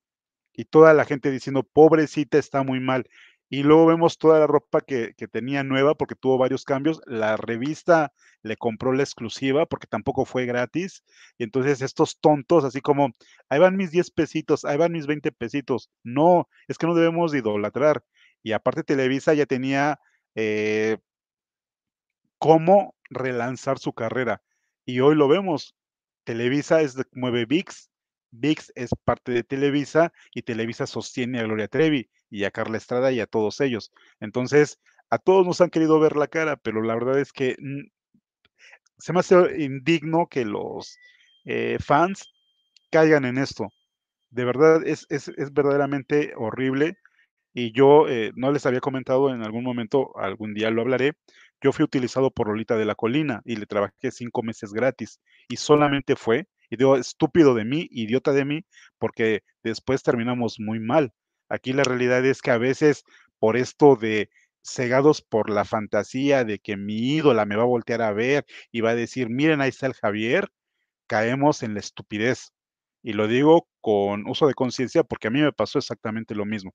y 0.54 0.66
toda 0.66 0.94
la 0.94 1.06
gente 1.06 1.32
diciendo, 1.32 1.64
pobrecita, 1.64 2.38
está 2.38 2.64
muy 2.64 2.80
mal. 2.80 3.06
Y 3.52 3.64
luego 3.64 3.88
vemos 3.88 4.20
toda 4.20 4.40
la 4.40 4.48
ropa 4.48 4.82
que, 4.82 5.16
tenía 5.32 5.64
nueva 5.64 5.96
porque 5.96 6.16
tuvo 6.16 6.38
varios 6.38 6.66
cambios. 6.66 7.02
La 7.06 7.36
revista 7.36 8.14
le 8.44 8.58
compró 8.58 8.94
la 8.94 9.02
exclusiva 9.04 9.66
porque 9.66 9.88
tampoco 9.88 10.26
fue 10.26 10.46
gratis. 10.46 11.04
Y 11.38 11.46
entonces 11.46 11.82
estos 11.82 12.20
tontos, 12.20 12.64
así 12.64 12.80
como, 12.82 13.12
ahí 13.50 13.60
van 13.60 13.76
mis 13.76 13.92
10 13.92 14.12
pesitos, 14.12 14.66
ahí 14.66 14.78
van 14.78 14.92
mis 14.92 15.08
20 15.08 15.32
pesitos. 15.32 15.90
No, 16.04 16.48
es 16.68 16.78
que 16.78 16.86
no 16.86 16.94
debemos 16.94 17.34
idolatrar. 17.34 18.04
Y 18.44 18.52
aparte 18.52 18.84
Televisa 18.84 19.34
ya 19.34 19.48
tenía 19.48 20.00
eh, 20.36 20.98
cómo 22.40 22.96
relanzar 23.10 23.78
su 23.80 23.94
carrera. 23.94 24.42
Y 24.86 25.02
hoy 25.02 25.16
lo 25.16 25.28
vemos. 25.28 25.76
Televisa 26.24 26.82
es 26.82 26.96
de, 26.96 27.06
mueve 27.14 27.46
VIX, 27.46 27.90
VIX 28.32 28.72
es 28.76 28.92
parte 29.04 29.32
de 29.32 29.44
Televisa 29.44 30.12
y 30.34 30.44
Televisa 30.44 30.88
sostiene 30.88 31.40
a 31.40 31.44
Gloria 31.44 31.68
Trevi 31.68 32.10
y 32.30 32.44
a 32.44 32.52
Carla 32.52 32.78
Estrada 32.78 33.12
y 33.12 33.20
a 33.20 33.28
todos 33.28 33.60
ellos. 33.62 33.92
Entonces, 34.20 34.80
a 35.10 35.18
todos 35.18 35.46
nos 35.46 35.62
han 35.62 35.70
querido 35.70 36.00
ver 36.00 36.16
la 36.16 36.28
cara, 36.28 36.58
pero 36.58 36.82
la 36.82 36.94
verdad 36.94 37.20
es 37.20 37.34
que 37.34 37.58
se 38.98 39.14
me 39.14 39.20
hace 39.20 39.64
indigno 39.64 40.28
que 40.28 40.46
los 40.46 40.98
eh, 41.46 41.78
fans 41.80 42.32
caigan 42.92 43.26
en 43.26 43.38
esto. 43.38 43.70
De 44.30 44.46
verdad, 44.46 44.86
es, 44.86 45.08
es, 45.10 45.32
verdaderamente 45.52 46.34
horrible. 46.36 46.98
Y 47.54 47.72
yo 47.72 48.08
eh, 48.08 48.32
no 48.36 48.52
les 48.52 48.66
había 48.68 48.80
comentado 48.80 49.34
en 49.34 49.42
algún 49.42 49.64
momento, 49.64 50.16
algún 50.18 50.54
día 50.54 50.70
lo 50.70 50.82
hablaré, 50.82 51.14
yo 51.62 51.72
fui 51.72 51.84
utilizado 51.84 52.32
por 52.32 52.48
Lolita 52.48 52.78
de 52.78 52.86
la 52.86 52.96
Colina 52.96 53.42
y 53.46 53.56
le 53.56 53.66
trabajé 53.66 54.12
cinco 54.12 54.44
meses 54.44 54.72
gratis 54.72 55.20
y 55.48 55.58
solamente 55.58 56.16
fue, 56.16 56.48
y 56.70 56.78
digo, 56.78 56.96
estúpido 56.96 57.56
de 57.56 57.66
mí, 57.66 57.88
idiota 57.92 58.32
de 58.32 58.46
mí, 58.46 58.66
porque 58.98 59.44
después 59.64 60.04
terminamos 60.04 60.60
muy 60.60 60.80
mal. 60.80 61.14
Aquí 61.50 61.74
la 61.74 61.84
realidad 61.84 62.26
es 62.26 62.42
que 62.42 62.52
a 62.52 62.58
veces 62.58 63.04
por 63.40 63.58
esto 63.58 63.96
de 63.96 64.30
cegados 64.62 65.22
por 65.22 65.50
la 65.50 65.66
fantasía 65.66 66.44
de 66.44 66.60
que 66.60 66.78
mi 66.78 67.16
ídola 67.16 67.46
me 67.46 67.56
va 67.56 67.64
a 67.64 67.68
voltear 67.68 68.02
a 68.02 68.14
ver 68.14 68.46
y 68.72 68.82
va 68.82 68.92
a 68.92 68.96
decir, 68.96 69.30
miren, 69.30 69.62
ahí 69.62 69.70
está 69.70 69.88
el 69.88 69.94
Javier, 69.94 70.50
caemos 71.08 71.64
en 71.64 71.74
la 71.74 71.80
estupidez. 71.80 72.54
Y 73.02 73.14
lo 73.14 73.28
digo 73.28 73.68
con 73.82 74.28
uso 74.28 74.48
de 74.48 74.54
conciencia 74.54 75.04
porque 75.04 75.28
a 75.30 75.32
mí 75.32 75.42
me 75.42 75.54
pasó 75.54 75.80
exactamente 75.80 76.36
lo 76.36 76.46
mismo. 76.46 76.74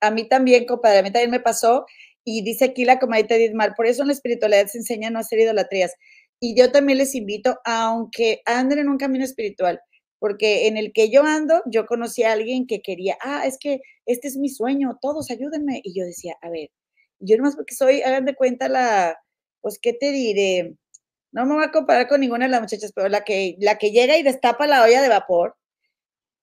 A 0.00 0.10
mí 0.10 0.28
también, 0.28 0.66
compadre, 0.66 0.98
a 0.98 1.02
mí 1.02 1.12
también 1.12 1.30
me 1.30 1.40
pasó. 1.40 1.86
Y 2.24 2.42
dice 2.42 2.66
aquí 2.66 2.84
la 2.84 2.98
comadita 2.98 3.34
Edith 3.34 3.54
por 3.76 3.86
eso 3.86 4.02
en 4.02 4.08
la 4.08 4.14
espiritualidad 4.14 4.66
se 4.66 4.78
enseña 4.78 5.08
a 5.08 5.10
no 5.10 5.18
hacer 5.18 5.40
idolatrías. 5.40 5.94
Y 6.40 6.56
yo 6.56 6.72
también 6.72 6.98
les 6.98 7.14
invito, 7.14 7.58
aunque 7.64 8.42
anden 8.46 8.78
en 8.78 8.88
un 8.88 8.98
camino 8.98 9.24
espiritual, 9.24 9.80
porque 10.18 10.66
en 10.68 10.76
el 10.76 10.92
que 10.92 11.10
yo 11.10 11.22
ando, 11.22 11.62
yo 11.66 11.86
conocí 11.86 12.22
a 12.22 12.32
alguien 12.32 12.66
que 12.66 12.80
quería, 12.82 13.16
ah, 13.22 13.46
es 13.46 13.58
que 13.58 13.80
este 14.06 14.28
es 14.28 14.36
mi 14.36 14.48
sueño, 14.48 14.98
todos 15.00 15.30
ayúdenme. 15.30 15.80
Y 15.84 15.98
yo 15.98 16.04
decía, 16.04 16.36
a 16.42 16.50
ver, 16.50 16.70
yo 17.20 17.36
nomás 17.36 17.56
porque 17.56 17.74
soy, 17.74 18.02
hagan 18.02 18.24
de 18.24 18.34
cuenta 18.34 18.68
la, 18.68 19.16
pues, 19.60 19.78
¿qué 19.80 19.92
te 19.94 20.12
diré? 20.12 20.76
No 21.32 21.46
me 21.46 21.54
voy 21.54 21.64
a 21.64 21.70
comparar 21.72 22.08
con 22.08 22.20
ninguna 22.20 22.46
de 22.46 22.50
las 22.52 22.60
muchachas, 22.62 22.92
pero 22.94 23.08
la 23.08 23.24
que, 23.24 23.56
la 23.60 23.78
que 23.78 23.90
llega 23.90 24.18
y 24.18 24.22
destapa 24.22 24.66
la 24.66 24.84
olla 24.84 25.02
de 25.02 25.08
vapor, 25.08 25.56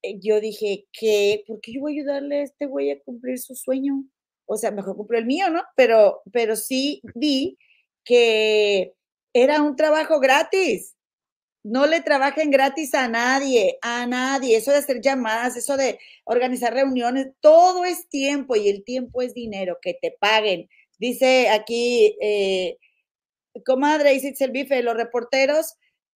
eh, 0.03 0.19
yo 0.19 0.41
dije, 0.41 0.87
¿qué? 0.91 1.43
¿Por 1.47 1.61
qué 1.61 1.73
yo 1.73 1.81
voy 1.81 1.93
a 1.93 2.01
ayudarle 2.01 2.39
a 2.39 2.43
este 2.43 2.65
güey 2.65 2.91
a 2.91 2.99
cumplir 3.01 3.39
su 3.39 3.55
sueño? 3.55 4.03
O 4.51 4.57
sea, 4.57 4.71
mejor 4.71 4.97
cumplió 4.97 5.17
el 5.17 5.25
mío, 5.25 5.49
¿no? 5.49 5.63
Pero, 5.77 6.23
pero 6.33 6.57
sí 6.57 7.01
vi 7.15 7.57
que 8.03 8.93
era 9.33 9.61
un 9.61 9.77
trabajo 9.77 10.19
gratis. 10.19 10.95
No 11.63 11.85
le 11.85 12.01
trabajen 12.01 12.51
gratis 12.51 12.93
a 12.95 13.07
nadie, 13.07 13.77
a 13.81 14.05
nadie. 14.07 14.57
Eso 14.57 14.71
de 14.71 14.79
hacer 14.79 14.99
llamadas, 15.01 15.55
eso 15.55 15.77
de 15.77 15.99
organizar 16.25 16.73
reuniones, 16.73 17.27
todo 17.39 17.85
es 17.85 18.09
tiempo 18.09 18.57
y 18.57 18.67
el 18.67 18.83
tiempo 18.83 19.21
es 19.21 19.33
dinero, 19.33 19.77
que 19.81 19.93
te 20.01 20.17
paguen. 20.19 20.67
Dice 20.99 21.49
aquí, 21.49 22.17
eh, 22.21 22.77
comadre 23.65 24.11
el 24.13 24.51
Bife, 24.51 24.83
los 24.83 24.97
reporteros 24.97 25.75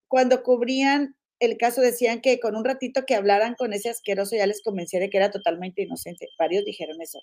cuando 0.09 0.43
cubrían 0.43 1.15
el 1.39 1.57
caso 1.57 1.81
decían 1.81 2.21
que 2.21 2.39
con 2.39 2.55
un 2.55 2.65
ratito 2.65 3.05
que 3.05 3.15
hablaran 3.15 3.55
con 3.55 3.73
ese 3.73 3.89
asqueroso 3.89 4.35
ya 4.35 4.47
les 4.47 4.61
convencía 4.61 4.99
de 4.99 5.09
que 5.09 5.17
era 5.17 5.31
totalmente 5.31 5.83
inocente. 5.83 6.27
Varios 6.37 6.65
dijeron 6.65 7.01
eso. 7.01 7.19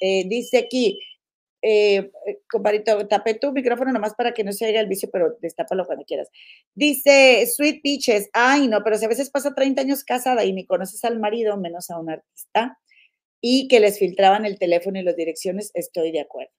Eh, 0.00 0.24
dice 0.28 0.58
aquí, 0.58 0.98
eh, 1.62 2.12
compadrito, 2.48 3.08
tapé 3.08 3.34
tu 3.34 3.52
micrófono 3.52 3.92
nomás 3.92 4.14
para 4.14 4.32
que 4.32 4.44
no 4.44 4.52
se 4.52 4.66
haga 4.66 4.80
el 4.80 4.86
vicio, 4.86 5.10
pero 5.10 5.36
destápalo 5.40 5.84
cuando 5.84 6.04
quieras. 6.04 6.28
Dice 6.74 7.46
Sweet 7.46 7.82
Peaches, 7.82 8.30
ay 8.32 8.68
no, 8.68 8.84
pero 8.84 8.98
si 8.98 9.04
a 9.04 9.08
veces 9.08 9.30
pasa 9.30 9.54
30 9.54 9.80
años 9.80 10.04
casada 10.04 10.44
y 10.44 10.52
ni 10.52 10.66
conoces 10.66 11.04
al 11.04 11.18
marido, 11.18 11.56
menos 11.56 11.90
a 11.90 11.98
un 11.98 12.10
artista, 12.10 12.78
y 13.40 13.68
que 13.68 13.80
les 13.80 13.98
filtraban 13.98 14.44
el 14.44 14.58
teléfono 14.58 14.98
y 14.98 15.02
las 15.02 15.16
direcciones, 15.16 15.70
estoy 15.74 16.12
de 16.12 16.20
acuerdo. 16.20 16.52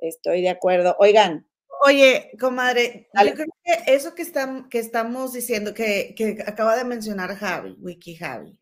Estoy 0.00 0.42
de 0.42 0.50
acuerdo. 0.50 0.96
Oigan. 0.98 1.46
Oye, 1.86 2.32
comadre, 2.40 3.08
yo 3.24 3.34
creo 3.34 3.46
que 3.64 3.94
eso 3.94 4.14
que, 4.14 4.22
están, 4.22 4.68
que 4.68 4.78
estamos 4.78 5.32
diciendo, 5.32 5.74
que, 5.74 6.12
que 6.16 6.42
acaba 6.44 6.76
de 6.76 6.84
mencionar 6.84 7.36
Javi, 7.36 7.76
Wiki 7.80 8.16
Javi, 8.16 8.58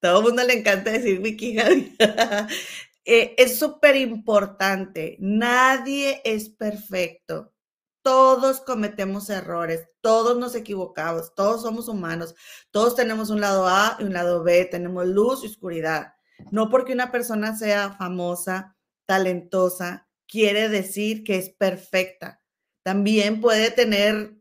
todo 0.00 0.18
el 0.18 0.24
mundo 0.26 0.42
le 0.44 0.54
encanta 0.54 0.90
decir 0.90 1.20
Wiki 1.20 1.56
Javi. 1.56 1.96
Eh, 3.10 3.34
es 3.38 3.58
súper 3.58 3.96
importante. 3.96 5.16
Nadie 5.18 6.20
es 6.24 6.50
perfecto. 6.50 7.54
Todos 8.02 8.60
cometemos 8.60 9.30
errores, 9.30 9.88
todos 10.02 10.36
nos 10.36 10.54
equivocamos, 10.54 11.34
todos 11.34 11.62
somos 11.62 11.88
humanos, 11.88 12.34
todos 12.70 12.94
tenemos 12.96 13.30
un 13.30 13.40
lado 13.40 13.66
A 13.66 13.96
y 13.98 14.04
un 14.04 14.12
lado 14.12 14.42
B, 14.42 14.66
tenemos 14.66 15.06
luz 15.06 15.42
y 15.42 15.46
oscuridad. 15.46 16.12
No 16.50 16.68
porque 16.68 16.92
una 16.92 17.10
persona 17.10 17.56
sea 17.56 17.92
famosa, 17.92 18.76
talentosa, 19.06 20.06
quiere 20.26 20.68
decir 20.68 21.24
que 21.24 21.38
es 21.38 21.48
perfecta. 21.48 22.42
También 22.82 23.40
puede 23.40 23.70
tener 23.70 24.34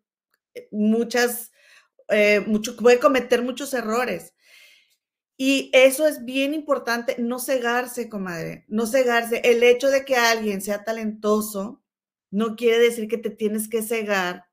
eh, 0.55 0.67
muchas, 0.71 1.51
eh, 2.09 2.45
puede 2.81 2.99
cometer 2.99 3.43
muchos 3.43 3.73
errores. 3.73 4.33
Y 5.37 5.69
eso 5.73 6.07
es 6.07 6.25
bien 6.25 6.55
importante, 6.55 7.15
no 7.19 7.39
cegarse, 7.39 8.09
comadre, 8.09 8.65
no 8.67 8.87
cegarse. 8.87 9.41
El 9.45 9.61
hecho 9.63 9.89
de 9.89 10.03
que 10.03 10.15
alguien 10.15 10.61
sea 10.61 10.83
talentoso 10.83 11.83
no 12.31 12.55
quiere 12.55 12.79
decir 12.79 13.07
que 13.07 13.19
te 13.19 13.29
tienes 13.29 13.69
que 13.69 13.83
cegar 13.83 14.47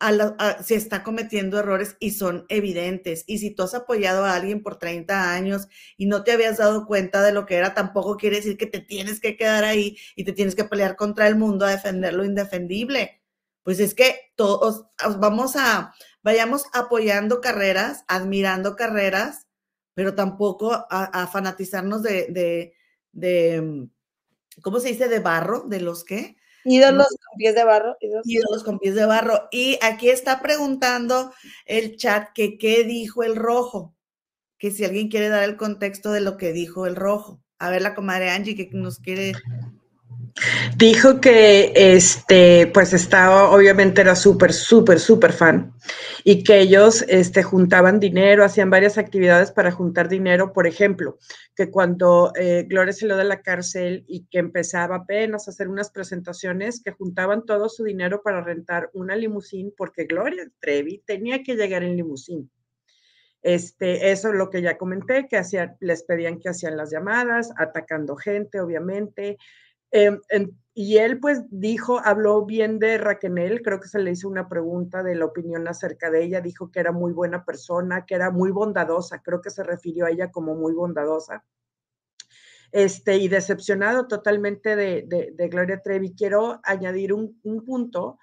a 0.00 0.62
si 0.62 0.74
está 0.74 1.02
cometiendo 1.02 1.58
errores 1.58 1.96
y 1.98 2.10
son 2.12 2.46
evidentes. 2.48 3.24
Y 3.26 3.38
si 3.38 3.50
tú 3.50 3.64
has 3.64 3.74
apoyado 3.74 4.24
a 4.24 4.34
alguien 4.34 4.62
por 4.62 4.78
30 4.78 5.32
años 5.32 5.68
y 5.96 6.06
no 6.06 6.24
te 6.24 6.32
habías 6.32 6.58
dado 6.58 6.86
cuenta 6.86 7.22
de 7.22 7.32
lo 7.32 7.46
que 7.46 7.56
era, 7.56 7.74
tampoco 7.74 8.16
quiere 8.16 8.36
decir 8.36 8.56
que 8.58 8.66
te 8.66 8.80
tienes 8.80 9.20
que 9.20 9.36
quedar 9.36 9.64
ahí 9.64 9.96
y 10.14 10.24
te 10.24 10.32
tienes 10.32 10.54
que 10.54 10.64
pelear 10.64 10.94
contra 10.96 11.26
el 11.26 11.36
mundo 11.36 11.64
a 11.64 11.70
defender 11.70 12.14
lo 12.14 12.24
indefendible. 12.24 13.22
Pues 13.64 13.80
es 13.80 13.94
que 13.94 14.32
todos 14.36 14.86
vamos 15.18 15.56
a, 15.56 15.94
vayamos 16.22 16.64
apoyando 16.72 17.40
carreras, 17.40 18.04
admirando 18.08 18.76
carreras 18.76 19.47
pero 19.98 20.14
tampoco 20.14 20.86
a, 20.88 21.26
fanatizarnos 21.26 22.04
de, 22.04 22.72
de, 23.12 23.60
mm, 23.60 24.60
¿cómo 24.62 24.78
se 24.78 24.90
dice? 24.90 25.08
De 25.08 25.18
barro, 25.18 25.62
de 25.62 25.80
los 25.80 26.04
qué? 26.04 26.36
Ídolos 26.64 27.08
con 27.08 27.36
pies 27.36 27.56
de 27.56 27.64
barro. 27.64 27.96
Ídolos. 28.22 28.62
con 28.62 28.78
pies 28.78 28.94
de 28.94 29.06
barro. 29.06 29.48
Y 29.50 29.76
aquí 29.82 30.08
está 30.08 30.40
preguntando 30.40 31.32
el 31.66 31.96
chat 31.96 32.28
que 32.32 32.58
qué 32.58 32.84
dijo 32.84 33.24
el 33.24 33.34
rojo, 33.34 33.96
que 34.56 34.70
si 34.70 34.84
alguien 34.84 35.08
quiere 35.08 35.30
dar 35.30 35.42
el 35.42 35.56
contexto 35.56 36.12
de 36.12 36.20
lo 36.20 36.36
que 36.36 36.52
dijo 36.52 36.86
el 36.86 36.94
rojo. 36.94 37.42
A 37.58 37.68
ver, 37.68 37.82
la 37.82 37.96
comadre 37.96 38.30
Angie 38.30 38.54
que 38.54 38.70
nos 38.72 39.00
quiere 39.00 39.32
Dijo 40.76 41.20
que 41.20 41.72
este, 41.74 42.70
pues 42.72 42.92
estaba, 42.92 43.50
obviamente 43.50 44.00
era 44.00 44.14
súper, 44.14 44.52
súper, 44.52 45.00
súper 45.00 45.32
fan 45.32 45.72
y 46.24 46.44
que 46.44 46.60
ellos 46.60 47.04
este, 47.08 47.42
juntaban 47.42 48.00
dinero, 48.00 48.44
hacían 48.44 48.70
varias 48.70 48.98
actividades 48.98 49.50
para 49.50 49.70
juntar 49.70 50.08
dinero. 50.08 50.52
Por 50.52 50.66
ejemplo, 50.66 51.18
que 51.54 51.70
cuando 51.70 52.32
eh, 52.38 52.66
Gloria 52.68 52.92
salió 52.92 53.16
de 53.16 53.24
la 53.24 53.42
cárcel 53.42 54.04
y 54.06 54.26
que 54.26 54.38
empezaba 54.38 54.96
apenas 54.96 55.48
a 55.48 55.50
hacer 55.50 55.68
unas 55.68 55.90
presentaciones, 55.90 56.82
que 56.82 56.92
juntaban 56.92 57.44
todo 57.44 57.68
su 57.68 57.84
dinero 57.84 58.22
para 58.22 58.42
rentar 58.42 58.90
una 58.92 59.16
limusín 59.16 59.72
porque 59.76 60.04
Gloria 60.04 60.48
Trevi 60.60 61.02
tenía 61.04 61.42
que 61.42 61.56
llegar 61.56 61.82
en 61.82 61.96
limusín. 61.96 62.50
Este, 63.42 64.10
eso 64.10 64.28
es 64.28 64.34
lo 64.34 64.50
que 64.50 64.62
ya 64.62 64.76
comenté, 64.76 65.28
que 65.28 65.40
les 65.80 66.02
pedían 66.02 66.38
que 66.38 66.48
hacían 66.48 66.76
las 66.76 66.90
llamadas, 66.90 67.52
atacando 67.56 68.16
gente, 68.16 68.60
obviamente. 68.60 69.38
Em, 69.90 70.20
y 70.74 70.98
él 70.98 71.18
pues 71.18 71.42
dijo, 71.50 72.00
habló 72.04 72.44
bien 72.44 72.78
de 72.78 72.98
Raquel, 72.98 73.62
creo 73.62 73.80
que 73.80 73.88
se 73.88 73.98
le 73.98 74.12
hizo 74.12 74.28
una 74.28 74.48
pregunta 74.48 75.02
de 75.02 75.16
la 75.16 75.24
opinión 75.24 75.66
acerca 75.66 76.10
de 76.10 76.22
ella, 76.22 76.40
dijo 76.40 76.70
que 76.70 76.80
era 76.80 76.92
muy 76.92 77.12
buena 77.12 77.44
persona, 77.44 78.04
que 78.06 78.14
era 78.14 78.30
muy 78.30 78.50
bondadosa, 78.50 79.20
creo 79.22 79.40
que 79.40 79.50
se 79.50 79.64
refirió 79.64 80.06
a 80.06 80.10
ella 80.10 80.30
como 80.30 80.54
muy 80.54 80.74
bondadosa. 80.74 81.44
Este, 82.70 83.16
y 83.16 83.28
decepcionado 83.28 84.06
totalmente 84.06 84.76
de, 84.76 85.48
Gloria 85.50 85.80
Trevi. 85.82 86.14
Quiero 86.14 86.60
añadir 86.62 87.14
un, 87.14 87.40
un 87.42 87.64
punto, 87.64 88.18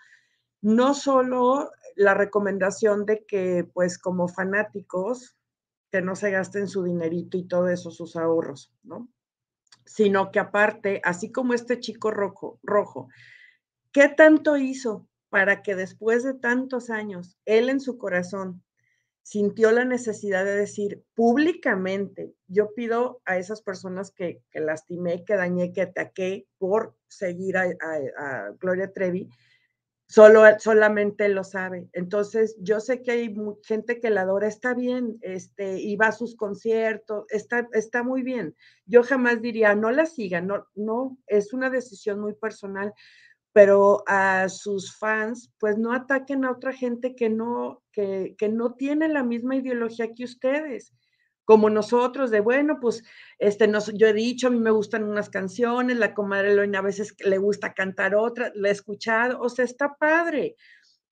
no 0.61 0.93
solo 0.93 1.71
la 1.95 2.13
recomendación 2.13 3.05
de 3.05 3.25
que 3.25 3.67
pues 3.73 3.97
como 3.97 4.27
fanáticos, 4.27 5.35
que 5.91 6.01
no 6.01 6.15
se 6.15 6.31
gasten 6.31 6.67
su 6.67 6.83
dinerito 6.83 7.37
y 7.37 7.47
todo 7.47 7.69
eso, 7.69 7.89
sus 7.89 8.15
ahorros, 8.15 8.71
¿no? 8.83 9.09
Sino 9.85 10.31
que 10.31 10.39
aparte, 10.39 11.01
así 11.03 11.31
como 11.31 11.53
este 11.53 11.79
chico 11.79 12.11
rojo, 12.11 12.59
rojo, 12.63 13.07
¿qué 13.91 14.09
tanto 14.09 14.57
hizo 14.57 15.07
para 15.29 15.61
que 15.63 15.75
después 15.75 16.23
de 16.23 16.33
tantos 16.33 16.89
años, 16.89 17.37
él 17.45 17.69
en 17.69 17.79
su 17.79 17.97
corazón 17.97 18.63
sintió 19.21 19.71
la 19.71 19.85
necesidad 19.85 20.45
de 20.45 20.55
decir 20.55 21.03
públicamente, 21.15 22.33
yo 22.47 22.73
pido 22.75 23.21
a 23.25 23.37
esas 23.37 23.61
personas 23.61 24.11
que, 24.11 24.43
lastimé, 24.53 25.25
que 25.25 25.35
dañé, 25.35 25.73
que 25.73 25.81
ataqué 25.81 26.47
por 26.59 26.95
seguir 27.07 27.57
a 27.57 27.71
Gloria 28.59 28.93
Trevi, 28.93 29.29
Solo, 30.07 30.43
solamente 30.59 31.27
lo 31.29 31.43
sabe. 31.43 31.89
Entonces, 31.93 32.55
yo 32.59 32.79
sé 32.79 33.01
que 33.01 33.11
hay 33.11 33.35
gente 33.63 33.99
que 33.99 34.11
la 34.11 34.21
adora, 34.21 34.47
está 34.47 34.75
bien, 34.75 35.17
este, 35.21 35.79
y 35.79 35.95
va 35.95 36.07
a 36.07 36.11
sus 36.11 36.35
conciertos, 36.35 37.25
está, 37.29 37.67
está 37.73 38.03
muy 38.03 38.21
bien. 38.21 38.55
Yo 38.85 39.01
jamás 39.01 39.41
diría, 39.41 39.73
no 39.73 39.89
la 39.89 40.05
sigan, 40.05 40.45
no, 40.45 40.67
no, 40.75 41.17
es 41.25 41.53
una 41.53 41.71
decisión 41.71 42.19
muy 42.19 42.33
personal, 42.33 42.93
pero 43.51 44.03
a 44.05 44.47
sus 44.49 44.95
fans, 44.95 45.51
pues 45.59 45.77
no 45.77 45.91
ataquen 45.91 46.45
a 46.45 46.51
otra 46.51 46.71
gente 46.71 47.15
que 47.15 47.29
no, 47.29 47.81
que, 47.91 48.35
que 48.37 48.49
no 48.49 48.75
tiene 48.75 49.07
la 49.07 49.23
misma 49.23 49.55
ideología 49.55 50.13
que 50.13 50.25
ustedes 50.25 50.93
como 51.45 51.69
nosotros, 51.69 52.31
de 52.31 52.41
bueno, 52.41 52.79
pues 52.81 53.03
este, 53.39 53.67
nos, 53.67 53.93
yo 53.93 54.07
he 54.07 54.13
dicho, 54.13 54.47
a 54.47 54.49
mí 54.51 54.59
me 54.59 54.71
gustan 54.71 55.03
unas 55.03 55.29
canciones, 55.29 55.97
la 55.97 56.13
comadre 56.13 56.51
Eloina 56.51 56.79
a 56.79 56.81
veces 56.81 57.15
le 57.23 57.37
gusta 57.37 57.73
cantar 57.73 58.15
otra, 58.15 58.51
la 58.55 58.69
he 58.69 58.71
escuchado, 58.71 59.39
o 59.39 59.49
sea, 59.49 59.63
está 59.65 59.95
padre, 59.95 60.55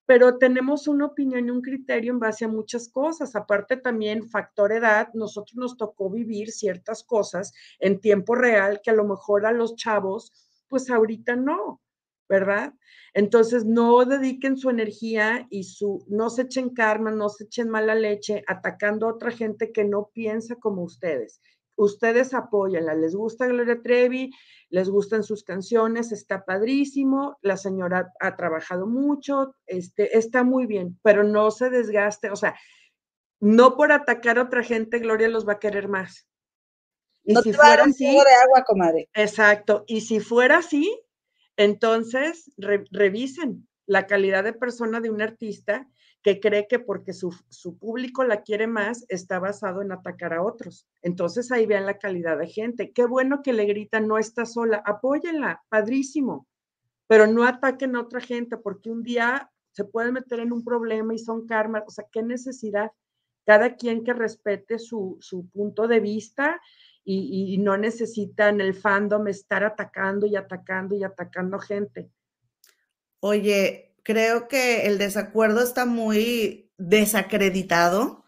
pero 0.06 0.36
tenemos 0.38 0.86
una 0.88 1.06
opinión 1.06 1.46
y 1.46 1.50
un 1.50 1.62
criterio 1.62 2.12
en 2.12 2.18
base 2.18 2.44
a 2.44 2.48
muchas 2.48 2.90
cosas. 2.90 3.34
Aparte 3.36 3.76
también, 3.76 4.28
factor 4.28 4.72
edad, 4.72 5.08
nosotros 5.14 5.56
nos 5.56 5.76
tocó 5.76 6.10
vivir 6.10 6.50
ciertas 6.50 7.04
cosas 7.04 7.52
en 7.78 8.00
tiempo 8.00 8.34
real 8.34 8.80
que 8.82 8.90
a 8.90 8.94
lo 8.94 9.04
mejor 9.04 9.46
a 9.46 9.52
los 9.52 9.76
chavos, 9.76 10.32
pues 10.68 10.90
ahorita 10.90 11.36
no. 11.36 11.80
¿Verdad? 12.28 12.72
Entonces, 13.12 13.64
no 13.64 14.04
dediquen 14.04 14.56
su 14.56 14.70
energía 14.70 15.46
y 15.50 15.64
su, 15.64 16.04
no 16.08 16.30
se 16.30 16.42
echen 16.42 16.70
karma, 16.70 17.10
no 17.10 17.28
se 17.28 17.44
echen 17.44 17.68
mala 17.68 17.94
leche 17.94 18.42
atacando 18.46 19.06
a 19.06 19.14
otra 19.14 19.30
gente 19.30 19.72
que 19.72 19.84
no 19.84 20.10
piensa 20.12 20.56
como 20.56 20.82
ustedes. 20.82 21.40
Ustedes 21.76 22.34
apóyenla, 22.34 22.94
les 22.94 23.14
gusta 23.16 23.46
Gloria 23.46 23.82
Trevi, 23.82 24.30
les 24.70 24.88
gustan 24.88 25.22
sus 25.22 25.42
canciones, 25.42 26.12
está 26.12 26.44
padrísimo, 26.44 27.38
la 27.42 27.56
señora 27.56 28.12
ha 28.20 28.36
trabajado 28.36 28.86
mucho, 28.86 29.54
este, 29.66 30.16
está 30.16 30.44
muy 30.44 30.66
bien, 30.66 30.98
pero 31.02 31.24
no 31.24 31.50
se 31.50 31.70
desgaste, 31.70 32.30
o 32.30 32.36
sea, 32.36 32.54
no 33.40 33.76
por 33.76 33.92
atacar 33.92 34.38
a 34.38 34.42
otra 34.42 34.62
gente, 34.62 35.00
Gloria 35.00 35.28
los 35.28 35.46
va 35.46 35.54
a 35.54 35.58
querer 35.58 35.88
más. 35.88 36.28
Y 37.24 37.34
si 37.36 37.52
fuera 37.52 37.84
así, 37.84 38.04
de 38.04 38.34
agua, 38.44 38.64
comadre. 38.64 39.08
Exacto, 39.14 39.84
y 39.86 40.02
si 40.02 40.20
fuera 40.20 40.58
así, 40.58 41.03
entonces, 41.56 42.50
revisen 42.56 43.68
la 43.86 44.06
calidad 44.06 44.44
de 44.44 44.52
persona 44.52 45.00
de 45.00 45.10
un 45.10 45.22
artista 45.22 45.88
que 46.22 46.40
cree 46.40 46.66
que 46.66 46.78
porque 46.78 47.12
su, 47.12 47.30
público 47.78 48.24
la 48.24 48.40
quiere 48.40 48.66
más, 48.66 49.04
está 49.08 49.38
basado 49.38 49.82
en 49.82 49.92
atacar 49.92 50.32
a 50.32 50.42
otros. 50.42 50.88
Entonces 51.02 51.52
ahí 51.52 51.66
vean 51.66 51.84
la 51.84 51.98
calidad 51.98 52.38
de 52.38 52.46
gente. 52.46 52.92
Qué 52.92 53.04
bueno 53.04 53.42
que 53.42 53.52
le 53.52 53.66
gritan, 53.66 54.08
no 54.08 54.16
está 54.16 54.46
sola, 54.46 54.82
apóyenla, 54.86 55.62
padrísimo, 55.68 56.48
pero 57.06 57.26
no 57.26 57.44
ataquen 57.44 57.94
a 57.94 58.00
otra 58.00 58.20
gente 58.20 58.56
porque 58.56 58.90
un 58.90 59.02
día 59.02 59.50
se 59.72 59.84
pueden 59.84 60.14
meter 60.14 60.40
en 60.40 60.52
un 60.54 60.64
problema 60.64 61.12
y 61.14 61.18
son 61.18 61.46
karma. 61.46 61.84
O 61.86 61.90
sea, 61.90 62.06
¿qué 62.10 62.22
necesidad? 62.22 62.90
Cada 63.44 63.76
quien 63.76 64.02
que 64.02 64.14
respete 64.14 64.78
su, 64.78 65.18
su 65.20 65.46
punto 65.50 65.86
de 65.86 66.00
vista 66.00 66.58
y, 67.04 67.58
no 67.58 67.76
necesitan 67.76 68.60
el 68.60 68.74
fandom 68.74 69.28
estar 69.28 69.62
atacando 69.64 70.26
y 70.26 70.36
atacando 70.36 70.96
y 70.96 71.04
atacando 71.04 71.58
gente. 71.58 72.10
Oye, 73.20 73.94
creo 74.02 74.48
que 74.48 74.86
el 74.86 74.98
desacuerdo 74.98 75.62
está 75.62 75.84
muy 75.84 76.70
desacreditado 76.78 78.24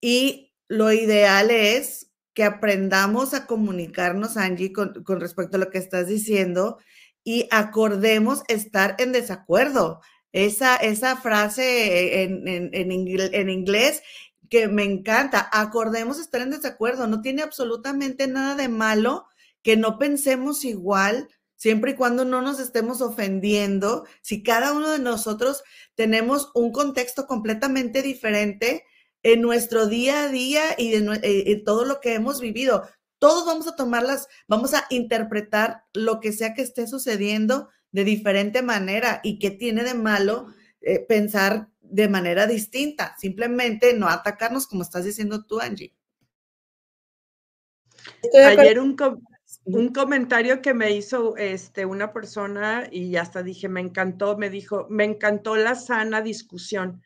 y 0.00 0.52
lo 0.68 0.92
ideal 0.92 1.50
es 1.50 2.10
que 2.34 2.44
aprendamos 2.44 3.32
a 3.32 3.46
comunicarnos, 3.46 4.36
Angie, 4.36 4.72
con, 4.72 4.92
respecto 5.20 5.56
a 5.56 5.60
lo 5.60 5.70
que 5.70 5.78
estás 5.78 6.08
diciendo 6.08 6.78
y 7.22 7.48
acordemos 7.50 8.42
estar 8.48 8.96
en 8.98 9.12
desacuerdo. 9.12 10.00
Esa, 10.32 10.74
esa 10.76 11.16
frase 11.16 12.24
en, 12.24 12.70
en, 12.74 13.50
inglés 13.50 14.02
que 14.48 14.68
me 14.68 14.84
encanta. 14.84 15.48
Acordemos 15.52 16.18
estar 16.18 16.40
en 16.40 16.50
desacuerdo. 16.50 17.06
No 17.06 17.20
tiene 17.20 17.42
absolutamente 17.42 18.26
nada 18.26 18.54
de 18.54 18.68
malo 18.68 19.26
que 19.62 19.76
no 19.76 19.98
pensemos 19.98 20.64
igual, 20.64 21.28
siempre 21.56 21.92
y 21.92 21.94
cuando 21.94 22.24
no 22.24 22.42
nos 22.42 22.60
estemos 22.60 23.00
ofendiendo. 23.00 24.04
Si 24.20 24.42
cada 24.42 24.72
uno 24.72 24.90
de 24.90 24.98
nosotros 24.98 25.62
tenemos 25.94 26.50
un 26.54 26.72
contexto 26.72 27.26
completamente 27.26 28.02
diferente 28.02 28.84
en 29.22 29.40
nuestro 29.40 29.86
día 29.86 30.24
a 30.24 30.28
día 30.28 30.62
y 30.76 30.94
eh, 30.94 31.10
en 31.22 31.64
todo 31.64 31.86
lo 31.86 32.00
que 32.00 32.14
hemos 32.14 32.40
vivido, 32.40 32.86
todos 33.18 33.46
vamos 33.46 33.66
a 33.66 33.74
tomarlas, 33.74 34.28
vamos 34.46 34.74
a 34.74 34.84
interpretar 34.90 35.84
lo 35.94 36.20
que 36.20 36.32
sea 36.32 36.52
que 36.52 36.60
esté 36.60 36.86
sucediendo 36.86 37.70
de 37.90 38.04
diferente 38.04 38.60
manera 38.60 39.20
y 39.24 39.38
qué 39.38 39.50
tiene 39.50 39.82
de 39.84 39.94
malo 39.94 40.48
eh, 40.82 40.98
pensar 41.00 41.70
de 41.90 42.08
manera 42.08 42.46
distinta, 42.46 43.14
simplemente 43.18 43.94
no 43.94 44.08
atacarnos 44.08 44.66
como 44.66 44.82
estás 44.82 45.04
diciendo 45.04 45.44
tú, 45.44 45.60
Angie. 45.60 45.94
Ayer 48.34 48.80
un, 48.80 48.96
un, 49.64 49.88
comentario 49.92 50.60
que 50.60 50.74
me 50.74 50.90
hizo 50.92 51.36
este, 51.36 51.86
una 51.86 52.12
persona 52.12 52.88
y 52.90 53.16
hasta 53.16 53.42
dije, 53.42 53.68
me 53.68 53.80
encantó, 53.80 54.36
me 54.36 54.50
dijo, 54.50 54.86
me 54.90 55.04
encantó 55.04 55.56
la 55.56 55.74
sana 55.74 56.20
discusión. 56.20 57.02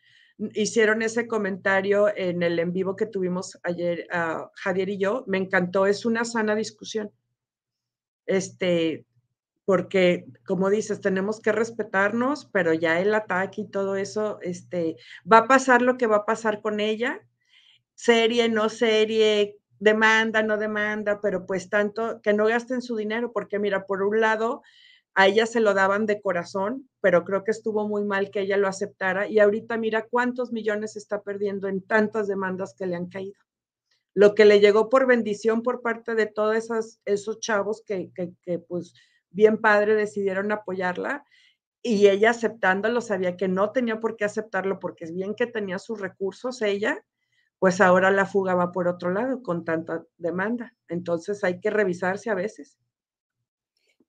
Hicieron 0.55 1.03
ese 1.03 1.27
comentario 1.27 2.15
en 2.17 2.43
el 2.43 2.59
en 2.59 2.73
vivo 2.73 2.95
que 2.95 3.07
tuvimos 3.07 3.59
ayer, 3.65 4.07
uh, 4.13 4.49
Javier 4.55 4.89
y 4.89 4.99
yo, 4.99 5.25
me 5.27 5.39
encantó, 5.39 5.87
es 5.87 6.05
una 6.05 6.25
sana 6.25 6.55
discusión. 6.55 7.11
Este, 8.27 9.05
porque 9.69 10.25
como 10.47 10.71
dices, 10.71 11.03
tenemos 11.03 11.41
que 11.41 11.53
respetarnos, 11.53 12.47
pero 12.47 12.73
ya 12.73 13.03
el 13.03 13.15
ataque 13.15 13.61
y 13.61 13.69
todo 13.69 13.97
eso, 13.97 14.39
este, 14.41 14.97
va 15.31 15.41
a 15.41 15.47
pasar 15.47 15.83
lo 15.83 15.99
que 15.99 16.07
va 16.07 16.17
a 16.17 16.25
pasar 16.25 16.63
con 16.63 16.81
ella, 16.81 17.21
serie, 17.95 18.49
no 18.49 18.71
serie, 18.71 19.59
demanda, 19.79 20.43
no 20.43 20.57
demanda, 20.57 21.21
pero 21.21 21.45
pues 21.45 21.69
tanto 21.69 22.23
que 22.23 22.33
no 22.33 22.47
gasten 22.47 22.81
su 22.81 22.97
dinero, 22.97 23.31
porque 23.31 23.59
mira, 23.59 23.85
por 23.85 24.03
un 24.03 24.23
lado, 24.23 24.63
a 25.15 25.27
ella 25.27 25.45
se 25.45 25.61
lo 25.61 25.75
daban 25.75 26.07
de 26.07 26.23
corazón, 26.23 26.89
pero 27.03 27.27
creo 27.27 27.45
que 27.45 27.51
estuvo 27.51 27.87
muy 27.87 28.05
mal 28.05 28.31
que 28.31 28.41
ella 28.41 28.57
lo 28.57 28.69
aceptara 28.69 29.29
y 29.29 29.39
ahorita 29.39 29.77
mira 29.77 30.07
cuántos 30.11 30.51
millones 30.51 30.97
está 30.97 31.21
perdiendo 31.21 31.69
en 31.69 31.83
tantas 31.83 32.27
demandas 32.27 32.73
que 32.73 32.87
le 32.87 32.97
han 32.97 33.11
caído. 33.11 33.39
Lo 34.15 34.35
que 34.35 34.47
le 34.47 34.61
llegó 34.61 34.89
por 34.89 35.07
bendición 35.07 35.63
por 35.63 35.83
parte 35.83 36.15
de 36.15 36.25
todos 36.25 36.57
esos, 36.57 37.01
esos 37.05 37.39
chavos 37.39 37.83
que, 37.87 38.11
que, 38.15 38.33
que 38.41 38.59
pues 38.61 38.95
bien 39.31 39.59
padre, 39.59 39.95
decidieron 39.95 40.53
apoyarla 40.53 41.25
y 41.83 42.09
ella 42.09 42.31
aceptándolo, 42.31 43.01
sabía 43.01 43.37
que 43.37 43.49
no 43.49 43.73
tenía 43.73 44.01
por 44.01 44.17
qué 44.17 44.25
aceptarlo 44.25 44.79
porque 44.79 45.05
es 45.05 45.15
bien 45.15 45.35
que 45.35 45.47
tenía 45.47 45.79
sus 45.79 46.01
recursos 46.01 46.61
ella, 46.63 47.05
pues 47.59 47.81
ahora 47.81 48.11
la 48.11 48.27
fuga 48.27 48.55
va 48.55 48.73
por 48.73 48.89
otro 48.89 49.11
lado 49.11 49.43
con 49.43 49.65
tanta 49.65 50.05
demanda. 50.17 50.75
Entonces 50.89 51.43
hay 51.45 51.61
que 51.61 51.71
revisarse 51.71 52.31
a 52.31 52.35
veces. 52.35 52.79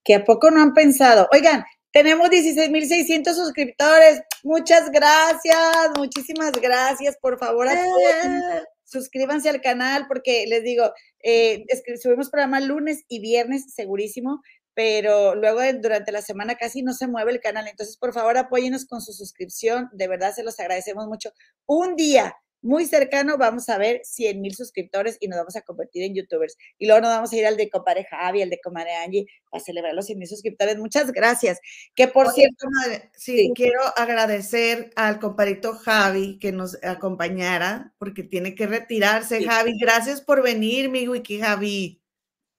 Que 0.04 0.16
a 0.16 0.26
poco 0.26 0.52
no 0.52 0.62
han 0.62 0.74
pensado. 0.74 1.28
Oigan, 1.32 1.64
tenemos 1.92 2.30
16.600 2.30 3.34
suscriptores. 3.34 4.22
Muchas 4.44 4.92
gracias, 4.92 5.92
muchísimas 5.96 6.52
gracias. 6.54 7.18
Por 7.18 7.40
favor, 7.40 7.68
eh. 7.68 8.64
suscríbanse 8.84 9.50
al 9.50 9.62
canal 9.62 10.06
porque 10.08 10.46
les 10.48 10.64
digo, 10.64 10.92
eh, 11.24 11.66
subimos 12.02 12.30
programa 12.30 12.60
lunes 12.60 13.04
y 13.08 13.20
viernes, 13.20 13.74
segurísimo 13.74 14.42
pero 14.80 15.36
luego 15.36 15.60
durante 15.82 16.14
la 16.14 16.22
semana 16.22 16.56
casi 16.56 16.84
no 16.84 16.94
se 16.94 17.06
mueve 17.06 17.34
el 17.34 17.42
canal. 17.42 17.68
Entonces, 17.68 17.98
por 17.98 18.14
favor, 18.14 18.38
apóyenos 18.38 18.86
con 18.86 19.02
su 19.02 19.12
suscripción. 19.12 19.90
De 19.92 20.08
verdad, 20.08 20.34
se 20.34 20.42
los 20.42 20.58
agradecemos 20.58 21.06
mucho. 21.06 21.32
Un 21.66 21.98
día 21.98 22.34
muy 22.62 22.86
cercano 22.86 23.38
vamos 23.38 23.68
a 23.68 23.78
ver 23.78 24.00
100 24.06 24.40
mil 24.40 24.56
suscriptores 24.56 25.18
y 25.20 25.28
nos 25.28 25.38
vamos 25.38 25.58
a 25.58 25.64
convertir 25.64 26.04
en 26.04 26.16
youtubers. 26.16 26.56
Y 26.78 26.86
luego 26.86 27.02
nos 27.02 27.10
vamos 27.10 27.34
a 27.34 27.36
ir 27.36 27.46
al 27.46 27.58
de 27.58 27.70
compadre 27.70 28.06
Javi, 28.10 28.42
al 28.42 28.50
de 28.50 28.62
comadre 28.64 28.96
Angie, 28.96 29.26
a 29.52 29.60
celebrar 29.60 29.94
los 29.94 30.06
100 30.06 30.18
mil 30.18 30.30
suscriptores. 30.30 30.78
Muchas 30.78 31.12
gracias. 31.12 31.60
Que 31.94 32.08
por 32.08 32.32
cierto, 32.32 32.66
madre, 32.72 33.12
sí, 33.18 33.52
quiero 33.56 33.82
agradecer 33.98 34.92
al 34.96 35.20
compadrito 35.20 35.74
Javi 35.74 36.40
que 36.40 36.54
nos 36.54 36.82
acompañara 36.86 37.94
porque 37.98 38.24
tiene 38.24 38.56
que 38.56 38.66
retirarse. 38.66 39.44
Javi, 39.44 39.78
gracias 39.78 40.22
por 40.22 40.42
venir, 40.42 40.90
mi 40.90 41.06
wiki 41.06 41.42
Javi. 41.42 41.99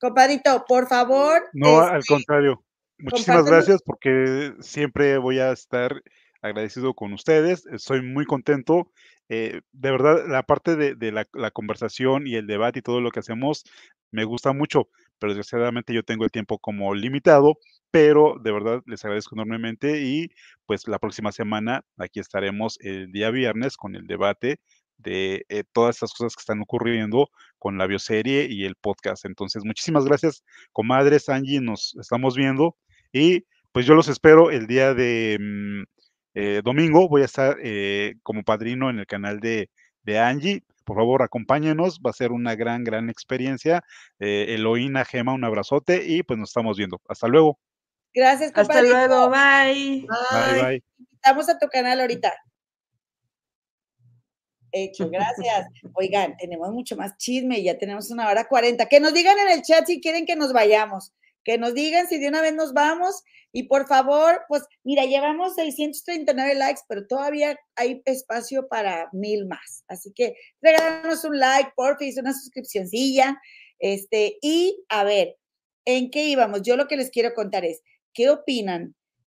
Compadrito, 0.00 0.64
por 0.66 0.88
favor. 0.88 1.42
No, 1.52 1.80
al 1.80 1.98
este, 1.98 2.14
contrario. 2.14 2.64
Muchísimas 2.98 3.44
gracias 3.44 3.82
porque 3.82 4.54
siempre 4.60 5.18
voy 5.18 5.38
a 5.38 5.52
estar 5.52 6.02
agradecido 6.42 6.94
con 6.94 7.12
ustedes. 7.12 7.66
Estoy 7.66 8.02
muy 8.02 8.24
contento 8.26 8.90
eh, 9.32 9.60
de 9.70 9.90
verdad, 9.92 10.26
la 10.28 10.42
parte 10.42 10.74
de, 10.74 11.12
la, 11.12 11.50
conversación 11.52 12.26
y 12.26 12.34
el 12.34 12.48
debate 12.48 12.80
y 12.80 12.82
todo 12.82 13.00
lo 13.00 13.12
que 13.12 13.20
hacemos 13.20 13.64
me 14.10 14.24
gusta 14.24 14.52
mucho, 14.52 14.88
pero 15.20 15.32
desgraciadamente 15.32 15.94
yo 15.94 16.02
tengo 16.02 16.24
el 16.24 16.32
tiempo 16.32 16.58
como 16.58 16.92
limitado, 16.96 17.56
pero 17.92 18.34
de 18.42 18.50
verdad 18.50 18.82
les 18.86 19.04
agradezco 19.04 19.36
enormemente 19.36 20.02
y 20.02 20.32
pues 20.66 20.88
la 20.88 20.98
próxima 20.98 21.30
semana 21.30 21.84
aquí 21.96 22.18
estaremos 22.18 22.76
el 22.80 23.12
día 23.12 23.30
viernes 23.30 23.76
con 23.76 23.94
el 23.94 24.08
debate 24.08 24.58
de 25.02 25.44
eh, 25.48 25.64
todas 25.72 25.96
estas 25.96 26.12
cosas 26.12 26.34
que 26.36 26.40
están 26.40 26.60
ocurriendo 26.60 27.30
con 27.58 27.78
la 27.78 27.86
bioserie 27.86 28.46
y 28.50 28.64
el 28.64 28.76
podcast. 28.76 29.24
Entonces, 29.24 29.64
muchísimas 29.64 30.04
gracias, 30.04 30.44
comadres, 30.72 31.28
Angie, 31.28 31.60
nos 31.60 31.96
estamos 32.00 32.36
viendo 32.36 32.76
y 33.12 33.44
pues 33.72 33.86
yo 33.86 33.94
los 33.94 34.08
espero 34.08 34.50
el 34.50 34.66
día 34.66 34.94
de... 34.94 35.38
Mm, 35.40 35.82
eh, 36.34 36.62
domingo 36.64 37.08
voy 37.08 37.22
a 37.22 37.24
estar 37.24 37.56
eh, 37.60 38.14
como 38.22 38.44
padrino 38.44 38.88
en 38.88 39.00
el 39.00 39.06
canal 39.06 39.40
de, 39.40 39.68
Angie. 40.18 40.62
Por 40.84 40.96
favor, 40.96 41.22
acompáñenos, 41.22 42.00
va 42.04 42.10
a 42.10 42.14
ser 42.14 42.32
una 42.32 42.54
gran, 42.56 42.82
gran 42.82 43.10
experiencia. 43.10 43.84
Eh, 44.18 44.46
Eloína, 44.54 45.04
Gema, 45.04 45.32
un 45.32 45.44
abrazote 45.44 46.04
y 46.06 46.22
pues 46.22 46.38
nos 46.38 46.50
estamos 46.50 46.76
viendo. 46.76 47.00
Hasta 47.08 47.28
luego. 47.28 47.58
Gracias, 48.12 48.52
Hasta 48.54 48.82
luego, 48.82 49.30
bye. 49.30 50.06
Bye, 50.08 50.62
bye. 50.62 50.84
Estamos 51.12 51.48
a 51.48 51.58
tu 51.58 51.68
canal 51.68 52.00
ahorita. 52.00 52.32
Hecho, 54.72 55.08
gracias. 55.10 55.66
Oigan, 55.94 56.36
tenemos 56.36 56.72
mucho 56.72 56.96
más 56.96 57.16
chisme, 57.16 57.62
ya 57.62 57.78
tenemos 57.78 58.10
una 58.10 58.28
hora 58.28 58.46
cuarenta. 58.46 58.86
Que 58.86 59.00
nos 59.00 59.12
digan 59.14 59.38
en 59.38 59.48
el 59.48 59.62
chat 59.62 59.86
si 59.86 60.00
quieren 60.00 60.26
que 60.26 60.36
nos 60.36 60.52
vayamos 60.52 61.12
que 61.44 61.58
nos 61.58 61.74
digan 61.74 62.06
si 62.08 62.18
de 62.18 62.28
una 62.28 62.42
vez 62.42 62.54
nos 62.54 62.72
vamos 62.72 63.22
y 63.52 63.64
por 63.64 63.88
favor, 63.88 64.42
pues 64.48 64.62
mira, 64.84 65.04
llevamos 65.04 65.54
639 65.56 66.54
likes, 66.54 66.82
pero 66.88 67.06
todavía 67.06 67.58
hay 67.74 68.00
espacio 68.04 68.68
para 68.68 69.08
mil 69.12 69.46
más. 69.46 69.84
Así 69.88 70.12
que 70.12 70.36
regálanos 70.60 71.24
un 71.24 71.38
like, 71.38 71.72
por 71.74 71.98
favor, 71.98 72.18
una 72.20 72.32
suscripcióncilla. 72.32 73.40
Este, 73.78 74.38
y 74.40 74.84
a 74.88 75.04
ver, 75.04 75.36
¿en 75.84 76.10
qué 76.10 76.24
íbamos? 76.24 76.62
Yo 76.62 76.76
lo 76.76 76.86
que 76.86 76.96
les 76.96 77.10
quiero 77.10 77.34
contar 77.34 77.64
es, 77.64 77.82
¿qué 78.12 78.30
opinan 78.30 78.94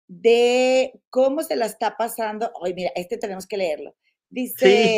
de 0.08 0.94
cómo 1.10 1.42
se 1.42 1.56
la 1.56 1.66
está 1.66 1.98
pasando? 1.98 2.52
Ay, 2.64 2.74
mira, 2.76 2.92
este 2.96 3.18
tenemos 3.18 3.48
que 3.48 3.58
leerlo. 3.58 3.96
Dice, 4.34 4.98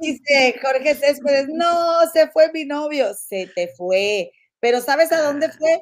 dice 0.00 0.54
Jorge 0.62 0.94
Céspedes, 0.94 1.48
no, 1.48 2.06
se 2.12 2.28
fue 2.28 2.52
mi 2.52 2.66
novio, 2.66 3.14
se 3.14 3.46
te 3.54 3.68
fue. 3.68 4.30
Pero 4.60 4.82
¿sabes 4.82 5.10
a 5.12 5.22
dónde 5.22 5.48
fue? 5.50 5.80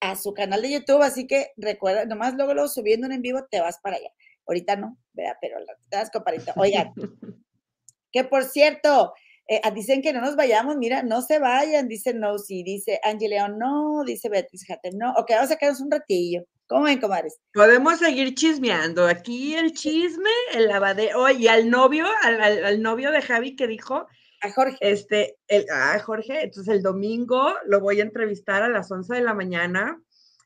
a 0.00 0.16
su 0.16 0.32
canal 0.32 0.62
de 0.62 0.70
YouTube, 0.70 1.02
así 1.02 1.26
que 1.26 1.52
recuerda, 1.56 2.04
nomás 2.04 2.34
luego, 2.34 2.54
lo 2.54 2.68
subiendo 2.68 3.08
en 3.08 3.22
vivo, 3.22 3.46
te 3.50 3.60
vas 3.60 3.78
para 3.80 3.96
allá. 3.96 4.10
Ahorita 4.46 4.76
no, 4.76 4.96
¿verdad? 5.12 5.36
Pero 5.40 5.56
te 5.90 5.96
das 5.96 6.10
comparito. 6.10 6.52
Oigan, 6.56 6.92
que 8.12 8.24
por 8.24 8.44
cierto, 8.44 9.12
eh, 9.48 9.60
ah, 9.64 9.70
dicen 9.70 10.00
que 10.00 10.12
no 10.12 10.20
nos 10.20 10.36
vayamos, 10.36 10.76
mira, 10.76 11.02
no 11.02 11.22
se 11.22 11.38
vayan, 11.38 11.88
dice 11.88 12.14
no, 12.14 12.38
sí, 12.38 12.62
dice 12.62 13.00
Angie 13.02 13.28
León, 13.28 13.58
no, 13.58 14.04
dice 14.04 14.28
Beatriz 14.28 14.64
Jate, 14.66 14.90
no, 14.92 15.12
ok, 15.12 15.30
vamos 15.30 15.50
a 15.50 15.56
quedarnos 15.56 15.80
un 15.80 15.90
ratillo. 15.90 16.44
¿Cómo 16.68 16.84
ven, 16.84 17.00
comadres? 17.00 17.40
Podemos 17.54 17.98
seguir 17.98 18.34
chismeando. 18.34 19.06
Aquí 19.06 19.54
el 19.54 19.72
chisme, 19.72 20.30
el 20.54 20.68
lavadero, 20.68 21.22
oh, 21.22 21.30
y 21.30 21.48
al 21.48 21.70
novio, 21.70 22.06
al, 22.22 22.40
al 22.40 22.82
novio 22.82 23.10
de 23.10 23.22
Javi 23.22 23.56
que 23.56 23.66
dijo 23.66 24.06
a 24.40 24.52
Jorge. 24.52 24.76
Este, 24.80 25.38
el, 25.48 25.66
a 25.70 25.98
Jorge, 25.98 26.42
entonces 26.42 26.74
el 26.74 26.82
domingo 26.82 27.54
lo 27.66 27.80
voy 27.80 28.00
a 28.00 28.04
entrevistar 28.04 28.62
a 28.62 28.68
las 28.68 28.90
11 28.90 29.14
de 29.14 29.20
la 29.22 29.34
mañana 29.34 30.00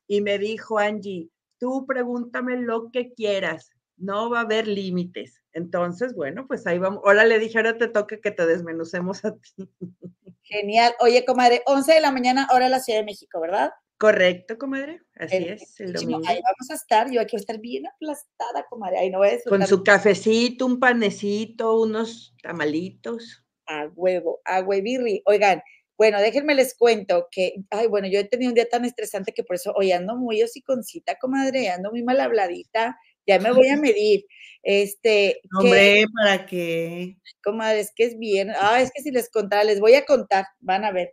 y 0.06 0.20
me 0.20 0.38
dijo 0.38 0.78
Angie, 0.78 1.28
tú 1.58 1.86
pregúntame 1.86 2.56
lo 2.56 2.90
que 2.90 3.12
quieras, 3.12 3.72
no 3.96 4.30
va 4.30 4.40
a 4.40 4.42
haber 4.42 4.66
límites. 4.66 5.42
Entonces, 5.52 6.14
bueno, 6.14 6.46
pues 6.46 6.66
ahí 6.66 6.78
vamos. 6.78 7.02
Ahora 7.04 7.24
le 7.24 7.38
dije, 7.38 7.58
ahora 7.58 7.76
te 7.76 7.88
toca 7.88 8.18
que 8.18 8.30
te 8.30 8.46
desmenucemos 8.46 9.24
a 9.24 9.34
ti. 9.34 9.68
Genial. 10.42 10.94
Oye, 11.00 11.24
comadre, 11.24 11.62
11 11.66 11.94
de 11.94 12.00
la 12.00 12.10
mañana, 12.10 12.48
hora 12.52 12.68
la 12.68 12.80
Ciudad 12.80 13.00
de 13.00 13.06
México, 13.06 13.40
¿verdad? 13.40 13.72
Correcto, 14.02 14.58
comadre. 14.58 15.00
Así 15.14 15.36
es, 15.36 15.78
el 15.78 15.92
domingo. 15.92 16.22
Ahí 16.26 16.40
vamos 16.42 16.70
a 16.70 16.74
estar, 16.74 17.08
yo 17.08 17.20
aquí 17.20 17.36
voy 17.36 17.38
a 17.38 17.42
estar 17.42 17.60
bien 17.60 17.86
aplastada, 17.86 18.66
comadre. 18.68 18.98
Ahí 18.98 19.10
no 19.10 19.18
voy 19.18 19.28
a 19.28 19.38
Con 19.48 19.64
su 19.64 19.84
cafecito, 19.84 20.66
un 20.66 20.80
panecito, 20.80 21.80
unos 21.80 22.34
tamalitos 22.42 23.44
a 23.68 23.86
huevo, 23.94 24.40
a 24.44 24.60
huevirri. 24.60 25.22
Oigan, 25.24 25.62
bueno, 25.96 26.18
déjenme 26.18 26.56
les 26.56 26.74
cuento 26.74 27.28
que, 27.30 27.54
ay, 27.70 27.86
bueno, 27.86 28.08
yo 28.08 28.18
he 28.18 28.24
tenido 28.24 28.50
un 28.50 28.56
día 28.56 28.68
tan 28.68 28.84
estresante 28.84 29.32
que 29.32 29.44
por 29.44 29.54
eso 29.54 29.72
hoy 29.76 29.92
ando 29.92 30.16
muy 30.16 30.42
hociconcita, 30.42 31.16
comadre, 31.20 31.68
ando 31.68 31.92
muy 31.92 32.02
mal 32.02 32.18
habladita, 32.18 32.98
ya 33.24 33.38
me 33.38 33.52
voy 33.52 33.68
a 33.68 33.76
medir. 33.80 34.26
Este. 34.64 35.40
Hombre, 35.56 36.06
¿para 36.12 36.44
qué? 36.44 37.18
Comadre, 37.44 37.78
es 37.78 37.92
que 37.94 38.02
es 38.02 38.18
bien. 38.18 38.50
Ah, 38.58 38.82
es 38.82 38.90
que 38.92 39.00
si 39.00 39.12
les 39.12 39.30
contara, 39.30 39.62
les 39.62 39.78
voy 39.78 39.94
a 39.94 40.04
contar, 40.04 40.46
van 40.58 40.84
a 40.84 40.90
ver. 40.90 41.12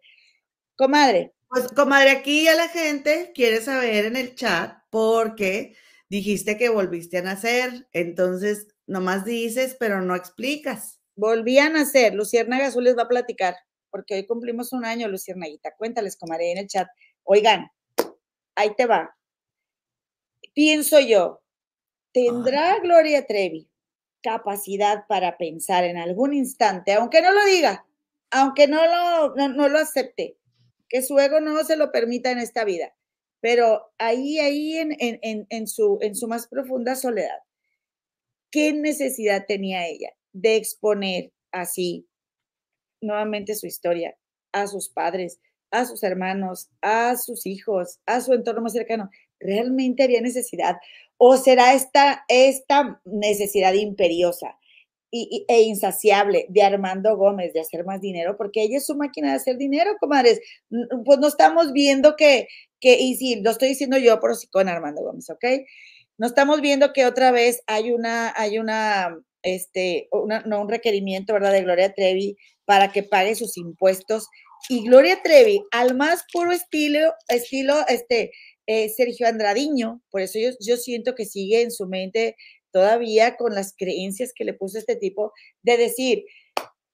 Comadre. 0.76 1.36
Pues, 1.50 1.68
comadre, 1.70 2.12
aquí 2.12 2.46
ya 2.46 2.56
la 2.56 2.68
gente 2.68 3.32
quiere 3.34 3.62
saber 3.62 4.06
en 4.06 4.16
el 4.16 4.36
chat 4.36 4.78
porque 4.90 5.76
dijiste 6.08 6.58
que 6.58 6.70
volviste 6.70 7.18
a 7.18 7.22
nacer, 7.24 7.88
entonces 7.92 8.68
nomás 8.86 9.26
dices, 9.26 9.76
pero 9.80 10.02
no 10.02 10.16
explicas. 10.16 11.00
Volvían 11.16 11.76
a 11.76 11.80
nacer, 11.80 12.14
Luciérnaga 12.14 12.68
Azul 12.68 12.84
les 12.84 12.98
va 12.98 13.04
a 13.04 13.08
platicar, 13.08 13.56
porque 13.90 14.16
hoy 14.16 14.26
cumplimos 14.26 14.74
un 14.74 14.86
año, 14.86 15.08
Luciernaguita. 15.08 15.76
Cuéntales, 15.78 16.16
comadre, 16.16 16.52
en 16.52 16.60
el 16.60 16.68
chat. 16.68 16.88
Oigan, 17.24 17.68
ahí 18.56 18.74
te 18.76 18.86
va. 18.86 19.16
Pienso 20.54 21.00
yo, 21.00 21.42
¿tendrá 22.14 22.80
Gloria 22.80 23.26
Trevi 23.26 23.70
capacidad 24.22 25.06
para 25.08 25.38
pensar 25.38 25.84
en 25.84 25.98
algún 25.98 26.34
instante, 26.34 26.94
aunque 26.94 27.22
no 27.22 27.32
lo 27.32 27.46
diga, 27.46 27.86
aunque 28.32 28.68
no 28.68 28.86
lo, 28.86 29.36
no, 29.36 29.70
lo 29.70 29.80
acepte, 29.80 30.38
que 30.90 31.02
su 31.02 31.18
ego 31.20 31.40
no 31.40 31.64
se 31.64 31.78
lo 31.78 31.92
permita 31.92 32.32
en 32.32 32.40
esta 32.40 32.66
vida, 32.66 32.96
pero 33.42 33.92
ahí, 33.98 34.40
ahí 34.40 34.78
en, 34.78 34.96
en, 35.00 35.68
su, 35.68 36.00
en 36.02 36.16
su 36.16 36.28
más 36.28 36.48
profunda 36.48 36.96
soledad, 36.96 37.40
¿qué 38.52 38.74
necesidad 38.74 39.46
tenía 39.48 39.88
ella? 39.88 40.10
de 40.34 40.56
exponer 40.56 41.32
así 41.52 42.08
nuevamente 43.02 43.56
su 43.56 43.68
historia 43.68 44.16
a 44.52 44.68
sus 44.68 44.90
padres, 44.90 45.40
a 45.72 45.86
sus 45.86 46.04
hermanos, 46.04 46.70
a 46.82 47.16
sus 47.18 47.46
hijos, 47.46 48.00
a 48.06 48.22
su 48.22 48.34
entorno 48.34 48.62
más 48.62 48.74
cercano. 48.74 49.10
¿Realmente 49.40 50.04
había 50.04 50.22
necesidad? 50.22 50.78
¿O 51.18 51.38
será 51.38 51.74
esta, 51.74 52.26
esta 52.28 53.02
necesidad 53.06 53.74
imperiosa 53.74 54.59
y, 55.12 55.46
e 55.48 55.62
insaciable 55.62 56.46
de 56.50 56.62
Armando 56.64 57.18
Gómez 57.18 57.54
de 57.54 57.62
hacer 57.62 57.86
más 57.86 58.02
dinero? 58.02 58.38
Porque 58.38 58.64
ella 58.64 58.78
es 58.78 58.86
su 58.86 58.96
máquina 58.96 59.30
de 59.30 59.36
hacer 59.36 59.58
dinero, 59.58 59.92
comadres. 60.00 60.40
Pues 61.06 61.20
no 61.20 61.28
estamos 61.28 61.74
viendo 61.74 62.16
que, 62.16 62.48
que 62.80 63.00
y 63.00 63.16
sí, 63.16 63.42
lo 63.42 63.52
estoy 63.52 63.70
diciendo 63.70 63.98
yo 63.98 64.20
por 64.20 64.36
sí 64.36 64.48
con 64.48 64.70
Armando 64.70 65.02
Gómez, 65.02 65.30
¿ok? 65.30 65.46
No 66.18 66.28
estamos 66.28 66.62
viendo 66.62 66.92
que 66.94 67.06
otra 67.06 67.32
vez 67.32 67.62
hay 67.68 67.92
una, 67.92 68.34
hay 68.36 68.60
una 68.60 69.18
este, 69.44 70.10
no 70.46 70.62
un 70.62 70.70
requerimiento, 70.70 71.34
¿verdad?, 71.34 71.54
de 71.54 71.64
Gloria 71.64 71.94
Trevi 71.94 72.38
para 72.66 72.92
que 72.92 73.04
pague 73.04 73.36
sus 73.36 73.58
impuestos. 73.58 74.28
Y 74.68 74.84
Gloria 74.84 75.22
Trevi, 75.24 75.64
al 75.72 75.96
más 75.96 76.26
puro 76.32 76.52
estilo, 76.52 77.14
estilo, 77.30 77.76
este, 77.88 78.32
eh, 78.68 78.90
Sergio 78.90 79.28
Andradiño, 79.28 80.02
por 80.12 80.22
eso 80.22 80.38
yo, 80.38 80.50
yo 80.60 80.78
siento 80.78 81.16
que 81.16 81.26
sigue 81.26 81.62
en 81.62 81.72
su 81.72 81.88
mente 81.88 82.36
todavía 82.72 83.36
con 83.38 83.56
las 83.56 83.76
creencias 83.76 84.34
que 84.34 84.46
le 84.46 84.54
puso 84.54 84.78
este 84.78 84.96
tipo 84.96 85.34
de 85.62 85.78
decir, 85.78 86.26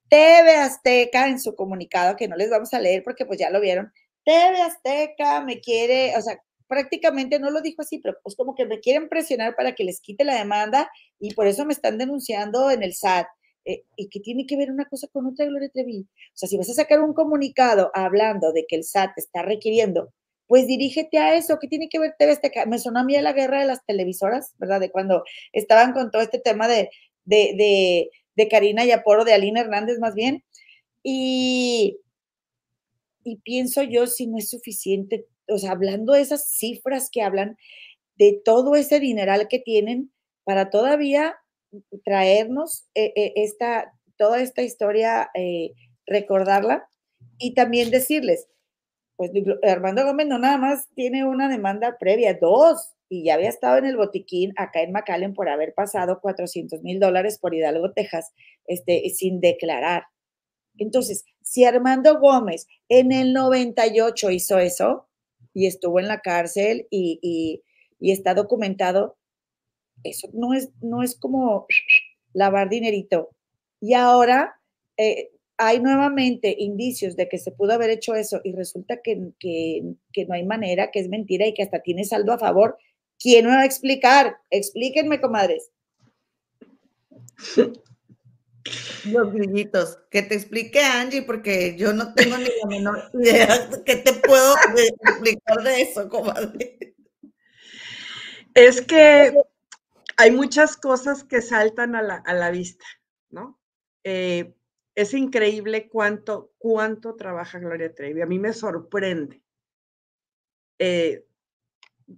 TV 0.08 0.56
Azteca 0.56 1.28
en 1.28 1.40
su 1.40 1.54
comunicado, 1.54 2.16
que 2.16 2.28
no 2.28 2.36
les 2.36 2.50
vamos 2.50 2.72
a 2.74 2.80
leer 2.80 3.02
porque 3.02 3.26
pues 3.26 3.38
ya 3.38 3.50
lo 3.50 3.60
vieron, 3.60 3.92
TV 4.24 4.60
Azteca 4.60 5.40
me 5.40 5.60
quiere, 5.60 6.16
o 6.16 6.22
sea, 6.22 6.40
prácticamente 6.68 7.38
no 7.38 7.50
lo 7.50 7.60
dijo 7.60 7.82
así, 7.82 7.98
pero 7.98 8.16
pues 8.22 8.36
como 8.36 8.54
que 8.54 8.66
me 8.66 8.80
quieren 8.80 9.08
presionar 9.08 9.54
para 9.56 9.74
que 9.74 9.84
les 9.84 10.00
quite 10.00 10.24
la 10.24 10.34
demanda 10.34 10.90
y 11.18 11.34
por 11.34 11.46
eso 11.46 11.64
me 11.64 11.72
están 11.72 11.98
denunciando 11.98 12.70
en 12.70 12.82
el 12.82 12.94
SAT. 12.94 13.26
Eh, 13.64 13.84
¿Y 13.96 14.08
qué 14.08 14.20
tiene 14.20 14.46
que 14.46 14.56
ver 14.56 14.70
una 14.70 14.84
cosa 14.86 15.08
con 15.12 15.26
otra, 15.26 15.46
Gloria 15.46 15.68
Trevi? 15.68 16.02
O 16.02 16.36
sea, 16.36 16.48
si 16.48 16.56
vas 16.56 16.70
a 16.70 16.74
sacar 16.74 17.00
un 17.00 17.14
comunicado 17.14 17.90
hablando 17.94 18.52
de 18.52 18.64
que 18.68 18.76
el 18.76 18.84
SAT 18.84 19.10
está 19.16 19.42
requiriendo, 19.42 20.12
pues 20.46 20.66
dirígete 20.66 21.18
a 21.18 21.36
eso. 21.36 21.58
¿Qué 21.60 21.68
tiene 21.68 21.88
que 21.88 21.98
ver 21.98 22.14
TV 22.18 22.38
Me 22.66 22.78
sonó 22.78 23.00
a 23.00 23.04
mí 23.04 23.16
a 23.16 23.22
la 23.22 23.32
guerra 23.32 23.60
de 23.60 23.66
las 23.66 23.84
televisoras, 23.84 24.54
¿verdad? 24.58 24.80
De 24.80 24.90
cuando 24.90 25.24
estaban 25.52 25.92
con 25.92 26.10
todo 26.10 26.22
este 26.22 26.38
tema 26.38 26.68
de, 26.68 26.90
de, 27.24 28.10
de 28.36 28.48
Karina 28.48 28.84
Yaporo, 28.84 29.24
de 29.24 29.34
Alina 29.34 29.60
Hernández 29.60 29.98
más 29.98 30.14
bien. 30.14 30.44
Y, 31.02 31.98
y 33.24 33.36
pienso 33.36 33.82
yo 33.82 34.06
si 34.06 34.26
no 34.26 34.38
es 34.38 34.50
suficiente, 34.50 35.26
o 35.48 35.58
sea, 35.58 35.72
hablando 35.72 36.12
de 36.12 36.20
esas 36.20 36.48
cifras 36.48 37.10
que 37.10 37.22
hablan, 37.22 37.56
de 38.16 38.40
todo 38.44 38.76
ese 38.76 39.00
dineral 39.00 39.48
que 39.48 39.58
tienen 39.58 40.10
para 40.44 40.70
todavía 40.70 41.36
traernos 42.04 42.86
eh, 42.94 43.12
eh, 43.16 43.32
esta, 43.36 43.92
toda 44.16 44.40
esta 44.40 44.62
historia, 44.62 45.28
eh, 45.34 45.72
recordarla 46.06 46.88
y 47.38 47.54
también 47.54 47.90
decirles, 47.90 48.46
pues 49.16 49.30
Armando 49.62 50.04
Gómez 50.04 50.26
no 50.26 50.38
nada 50.38 50.58
más 50.58 50.88
tiene 50.94 51.24
una 51.24 51.48
demanda 51.48 51.96
previa, 51.98 52.34
dos, 52.34 52.92
y 53.08 53.24
ya 53.24 53.34
había 53.34 53.48
estado 53.48 53.78
en 53.78 53.86
el 53.86 53.96
botiquín 53.96 54.52
acá 54.56 54.82
en 54.82 54.92
McAllen 54.92 55.34
por 55.34 55.48
haber 55.48 55.74
pasado 55.74 56.20
400 56.20 56.82
mil 56.82 57.00
dólares 57.00 57.38
por 57.38 57.54
Hidalgo, 57.54 57.92
Texas, 57.92 58.32
este, 58.66 59.08
sin 59.10 59.40
declarar. 59.40 60.04
Entonces, 60.76 61.24
si 61.40 61.64
Armando 61.64 62.18
Gómez 62.18 62.66
en 62.88 63.12
el 63.12 63.32
98 63.32 64.30
hizo 64.30 64.58
eso 64.58 65.08
y 65.54 65.66
estuvo 65.66 66.00
en 66.00 66.08
la 66.08 66.20
cárcel 66.20 66.86
y, 66.90 67.62
está 68.00 68.34
documentado, 68.34 69.16
eso 70.04 70.28
no 70.34 70.52
es, 70.52 70.70
no 70.82 71.02
es 71.02 71.18
como 71.18 71.66
lavar 72.34 72.68
dinerito. 72.68 73.30
Y 73.80 73.94
ahora 73.94 74.60
eh, 74.96 75.30
hay 75.58 75.80
nuevamente 75.80 76.54
indicios 76.58 77.16
de 77.16 77.28
que 77.28 77.38
se 77.38 77.50
pudo 77.50 77.72
haber 77.72 77.90
hecho 77.90 78.14
eso 78.14 78.40
y 78.44 78.52
resulta 78.52 79.00
que, 79.02 79.32
que, 79.38 79.96
no 80.26 80.34
hay 80.34 80.44
manera, 80.44 80.90
que 80.90 81.00
es 81.00 81.08
mentira 81.08 81.46
y 81.46 81.54
que 81.54 81.62
hasta 81.62 81.82
tiene 81.82 82.04
saldo 82.04 82.32
a 82.32 82.38
favor. 82.38 82.76
¿Quién 83.18 83.46
me 83.46 83.52
va 83.52 83.60
a 83.60 83.66
explicar? 83.66 84.36
Explíquenme, 84.50 85.20
comadres. 85.20 85.70
Los 89.04 89.32
grillitos. 89.32 89.98
Que 90.10 90.22
te 90.22 90.34
explique 90.34 90.80
Angie, 90.80 91.22
porque 91.22 91.76
yo 91.76 91.92
no 91.92 92.12
tengo 92.14 92.36
ni 92.36 92.44
la 92.44 92.66
menor 92.68 93.10
idea. 93.14 93.70
¿Qué 93.84 93.96
te 93.96 94.12
puedo 94.14 94.54
explicar 95.04 95.62
de 95.62 95.82
eso, 95.82 96.08
comadre? 96.08 96.96
Es 98.54 98.80
que 98.82 99.32
hay 100.16 100.30
muchas 100.32 100.76
cosas 100.76 101.24
que 101.24 101.40
saltan 101.42 101.94
a 101.94 102.02
la, 102.02 102.16
a 102.16 102.34
la 102.34 102.50
vista, 102.50 102.84
¿no? 103.30 103.60
Eh, 104.02 104.54
es 104.96 105.12
increíble 105.12 105.88
cuánto, 105.88 106.52
cuánto 106.58 107.14
trabaja 107.16 107.58
Gloria 107.58 107.94
Trevi. 107.94 108.22
A 108.22 108.26
mí 108.26 108.38
me 108.38 108.54
sorprende. 108.54 109.42
Eh, 110.78 111.26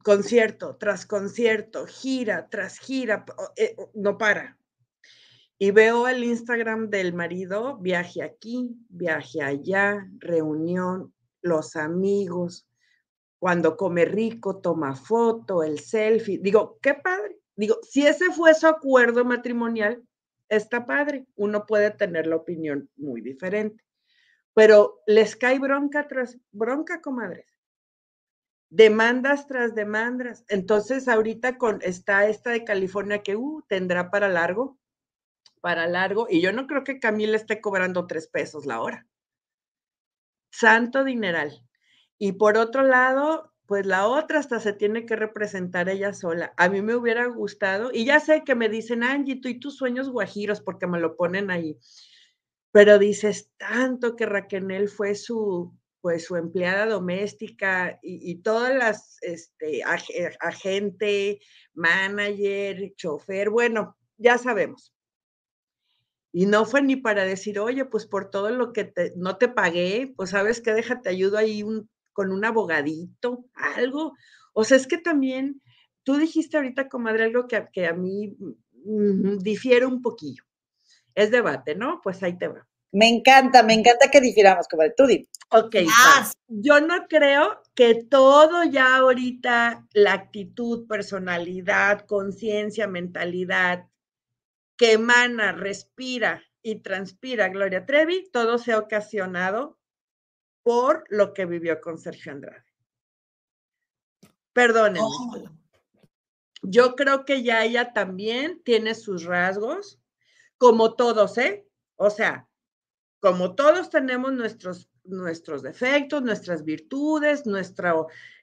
concierto 0.04 0.76
tras 0.76 1.04
concierto, 1.04 1.86
gira 1.86 2.48
tras 2.48 2.78
gira, 2.78 3.24
eh, 3.56 3.76
no 3.94 4.16
para. 4.16 4.56
Y 5.58 5.72
veo 5.72 6.06
el 6.06 6.22
Instagram 6.22 6.88
del 6.88 7.14
marido, 7.14 7.78
viaje 7.78 8.22
aquí, 8.22 8.76
viaje 8.88 9.42
allá, 9.42 10.08
reunión, 10.18 11.12
los 11.42 11.74
amigos, 11.74 12.68
cuando 13.40 13.76
come 13.76 14.04
rico, 14.04 14.60
toma 14.60 14.94
foto, 14.94 15.64
el 15.64 15.80
selfie. 15.80 16.38
Digo, 16.38 16.78
qué 16.80 16.94
padre. 16.94 17.40
Digo, 17.56 17.78
si 17.82 18.06
ese 18.06 18.30
fue 18.30 18.54
su 18.54 18.68
acuerdo 18.68 19.24
matrimonial, 19.24 20.00
está 20.48 20.86
padre, 20.86 21.26
uno 21.36 21.66
puede 21.66 21.90
tener 21.90 22.26
la 22.26 22.36
opinión 22.36 22.90
muy 22.96 23.20
diferente, 23.20 23.84
pero 24.54 25.02
les 25.06 25.36
cae 25.36 25.58
bronca 25.58 26.08
tras 26.08 26.38
bronca, 26.50 27.00
comadres. 27.00 27.58
Demandas 28.70 29.46
tras 29.46 29.74
demandas. 29.74 30.44
Entonces, 30.48 31.08
ahorita 31.08 31.56
con, 31.56 31.80
está 31.82 32.26
esta 32.28 32.50
de 32.50 32.64
California 32.64 33.22
que 33.22 33.36
uh, 33.36 33.62
tendrá 33.68 34.10
para 34.10 34.28
largo, 34.28 34.78
para 35.60 35.86
largo, 35.86 36.26
y 36.28 36.40
yo 36.40 36.52
no 36.52 36.66
creo 36.66 36.84
que 36.84 37.00
Camila 37.00 37.36
esté 37.36 37.60
cobrando 37.60 38.06
tres 38.06 38.28
pesos 38.28 38.66
la 38.66 38.80
hora. 38.80 39.06
Santo 40.50 41.04
dineral. 41.04 41.64
Y 42.18 42.32
por 42.32 42.56
otro 42.56 42.82
lado, 42.82 43.52
pues 43.68 43.84
la 43.84 44.08
otra 44.08 44.38
hasta 44.40 44.60
se 44.60 44.72
tiene 44.72 45.04
que 45.04 45.14
representar 45.14 45.90
ella 45.90 46.14
sola. 46.14 46.54
A 46.56 46.70
mí 46.70 46.80
me 46.80 46.96
hubiera 46.96 47.26
gustado, 47.26 47.90
y 47.92 48.06
ya 48.06 48.18
sé 48.18 48.42
que 48.42 48.54
me 48.54 48.70
dicen, 48.70 49.02
Angie, 49.02 49.42
tú 49.42 49.48
y 49.48 49.60
tus 49.60 49.76
sueños 49.76 50.08
guajiros, 50.08 50.62
porque 50.62 50.86
me 50.86 50.98
lo 50.98 51.16
ponen 51.16 51.50
ahí, 51.50 51.78
pero 52.72 52.98
dices 52.98 53.52
tanto 53.58 54.16
que 54.16 54.24
Raquel 54.24 54.88
fue 54.88 55.14
su, 55.14 55.76
pues 56.00 56.24
su 56.24 56.36
empleada 56.36 56.86
doméstica 56.86 57.98
y, 58.02 58.36
todas 58.36 58.74
las, 58.74 59.18
este, 59.20 59.82
agente, 60.40 61.40
manager, 61.74 62.94
chofer, 62.96 63.50
bueno, 63.50 63.98
ya 64.16 64.38
sabemos. 64.38 64.94
Y 66.32 66.46
no 66.46 66.64
fue 66.64 66.80
ni 66.80 66.96
para 66.96 67.26
decir, 67.26 67.58
oye, 67.58 67.84
pues 67.84 68.06
por 68.06 68.30
todo 68.30 68.48
lo 68.48 68.72
que 68.72 68.94
no 69.14 69.36
te 69.36 69.48
pagué, 69.48 70.14
pues 70.16 70.30
sabes 70.30 70.62
que 70.62 70.72
déjate 70.72 71.10
ayudo 71.10 71.36
ahí 71.36 71.62
un 71.62 71.90
con 72.18 72.32
un 72.32 72.44
abogadito, 72.44 73.44
algo. 73.76 74.14
O 74.52 74.64
sea, 74.64 74.76
es 74.76 74.88
que 74.88 74.98
también, 74.98 75.62
tú 76.02 76.16
dijiste 76.16 76.56
ahorita, 76.56 76.88
comadre, 76.88 77.22
algo 77.22 77.46
que, 77.46 77.68
que 77.72 77.86
a 77.86 77.92
mí 77.92 78.36
mm, 78.84 79.38
difiere 79.38 79.86
un 79.86 80.02
poquillo. 80.02 80.42
Es 81.14 81.30
debate, 81.30 81.76
¿no? 81.76 82.00
Pues 82.02 82.20
ahí 82.24 82.36
te 82.36 82.48
va. 82.48 82.66
Me 82.90 83.06
encanta, 83.06 83.62
me 83.62 83.74
encanta 83.74 84.10
que 84.10 84.20
difiramos, 84.20 84.66
comadre. 84.66 84.94
Tú 84.96 85.06
di. 85.06 85.28
Ok, 85.50 85.76
yo 86.48 86.80
no 86.80 87.06
creo 87.08 87.62
que 87.76 87.94
todo 87.94 88.64
ya 88.64 88.96
ahorita, 88.96 89.86
la 89.92 90.12
actitud, 90.14 90.88
personalidad, 90.88 92.04
conciencia, 92.04 92.88
mentalidad 92.88 93.86
que 94.76 94.94
emana, 94.94 95.52
respira 95.52 96.42
y 96.62 96.80
transpira 96.80 97.48
Gloria 97.48 97.86
Trevi, 97.86 98.28
todo 98.32 98.58
se 98.58 98.72
ha 98.72 98.80
ocasionado 98.80 99.77
por 100.68 101.06
lo 101.08 101.32
que 101.32 101.46
vivió 101.46 101.80
con 101.80 101.96
Sergio 101.96 102.30
Andrade. 102.30 102.62
Perdónenme. 104.52 105.00
Oh. 105.00 105.44
Yo 106.60 106.94
creo 106.94 107.24
que 107.24 107.42
ya 107.42 107.64
ella 107.64 107.94
también 107.94 108.60
tiene 108.64 108.94
sus 108.94 109.24
rasgos, 109.24 109.98
como 110.58 110.94
todos, 110.94 111.38
¿eh? 111.38 111.66
O 111.96 112.10
sea, 112.10 112.50
como 113.18 113.54
todos 113.54 113.88
tenemos 113.88 114.34
nuestros, 114.34 114.90
nuestros 115.04 115.62
defectos, 115.62 116.20
nuestras 116.20 116.62
virtudes, 116.66 117.46
nuestra 117.46 117.94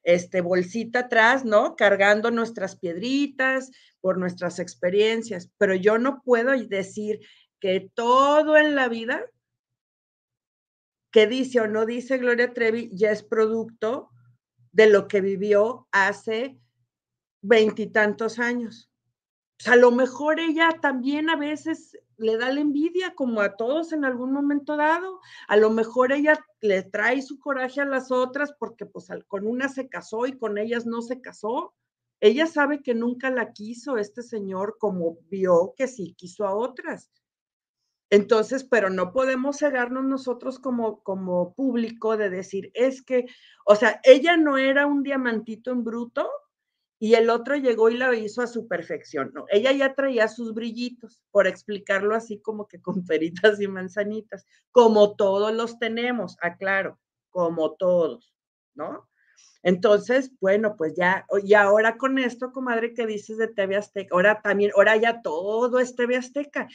este, 0.01 0.41
bolsita 0.41 1.01
atrás, 1.01 1.45
¿no? 1.45 1.75
Cargando 1.75 2.31
nuestras 2.31 2.75
piedritas 2.75 3.69
por 4.01 4.17
nuestras 4.17 4.57
experiencias, 4.57 5.51
pero 5.59 5.75
yo 5.75 5.99
no 5.99 6.23
puedo 6.23 6.53
decir 6.53 7.19
que 7.59 7.87
todo 7.93 8.57
en 8.57 8.73
la 8.73 8.87
vida 8.87 9.23
que 11.15 11.27
dice 11.27 11.61
o 11.61 11.67
no 11.67 11.85
dice 11.85 12.17
Gloria 12.17 12.51
Trevi 12.51 12.89
ya 12.91 13.09
es 13.09 13.23
producto 13.23 14.09
de 14.73 14.89
lo 14.89 15.07
que 15.07 15.21
vivió 15.21 15.87
hace 15.93 16.59
veintitantos 17.41 18.37
años. 18.37 18.91
a 19.65 19.77
lo 19.77 19.91
mejor 19.91 20.41
ella 20.41 20.77
también 20.81 21.29
a 21.29 21.37
veces 21.37 21.97
le 22.17 22.37
da 22.37 22.51
la 22.51 22.59
envidia, 22.59 23.15
como 23.15 23.39
a 23.39 23.55
todos 23.55 23.93
en 23.93 24.03
algún 24.03 24.33
momento 24.33 24.75
dado. 24.75 25.21
A 25.47 25.55
lo 25.55 25.69
mejor 25.69 26.11
ella 26.11 26.37
le 26.59 26.83
trae 26.83 27.21
su 27.21 27.39
coraje 27.39 27.79
a 27.79 27.85
las 27.85 28.11
otras 28.11 28.53
porque 28.59 28.85
pues 28.85 29.07
con 29.29 29.47
una 29.47 29.69
se 29.69 29.87
casó 29.87 30.25
y 30.25 30.37
con 30.37 30.57
ellas 30.57 30.85
no 30.85 31.01
se 31.01 31.21
casó. 31.21 31.73
Ella 32.19 32.45
sabe 32.45 32.83
que 32.83 32.93
nunca 32.93 33.29
la 33.29 33.53
quiso 33.53 33.95
este 33.97 34.21
señor 34.21 34.75
como 34.79 35.17
vio 35.29 35.75
que 35.77 35.87
sí 35.87 36.13
quiso 36.17 36.45
a 36.45 36.53
otras. 36.53 37.09
Entonces, 38.15 38.63
pero 38.63 38.89
no 38.89 39.11
podemos 39.11 39.57
cegarnos 39.57 40.05
nosotros 40.05 40.57
como, 40.57 41.03
como 41.03 41.53
público 41.53 42.15
de 42.15 42.29
decir, 42.29 42.71
es 42.73 43.01
que, 43.01 43.25
o 43.65 43.75
sea, 43.75 43.99
ella 44.05 44.37
no 44.37 44.57
era 44.57 44.85
un 44.85 45.03
diamantito 45.03 45.71
en 45.71 45.83
bruto 45.83 46.29
y 46.97 47.15
el 47.15 47.29
otro 47.29 47.57
llegó 47.57 47.89
y 47.89 47.97
la 47.97 48.15
hizo 48.15 48.41
a 48.41 48.47
su 48.47 48.69
perfección. 48.69 49.31
No, 49.33 49.47
ella 49.49 49.73
ya 49.73 49.95
traía 49.95 50.29
sus 50.29 50.53
brillitos, 50.53 51.21
por 51.29 51.45
explicarlo 51.45 52.15
así 52.15 52.39
como 52.39 52.69
que 52.69 52.81
con 52.81 53.05
peritas 53.05 53.59
y 53.59 53.67
manzanitas, 53.67 54.45
como 54.71 55.17
todos 55.17 55.53
los 55.53 55.77
tenemos, 55.77 56.37
aclaro, 56.39 56.97
como 57.31 57.73
todos, 57.73 58.33
¿no? 58.75 59.09
Entonces, 59.61 60.31
bueno, 60.39 60.77
pues 60.77 60.93
ya, 60.95 61.25
y 61.43 61.53
ahora 61.53 61.97
con 61.97 62.17
esto, 62.17 62.53
comadre, 62.53 62.93
que 62.93 63.05
dices 63.05 63.37
de 63.39 63.49
TV 63.49 63.75
Azteca, 63.75 64.15
ahora 64.15 64.41
también, 64.41 64.71
ahora 64.73 64.95
ya 64.95 65.21
todo 65.21 65.79
es 65.79 65.97
TV 65.97 66.15
Azteca 66.15 66.69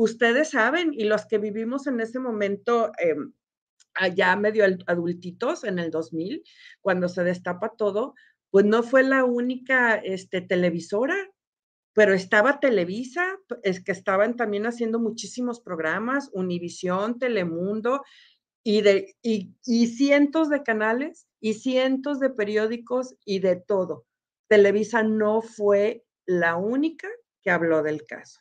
ustedes 0.00 0.50
saben, 0.50 0.94
y 0.94 1.04
los 1.04 1.26
que 1.26 1.36
vivimos 1.36 1.86
en 1.86 2.00
ese 2.00 2.18
momento 2.18 2.90
em, 2.96 3.34
allá 3.92 4.34
medio 4.34 4.64
adultitos 4.86 5.62
en 5.62 5.78
el 5.78 5.90
2000, 5.90 6.42
cuando 6.80 7.06
se 7.06 7.22
destapa 7.22 7.74
todo, 7.76 8.14
pues 8.50 8.64
no 8.64 8.82
fue 8.82 9.02
la 9.02 9.24
única 9.24 9.96
este, 9.96 10.40
televisora, 10.40 11.16
pero 11.92 12.14
estaba 12.14 12.60
Televisa, 12.60 13.26
es 13.62 13.84
que 13.84 13.92
estaban 13.92 14.36
también 14.36 14.64
haciendo 14.64 14.98
muchísimos 14.98 15.60
programas, 15.60 16.30
Univisión, 16.32 17.18
Telemundo, 17.18 18.02
y, 18.64 18.80
de, 18.80 19.16
y 19.22 19.86
cientos 19.88 20.48
de 20.48 20.62
canales 20.62 21.26
y 21.40 21.54
cientos 21.54 22.20
de 22.20 22.30
periódicos 22.30 23.16
y 23.26 23.40
de 23.40 23.56
todo. 23.56 24.06
Televisa 24.48 25.02
no 25.02 25.42
fue 25.42 26.04
la 26.24 26.56
única 26.56 27.08
que 27.42 27.50
habló 27.50 27.82
del 27.82 28.06
caso. 28.06 28.40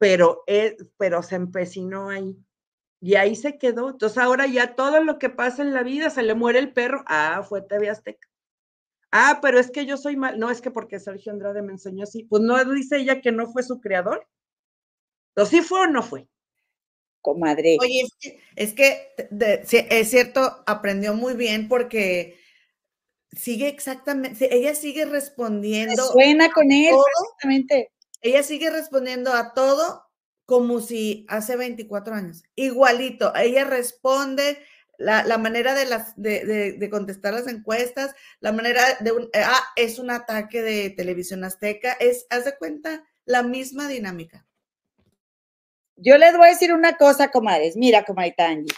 Pero, 0.00 0.44
pero 0.96 1.22
se 1.22 1.36
empecinó 1.36 2.08
ahí. 2.08 2.34
Y 3.02 3.16
ahí 3.16 3.36
se 3.36 3.58
quedó. 3.58 3.90
Entonces 3.90 4.16
ahora 4.16 4.46
ya 4.46 4.74
todo 4.74 5.04
lo 5.04 5.18
que 5.18 5.28
pasa 5.28 5.60
en 5.60 5.74
la 5.74 5.82
vida, 5.82 6.08
se 6.08 6.22
le 6.22 6.34
muere 6.34 6.58
el 6.58 6.72
perro, 6.72 7.04
ah, 7.06 7.44
fue 7.46 7.60
TV 7.60 7.90
Azteca. 7.90 8.26
Ah, 9.12 9.40
pero 9.42 9.60
es 9.60 9.70
que 9.70 9.84
yo 9.84 9.98
soy 9.98 10.16
mal. 10.16 10.38
No, 10.38 10.50
es 10.50 10.62
que 10.62 10.70
porque 10.70 10.98
Sergio 10.98 11.32
Andrade 11.32 11.60
me 11.60 11.72
enseñó 11.72 12.04
así. 12.04 12.24
Pues 12.24 12.42
no 12.42 12.64
dice 12.72 12.96
ella 12.96 13.20
que 13.20 13.30
no 13.30 13.46
fue 13.52 13.62
su 13.62 13.78
creador. 13.78 14.26
Entonces, 15.34 15.60
¿sí 15.60 15.68
fue 15.68 15.80
o 15.82 15.86
no 15.86 16.02
fue? 16.02 16.26
Comadre. 17.20 17.76
Oye, 17.78 18.04
es 18.56 18.72
que, 18.72 19.12
es, 19.90 20.08
cierto, 20.08 20.62
aprendió 20.66 21.12
muy 21.12 21.34
bien 21.34 21.68
porque 21.68 22.38
sigue 23.32 23.68
exactamente, 23.68 24.54
ella 24.56 24.74
sigue 24.74 25.04
respondiendo. 25.04 26.02
suena 26.06 26.50
con 26.50 26.72
él, 26.72 26.94
exactamente. 26.94 27.90
Ella 28.20 28.42
sigue 28.42 28.70
respondiendo 28.70 29.32
a 29.32 29.54
todo 29.54 30.04
como 30.46 30.80
si 30.80 31.24
hace 31.28 31.56
24 31.56 32.14
años. 32.14 32.42
Igualito, 32.56 33.32
ella 33.36 33.64
responde, 33.64 34.58
la, 35.00 35.38
manera 35.38 35.74
de, 35.74 35.86
las, 35.86 36.12
de, 36.16 36.88
contestar 36.90 37.32
las 37.32 37.46
encuestas, 37.46 38.14
la 38.40 38.52
manera 38.52 38.82
de 39.00 39.12
un, 39.12 39.30
ah, 39.34 39.62
es 39.76 39.98
un 39.98 40.10
ataque 40.10 40.60
de 40.60 40.90
televisión 40.90 41.42
azteca, 41.42 41.92
es, 41.92 42.26
haz 42.28 42.44
de 42.44 42.56
cuenta, 42.58 43.04
la 43.24 43.42
misma 43.42 43.88
dinámica. 43.88 44.46
Yo 45.96 46.18
les 46.18 46.36
voy 46.36 46.48
a 46.48 46.50
decir 46.50 46.72
una 46.74 46.96
cosa, 46.96 47.30
comadres, 47.30 47.76
mira, 47.76 48.04
comadre 48.04 48.34
Tangi, 48.36 48.68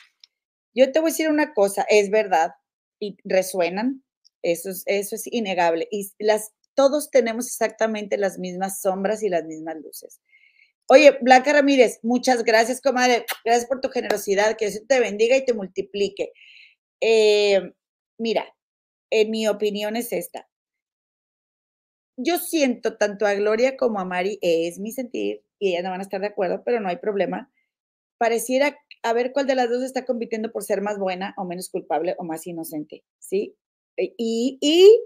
yo 0.74 0.92
te 0.92 1.00
voy 1.00 1.10
a 1.10 1.12
decir 1.12 1.28
una 1.28 1.54
cosa, 1.54 1.84
es 1.88 2.10
verdad, 2.10 2.54
y 3.00 3.16
resuenan, 3.24 4.04
eso 4.42 4.70
es, 4.70 4.84
eso 4.86 5.16
es 5.16 5.26
innegable, 5.26 5.88
y 5.90 6.12
las, 6.18 6.52
todos 6.74 7.10
tenemos 7.10 7.46
exactamente 7.46 8.16
las 8.16 8.38
mismas 8.38 8.80
sombras 8.80 9.22
y 9.22 9.28
las 9.28 9.44
mismas 9.44 9.76
luces. 9.76 10.20
Oye, 10.88 11.18
Blanca 11.20 11.52
Ramírez, 11.52 12.00
muchas 12.02 12.44
gracias, 12.44 12.80
comadre. 12.80 13.24
Gracias 13.44 13.66
por 13.66 13.80
tu 13.80 13.88
generosidad. 13.88 14.56
Que 14.56 14.68
Dios 14.68 14.82
te 14.86 15.00
bendiga 15.00 15.36
y 15.36 15.44
te 15.44 15.54
multiplique. 15.54 16.32
Eh, 17.00 17.72
mira, 18.18 18.46
en 19.10 19.30
mi 19.30 19.46
opinión 19.46 19.96
es 19.96 20.12
esta. 20.12 20.48
Yo 22.16 22.38
siento 22.38 22.96
tanto 22.96 23.26
a 23.26 23.34
Gloria 23.34 23.76
como 23.76 24.00
a 24.00 24.04
Mari, 24.04 24.38
es 24.42 24.78
mi 24.78 24.92
sentir, 24.92 25.42
y 25.58 25.70
ellas 25.70 25.82
no 25.82 25.90
van 25.90 26.00
a 26.00 26.02
estar 26.02 26.20
de 26.20 26.26
acuerdo, 26.26 26.62
pero 26.64 26.80
no 26.80 26.88
hay 26.88 26.96
problema. 26.96 27.50
Pareciera 28.18 28.78
a 29.02 29.12
ver 29.12 29.32
cuál 29.32 29.46
de 29.46 29.54
las 29.54 29.70
dos 29.70 29.82
está 29.82 30.04
compitiendo 30.04 30.52
por 30.52 30.62
ser 30.62 30.82
más 30.82 30.98
buena 30.98 31.34
o 31.36 31.44
menos 31.44 31.70
culpable 31.70 32.14
o 32.18 32.24
más 32.24 32.46
inocente, 32.46 33.02
¿sí? 33.18 33.56
E, 33.96 34.14
y, 34.16 34.58
y 34.60 35.00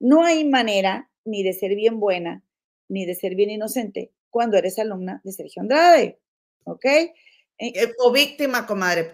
no 0.00 0.24
hay 0.24 0.44
manera 0.44 1.10
ni 1.24 1.42
de 1.42 1.52
ser 1.52 1.74
bien 1.74 2.00
buena 2.00 2.42
ni 2.88 3.06
de 3.06 3.14
ser 3.14 3.34
bien 3.34 3.50
inocente 3.50 4.12
cuando 4.30 4.56
eres 4.56 4.78
alumna 4.78 5.20
de 5.24 5.32
Sergio 5.32 5.62
Andrade, 5.62 6.18
¿ok? 6.64 6.84
Eh, 6.84 7.12
eh, 7.58 7.92
o 7.98 8.12
víctima, 8.12 8.66
comadre. 8.66 9.12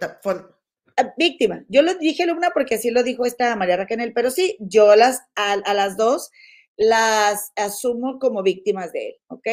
Ah, 0.96 1.14
víctima. 1.16 1.64
Yo 1.68 1.82
lo 1.82 1.94
dije 1.94 2.22
alumna 2.22 2.50
porque 2.52 2.76
así 2.76 2.90
lo 2.90 3.02
dijo 3.02 3.26
esta 3.26 3.54
María 3.56 3.76
Raquel, 3.76 4.12
pero 4.14 4.30
sí, 4.30 4.56
yo 4.60 4.96
las, 4.96 5.20
a, 5.36 5.52
a 5.52 5.74
las 5.74 5.96
dos 5.96 6.30
las 6.76 7.52
asumo 7.56 8.18
como 8.18 8.42
víctimas 8.42 8.92
de 8.92 9.08
él, 9.08 9.16
¿ok? 9.28 9.46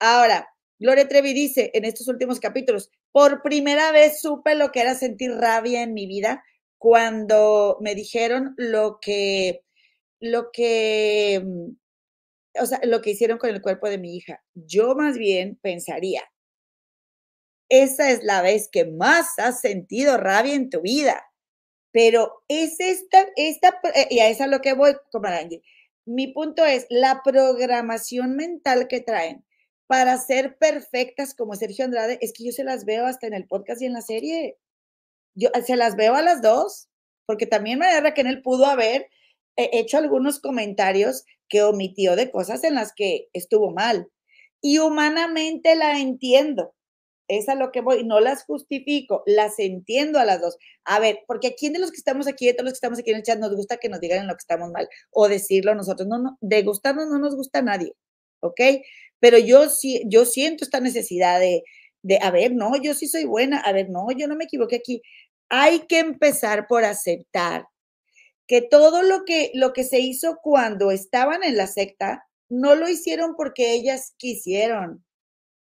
Ahora, 0.00 0.48
Gloria 0.78 1.08
Trevi 1.08 1.32
dice 1.32 1.70
en 1.72 1.84
estos 1.84 2.08
últimos 2.08 2.40
capítulos, 2.40 2.90
por 3.12 3.42
primera 3.42 3.92
vez 3.92 4.20
supe 4.20 4.54
lo 4.56 4.72
que 4.72 4.80
era 4.80 4.94
sentir 4.94 5.32
rabia 5.32 5.82
en 5.82 5.94
mi 5.94 6.06
vida 6.06 6.44
cuando 6.78 7.78
me 7.80 7.94
dijeron 7.94 8.54
lo 8.56 8.98
que, 9.00 9.64
lo 10.20 10.50
que 10.52 11.42
mm, 11.44 11.70
o 12.60 12.66
sea, 12.66 12.80
lo 12.84 13.02
que 13.02 13.10
hicieron 13.10 13.38
con 13.38 13.50
el 13.50 13.62
cuerpo 13.62 13.88
de 13.88 13.98
mi 13.98 14.16
hija. 14.16 14.42
Yo 14.54 14.94
más 14.94 15.18
bien 15.18 15.58
pensaría, 15.62 16.22
esa 17.68 18.10
es 18.10 18.22
la 18.22 18.42
vez 18.42 18.68
que 18.70 18.84
más 18.84 19.38
has 19.38 19.60
sentido 19.60 20.16
rabia 20.16 20.54
en 20.54 20.70
tu 20.70 20.80
vida, 20.82 21.24
pero 21.92 22.44
es 22.48 22.78
esta, 22.78 23.26
esta, 23.36 23.80
eh, 23.94 24.06
y 24.10 24.20
a 24.20 24.28
esa 24.28 24.44
es 24.44 24.50
lo 24.50 24.60
que 24.60 24.74
voy, 24.74 24.94
comadre. 25.10 25.62
Mi 26.04 26.28
punto 26.28 26.64
es 26.64 26.86
la 26.90 27.22
programación 27.24 28.36
mental 28.36 28.86
que 28.88 29.00
traen 29.00 29.44
para 29.88 30.16
ser 30.18 30.56
perfectas 30.58 31.34
como 31.34 31.54
Sergio 31.54 31.84
Andrade, 31.84 32.18
es 32.20 32.32
que 32.32 32.44
yo 32.44 32.52
se 32.52 32.64
las 32.64 32.84
veo 32.84 33.06
hasta 33.06 33.26
en 33.26 33.34
el 33.34 33.46
podcast 33.46 33.82
y 33.82 33.86
en 33.86 33.92
la 33.92 34.02
serie. 34.02 34.58
Yo 35.34 35.50
se 35.64 35.76
las 35.76 35.96
veo 35.96 36.14
a 36.14 36.22
las 36.22 36.42
dos, 36.42 36.88
porque 37.26 37.46
también 37.46 37.78
María 37.78 38.00
Raquel 38.00 38.42
pudo 38.42 38.66
haber 38.66 39.08
hecho 39.56 39.98
algunos 39.98 40.40
comentarios 40.40 41.24
que 41.48 41.62
omitió 41.62 42.16
de 42.16 42.30
cosas 42.30 42.64
en 42.64 42.74
las 42.74 42.92
que 42.94 43.28
estuvo 43.32 43.70
mal. 43.72 44.08
Y 44.60 44.78
humanamente 44.78 45.74
la 45.76 45.98
entiendo. 46.00 46.74
Es 47.28 47.48
a 47.48 47.56
lo 47.56 47.72
que 47.72 47.80
voy, 47.80 48.04
no 48.04 48.20
las 48.20 48.44
justifico, 48.44 49.22
las 49.26 49.58
entiendo 49.58 50.18
a 50.18 50.24
las 50.24 50.40
dos. 50.40 50.58
A 50.84 51.00
ver, 51.00 51.20
porque 51.26 51.48
a 51.48 51.54
quién 51.54 51.72
de 51.72 51.80
los 51.80 51.90
que 51.90 51.96
estamos 51.96 52.28
aquí, 52.28 52.46
de 52.46 52.54
todos 52.54 52.66
los 52.66 52.72
que 52.74 52.76
estamos 52.76 52.98
aquí 52.98 53.10
en 53.10 53.16
el 53.16 53.22
chat, 53.24 53.38
nos 53.38 53.54
gusta 53.54 53.78
que 53.78 53.88
nos 53.88 54.00
digan 54.00 54.20
en 54.20 54.28
lo 54.28 54.34
que 54.34 54.42
estamos 54.42 54.70
mal 54.70 54.88
o 55.10 55.28
decirlo 55.28 55.74
nosotros. 55.74 56.06
No, 56.08 56.18
no, 56.18 56.38
de 56.40 56.62
gustarnos 56.62 57.08
no 57.08 57.18
nos 57.18 57.34
gusta 57.34 57.60
a 57.60 57.62
nadie, 57.62 57.94
¿ok? 58.40 58.60
Pero 59.18 59.38
yo 59.38 59.68
sí, 59.68 60.02
yo 60.06 60.24
siento 60.24 60.64
esta 60.64 60.80
necesidad 60.80 61.40
de, 61.40 61.64
de, 62.02 62.18
a 62.22 62.30
ver, 62.30 62.54
no, 62.54 62.76
yo 62.80 62.94
sí 62.94 63.08
soy 63.08 63.24
buena, 63.24 63.58
a 63.60 63.72
ver, 63.72 63.90
no, 63.90 64.06
yo 64.16 64.28
no 64.28 64.36
me 64.36 64.44
equivoqué 64.44 64.76
aquí. 64.76 65.02
Hay 65.48 65.80
que 65.88 65.98
empezar 65.98 66.66
por 66.68 66.84
aceptar 66.84 67.66
que 68.46 68.62
todo 68.62 69.02
lo 69.02 69.24
que, 69.24 69.50
lo 69.54 69.72
que 69.72 69.84
se 69.84 70.00
hizo 70.00 70.38
cuando 70.42 70.90
estaban 70.90 71.42
en 71.42 71.56
la 71.56 71.66
secta, 71.66 72.26
no 72.48 72.74
lo 72.74 72.88
hicieron 72.88 73.34
porque 73.36 73.72
ellas 73.72 74.14
quisieron, 74.18 75.04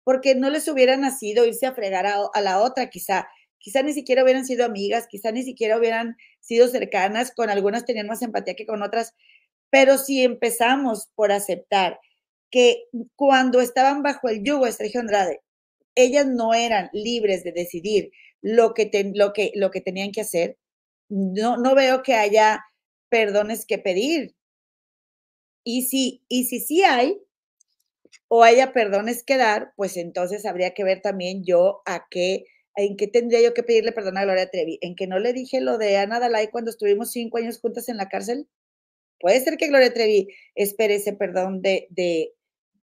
porque 0.03 0.35
no 0.35 0.51
les 0.51 0.69
hubiera 0.69 0.97
nacido 0.97 1.47
irse 1.47 1.67
a 1.67 1.75
fregar 1.75 2.07
a, 2.07 2.41
la 2.41 2.61
otra, 2.61 2.91
quizá, 2.91 3.29
quizá 3.59 3.83
ni 3.83 3.93
siquiera 3.93 4.25
hubieran 4.25 4.45
sido 4.45 4.65
amigas, 4.65 5.07
quizá 5.09 5.31
ni 5.31 5.45
siquiera 5.45 5.79
hubieran 5.79 6.17
sido 6.41 6.69
cercanas, 6.69 7.33
con 7.35 7.49
algunas 7.51 7.85
tenían 7.85 8.09
más 8.09 8.23
empatía 8.23 8.55
que 8.55 8.67
con 8.67 8.83
otras, 8.83 9.15
pero 9.71 9.99
si 9.99 10.23
empezamos 10.23 11.09
por 11.15 11.33
aceptar 11.33 11.99
que 12.51 12.85
cuando 13.17 13.61
estaban 13.61 14.03
bajo 14.03 14.29
el 14.29 14.43
yugo 14.45 14.67
de 14.67 14.73
Sergio 14.73 15.01
Andrade, 15.01 15.41
ellas 15.97 16.27
no 16.27 16.55
eran 16.55 16.91
libres 16.93 17.45
de 17.45 17.53
decidir 17.53 18.11
lo 18.43 18.75
que, 18.75 18.91
lo 19.15 19.33
que, 19.33 19.53
lo 19.55 19.71
que 19.71 19.81
tenían 19.81 20.13
que 20.13 20.21
hacer, 20.21 20.59
no, 21.09 21.57
no 21.57 21.75
veo 21.75 22.03
que 22.03 22.15
haya 22.15 22.65
perdones 23.09 23.67
que 23.67 23.79
pedir. 23.79 24.35
Y 25.65 25.83
si, 25.83 26.23
y 26.29 26.45
si 26.45 26.61
sí 26.61 26.83
hay, 26.83 27.19
o 28.29 28.43
haya 28.43 28.73
perdones 28.73 29.23
que 29.23 29.37
dar, 29.37 29.73
pues 29.77 29.97
entonces 29.97 30.47
habría 30.47 30.75
que 30.75 30.85
ver 30.85 31.01
también 31.01 31.45
yo 31.45 31.83
a 31.87 32.07
qué, 32.11 32.45
en 32.77 32.97
qué 32.97 33.07
tendría 33.07 33.41
yo 33.43 33.55
que 33.55 33.63
pedirle 33.63 33.93
perdón 33.93 34.19
a 34.19 34.25
Gloria 34.25 34.51
Trevi. 34.51 34.79
En 34.81 34.97
que 34.97 35.07
no 35.07 35.19
le 35.19 35.33
dije 35.33 35.61
lo 35.61 35.79
de 35.79 35.97
Ana 35.97 36.21
Dalai 36.21 36.51
cuando 36.51 36.71
estuvimos 36.71 37.13
cinco 37.13 37.39
años 37.39 37.61
juntas 37.61 37.89
en 37.89 37.97
la 37.97 38.09
cárcel. 38.09 38.49
Puede 39.21 39.41
ser 39.41 39.57
que 39.57 39.69
Gloria 39.69 39.95
Trevi 39.95 40.29
espere 40.55 40.97
ese 40.97 41.13
perdón 41.13 41.63
de, 41.63 41.87
de, 41.91 42.33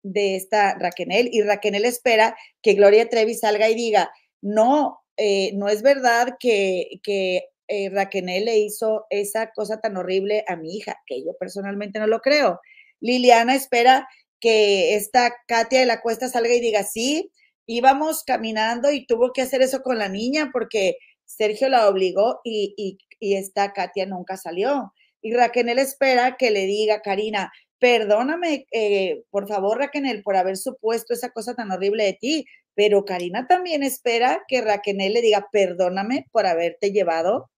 de 0.03 0.35
esta 0.35 0.75
Raquel 0.79 1.29
y 1.31 1.41
Raquel 1.41 1.85
espera 1.85 2.35
que 2.61 2.73
Gloria 2.73 3.09
Trevi 3.09 3.35
salga 3.35 3.69
y 3.69 3.75
diga, 3.75 4.11
no, 4.41 4.99
eh, 5.17 5.51
no 5.55 5.69
es 5.69 5.81
verdad 5.81 6.37
que, 6.39 7.01
que 7.03 7.49
eh, 7.67 7.89
Raquel 7.89 8.25
le 8.25 8.57
hizo 8.59 9.05
esa 9.09 9.51
cosa 9.51 9.79
tan 9.79 9.97
horrible 9.97 10.43
a 10.47 10.55
mi 10.55 10.75
hija, 10.75 10.97
que 11.05 11.23
yo 11.23 11.33
personalmente 11.39 11.99
no 11.99 12.07
lo 12.07 12.19
creo. 12.19 12.59
Liliana 12.99 13.55
espera 13.55 14.07
que 14.39 14.95
esta 14.95 15.33
Katia 15.47 15.79
de 15.79 15.85
la 15.85 16.01
Cuesta 16.01 16.27
salga 16.27 16.53
y 16.53 16.59
diga, 16.59 16.83
sí, 16.83 17.31
íbamos 17.65 18.23
caminando 18.23 18.91
y 18.91 19.05
tuvo 19.05 19.31
que 19.31 19.41
hacer 19.41 19.61
eso 19.61 19.81
con 19.81 19.97
la 19.97 20.09
niña 20.09 20.49
porque 20.51 20.97
Sergio 21.25 21.69
la 21.69 21.87
obligó 21.87 22.41
y, 22.43 22.73
y, 22.77 22.97
esta 23.35 23.71
Katia 23.71 24.05
nunca 24.05 24.35
salió. 24.35 24.93
Y 25.21 25.33
Raquel 25.33 25.69
espera 25.79 26.35
que 26.37 26.51
le 26.51 26.65
diga, 26.65 27.01
Karina, 27.01 27.51
perdóname, 27.79 28.67
eh, 28.71 29.23
por 29.29 29.47
favor, 29.47 29.77
Raquel, 29.77 30.21
por 30.23 30.35
haber 30.35 30.57
supuesto 30.57 31.13
esa 31.13 31.29
cosa 31.29 31.55
tan 31.55 31.71
horrible 31.71 32.03
de 32.03 32.13
ti, 32.13 32.45
pero 32.75 33.05
Karina 33.05 33.47
también 33.47 33.83
espera 33.83 34.43
que 34.47 34.61
Raquel 34.61 34.97
le 34.97 35.21
diga, 35.21 35.47
perdóname 35.51 36.25
por 36.31 36.45
haberte 36.45 36.91
llevado 36.91 37.49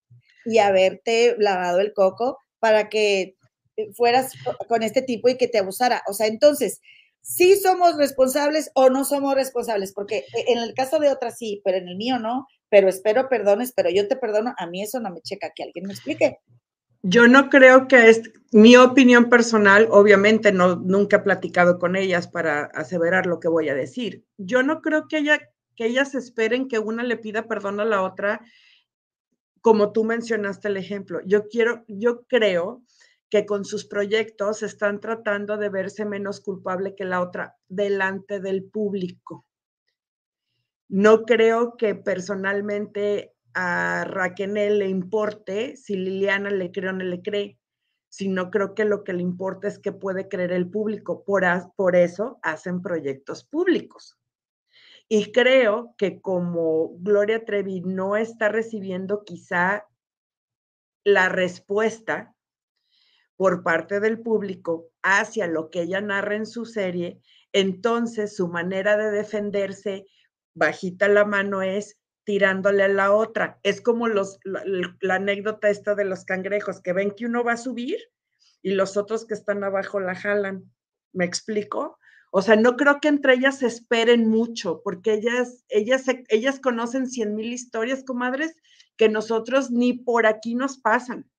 y 0.46 0.60
haberte 0.60 1.36
lavado 1.38 1.80
el 1.80 1.94
coco 1.94 2.38
para 2.60 2.90
que 2.90 3.36
eh, 3.78 3.94
fueras 3.94 4.34
con 4.68 4.84
este 4.84 5.02
tipo 5.02 5.30
y 5.30 5.38
que 5.38 5.48
te 5.48 5.58
abusara. 5.58 6.02
O 6.08 6.14
sea, 6.14 6.28
entonces, 6.28 6.82
sí 7.22 7.56
somos 7.58 7.98
responsables 7.98 8.72
o 8.76 8.90
no 8.90 9.04
somos 9.04 9.36
responsables, 9.36 9.94
porque 9.94 10.26
e, 10.34 10.54
en 10.54 10.60
el 10.60 10.74
caso 10.74 11.00
de 11.00 11.10
otras 11.10 11.38
sí, 11.38 11.62
pero 11.66 11.78
en 11.78 11.88
el 11.88 11.98
mío 11.98 12.20
no, 12.20 12.48
pero 12.70 12.88
espero 12.88 13.28
perdones, 13.30 13.74
pero 13.76 13.90
yo 13.90 14.08
te 14.08 14.16
perdono, 14.16 14.54
a 14.58 14.68
mí 14.68 14.82
eso 14.82 15.00
no 15.00 15.12
me 15.12 15.22
checa, 15.22 15.52
que 15.56 15.64
alguien 15.64 15.88
me 15.88 15.94
explique. 15.94 16.40
Yo 17.02 17.28
no 17.28 17.50
creo 17.50 17.88
que 17.88 18.10
es 18.10 18.22
mi 18.52 18.76
opinión 18.78 19.30
personal, 19.30 19.88
obviamente 19.92 20.52
no 20.52 20.76
nunca 20.78 21.18
he 21.18 21.22
platicado 21.22 21.78
con 21.78 21.96
ellas 21.96 22.28
para 22.28 22.66
aseverar 22.74 23.28
lo 23.28 23.40
que 23.40 23.48
voy 23.48 23.70
a 23.70 23.76
decir. 23.76 24.24
Yo 24.38 24.64
no 24.64 24.82
creo 24.82 25.08
que 25.08 25.18
ella 25.18 25.40
que 25.76 25.86
ellas 25.86 26.16
esperen 26.16 26.68
que 26.68 26.80
una 26.80 27.04
le 27.04 27.18
pida 27.18 27.48
perdón 27.48 27.80
a 27.80 27.86
la 27.86 28.02
otra 28.02 28.42
como 29.66 29.92
tú 29.92 30.04
mencionaste 30.04 30.68
el 30.68 30.78
ejemplo. 30.78 31.22
Yo 31.26 31.48
quiero, 31.48 31.84
yo 31.88 32.28
creo 32.28 32.84
que 33.32 33.48
con 33.48 33.66
sus 33.66 33.84
proyectos 33.84 34.62
están 34.62 35.00
tratando 35.00 35.58
de 35.58 35.70
verse 35.70 36.06
menos 36.06 36.40
culpable 36.40 36.94
que 36.94 37.04
la 37.04 37.20
otra 37.20 37.58
delante 37.68 38.40
del 38.40 38.66
público. 38.66 39.44
No 40.88 41.24
creo 41.24 41.78
que 41.78 41.96
personalmente 41.96 43.34
a 43.56 44.04
Raquel 44.04 44.54
le 44.54 44.88
importe 44.88 45.76
si 45.76 45.96
Liliana 45.96 46.52
le 46.52 46.72
cree 46.72 46.92
o 46.92 46.94
no 46.94 47.04
le 47.04 47.24
cree, 47.24 47.58
sino 48.08 48.52
creo 48.52 48.76
que 48.76 48.86
lo 48.86 49.04
que 49.04 49.14
le 49.14 49.24
importa 49.24 49.68
es 49.68 49.80
que 49.80 49.92
puede 49.92 50.28
creer 50.28 50.52
el 50.52 50.70
público. 50.70 51.24
Por, 51.24 51.44
por 51.76 51.96
eso 51.96 52.38
hacen 52.44 52.84
proyectos 52.84 53.44
públicos. 53.44 54.16
Y 55.08 55.32
creo 55.32 55.94
que 55.98 56.20
como 56.22 56.98
Gloria 56.98 57.46
Trevi 57.46 57.82
no 57.82 58.16
está 58.16 58.50
recibiendo 58.50 59.24
quizá 59.24 59.88
la 61.04 61.30
respuesta 61.30 62.36
por 63.36 63.64
parte 63.64 64.00
del 64.00 64.22
público 64.22 64.90
hacia 65.04 65.46
lo 65.48 65.70
que 65.70 65.84
ella 65.84 66.02
narra 66.02 66.36
en 66.36 66.48
su 66.48 66.66
serie, 66.66 67.22
entonces 67.54 68.36
su 68.36 68.48
manera 68.48 68.98
de 68.98 69.12
defenderse 69.12 70.08
bajita 70.56 71.08
la 71.08 71.26
mano 71.26 71.62
es 71.62 72.00
tirándole 72.24 72.84
a 72.84 72.88
la 72.88 73.12
otra. 73.12 73.60
Es 73.62 73.82
como 73.82 74.08
los, 74.08 74.40
la, 74.44 74.64
la, 75.00 75.16
anécdota 75.16 75.70
esta 75.70 75.94
de 75.94 76.06
los 76.06 76.26
cangrejos, 76.26 76.82
que 76.82 76.94
ven 76.94 77.12
que 77.12 77.26
uno 77.26 77.44
va 77.44 77.54
a 77.54 77.58
subir 77.58 78.00
y 78.64 78.72
los 78.72 78.98
otros 78.98 79.26
que 79.26 79.36
están 79.36 79.64
abajo 79.64 80.00
la 80.00 80.16
jalan. 80.16 80.64
¿Me 81.14 81.26
explico? 81.26 82.00
O 82.38 82.42
sea, 82.42 82.58
no 82.58 82.76
creo 82.76 83.00
que 83.00 83.08
entre 83.08 83.36
ellas 83.36 83.64
esperen 83.64 84.28
mucho, 84.28 84.82
porque 84.84 85.14
ellas, 85.14 85.64
ellas, 85.70 86.04
ellas 86.28 86.60
conocen 86.60 87.08
cien 87.08 87.34
mil 87.34 87.54
historias, 87.54 88.04
comadres, 88.04 88.58
que 88.98 89.08
nosotros 89.08 89.72
ni 89.72 89.94
por 89.94 90.26
aquí 90.26 90.54
nos 90.54 90.78
pasan, 90.78 91.32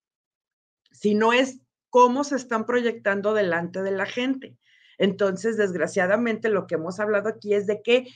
sino 0.93 1.35
es 1.35 1.61
cómo 1.91 2.25
se 2.25 2.37
están 2.37 2.65
proyectando 2.65 3.35
delante 3.35 3.83
de 3.83 3.91
la 3.91 4.07
gente. 4.07 4.57
Entonces, 4.97 5.59
desgraciadamente, 5.59 6.49
lo 6.49 6.67
que 6.67 6.77
hemos 6.77 6.99
hablado 6.99 7.29
aquí 7.29 7.53
es 7.53 7.67
de 7.67 7.83
que 7.83 8.07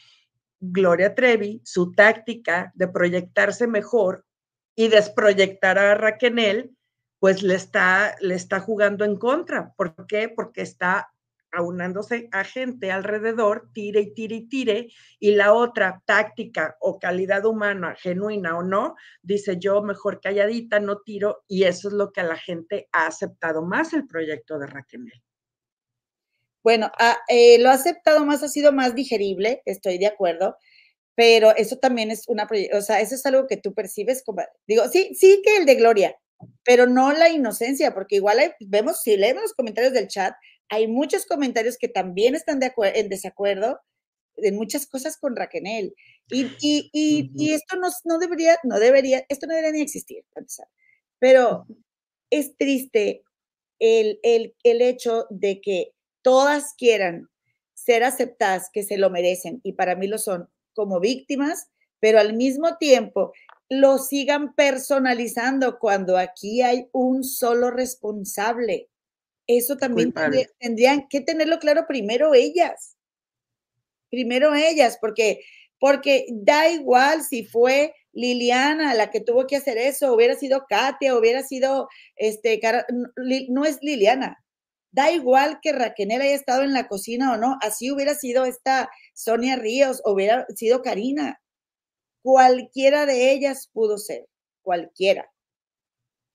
Gloria 0.59 1.15
Trevi, 1.15 1.61
su 1.66 1.93
táctica 1.93 2.73
de 2.74 2.89
proyectarse 2.89 3.66
mejor 3.66 4.24
y 4.74 4.89
desproyectar 4.89 5.77
a 5.78 5.97
Raquel, 5.97 6.74
pues 7.19 7.43
le 7.43 7.57
está, 7.57 8.16
le 8.23 8.36
está 8.36 8.59
jugando 8.59 9.05
en 9.05 9.16
contra. 9.16 9.74
¿Por 9.77 10.07
qué? 10.07 10.31
Porque 10.31 10.62
está 10.62 11.11
aunándose 11.52 12.28
a 12.32 12.44
gente 12.44 12.90
alrededor, 12.90 13.70
tire 13.72 14.01
y 14.01 14.14
tire 14.14 14.36
y 14.36 14.48
tire, 14.48 14.89
y 15.18 15.32
la 15.32 15.52
otra 15.52 16.02
táctica 16.05 16.77
o 16.81 16.98
calidad 16.98 17.44
humana, 17.44 17.94
genuina 17.98 18.56
o 18.59 18.62
no, 18.62 18.94
dice 19.22 19.56
yo 19.59 19.82
mejor 19.82 20.20
calladita, 20.20 20.81
no 20.81 21.01
tiro, 21.01 21.44
y 21.48 21.64
eso 21.64 21.89
es 21.89 21.94
lo 21.94 22.12
que 22.12 22.20
a 22.20 22.24
la 22.24 22.36
gente 22.36 22.89
ha 22.93 23.06
aceptado 23.06 23.62
más 23.62 23.93
el 23.93 24.06
proyecto 24.06 24.59
de 24.59 24.66
Raquel. 24.66 25.12
Bueno, 26.62 26.90
ah, 26.98 27.18
eh, 27.28 27.59
lo 27.59 27.70
ha 27.70 27.74
aceptado 27.74 28.24
más, 28.27 28.43
ha 28.43 28.48
sido 28.48 28.72
más 28.72 28.94
digerible, 28.94 29.62
estoy 29.64 29.98
de 29.98 30.06
acuerdo, 30.06 30.56
pero 31.14 31.55
eso 31.56 31.77
también 31.78 32.10
es 32.10 32.28
una, 32.28 32.47
o 32.74 32.81
sea, 32.82 33.01
eso 33.01 33.14
es 33.14 33.24
algo 33.27 33.47
que 33.47 33.56
tú 33.56 33.74
percibes 33.74 34.22
como, 34.24 34.43
digo, 34.66 34.89
sí, 34.89 35.14
sí 35.14 35.43
que 35.44 35.56
el 35.56 35.66
de 35.66 35.77
Gloria, 35.77 36.16
pero 36.64 36.86
no 36.86 37.12
la 37.12 37.28
inocencia, 37.28 37.94
porque 37.94 38.16
igual 38.16 38.55
vemos, 38.60 39.02
si 39.02 39.16
leemos 39.16 39.43
los 39.43 39.55
comentarios 39.55 39.93
del 39.93 40.09
chat, 40.09 40.35
hay 40.70 40.88
muchos 40.88 41.26
comentarios 41.26 41.76
que 41.76 41.88
también 41.88 42.34
están 42.34 42.60
de 42.60 42.72
en 42.94 43.09
desacuerdo 43.09 43.80
en 44.36 44.56
muchas 44.56 44.86
cosas 44.86 45.16
con 45.18 45.36
Raquel. 45.36 45.94
Y, 46.28 46.44
y, 46.60 46.90
y, 46.92 47.30
y 47.34 47.52
esto 47.52 47.76
no, 47.76 47.88
no, 48.05 48.18
debería, 48.18 48.59
no 48.64 48.78
debería, 48.78 49.24
esto 49.28 49.47
no 49.47 49.55
debería 49.55 49.72
ni 49.72 49.82
existir. 49.82 50.24
Pero 51.18 51.66
es 52.30 52.56
triste 52.56 53.22
el, 53.78 54.18
el, 54.22 54.55
el 54.62 54.82
hecho 54.82 55.26
de 55.30 55.60
que 55.60 55.92
todas 56.22 56.74
quieran 56.74 57.28
ser 57.74 58.05
aceptadas, 58.05 58.70
que 58.72 58.82
se 58.82 58.98
lo 58.98 59.10
merecen, 59.10 59.60
y 59.64 59.72
para 59.72 59.97
mí 59.97 60.06
lo 60.06 60.18
son 60.18 60.48
como 60.74 61.01
víctimas, 61.01 61.70
pero 61.98 62.18
al 62.20 62.34
mismo 62.34 62.76
tiempo 62.76 63.32
lo 63.68 63.98
sigan 63.98 64.55
personalizando 64.55 65.78
cuando 65.78 66.18
aquí 66.18 66.62
hay 66.62 66.88
un 66.92 67.24
solo 67.24 67.70
responsable. 67.70 68.89
Eso 69.59 69.77
también 69.77 70.14
tendrían 70.60 71.09
que 71.09 71.20
tenerlo 71.20 71.59
claro 71.59 71.85
primero 71.89 72.35
ellas. 72.35 72.97
Primero 74.09 74.55
ellas, 74.55 74.97
porque, 75.01 75.40
porque 75.81 76.27
da 76.31 76.68
igual 76.68 77.24
si 77.24 77.44
fue 77.44 77.93
Liliana 78.12 78.94
la 78.94 79.10
que 79.10 79.20
tuvo 79.20 79.48
que 79.48 79.56
hacer 79.56 79.77
eso, 79.77 80.14
hubiera 80.14 80.36
sido 80.36 80.66
Katia, 80.68 81.16
hubiera 81.16 81.43
sido, 81.43 81.89
este, 82.14 82.60
no 83.48 83.64
es 83.64 83.78
Liliana. 83.82 84.39
Da 84.93 85.10
igual 85.10 85.59
que 85.60 85.72
Raquel 85.72 86.12
haya 86.12 86.35
estado 86.35 86.62
en 86.62 86.72
la 86.72 86.86
cocina 86.86 87.32
o 87.32 87.36
no, 87.36 87.59
así 87.60 87.90
hubiera 87.90 88.14
sido 88.14 88.44
esta 88.44 88.89
Sonia 89.14 89.56
Ríos, 89.56 90.01
hubiera 90.05 90.47
sido 90.55 90.81
Karina. 90.81 91.40
Cualquiera 92.22 93.05
de 93.05 93.32
ellas 93.32 93.68
pudo 93.72 93.98
ser, 93.98 94.28
cualquiera. 94.62 95.28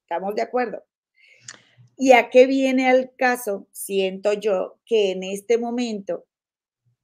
¿Estamos 0.03 0.35
de 0.35 0.41
acuerdo? 0.41 0.83
¿Y 1.97 2.11
a 2.11 2.29
qué 2.29 2.45
viene 2.45 2.89
al 2.89 3.15
caso? 3.15 3.67
Siento 3.71 4.33
yo 4.33 4.79
que 4.85 5.11
en 5.11 5.23
este 5.23 5.57
momento 5.57 6.25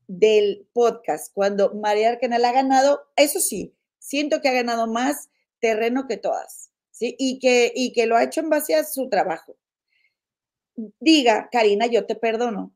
del 0.07 0.67
podcast, 0.73 1.33
cuando 1.33 1.73
María 1.73 2.09
Arcanal 2.09 2.43
ha 2.43 2.51
ganado, 2.51 3.01
eso 3.15 3.39
sí, 3.39 3.73
siento 3.99 4.41
que 4.41 4.49
ha 4.49 4.53
ganado 4.53 4.87
más 4.87 5.29
terreno 5.59 6.07
que 6.07 6.17
todas, 6.17 6.71
¿sí? 6.89 7.15
Y 7.17 7.39
que, 7.39 7.71
y 7.73 7.93
que 7.93 8.05
lo 8.05 8.17
ha 8.17 8.23
hecho 8.23 8.41
en 8.41 8.49
base 8.49 8.75
a 8.75 8.83
su 8.83 9.07
trabajo. 9.07 9.57
Diga, 10.99 11.47
Karina, 11.51 11.85
yo 11.85 12.05
te 12.05 12.15
perdono. 12.15 12.75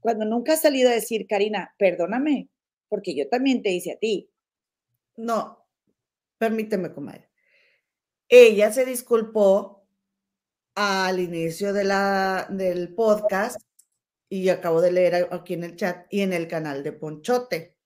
Cuando 0.00 0.26
nunca 0.26 0.52
ha 0.52 0.56
salido 0.56 0.90
a 0.90 0.94
decir, 0.94 1.26
Karina, 1.26 1.74
perdóname, 1.78 2.50
porque 2.88 3.14
yo 3.14 3.28
también 3.28 3.62
te 3.62 3.70
hice 3.70 3.92
a 3.92 3.98
ti. 3.98 4.30
No, 5.16 5.66
permíteme, 6.36 6.92
comadre. 6.92 7.30
Ella 8.28 8.70
se 8.72 8.84
disculpó 8.84 9.77
al 10.80 11.18
inicio 11.18 11.72
del 11.72 12.94
podcast 12.94 13.60
y 14.28 14.48
acabo 14.48 14.80
de 14.80 14.92
leer 14.92 15.28
aquí 15.32 15.54
en 15.54 15.64
el 15.64 15.74
chat 15.74 16.06
y 16.08 16.20
en 16.20 16.32
el 16.32 16.46
canal 16.46 16.84
de 16.84 16.92
Ponchote. 16.92 17.76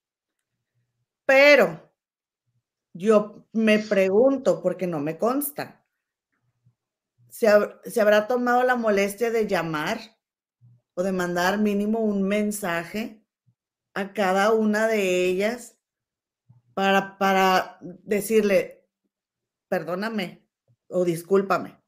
Pero 1.24 1.90
yo 2.92 3.46
me 3.52 3.78
pregunto, 3.78 4.60
porque 4.60 4.86
no 4.86 5.00
me 5.00 5.16
consta, 5.16 5.86
¿se, 7.30 7.48
¿se, 7.84 8.00
habrá 8.02 8.28
tomado 8.28 8.62
la 8.62 8.76
molestia 8.76 9.30
de 9.30 9.46
llamar 9.46 9.98
o 10.92 11.02
de 11.02 11.12
mandar 11.12 11.56
mínimo 11.56 12.00
un 12.00 12.22
mensaje 12.22 13.24
a 13.94 14.12
cada 14.12 14.52
una 14.52 14.86
de 14.86 15.24
ellas 15.24 15.78
para, 16.74 17.16
para 17.16 17.78
decirle, 17.80 18.86
perdóname 19.70 20.46
o 20.88 21.06
discúlpame? 21.06 21.81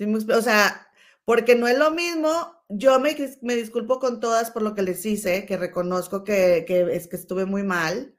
O 0.00 0.42
sea, 0.42 0.88
porque 1.24 1.54
no 1.54 1.68
es 1.68 1.78
lo 1.78 1.90
mismo, 1.90 2.54
yo 2.68 3.00
me, 3.00 3.16
me, 3.42 3.54
disculpo 3.54 3.98
con 3.98 4.20
todas 4.20 4.50
por 4.50 4.62
lo 4.62 4.74
que 4.74 4.82
les 4.82 5.04
hice, 5.06 5.46
que 5.46 5.56
reconozco 5.56 6.24
que, 6.24 6.64
que 6.66 6.94
es 6.94 7.08
que 7.08 7.16
estuve 7.16 7.46
muy 7.46 7.62
mal, 7.62 8.16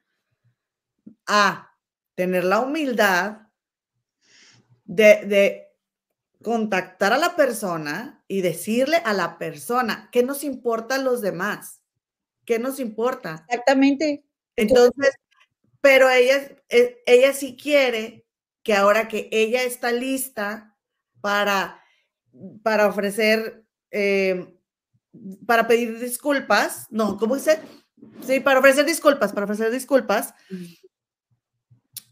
a 1.25 1.75
tener 2.15 2.43
la 2.43 2.59
humildad 2.59 3.47
de, 4.85 5.25
de 5.25 5.67
contactar 6.43 7.13
a 7.13 7.17
la 7.17 7.35
persona 7.35 8.23
y 8.27 8.41
decirle 8.41 8.97
a 8.97 9.13
la 9.13 9.37
persona 9.37 10.09
qué 10.11 10.23
nos 10.23 10.43
importa 10.43 10.95
a 10.95 10.99
los 10.99 11.21
demás, 11.21 11.81
qué 12.45 12.59
nos 12.59 12.79
importa. 12.79 13.45
Exactamente. 13.47 14.23
Entonces, 14.55 15.15
pero 15.81 16.09
ella, 16.09 16.49
e, 16.69 17.01
ella 17.05 17.33
sí 17.33 17.55
quiere 17.55 18.25
que 18.63 18.73
ahora 18.73 19.07
que 19.07 19.29
ella 19.31 19.63
está 19.63 19.91
lista 19.91 20.66
para, 21.27 21.83
para 22.63 22.87
ofrecer, 22.87 23.65
eh, 23.91 24.57
para 25.45 25.67
pedir 25.67 25.99
disculpas, 25.99 26.87
no, 26.89 27.17
¿cómo 27.17 27.35
dice? 27.35 27.59
Sí, 28.25 28.39
para 28.39 28.59
ofrecer 28.59 28.85
disculpas, 28.85 29.33
para 29.33 29.43
ofrecer 29.43 29.69
disculpas. 29.69 30.33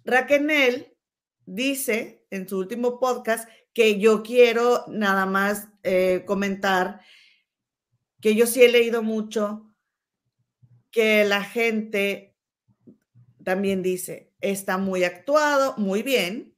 Raquel 0.03 0.97
dice 1.45 2.25
en 2.29 2.49
su 2.49 2.59
último 2.59 2.99
podcast 2.99 3.47
que 3.73 4.01
yo 4.01 4.21
quiero 4.21 4.83
nada 4.89 5.25
más 5.25 5.69
eh, 5.83 6.23
comentar 6.27 6.99
que 8.19 8.35
yo 8.35 8.47
sí 8.47 8.63
he 8.63 8.69
leído 8.69 9.01
mucho 9.01 9.73
que 10.91 11.23
la 11.23 11.41
gente 11.41 12.35
también 13.45 13.81
dice, 13.81 14.33
está 14.41 14.77
muy 14.77 15.05
actuado, 15.05 15.73
muy 15.77 16.03
bien, 16.03 16.57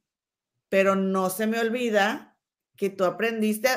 pero 0.68 0.96
no 0.96 1.30
se 1.30 1.46
me 1.46 1.60
olvida 1.60 2.27
que 2.78 2.88
tú 2.88 3.04
aprendiste 3.04 3.68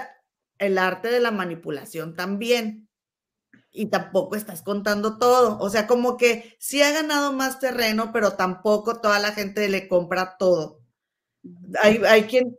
el 0.60 0.78
arte 0.78 1.10
de 1.10 1.20
la 1.20 1.32
manipulación 1.32 2.16
también. 2.16 2.88
Y 3.74 3.88
tampoco 3.88 4.36
estás 4.36 4.62
contando 4.62 5.18
todo. 5.18 5.58
O 5.60 5.70
sea, 5.70 5.88
como 5.88 6.16
que 6.18 6.56
sí 6.60 6.82
ha 6.82 6.92
ganado 6.92 7.34
más 7.34 7.60
terreno, 7.60 8.12
pero 8.14 8.34
tampoco 8.34 9.02
toda 9.02 9.20
la 9.20 9.32
gente 9.32 9.68
le 9.68 9.88
compra 9.88 10.38
todo. 10.38 10.82
Hay, 11.82 12.02
hay 12.08 12.24
quien 12.24 12.58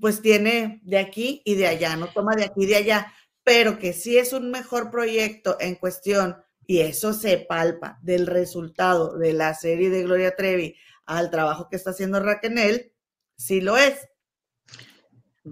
pues 0.00 0.20
tiene 0.22 0.80
de 0.84 0.98
aquí 0.98 1.42
y 1.44 1.54
de 1.56 1.66
allá, 1.66 1.96
no 1.96 2.08
toma 2.08 2.34
de 2.36 2.44
aquí 2.44 2.64
y 2.64 2.66
de 2.66 2.76
allá, 2.76 3.12
pero 3.44 3.78
que 3.78 3.92
sí 3.92 4.18
es 4.18 4.32
un 4.32 4.50
mejor 4.50 4.90
proyecto 4.90 5.56
en 5.60 5.74
cuestión 5.74 6.36
y 6.66 6.80
eso 6.80 7.12
se 7.12 7.38
palpa 7.38 7.98
del 8.02 8.26
resultado 8.26 9.18
de 9.18 9.32
la 9.32 9.54
serie 9.54 9.90
de 9.90 10.04
Gloria 10.04 10.34
Trevi 10.36 10.76
al 11.04 11.30
trabajo 11.30 11.68
que 11.68 11.76
está 11.76 11.90
haciendo 11.90 12.20
Raquel, 12.20 12.92
sí 13.36 13.60
lo 13.60 13.76
es. 13.76 14.08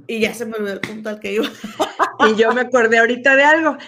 Y 0.07 0.21
ya 0.21 0.35
se 0.35 0.47
me 0.47 0.57
olvidó 0.57 0.75
el 0.75 0.81
punto 0.81 1.09
al 1.09 1.21
que 1.21 1.33
iba. 1.33 1.47
Y 2.29 2.37
yo 2.37 2.53
me 2.53 2.61
acordé 2.61 2.99
ahorita 2.99 3.35
de 3.35 3.45
algo. 3.45 3.79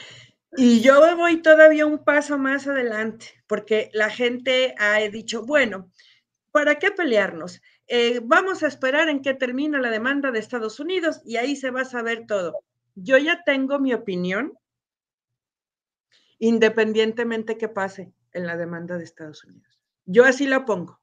Y 0.57 0.81
yo 0.81 1.17
voy 1.17 1.43
todavía 1.43 1.87
un 1.87 2.03
paso 2.03 2.39
más 2.39 2.67
adelante, 2.67 3.27
porque 3.47 3.91
la 3.93 4.11
gente 4.11 4.75
ha 4.79 4.99
dicho, 5.01 5.45
bueno, 5.45 5.91
¿para 6.51 6.79
qué 6.79 6.91
pelearnos? 6.91 7.61
Eh, 7.87 8.21
vamos 8.23 8.63
a 8.63 8.69
esperar 8.69 9.09
en 9.09 9.23
que 9.23 9.35
termine 9.35 9.81
la 9.81 9.91
demanda 9.91 10.31
de 10.31 10.39
Estados 10.39 10.81
Unidos 10.81 11.21
y 11.25 11.37
ahí 11.37 11.57
se 11.57 11.71
va 11.71 11.83
a 11.83 11.87
saber 11.87 12.27
todo. 12.27 12.65
Yo 12.95 13.17
ya 13.19 13.43
tengo 13.45 13.79
mi 13.79 13.95
opinión, 13.95 14.59
independientemente 16.39 17.57
que 17.57 17.69
pase 17.69 18.13
en 18.33 18.47
la 18.47 18.57
demanda 18.57 18.99
de 18.99 19.05
Estados 19.05 19.45
Unidos. 19.45 19.81
Yo 20.05 20.25
así 20.25 20.47
la 20.47 20.65
pongo. 20.65 21.01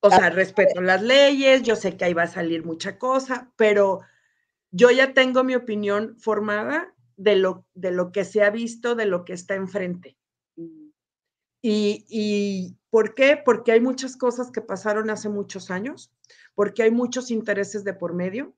O 0.00 0.10
sea, 0.10 0.30
respeto 0.30 0.80
las 0.80 1.02
leyes, 1.02 1.62
yo 1.62 1.74
sé 1.74 1.96
que 1.96 2.04
ahí 2.04 2.14
va 2.14 2.24
a 2.24 2.28
salir 2.28 2.64
mucha 2.64 2.98
cosa, 2.98 3.52
pero 3.56 4.00
yo 4.70 4.90
ya 4.90 5.14
tengo 5.14 5.42
mi 5.42 5.54
opinión 5.54 6.16
formada 6.18 6.94
de 7.16 7.36
lo, 7.36 7.64
de 7.74 7.90
lo 7.90 8.12
que 8.12 8.24
se 8.24 8.42
ha 8.42 8.50
visto, 8.50 8.94
de 8.94 9.06
lo 9.06 9.24
que 9.24 9.32
está 9.32 9.54
enfrente. 9.54 10.16
Y, 11.62 12.06
y, 12.08 12.76
¿por 12.90 13.14
qué? 13.14 13.40
Porque 13.42 13.72
hay 13.72 13.80
muchas 13.80 14.16
cosas 14.16 14.50
que 14.52 14.60
pasaron 14.60 15.10
hace 15.10 15.28
muchos 15.28 15.70
años, 15.70 16.12
porque 16.54 16.82
hay 16.82 16.90
muchos 16.90 17.30
intereses 17.30 17.82
de 17.82 17.94
por 17.94 18.14
medio, 18.14 18.54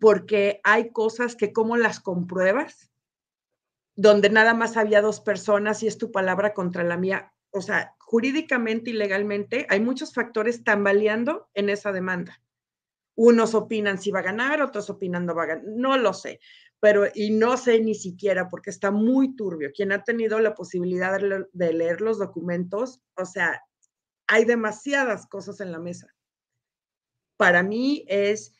porque 0.00 0.60
hay 0.64 0.90
cosas 0.90 1.36
que 1.36 1.52
cómo 1.52 1.76
las 1.76 2.00
compruebas, 2.00 2.90
donde 3.94 4.28
nada 4.28 4.52
más 4.52 4.76
había 4.76 5.00
dos 5.00 5.20
personas 5.20 5.82
y 5.82 5.86
es 5.86 5.96
tu 5.96 6.10
palabra 6.12 6.52
contra 6.52 6.84
la 6.84 6.98
mía. 6.98 7.32
O 7.50 7.62
sea, 7.62 7.95
jurídicamente 8.06 8.90
y 8.90 8.92
legalmente 8.94 9.66
hay 9.68 9.80
muchos 9.80 10.14
factores 10.14 10.64
tambaleando 10.64 11.50
en 11.54 11.68
esa 11.68 11.92
demanda. 11.92 12.40
Unos 13.16 13.54
opinan 13.54 13.98
si 13.98 14.10
va 14.10 14.20
a 14.20 14.22
ganar, 14.22 14.62
otros 14.62 14.88
opinan 14.90 15.26
no 15.26 15.34
va 15.34 15.42
a 15.42 15.46
ganar, 15.46 15.64
no 15.66 15.96
lo 15.98 16.12
sé 16.12 16.38
pero 16.80 17.06
y 17.14 17.30
no 17.30 17.56
sé 17.56 17.80
ni 17.80 17.94
siquiera 17.94 18.48
porque 18.48 18.70
está 18.70 18.90
muy 18.90 19.34
turbio. 19.34 19.72
Quien 19.74 19.92
ha 19.92 20.04
tenido 20.04 20.38
la 20.40 20.54
posibilidad 20.54 21.18
de 21.52 21.72
leer, 21.72 22.00
los 22.00 22.18
documentos, 22.18 23.02
o 23.16 23.24
sea, 23.24 23.62
hay 24.26 24.44
demasiadas 24.44 25.26
cosas 25.26 25.60
en 25.60 25.72
la 25.72 25.78
mesa. 25.78 26.14
Para 27.36 27.62
mí 27.62 28.04
es, 28.08 28.54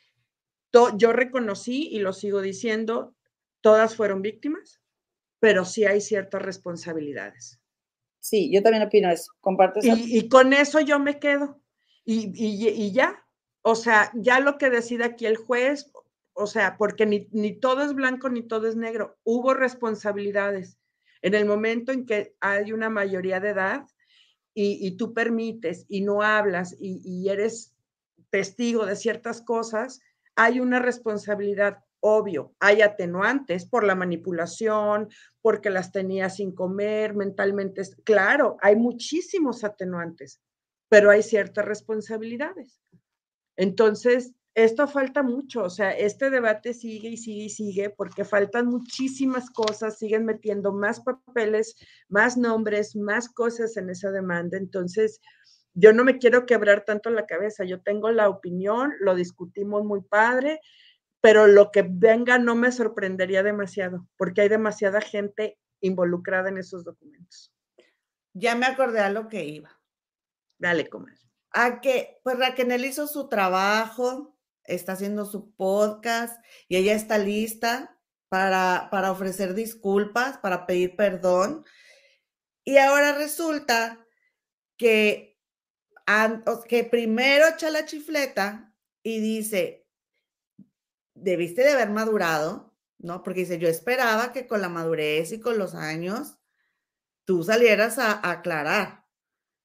yo 0.96 1.12
reconocí 1.12 1.88
y 1.88 1.98
lo 1.98 2.12
sigo 2.12 2.40
diciendo, 2.40 3.14
todas 3.60 3.96
fueron 3.96 4.22
víctimas, 4.22 4.80
pero 5.38 5.64
sí 5.64 5.84
hay 5.84 6.00
ciertas 6.00 6.42
responsabilidades. 6.42 7.60
Sí, 8.26 8.50
yo 8.52 8.60
también 8.60 8.82
opino 8.82 9.08
eso, 9.08 9.30
comparto. 9.40 9.78
Y, 9.84 10.28
con 10.28 10.52
eso 10.52 10.80
yo 10.80 10.98
me 10.98 11.20
quedo. 11.20 11.60
Y, 12.04 12.32
y, 12.34 12.90
ya, 12.90 13.24
o 13.62 13.76
sea, 13.76 14.10
ya 14.16 14.40
lo 14.40 14.58
que 14.58 14.68
decide 14.68 15.04
aquí 15.04 15.26
el 15.26 15.36
juez, 15.36 15.92
o 16.32 16.48
sea, 16.48 16.76
porque 16.76 17.06
ni, 17.06 17.52
todo 17.60 17.84
es 17.84 17.94
blanco 17.94 18.28
ni 18.28 18.42
todo 18.42 18.66
es 18.66 18.74
negro. 18.74 19.16
Hubo 19.22 19.54
responsabilidades. 19.54 20.76
En 21.22 21.34
el 21.34 21.46
momento 21.46 21.92
en 21.92 22.04
que 22.04 22.34
hay 22.40 22.72
una 22.72 22.90
mayoría 22.90 23.38
de 23.38 23.50
edad 23.50 23.86
y, 24.52 24.96
tú 24.96 25.14
permites 25.14 25.86
y 25.88 26.00
no 26.00 26.22
hablas 26.22 26.74
y, 26.80 27.28
eres 27.28 27.76
testigo 28.30 28.86
de 28.86 28.96
ciertas 28.96 29.40
cosas, 29.40 30.00
hay 30.34 30.58
una 30.58 30.80
responsabilidad 30.80 31.78
obvio. 32.00 32.54
Hay 32.60 32.82
atenuantes 32.82 33.66
por 33.66 33.84
la 33.84 33.94
manipulación, 33.94 35.08
porque 35.42 35.70
las 35.70 35.92
tenía 35.92 36.30
sin 36.30 36.54
comer, 36.54 37.14
mentalmente. 37.14 37.82
Claro, 38.04 38.56
hay 38.60 38.76
muchísimos 38.76 39.64
atenuantes, 39.64 40.40
pero 40.88 41.10
hay 41.10 41.22
ciertas 41.22 41.64
responsabilidades. 41.64 42.80
Entonces, 43.56 44.34
esto 44.56 44.88
falta 44.88 45.22
mucho, 45.22 45.64
o 45.64 45.70
sea, 45.70 45.90
este 45.90 46.30
debate 46.30 46.72
sigue 46.72 47.10
y 47.10 47.18
sigue 47.18 47.44
y 47.44 47.50
sigue 47.50 47.90
porque 47.90 48.24
faltan 48.24 48.66
muchísimas 48.66 49.50
cosas, 49.50 49.98
siguen 49.98 50.24
metiendo 50.24 50.72
más 50.72 51.00
papeles, 51.00 51.76
más 52.08 52.38
nombres, 52.38 52.96
más 52.96 53.28
cosas 53.28 53.76
en 53.76 53.90
esa 53.90 54.10
demanda. 54.10 54.56
Entonces, 54.56 55.20
yo 55.74 55.92
no 55.92 56.04
me 56.04 56.16
quiero 56.16 56.46
quebrar 56.46 56.86
tanto 56.86 57.10
la 57.10 57.26
cabeza, 57.26 57.64
yo 57.64 57.82
tengo 57.82 58.10
la 58.10 58.30
opinión, 58.30 58.94
lo 59.00 59.14
discutimos 59.14 59.84
muy 59.84 60.00
padre, 60.00 60.60
pero 61.26 61.48
lo 61.48 61.72
que 61.72 61.82
venga 61.82 62.38
no 62.38 62.54
me 62.54 62.70
sorprendería 62.70 63.42
demasiado 63.42 64.06
porque 64.16 64.42
hay 64.42 64.48
demasiada 64.48 65.00
gente 65.00 65.58
involucrada 65.80 66.50
en 66.50 66.58
esos 66.58 66.84
documentos. 66.84 67.52
Ya 68.32 68.54
me 68.54 68.66
acordé 68.66 69.00
a 69.00 69.10
lo 69.10 69.26
que 69.26 69.44
iba. 69.44 69.76
Dale, 70.56 70.88
comadre. 70.88 71.18
A 71.50 71.80
que, 71.80 72.20
pues 72.22 72.38
Raquel 72.38 72.84
hizo 72.84 73.08
su 73.08 73.28
trabajo, 73.28 74.38
está 74.62 74.92
haciendo 74.92 75.24
su 75.24 75.52
podcast 75.56 76.40
y 76.68 76.76
ella 76.76 76.94
está 76.94 77.18
lista 77.18 77.98
para, 78.28 78.86
para 78.92 79.10
ofrecer 79.10 79.54
disculpas, 79.54 80.38
para 80.38 80.64
pedir 80.64 80.94
perdón. 80.94 81.64
Y 82.62 82.76
ahora 82.76 83.18
resulta 83.18 84.06
que, 84.76 85.40
que 86.68 86.84
primero 86.84 87.48
echa 87.48 87.70
la 87.70 87.84
chifleta 87.84 88.72
y 89.02 89.18
dice, 89.18 89.85
debiste 91.16 91.62
de 91.62 91.72
haber 91.72 91.90
madurado, 91.90 92.74
¿no? 92.98 93.22
Porque 93.22 93.40
dice, 93.40 93.58
yo 93.58 93.68
esperaba 93.68 94.32
que 94.32 94.46
con 94.46 94.60
la 94.60 94.68
madurez 94.68 95.32
y 95.32 95.40
con 95.40 95.58
los 95.58 95.74
años 95.74 96.38
tú 97.24 97.42
salieras 97.42 97.98
a, 97.98 98.30
aclarar, 98.30 99.04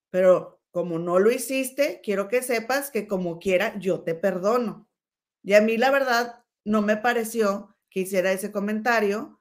pero 0.10 0.61
como 0.72 0.99
no 0.99 1.19
lo 1.19 1.32
hiciste, 1.32 2.02
quiero 2.03 2.28
que 2.28 2.41
sepas 2.41 2.91
que 2.91 3.07
como 3.07 3.40
quiera, 3.40 3.78
yo 3.78 4.02
te 4.02 4.15
perdono. 4.15 4.90
Y 5.44 5.53
a 5.53 5.61
mí 5.61 5.78
la 5.78 5.91
verdad 5.91 6.44
no 6.64 6.82
me 6.82 6.98
pareció 6.98 7.76
que 7.90 8.02
hiciera 8.02 8.32
ese 8.32 8.52
comentario 8.52 9.40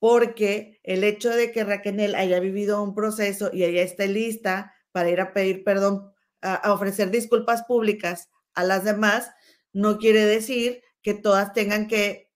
porque 0.00 0.80
el 0.82 1.04
hecho 1.04 1.30
de 1.30 1.52
que 1.52 1.64
Raquel 1.64 2.14
haya 2.14 2.40
vivido 2.40 2.82
un 2.82 2.94
proceso 2.94 3.50
y 3.52 3.64
ella 3.64 3.82
esté 3.82 4.08
lista 4.08 4.74
para 4.92 5.10
ir 5.10 5.20
a 5.20 5.32
pedir 5.32 5.64
perdón, 5.64 6.12
a, 6.40 6.72
ofrecer 6.72 7.10
disculpas 7.10 7.64
públicas 7.64 8.28
a 8.54 8.64
las 8.64 8.84
demás, 8.84 9.30
no 9.72 9.98
quiere 9.98 10.24
decir 10.24 10.82
que 11.02 11.14
todas 11.14 11.52
tengan 11.52 11.86
que 11.88 12.30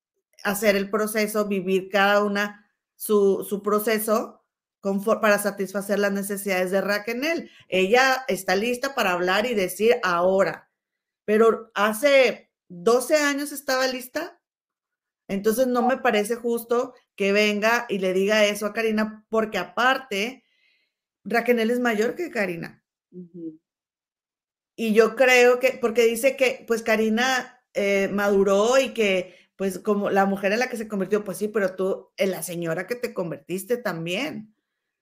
hacer 0.44 0.76
el 0.76 0.90
proceso, 0.90 1.46
vivir 1.46 1.88
cada 1.88 2.22
una 2.22 2.66
su, 2.96 3.44
su 3.48 3.62
proceso 3.62 4.42
para 5.20 5.38
satisfacer 5.38 5.98
las 5.98 6.12
necesidades 6.12 6.70
de 6.70 6.80
Raquel. 6.80 7.50
Ella 7.68 8.24
está 8.28 8.56
lista 8.56 8.94
para 8.94 9.12
hablar 9.12 9.46
y 9.46 9.54
decir 9.54 9.96
ahora, 10.02 10.70
pero 11.24 11.70
hace 11.74 12.50
12 12.68 13.16
años 13.16 13.52
estaba 13.52 13.86
lista. 13.86 14.40
Entonces 15.28 15.68
no 15.68 15.86
me 15.86 15.98
parece 15.98 16.34
justo 16.34 16.94
que 17.14 17.32
venga 17.32 17.86
y 17.88 17.98
le 17.98 18.12
diga 18.12 18.44
eso 18.44 18.66
a 18.66 18.72
Karina, 18.72 19.24
porque 19.28 19.58
aparte, 19.58 20.44
Raquel 21.24 21.70
es 21.70 21.78
mayor 21.78 22.16
que 22.16 22.30
Karina. 22.30 22.84
Y 24.74 24.94
yo 24.94 25.14
creo 25.14 25.60
que, 25.60 25.78
porque 25.80 26.04
dice 26.06 26.36
que 26.36 26.64
pues 26.66 26.82
Karina 26.82 27.61
eh, 27.74 28.08
maduró 28.12 28.78
y 28.78 28.92
que 28.92 29.42
pues 29.56 29.78
como 29.78 30.10
la 30.10 30.26
mujer 30.26 30.52
en 30.52 30.58
la 30.58 30.68
que 30.68 30.76
se 30.76 30.88
convirtió, 30.88 31.24
pues 31.24 31.38
sí, 31.38 31.48
pero 31.48 31.76
tú 31.76 32.10
en 32.16 32.30
la 32.30 32.42
señora 32.42 32.86
que 32.86 32.96
te 32.96 33.14
convertiste 33.14 33.76
también, 33.76 34.54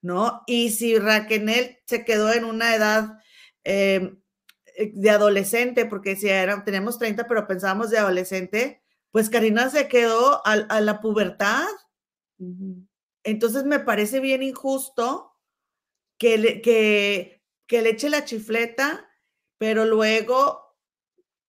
¿no? 0.02 0.42
Y 0.46 0.70
si 0.70 0.98
Raquel 0.98 1.78
se 1.86 2.04
quedó 2.04 2.32
en 2.32 2.44
una 2.44 2.74
edad 2.74 3.18
eh, 3.64 4.14
eh, 4.76 4.92
de 4.94 5.10
adolescente, 5.10 5.86
porque 5.86 6.16
si 6.16 6.28
era, 6.28 6.62
teníamos 6.64 6.98
30, 6.98 7.26
pero 7.26 7.46
pensábamos 7.46 7.90
de 7.90 7.98
adolescente, 7.98 8.82
pues 9.10 9.30
Karina 9.30 9.70
se 9.70 9.88
quedó 9.88 10.46
a, 10.46 10.80
la 10.80 11.00
pubertad. 11.00 11.66
Entonces 13.24 13.64
me 13.64 13.80
parece 13.80 14.20
bien 14.20 14.42
injusto 14.42 15.32
que 16.18 16.38
le, 16.38 16.60
que, 16.62 17.42
que 17.66 17.82
le 17.82 17.90
eche 17.90 18.08
la 18.08 18.24
chifleta, 18.24 19.08
pero 19.58 19.84
luego 19.84 20.69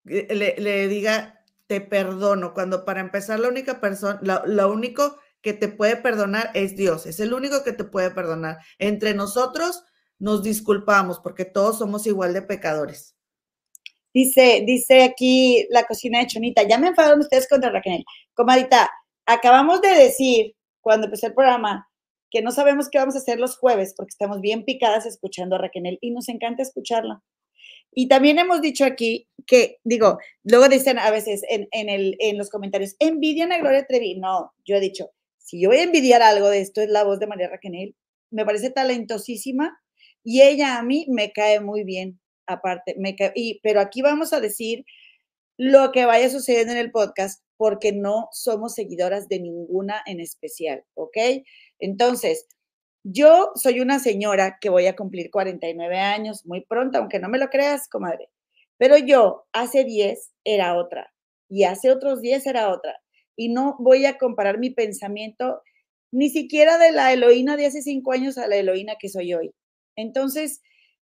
le, 0.03 0.55
le, 0.57 0.87
diga, 0.87 1.43
te 1.67 1.81
perdono, 1.81 2.53
cuando 2.53 2.85
para 2.85 3.01
empezar 3.01 3.39
la 3.39 3.47
única 3.47 3.79
persona, 3.79 4.19
lo 4.45 4.71
único 4.71 5.17
que 5.41 5.53
te 5.53 5.67
puede 5.67 5.97
perdonar 5.97 6.51
es 6.53 6.75
Dios, 6.75 7.05
es 7.05 7.19
el 7.19 7.33
único 7.33 7.63
que 7.63 7.73
te 7.73 7.83
puede 7.83 8.11
perdonar. 8.11 8.59
Entre 8.79 9.13
nosotros 9.13 9.83
nos 10.19 10.43
disculpamos 10.43 11.19
porque 11.19 11.45
todos 11.45 11.79
somos 11.79 12.05
igual 12.05 12.33
de 12.33 12.43
pecadores. 12.43 13.15
Dice, 14.13 14.63
dice 14.65 15.03
aquí 15.03 15.65
la 15.69 15.85
cocina 15.85 16.19
de 16.19 16.27
Chonita, 16.27 16.63
ya 16.67 16.77
me 16.77 16.89
enfadaron 16.89 17.21
ustedes 17.21 17.47
contra 17.47 17.71
Raquel. 17.71 18.03
Comadita, 18.33 18.91
acabamos 19.25 19.81
de 19.81 19.89
decir 19.89 20.55
cuando 20.81 21.05
empecé 21.05 21.27
el 21.27 21.33
programa 21.33 21.87
que 22.29 22.41
no 22.41 22.51
sabemos 22.51 22.89
qué 22.89 22.97
vamos 22.97 23.15
a 23.15 23.19
hacer 23.19 23.39
los 23.39 23.57
jueves 23.57 23.93
porque 23.95 24.11
estamos 24.11 24.41
bien 24.41 24.63
picadas 24.63 25.05
escuchando 25.05 25.55
a 25.55 25.59
Raquel 25.59 25.97
y 26.01 26.11
nos 26.11 26.29
encanta 26.29 26.61
escucharla. 26.61 27.21
Y 27.93 28.07
también 28.07 28.39
hemos 28.39 28.61
dicho 28.61 28.85
aquí 28.85 29.27
que, 29.45 29.77
digo, 29.83 30.19
luego 30.43 30.67
dicen 30.69 30.99
a 30.99 31.11
veces 31.11 31.41
en, 31.49 31.67
el, 31.89 32.15
en 32.19 32.37
los 32.37 32.49
comentarios, 32.49 32.95
envidian 32.99 33.51
a 33.51 33.59
Gloria 33.59 33.85
Trevi. 33.85 34.15
No, 34.15 34.53
yo 34.65 34.75
he 34.75 34.79
dicho, 34.79 35.11
si 35.37 35.61
yo 35.61 35.69
voy 35.69 35.77
a 35.79 35.83
envidiar 35.83 36.21
algo 36.21 36.49
de 36.49 36.61
esto, 36.61 36.81
es 36.81 36.89
la 36.89 37.03
voz 37.03 37.19
de 37.19 37.27
María 37.27 37.49
Raquel. 37.49 37.95
Me 38.29 38.45
parece 38.45 38.69
talentosísima 38.69 39.77
y 40.23 40.41
ella 40.41 40.77
a 40.77 40.83
mí 40.83 41.05
me 41.09 41.31
cae 41.31 41.59
muy 41.59 41.83
bien, 41.83 42.19
aparte. 42.45 42.95
Me 42.97 43.15
y, 43.35 43.59
pero 43.61 43.81
aquí 43.81 44.01
vamos 44.01 44.33
a 44.33 44.39
decir 44.39 44.85
lo 45.57 45.91
que 45.91 46.05
vaya 46.05 46.29
sucediendo 46.29 46.73
en 46.73 46.79
el 46.79 46.91
podcast, 46.91 47.43
porque 47.57 47.91
no 47.91 48.29
somos 48.31 48.73
seguidoras 48.73 49.27
de 49.27 49.39
ninguna 49.39 50.01
en 50.05 50.19
especial, 50.19 50.83
¿ok? 50.95 51.17
Entonces, 51.79 52.47
yo 53.03 53.51
soy 53.55 53.79
una 53.79 53.99
señora 53.99 54.57
que 54.59 54.69
voy 54.69 54.87
a 54.87 54.95
cumplir 54.95 55.29
49 55.31 55.99
años 55.99 56.45
muy 56.45 56.61
pronto, 56.61 56.97
aunque 56.97 57.19
no 57.19 57.29
me 57.29 57.37
lo 57.37 57.49
creas, 57.49 57.87
comadre. 57.87 58.29
Pero 58.81 58.97
yo 58.97 59.45
hace 59.53 59.83
10 59.83 60.31
era 60.43 60.75
otra 60.75 61.13
y 61.47 61.65
hace 61.65 61.91
otros 61.91 62.19
10 62.19 62.47
era 62.47 62.73
otra. 62.73 62.99
Y 63.35 63.49
no 63.49 63.75
voy 63.77 64.07
a 64.07 64.17
comparar 64.17 64.57
mi 64.57 64.71
pensamiento 64.71 65.61
ni 66.11 66.29
siquiera 66.29 66.79
de 66.79 66.91
la 66.91 67.13
Eloína 67.13 67.57
de 67.57 67.67
hace 67.67 67.83
5 67.83 68.11
años 68.11 68.39
a 68.39 68.47
la 68.47 68.55
Eloína 68.55 68.95
que 68.99 69.07
soy 69.07 69.35
hoy. 69.35 69.51
Entonces, 69.95 70.63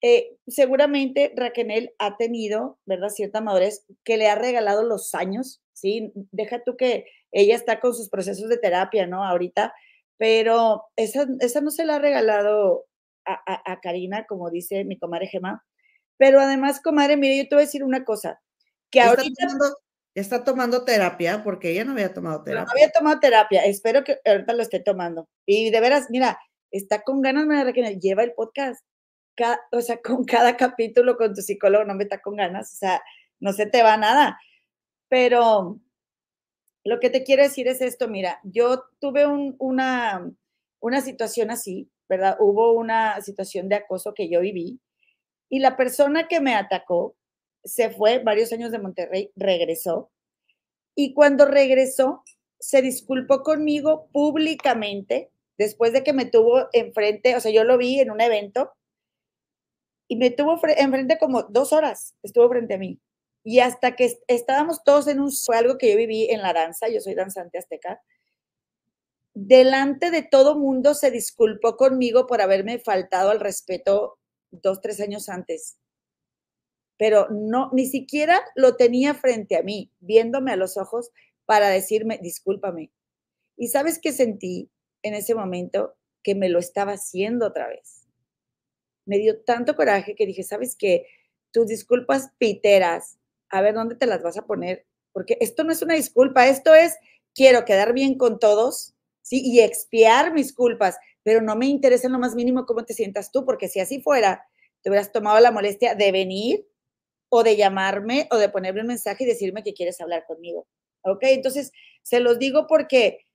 eh, 0.01 0.31
seguramente 0.47 1.31
Raquel 1.37 1.91
ha 1.99 2.17
tenido, 2.17 2.79
¿verdad? 2.87 3.11
Cierta 3.11 3.43
madurez 3.43 3.85
que 4.03 4.17
le 4.17 4.29
ha 4.29 4.35
regalado 4.35 4.83
los 4.83 5.15
años, 5.15 5.61
¿sí? 5.75 6.11
Deja 6.33 6.63
tú 6.65 6.75
que 6.75 7.05
ella 7.33 7.55
está 7.55 7.81
con 7.81 7.93
sus 7.93 8.09
procesos 8.09 8.49
de 8.49 8.57
terapia, 8.57 9.07
¿no? 9.07 9.25
Ahorita, 9.25 9.75
pero 10.17 10.85
esa, 10.97 11.27
esa 11.41 11.61
no 11.61 11.71
se 11.71 11.85
la 11.85 11.97
ha 11.97 11.99
regalado 11.99 12.87
a, 13.27 13.79
Karina, 13.83 14.25
como 14.27 14.49
dice 14.49 14.87
mi 14.87 14.99
comadre 14.99 15.27
Gemma. 15.27 15.63
Pero 16.19 16.41
además, 16.41 16.81
comadre, 16.81 17.17
mire, 17.17 17.39
yo 17.39 17.49
te 17.49 17.55
voy 17.55 17.63
a 17.63 17.67
decir 17.67 17.83
una 17.83 18.05
cosa, 18.05 18.41
que 18.91 18.99
está 18.99 19.11
ahorita... 19.11 19.47
Tomando, 19.47 19.77
está 20.15 20.45
tomando 20.45 20.85
terapia 20.85 21.43
porque 21.43 21.71
ella 21.71 21.85
no 21.85 21.93
había 21.93 22.13
tomado 22.13 22.43
terapia. 22.43 22.67
No, 22.67 22.73
había 22.73 22.91
tomado 22.91 23.19
terapia, 23.21 23.65
espero 23.65 24.05
que 24.05 24.19
ahorita 24.25 24.53
lo 24.53 24.63
esté 24.63 24.81
tomando. 24.81 25.29
Y 25.47 25.71
de 25.71 25.81
veras, 25.81 26.09
mira, 26.11 26.39
está 26.71 27.01
con 27.03 27.23
ganas, 27.23 27.49
de 27.49 27.65
Raquel, 27.65 27.99
lleva 28.01 28.25
el 28.25 28.33
podcast 28.33 28.85
o 29.73 29.81
sea, 29.81 30.01
con 30.03 30.25
cada 30.25 30.57
capítulo 30.57 31.17
con 31.17 31.35
tu 31.35 31.43
psicólogo 31.43 31.85
no 31.85 31.95
me 31.95 32.05
está 32.05 32.21
con 32.21 32.37
ganas, 32.37 32.73
o 32.75 32.77
sea, 32.77 33.03
no 33.41 33.53
se 33.53 33.67
te 33.67 33.83
va 33.83 33.97
nada. 33.97 34.39
Pero 35.09 35.81
lo 36.85 37.01
que 37.01 37.11
te 37.11 37.25
quiero 37.25 37.43
decir 37.43 37.69
es 37.69 37.81
esto, 37.81 38.09
mira, 38.09 38.41
yo 38.45 38.85
tuve 39.01 39.27
una, 39.27 40.31
una 40.81 41.01
situación 41.01 41.51
así, 41.51 41.91
¿verdad? 42.09 42.37
Hubo 42.41 42.73
una 42.73 43.21
situación 43.21 43.69
de 43.69 43.77
acoso 43.77 44.15
que 44.15 44.29
yo 44.29 44.41
viví 44.41 44.81
y 45.49 45.61
la 45.61 45.77
persona 45.77 46.29
que 46.29 46.41
me 46.41 46.55
atacó 46.55 47.17
se 47.65 47.91
fue 47.91 48.19
varios 48.19 48.53
años 48.53 48.71
de 48.71 48.79
Monterrey, 48.79 49.33
regresó 49.37 50.11
y 50.95 51.15
cuando 51.15 51.47
regresó 51.47 52.25
se 52.59 52.83
disculpó 52.83 53.43
conmigo 53.43 54.09
públicamente 54.13 55.31
después 55.57 55.93
de 55.93 56.03
que 56.03 56.13
me 56.13 56.25
tuvo 56.25 56.69
enfrente, 56.73 57.37
o 57.37 57.41
sea, 57.41 57.53
yo 57.53 57.65
lo 57.65 57.79
vi 57.79 58.01
en 58.01 58.11
un 58.11 58.21
evento 58.21 58.73
y 60.09 60.17
me 60.17 60.31
tuvo 60.31 60.59
enfrente 60.65 61.19
como 61.19 61.43
dos 61.45 61.73
horas, 61.73 62.15
estuvo 62.23 62.49
frente 62.49 62.75
a 62.75 62.79
mí. 62.79 62.99
Y 63.45 63.61
hasta 63.61 63.95
que 63.95 64.19
estábamos 64.27 64.83
todos 64.83 65.07
en 65.07 65.21
un, 65.21 65.31
fue 65.33 65.57
algo 65.57 65.79
que 65.79 65.91
yo 65.91 65.97
viví 65.97 66.31
en 66.31 66.43
la 66.43 66.53
danza, 66.53 66.89
yo 66.89 67.01
soy 67.01 67.15
danzante 67.15 67.59
azteca, 67.59 68.01
delante 69.35 70.11
de 70.11 70.23
todo 70.23 70.59
mundo 70.59 70.95
se 70.95 71.11
disculpó 71.11 71.77
conmigo 71.77 72.27
por 72.27 72.41
haberme 72.41 72.81
faltado 72.81 73.31
al 73.31 73.39
respeto 73.39 74.18
dos, 74.51 74.81
tres 74.81 75.01
años 75.01 75.29
antes. 75.29 75.79
Pero 76.97 77.29
no, 77.31 77.71
ni 77.73 77.87
siquiera 77.87 78.41
lo 78.57 78.77
tenía 78.77 79.15
frente 79.15 79.57
a 79.57 79.63
mí, 79.63 79.93
viéndome 80.01 80.53
a 80.53 80.57
los 80.57 80.77
ojos 80.77 81.11
para 81.47 81.69
decirme, 81.69 82.19
discúlpame. 82.23 82.91
¿Y 83.57 83.69
sabes 83.69 83.99
qué 83.99 84.13
sentí 84.13 84.71
en 85.03 85.15
ese 85.15 85.35
momento? 85.35 85.97
Que 86.23 86.35
me 86.35 86.49
lo 86.49 86.59
estaba 86.59 86.93
haciendo 86.93 87.47
otra 87.47 87.69
vez 87.69 87.99
me 89.09 89.19
dio 89.19 89.41
tanto 89.41 89.75
coraje 89.75 90.15
que 90.15 90.27
dije, 90.27 90.43
¿sabes 90.43 90.77
qué? 90.77 91.07
Tus 91.51 91.67
disculpas 91.67 92.31
piteras, 92.37 93.19
a 93.49 93.63
ver 93.63 93.75
dónde 93.75 93.97
te 93.97 94.07
las 94.07 94.23
vas 94.23 94.37
a 94.37 94.47
poner, 94.47 94.87
porque 95.13 95.39
esto 95.41 95.65
no 95.65 95.73
es 95.73 95.81
una 95.81 95.95
disculpa, 95.95 96.47
esto 96.47 96.75
es, 96.75 96.95
quiero 97.35 97.65
quedar 97.65 97.95
bien 97.95 98.19
con 98.19 98.39
todos, 98.39 98.95
¿sí? 99.23 99.41
Y 99.43 99.61
expiar 99.61 100.35
mis 100.35 100.53
culpas, 100.53 100.99
pero 101.29 101.43
no 101.43 101.57
me 101.57 101.67
interesa 101.67 102.07
en 102.07 102.15
lo 102.15 102.19
más 102.19 102.35
mínimo 102.35 102.65
cómo 102.65 102.87
te 102.87 102.95
sientas 102.95 103.31
tú, 103.31 103.45
porque 103.45 103.69
si 103.69 103.81
así 103.81 104.01
fuera, 104.01 104.49
te 104.81 104.89
hubieras 104.89 105.13
tomado 105.13 105.39
la 105.41 105.51
molestia 105.51 105.95
de 105.95 106.11
venir 106.11 106.67
o 107.29 107.43
de 107.43 107.55
llamarme 107.55 108.27
o 108.31 108.39
de 108.39 108.49
ponerme 108.49 108.81
un 108.81 108.87
mensaje 108.87 109.25
y 109.25 109.27
decirme 109.27 109.63
que 109.63 109.75
quieres 109.75 110.01
hablar 110.01 110.25
conmigo. 110.27 110.67
¿Ok? 111.03 111.25
Entonces, 111.25 111.71
se 112.03 112.21
los 112.21 112.39
digo 112.39 112.67
porque 112.67 113.27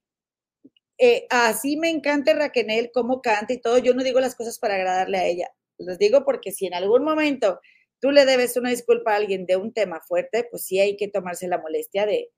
eh, 0.98 1.28
así 1.30 1.78
me 1.78 1.91
encanta 1.91 2.34
Raquel, 2.34 2.90
cómo 2.91 3.22
canta 3.22 3.53
y 3.53 3.61
todo. 3.61 3.78
Yo 3.78 3.94
no 3.94 4.03
digo 4.03 4.20
las 4.20 4.34
cosas 4.34 4.57
para 4.57 4.74
agradarle 4.74 5.20
a 5.20 5.28
ella. 5.28 5.52
Les 5.78 5.99
digo 5.99 6.26
porque 6.26 6.52
si 6.52 6.65
en 6.65 6.74
algún 6.74 7.03
momento 7.03 7.60
tú 7.99 8.10
le 8.10 8.26
debes 8.26 8.57
una 8.57 8.72
disculpa 8.72 9.14
a 9.14 9.18
alguien 9.18 9.45
de 9.45 9.56
un 9.56 9.72
tema 9.72 10.02
fuerte, 10.02 10.48
pues 10.49 10.65
sí 10.65 10.80
hay 10.80 10.98
que 10.98 11.10
tomarse 11.10 11.48
la 11.48 11.60
molestia 11.60 12.07
de, 12.07 12.32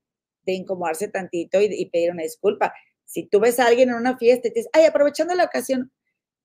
de 0.43 0.51
incomodarse 0.51 1.07
tantito 1.07 1.61
y, 1.61 1.85
pedir 1.85 2.11
una 2.11 2.23
disculpa. 2.23 2.73
Si 3.05 3.23
tú 3.27 3.39
ves 3.39 3.59
a 3.59 3.67
alguien 3.67 3.89
en 3.89 3.95
una 3.95 4.17
fiesta 4.17 4.47
y 4.47 4.51
te 4.51 4.59
dices, 4.59 4.71
ay, 4.73 4.85
aprovechando 4.85 5.33
la 5.35 5.45
ocasión, 5.45 5.91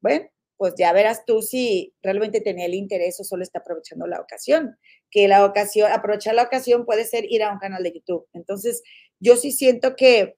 bueno, 0.00 0.26
pues 0.56 0.74
ya 0.76 0.92
verás 0.92 1.24
tú 1.24 1.40
si 1.40 1.94
realmente 2.02 2.40
tenía 2.42 2.66
el 2.66 2.74
interés 2.74 3.18
o 3.18 3.24
solo 3.24 3.42
está 3.42 3.60
aprovechando 3.60 4.06
la 4.06 4.20
ocasión. 4.20 4.76
Que 5.10 5.26
la 5.26 5.44
ocasión, 5.44 5.90
aprovechar 5.90 6.34
la 6.34 6.42
ocasión 6.42 6.84
puede 6.84 7.06
ser 7.06 7.24
ir 7.30 7.42
a 7.42 7.50
un 7.52 7.58
canal 7.58 7.82
de 7.82 7.92
YouTube. 7.92 8.28
Entonces, 8.34 8.82
yo 9.20 9.36
sí 9.36 9.52
siento 9.52 9.96
que, 9.96 10.36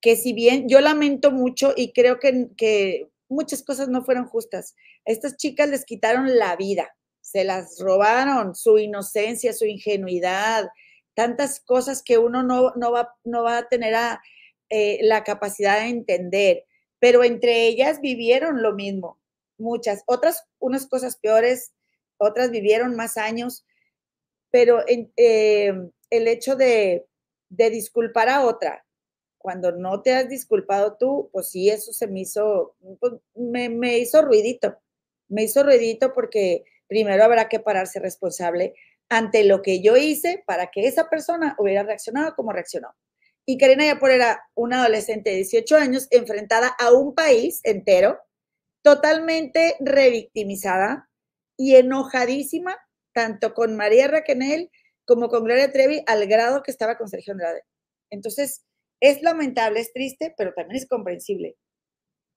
que 0.00 0.14
si 0.14 0.32
bien 0.32 0.68
yo 0.68 0.80
lamento 0.80 1.32
mucho 1.32 1.72
y 1.76 1.92
creo 1.92 2.20
que, 2.20 2.48
que 2.56 3.08
muchas 3.28 3.62
cosas 3.62 3.88
no 3.88 4.04
fueron 4.04 4.26
justas. 4.26 4.76
A 5.06 5.10
estas 5.10 5.36
chicas 5.36 5.68
les 5.68 5.84
quitaron 5.84 6.38
la 6.38 6.54
vida, 6.56 6.96
se 7.20 7.44
las 7.44 7.78
robaron, 7.80 8.54
su 8.54 8.78
inocencia, 8.78 9.52
su 9.52 9.64
ingenuidad, 9.64 10.68
tantas 11.14 11.60
cosas 11.60 12.02
que 12.02 12.16
uno 12.16 12.42
no, 12.42 12.72
no, 12.76 12.92
va, 12.92 13.14
no 13.24 13.42
va 13.42 13.58
a 13.58 13.68
tener 13.68 13.94
eh, 14.70 14.98
la 15.02 15.24
capacidad 15.24 15.80
de 15.80 15.88
entender, 15.88 16.64
pero 16.98 17.24
entre 17.24 17.66
ellas 17.66 18.00
vivieron 18.00 18.62
lo 18.62 18.74
mismo, 18.74 19.18
muchas, 19.58 20.02
otras 20.06 20.44
unas 20.58 20.86
cosas 20.86 21.16
peores, 21.16 21.72
otras 22.16 22.50
vivieron 22.50 22.96
más 22.96 23.16
años, 23.16 23.64
pero 24.50 24.84
eh, 24.86 25.72
el 26.10 26.28
hecho 26.28 26.56
de, 26.56 27.06
de 27.48 27.70
disculpar 27.70 28.28
a 28.28 28.44
otra, 28.44 28.84
cuando 29.38 29.72
no 29.72 30.02
te 30.02 30.12
has 30.14 30.28
disculpado 30.28 30.96
tú, 30.98 31.30
pues 31.32 31.48
sí, 31.48 31.70
eso 31.70 31.92
se 31.92 32.06
me 32.06 32.20
hizo, 32.20 32.76
pues, 33.00 33.14
me, 33.34 33.98
hizo 33.98 34.20
ruidito, 34.22 34.76
me 35.28 35.44
hizo 35.44 35.62
ruidito 35.62 36.12
porque 36.12 36.64
primero 36.86 37.24
habrá 37.24 37.48
que 37.48 37.60
pararse 37.60 38.00
responsable 38.00 38.74
ante 39.08 39.44
lo 39.44 39.62
que 39.62 39.80
yo 39.80 39.96
hice 39.96 40.42
para 40.46 40.70
que 40.70 40.86
esa 40.86 41.08
persona 41.08 41.56
hubiera 41.58 41.82
reaccionado 41.82 42.34
como 42.34 42.52
reaccionó. 42.52 42.94
Y 43.50 43.56
Karina 43.56 43.86
Yapor 43.86 44.10
era 44.10 44.42
una 44.54 44.82
adolescente 44.82 45.30
de 45.30 45.36
18 45.36 45.76
años 45.78 46.06
enfrentada 46.10 46.68
a 46.78 46.92
un 46.92 47.14
país 47.14 47.62
entero, 47.64 48.18
totalmente 48.82 49.74
revictimizada 49.80 51.08
y 51.56 51.76
enojadísima, 51.76 52.76
tanto 53.14 53.54
con 53.54 53.74
María 53.74 54.06
Raquel 54.06 54.70
como 55.06 55.30
con 55.30 55.44
Gloria 55.44 55.72
Trevi, 55.72 56.02
al 56.06 56.26
grado 56.26 56.62
que 56.62 56.70
estaba 56.70 56.98
con 56.98 57.08
Sergio 57.08 57.32
Andrade. 57.32 57.62
Entonces, 58.10 58.66
es 59.00 59.22
lamentable, 59.22 59.80
es 59.80 59.94
triste, 59.94 60.34
pero 60.36 60.52
también 60.52 60.76
es 60.76 60.86
comprensible 60.86 61.56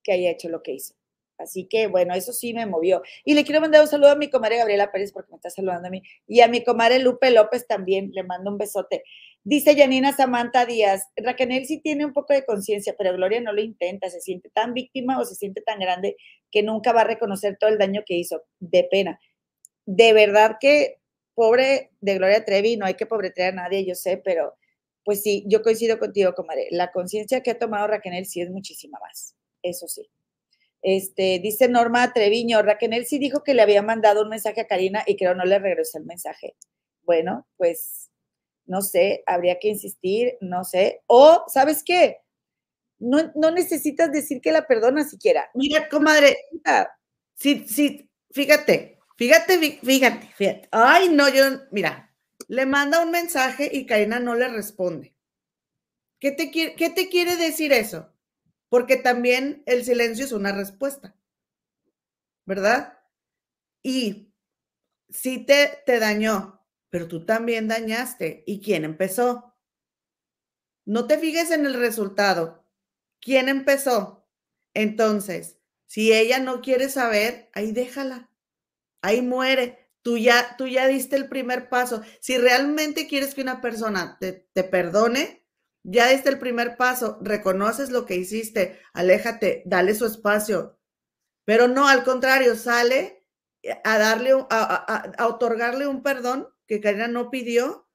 que 0.05 0.13
haya 0.13 0.31
hecho 0.31 0.47
lo 0.47 0.63
que 0.63 0.75
hizo. 0.75 0.95
Así 1.41 1.65
que, 1.65 1.87
bueno, 1.87 2.13
eso 2.13 2.33
sí 2.33 2.53
me 2.53 2.65
movió. 2.65 3.01
Y 3.25 3.33
le 3.33 3.43
quiero 3.43 3.61
mandar 3.61 3.81
un 3.81 3.87
saludo 3.87 4.11
a 4.11 4.15
mi 4.15 4.29
comadre 4.29 4.57
Gabriela 4.57 4.91
Pérez 4.91 5.11
porque 5.11 5.31
me 5.31 5.37
está 5.37 5.49
saludando 5.49 5.87
a 5.87 5.91
mí. 5.91 6.03
Y 6.27 6.41
a 6.41 6.47
mi 6.47 6.63
comadre 6.63 6.99
Lupe 6.99 7.31
López 7.31 7.67
también, 7.67 8.11
le 8.13 8.23
mando 8.23 8.51
un 8.51 8.57
besote. 8.57 9.03
Dice 9.43 9.75
Janina 9.75 10.13
Samantha 10.13 10.65
Díaz, 10.65 11.07
Raquel 11.15 11.65
sí 11.65 11.79
tiene 11.79 12.05
un 12.05 12.13
poco 12.13 12.33
de 12.33 12.45
conciencia, 12.45 12.95
pero 12.95 13.13
Gloria 13.13 13.41
no 13.41 13.53
lo 13.53 13.61
intenta, 13.61 14.09
se 14.09 14.21
siente 14.21 14.49
tan 14.49 14.73
víctima 14.73 15.19
o 15.19 15.25
se 15.25 15.33
siente 15.33 15.61
tan 15.61 15.79
grande 15.79 16.15
que 16.51 16.61
nunca 16.61 16.93
va 16.93 17.01
a 17.01 17.05
reconocer 17.05 17.57
todo 17.59 17.69
el 17.71 17.79
daño 17.79 18.03
que 18.05 18.15
hizo. 18.15 18.43
De 18.59 18.83
pena. 18.83 19.19
De 19.85 20.13
verdad 20.13 20.57
que 20.59 20.99
pobre 21.33 21.91
de 22.01 22.15
Gloria 22.15 22.45
Trevi, 22.45 22.77
no 22.77 22.85
hay 22.85 22.93
que 22.93 23.07
pobretrear 23.07 23.53
a 23.53 23.63
nadie, 23.63 23.85
yo 23.85 23.95
sé, 23.95 24.17
pero 24.17 24.53
pues 25.03 25.23
sí, 25.23 25.43
yo 25.47 25.63
coincido 25.63 25.97
contigo, 25.97 26.33
comadre. 26.35 26.67
La 26.69 26.91
conciencia 26.91 27.41
que 27.41 27.51
ha 27.51 27.57
tomado 27.57 27.87
Raquel 27.87 28.25
sí 28.25 28.41
es 28.41 28.49
muchísima 28.51 28.99
más. 28.99 29.35
Eso 29.63 29.87
sí. 29.87 30.07
Este, 30.81 31.39
dice 31.39 31.67
Norma 31.67 32.11
Treviño, 32.13 32.61
Raquel 32.61 33.05
sí 33.05 33.19
dijo 33.19 33.43
que 33.43 33.53
le 33.53 33.61
había 33.61 33.81
mandado 33.83 34.23
un 34.23 34.29
mensaje 34.29 34.61
a 34.61 34.67
Karina 34.67 35.03
y 35.05 35.15
creo 35.15 35.35
no 35.35 35.45
le 35.45 35.59
regresó 35.59 35.99
el 35.99 36.05
mensaje. 36.05 36.55
Bueno, 37.03 37.47
pues 37.57 38.09
no 38.65 38.81
sé, 38.81 39.23
habría 39.27 39.59
que 39.59 39.69
insistir, 39.69 40.37
no 40.41 40.63
sé. 40.63 41.01
O, 41.07 41.43
¿sabes 41.47 41.83
qué? 41.83 42.19
No, 42.99 43.31
no 43.35 43.51
necesitas 43.51 44.11
decir 44.11 44.41
que 44.41 44.51
la 44.51 44.67
perdona 44.67 45.03
siquiera. 45.07 45.49
Mira, 45.55 45.89
comadre, 45.89 46.37
sí, 47.35 47.65
sí, 47.67 48.09
fíjate, 48.31 48.99
fíjate, 49.17 49.57
fíjate, 49.83 50.27
fíjate. 50.35 50.67
Ay, 50.71 51.09
no, 51.09 51.27
yo, 51.29 51.43
mira, 51.71 52.15
le 52.47 52.65
manda 52.65 53.03
un 53.03 53.11
mensaje 53.11 53.69
y 53.71 53.85
Karina 53.85 54.19
no 54.19 54.35
le 54.35 54.47
responde. 54.47 55.15
¿Qué 56.19 56.31
te, 56.31 56.51
quiere, 56.51 56.75
¿Qué 56.75 56.89
te 56.91 57.09
quiere 57.09 57.35
decir 57.35 57.73
eso? 57.73 58.10
Porque 58.71 58.95
también 58.95 59.63
el 59.65 59.83
silencio 59.83 60.23
es 60.23 60.31
una 60.31 60.53
respuesta, 60.53 61.13
¿verdad? 62.45 62.99
Y 63.83 64.33
si 65.09 65.45
te, 65.45 65.83
te 65.85 65.99
dañó, 65.99 66.65
pero 66.89 67.09
tú 67.09 67.25
también 67.25 67.67
dañaste. 67.67 68.45
¿Y 68.47 68.61
quién 68.61 68.85
empezó? 68.85 69.57
No 70.85 71.05
te 71.05 71.17
fijes 71.17 71.51
en 71.51 71.65
el 71.65 71.73
resultado. 71.73 72.65
¿Quién 73.19 73.49
empezó? 73.49 74.25
Entonces, 74.73 75.57
si 75.85 76.13
ella 76.13 76.39
no 76.39 76.61
quiere 76.61 76.87
saber, 76.87 77.49
ahí 77.51 77.73
déjala. 77.73 78.31
Ahí 79.01 79.21
muere. 79.21 79.89
Tú 80.01 80.17
ya, 80.17 80.55
tú 80.55 80.67
ya 80.67 80.87
diste 80.87 81.17
el 81.17 81.27
primer 81.27 81.67
paso. 81.67 82.03
Si 82.21 82.37
realmente 82.37 83.05
quieres 83.09 83.35
que 83.35 83.41
una 83.41 83.59
persona 83.59 84.15
te, 84.17 84.31
te 84.53 84.63
perdone, 84.63 85.40
ya 85.83 86.07
diste 86.09 86.29
el 86.29 86.39
primer 86.39 86.77
paso, 86.77 87.17
reconoces 87.21 87.89
lo 87.89 88.05
que 88.05 88.15
hiciste, 88.15 88.79
aléjate, 88.93 89.63
dale 89.65 89.95
su 89.95 90.05
espacio. 90.05 90.79
Pero 91.45 91.67
no, 91.67 91.87
al 91.87 92.03
contrario, 92.03 92.55
sale 92.55 93.25
a 93.83 93.97
darle, 93.97 94.31
a, 94.49 95.13
a, 95.17 95.27
otorgarle 95.27 95.87
un 95.87 96.03
perdón 96.03 96.47
que 96.67 96.81
Karina 96.81 97.07
no 97.07 97.29
pidió 97.29 97.87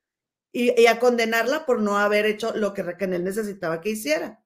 y, 0.52 0.86
a 0.86 0.98
condenarla 0.98 1.66
por 1.66 1.80
no 1.80 1.98
haber 1.98 2.24
hecho 2.26 2.54
lo 2.56 2.72
que 2.72 2.82
Raquel 2.82 3.22
necesitaba 3.22 3.80
que 3.80 3.90
hiciera. 3.90 4.42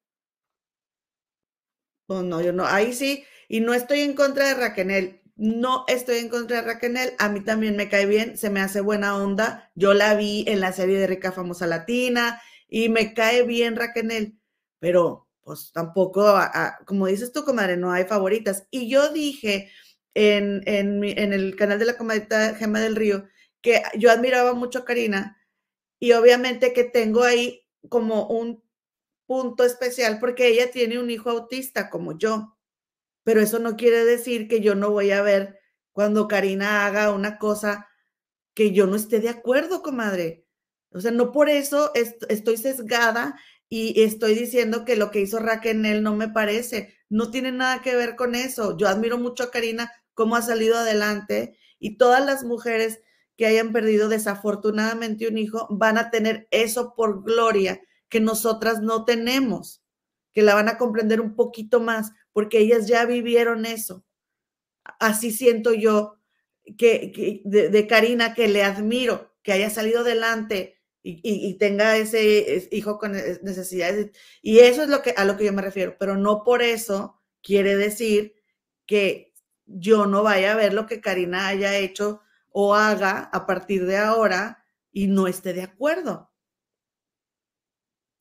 Pues 2.06 2.24
no, 2.24 2.40
yo 2.40 2.52
no, 2.52 2.66
ahí 2.66 2.92
sí, 2.92 3.24
y 3.48 3.60
no 3.60 3.72
estoy 3.72 4.00
en 4.00 4.14
contra 4.14 4.48
de 4.48 4.54
Raquel, 4.54 5.22
no 5.36 5.84
estoy 5.86 6.18
en 6.18 6.28
contra 6.28 6.56
de 6.56 6.66
Raquel, 6.66 7.14
a 7.18 7.28
mí 7.28 7.40
también 7.42 7.76
me 7.76 7.88
cae 7.88 8.06
bien, 8.06 8.36
se 8.36 8.50
me 8.50 8.60
hace 8.60 8.80
buena 8.80 9.16
onda, 9.16 9.70
yo 9.76 9.94
la 9.94 10.14
vi 10.14 10.44
en 10.48 10.58
la 10.60 10.72
serie 10.72 10.98
de 10.98 11.06
Rica 11.06 11.30
Famosa 11.30 11.68
Latina 11.68 12.42
y 12.70 12.88
me 12.88 13.12
cae 13.14 13.42
bien 13.42 13.76
Raquel, 13.76 14.38
pero 14.78 15.28
pues 15.42 15.72
tampoco, 15.72 16.34
como 16.86 17.06
dices 17.06 17.32
tú, 17.32 17.44
comadre, 17.44 17.76
no 17.76 17.92
hay 17.92 18.05
favoritas. 18.05 18.66
Y 18.70 18.88
yo 18.88 19.12
dije 19.12 19.70
en, 20.14 20.62
en, 20.66 21.02
en 21.05 21.32
el 21.32 21.56
canal 21.56 21.78
de 21.78 21.86
la 21.86 21.97
comadita 21.97 22.55
Gema 22.55 22.80
del 22.80 22.97
Río 22.97 23.26
que 23.60 23.82
yo 23.98 24.10
admiraba 24.10 24.55
mucho 24.55 24.80
a 24.80 24.84
Karina 24.84 25.36
y 25.98 26.12
obviamente 26.12 26.72
que 26.72 26.84
tengo 26.84 27.24
ahí 27.24 27.66
como 27.88 28.26
un 28.28 28.62
punto 29.26 29.64
especial 29.64 30.18
porque 30.20 30.48
ella 30.48 30.70
tiene 30.70 30.98
un 30.98 31.10
hijo 31.10 31.30
autista 31.30 31.90
como 31.90 32.18
yo, 32.18 32.56
pero 33.24 33.40
eso 33.40 33.59
no 33.59 33.76
quiere 33.76 34.05
decir 34.05 34.48
que 34.48 34.60
yo 34.60 34.74
no 34.74 34.90
voy 34.90 35.12
a 35.12 35.22
ver 35.22 35.59
cuando 35.92 36.28
Karina 36.28 36.86
haga 36.86 37.12
una 37.12 37.38
cosa 37.38 37.88
que 38.55 38.72
yo 38.72 38.86
no 38.86 38.97
esté 38.97 39.20
de 39.20 39.28
acuerdo, 39.28 39.82
comadre. 39.82 40.47
O 40.92 41.00
sea, 41.00 41.10
no 41.10 41.32
por 41.32 41.48
eso 41.48 41.92
estoy 41.94 42.56
sesgada 42.56 43.38
y 43.68 44.02
estoy 44.02 44.34
diciendo 44.34 44.84
que 44.84 44.96
lo 44.96 45.10
que 45.10 45.20
hizo 45.20 45.38
Raquel 45.38 46.02
no 46.02 46.16
me 46.16 46.28
parece. 46.28 46.96
No 47.08 47.30
tiene 47.30 47.52
nada 47.52 47.82
que 47.82 47.94
ver 47.94 48.16
con 48.16 48.34
eso. 48.34 48.76
Yo 48.76 48.88
admiro 48.88 49.16
mucho 49.18 49.44
a 49.44 49.50
Karina, 49.50 49.92
cómo 50.14 50.36
ha 50.36 50.42
salido 50.42 50.76
adelante 50.76 51.56
y 51.78 51.96
todas 51.96 52.24
las 52.24 52.44
mujeres 52.44 53.00
que 53.36 53.46
hayan 53.46 53.72
perdido 53.72 54.08
desafortunadamente 54.08 55.26
un 55.28 55.38
hijo 55.38 55.66
van 55.70 55.96
a 55.96 56.10
tener 56.10 56.46
eso 56.50 56.94
por 56.94 57.24
gloria 57.24 57.80
que 58.08 58.20
nosotras 58.20 58.82
no 58.82 59.04
tenemos, 59.04 59.82
que 60.32 60.42
la 60.42 60.54
van 60.54 60.68
a 60.68 60.76
comprender 60.76 61.20
un 61.20 61.36
poquito 61.36 61.80
más 61.80 62.12
porque 62.32 62.58
ellas 62.58 62.86
ya 62.86 63.06
vivieron 63.06 63.64
eso. 63.64 64.04
Así 64.98 65.30
siento 65.30 65.72
yo 65.72 66.16
que, 66.76 67.42
de 67.44 67.86
Karina, 67.86 68.34
que 68.34 68.48
le 68.48 68.62
admiro, 68.62 69.32
que 69.42 69.52
haya 69.52 69.70
salido 69.70 70.00
adelante 70.00 70.80
y, 71.02 71.55
tenga 71.55 71.97
ese 71.97 72.68
hijo 72.70 72.98
con 72.98 73.12
necesidades. 73.12 74.10
Y 74.43 74.59
eso 74.59 74.82
es 74.82 74.89
lo 74.89 75.02
que, 75.02 75.14
a 75.16 75.24
lo 75.24 75.36
que 75.36 75.44
yo 75.44 75.52
me 75.52 75.62
refiero, 75.62 75.97
pero 75.98 76.16
no 76.16 76.43
por 76.44 76.62
eso 76.62 77.20
quiere 77.43 77.77
decir 77.77 78.35
que 78.86 79.32
yo 79.66 80.06
no 80.06 80.22
vaya 80.22 80.52
a 80.52 80.56
ver 80.56 80.74
lo 80.74 80.86
que 80.86 81.01
Karina 81.01 81.47
haya 81.47 81.77
hecho 81.77 82.20
o 82.51 82.74
haga 82.74 83.31
a 83.32 83.47
partir 83.47 83.86
de 83.86 83.97
ahora 83.97 84.64
y 84.93 85.06
no 85.06 85.27
esté 85.27 85.52
de 85.52 85.62
acuerdo. 85.62 86.31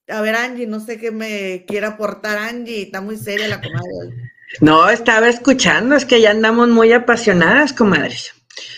A 0.07 0.22
ver, 0.22 0.35
Angie, 0.35 0.68
no 0.68 0.80
sé 0.80 0.99
qué 0.99 1.11
me 1.11 1.65
quiere 1.68 1.85
aportar 1.85 2.38
Angie, 2.38 2.84
está 2.84 3.01
muy 3.01 3.18
seria 3.18 3.47
la 3.47 3.61
comadre 3.61 4.31
No, 4.60 4.89
estaba 4.89 5.30
escuchando, 5.30 5.95
es 5.95 6.06
que 6.06 6.22
ya 6.22 6.31
andamos 6.31 6.69
muy 6.69 6.91
apasionadas, 6.93 7.73
comadres. 7.73 8.34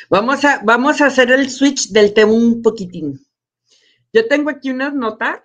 Vamos 0.10 0.44
a, 0.44 0.62
vamos 0.64 1.00
a 1.00 1.06
hacer 1.06 1.32
el 1.32 1.50
switch 1.50 1.90
del 1.90 2.14
tema 2.14 2.34
un 2.34 2.62
poquitín. 2.62 3.26
Yo 4.14 4.28
tengo 4.28 4.50
aquí 4.50 4.70
unas 4.70 4.94
notas, 4.94 5.40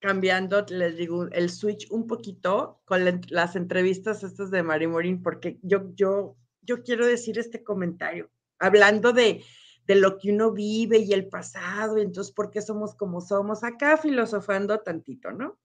cambiando, 0.00 0.64
les 0.70 0.96
digo, 0.96 1.26
el 1.32 1.50
switch 1.50 1.86
un 1.90 2.06
poquito 2.06 2.80
con 2.86 3.02
las 3.28 3.56
entrevistas 3.56 4.24
estas 4.24 4.50
de 4.50 4.62
Mari 4.62 4.86
Morín, 4.86 5.22
porque 5.22 5.58
yo, 5.62 5.92
yo, 5.94 6.36
yo 6.62 6.82
quiero 6.82 7.06
decir 7.06 7.38
este 7.38 7.62
comentario, 7.62 8.30
hablando 8.58 9.12
de, 9.12 9.44
de 9.86 9.94
lo 9.96 10.16
que 10.16 10.32
uno 10.32 10.52
vive 10.52 10.98
y 10.98 11.12
el 11.12 11.28
pasado, 11.28 11.98
y 11.98 12.02
entonces, 12.02 12.32
¿por 12.32 12.50
qué 12.50 12.62
somos 12.62 12.94
como 12.94 13.20
somos? 13.20 13.62
Acá 13.64 13.98
filosofando 13.98 14.80
tantito, 14.80 15.30
¿no? 15.30 15.58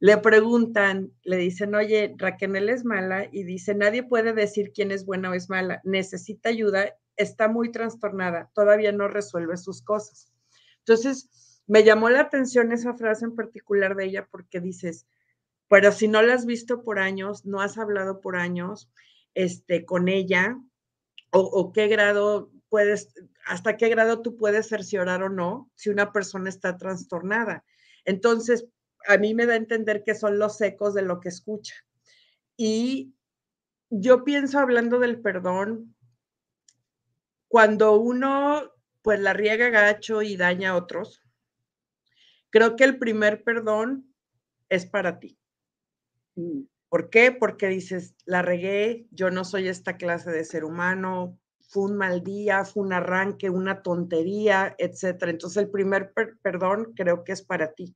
Le 0.00 0.18
preguntan, 0.18 1.12
le 1.22 1.38
dicen, 1.38 1.74
oye, 1.74 2.14
Raquel 2.18 2.68
es 2.68 2.84
mala, 2.84 3.26
y 3.32 3.44
dice, 3.44 3.74
nadie 3.74 4.02
puede 4.02 4.34
decir 4.34 4.72
quién 4.74 4.90
es 4.90 5.06
buena 5.06 5.30
o 5.30 5.32
es 5.32 5.48
mala, 5.48 5.80
necesita 5.82 6.50
ayuda, 6.50 6.94
está 7.16 7.48
muy 7.48 7.72
trastornada, 7.72 8.50
todavía 8.52 8.92
no 8.92 9.08
resuelve 9.08 9.56
sus 9.56 9.80
cosas. 9.80 10.33
Entonces, 10.86 11.62
me 11.66 11.82
llamó 11.82 12.10
la 12.10 12.20
atención 12.20 12.72
esa 12.72 12.94
frase 12.94 13.24
en 13.24 13.34
particular 13.34 13.96
de 13.96 14.04
ella 14.04 14.28
porque 14.30 14.60
dices, 14.60 15.06
pero 15.68 15.92
si 15.92 16.08
no 16.08 16.20
la 16.20 16.34
has 16.34 16.44
visto 16.44 16.82
por 16.82 16.98
años, 16.98 17.46
no 17.46 17.60
has 17.60 17.78
hablado 17.78 18.20
por 18.20 18.36
años 18.36 18.90
este, 19.34 19.84
con 19.84 20.08
ella, 20.08 20.58
o, 21.36 21.72
qué 21.72 21.88
grado 21.88 22.52
puedes, 22.68 23.12
hasta 23.44 23.76
qué 23.76 23.88
grado 23.88 24.22
tú 24.22 24.36
puedes 24.36 24.68
cerciorar 24.68 25.24
o 25.24 25.28
no 25.28 25.68
si 25.74 25.90
una 25.90 26.12
persona 26.12 26.48
está 26.48 26.76
trastornada. 26.76 27.64
Entonces, 28.04 28.66
a 29.08 29.16
mí 29.16 29.34
me 29.34 29.46
da 29.46 29.54
a 29.54 29.56
entender 29.56 30.04
que 30.04 30.14
son 30.14 30.38
los 30.38 30.60
ecos 30.60 30.94
de 30.94 31.02
lo 31.02 31.20
que 31.20 31.30
escucha. 31.30 31.74
Y 32.56 33.14
yo 33.90 34.22
pienso 34.22 34.60
hablando 34.60 35.00
del 35.00 35.20
perdón, 35.20 35.96
cuando 37.48 37.98
uno 37.98 38.73
pues 39.04 39.20
la 39.20 39.34
riega 39.34 39.68
gacho 39.68 40.22
y 40.22 40.38
daña 40.38 40.70
a 40.70 40.76
otros, 40.76 41.20
creo 42.48 42.74
que 42.74 42.84
el 42.84 42.98
primer 42.98 43.44
perdón 43.44 44.14
es 44.70 44.86
para 44.86 45.20
ti. 45.20 45.38
Mm, 46.36 46.62
¿Por 46.88 47.10
qué? 47.10 47.30
Porque 47.30 47.68
dices, 47.68 48.16
la 48.24 48.40
regué, 48.40 49.06
yo 49.10 49.30
no 49.30 49.44
soy 49.44 49.68
esta 49.68 49.98
clase 49.98 50.30
de 50.30 50.44
ser 50.44 50.64
humano, 50.64 51.38
fue 51.68 51.84
un 51.84 51.96
mal 51.98 52.24
día, 52.24 52.64
fue 52.64 52.82
un 52.82 52.94
arranque, 52.94 53.50
una 53.50 53.82
tontería, 53.82 54.74
etcétera. 54.78 55.30
Entonces 55.32 55.62
el 55.62 55.70
primer 55.70 56.14
perdón 56.42 56.94
creo 56.96 57.24
que 57.24 57.32
es 57.32 57.42
para 57.42 57.74
ti. 57.74 57.94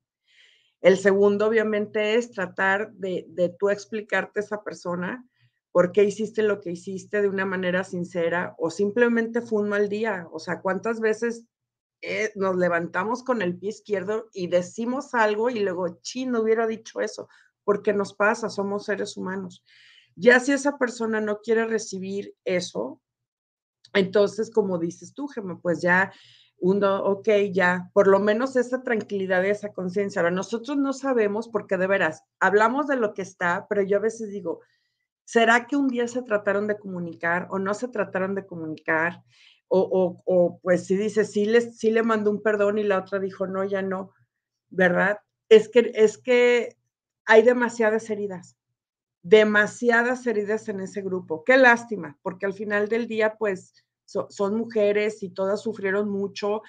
El 0.79 0.97
segundo, 0.97 1.47
obviamente, 1.47 2.15
es 2.15 2.31
tratar 2.31 2.91
de, 2.91 3.25
de 3.29 3.49
tú 3.49 3.69
explicarte 3.69 4.41
a 4.41 4.43
esa 4.43 4.63
persona 4.63 5.27
por 5.71 5.91
qué 5.91 6.03
hiciste 6.03 6.43
lo 6.43 6.61
que 6.61 6.71
hiciste 6.71 7.21
de 7.21 7.29
una 7.29 7.45
manera 7.45 7.83
sincera 7.83 8.55
o 8.57 8.69
simplemente 8.69 9.41
fue 9.41 9.61
un 9.61 9.69
mal 9.69 9.89
día. 9.89 10.27
O 10.31 10.39
sea, 10.39 10.61
¿cuántas 10.61 10.99
veces 10.99 11.45
eh, 12.01 12.31
nos 12.35 12.55
levantamos 12.55 13.23
con 13.23 13.41
el 13.41 13.57
pie 13.57 13.69
izquierdo 13.69 14.29
y 14.33 14.47
decimos 14.47 15.13
algo 15.13 15.49
y 15.49 15.59
luego, 15.59 15.99
chi, 16.01 16.25
no 16.25 16.41
hubiera 16.41 16.65
dicho 16.65 17.01
eso? 17.01 17.29
Porque 17.63 17.93
nos 17.93 18.13
pasa, 18.13 18.49
somos 18.49 18.85
seres 18.85 19.15
humanos. 19.15 19.63
Ya 20.15 20.39
si 20.39 20.51
esa 20.51 20.77
persona 20.77 21.21
no 21.21 21.39
quiere 21.39 21.65
recibir 21.65 22.35
eso, 22.45 23.01
entonces, 23.93 24.51
como 24.51 24.77
dices 24.77 25.13
tú, 25.13 25.27
Gemma, 25.27 25.59
pues 25.61 25.81
ya 25.81 26.11
uno, 26.61 27.03
ok, 27.03 27.29
ya, 27.51 27.89
por 27.93 28.07
lo 28.07 28.19
menos 28.19 28.55
esa 28.55 28.83
tranquilidad 28.83 29.43
y 29.43 29.49
esa 29.49 29.71
conciencia. 29.71 30.21
Ahora, 30.21 30.31
nosotros 30.31 30.77
no 30.77 30.93
sabemos 30.93 31.47
porque 31.47 31.77
de 31.77 31.87
veras, 31.87 32.23
hablamos 32.39 32.87
de 32.87 32.97
lo 32.97 33.13
que 33.13 33.21
está, 33.21 33.65
pero 33.69 33.81
yo 33.81 33.97
a 33.97 34.01
veces 34.01 34.29
digo, 34.29 34.61
¿Será 35.31 35.67
que 35.67 35.75
un 35.75 35.89
día 35.89 36.07
se 36.07 36.23
trataron 36.23 36.65
de 36.65 36.79
comunicar 36.79 37.47
o 37.51 37.59
no 37.59 37.75
se 37.75 37.87
trataron 37.87 38.33
de 38.33 38.47
comunicar? 38.47 39.23
O, 39.67 40.59
pues 40.63 40.87
si 40.87 40.97
dice, 40.97 41.23
sí, 41.23 41.45
les, 41.45 41.77
sí 41.77 41.91
le 41.91 42.01
mandó 42.01 42.31
un 42.31 42.41
perdón 42.41 42.79
y 42.79 42.83
la 42.83 42.97
otra 42.97 43.19
dijo, 43.19 43.45
no, 43.45 43.63
ya 43.63 43.83
no, 43.83 44.09
¿verdad? 44.71 45.19
Es 45.47 45.69
que, 45.69 45.91
es 45.93 46.17
que 46.17 46.77
hay 47.25 47.43
demasiadas 47.43 48.09
heridas, 48.09 48.57
demasiadas 49.21 50.25
heridas 50.25 50.67
en 50.67 50.79
ese 50.79 51.03
grupo. 51.03 51.43
Qué 51.43 51.57
lástima, 51.57 52.17
porque 52.23 52.47
al 52.47 52.53
final 52.53 52.87
del 52.87 53.05
día, 53.05 53.35
pues 53.37 53.85
son 54.07 54.55
mujeres 54.55 55.21
y 55.21 55.29
todas 55.29 55.61
sufrieron 55.61 56.09
mucho. 56.09 56.63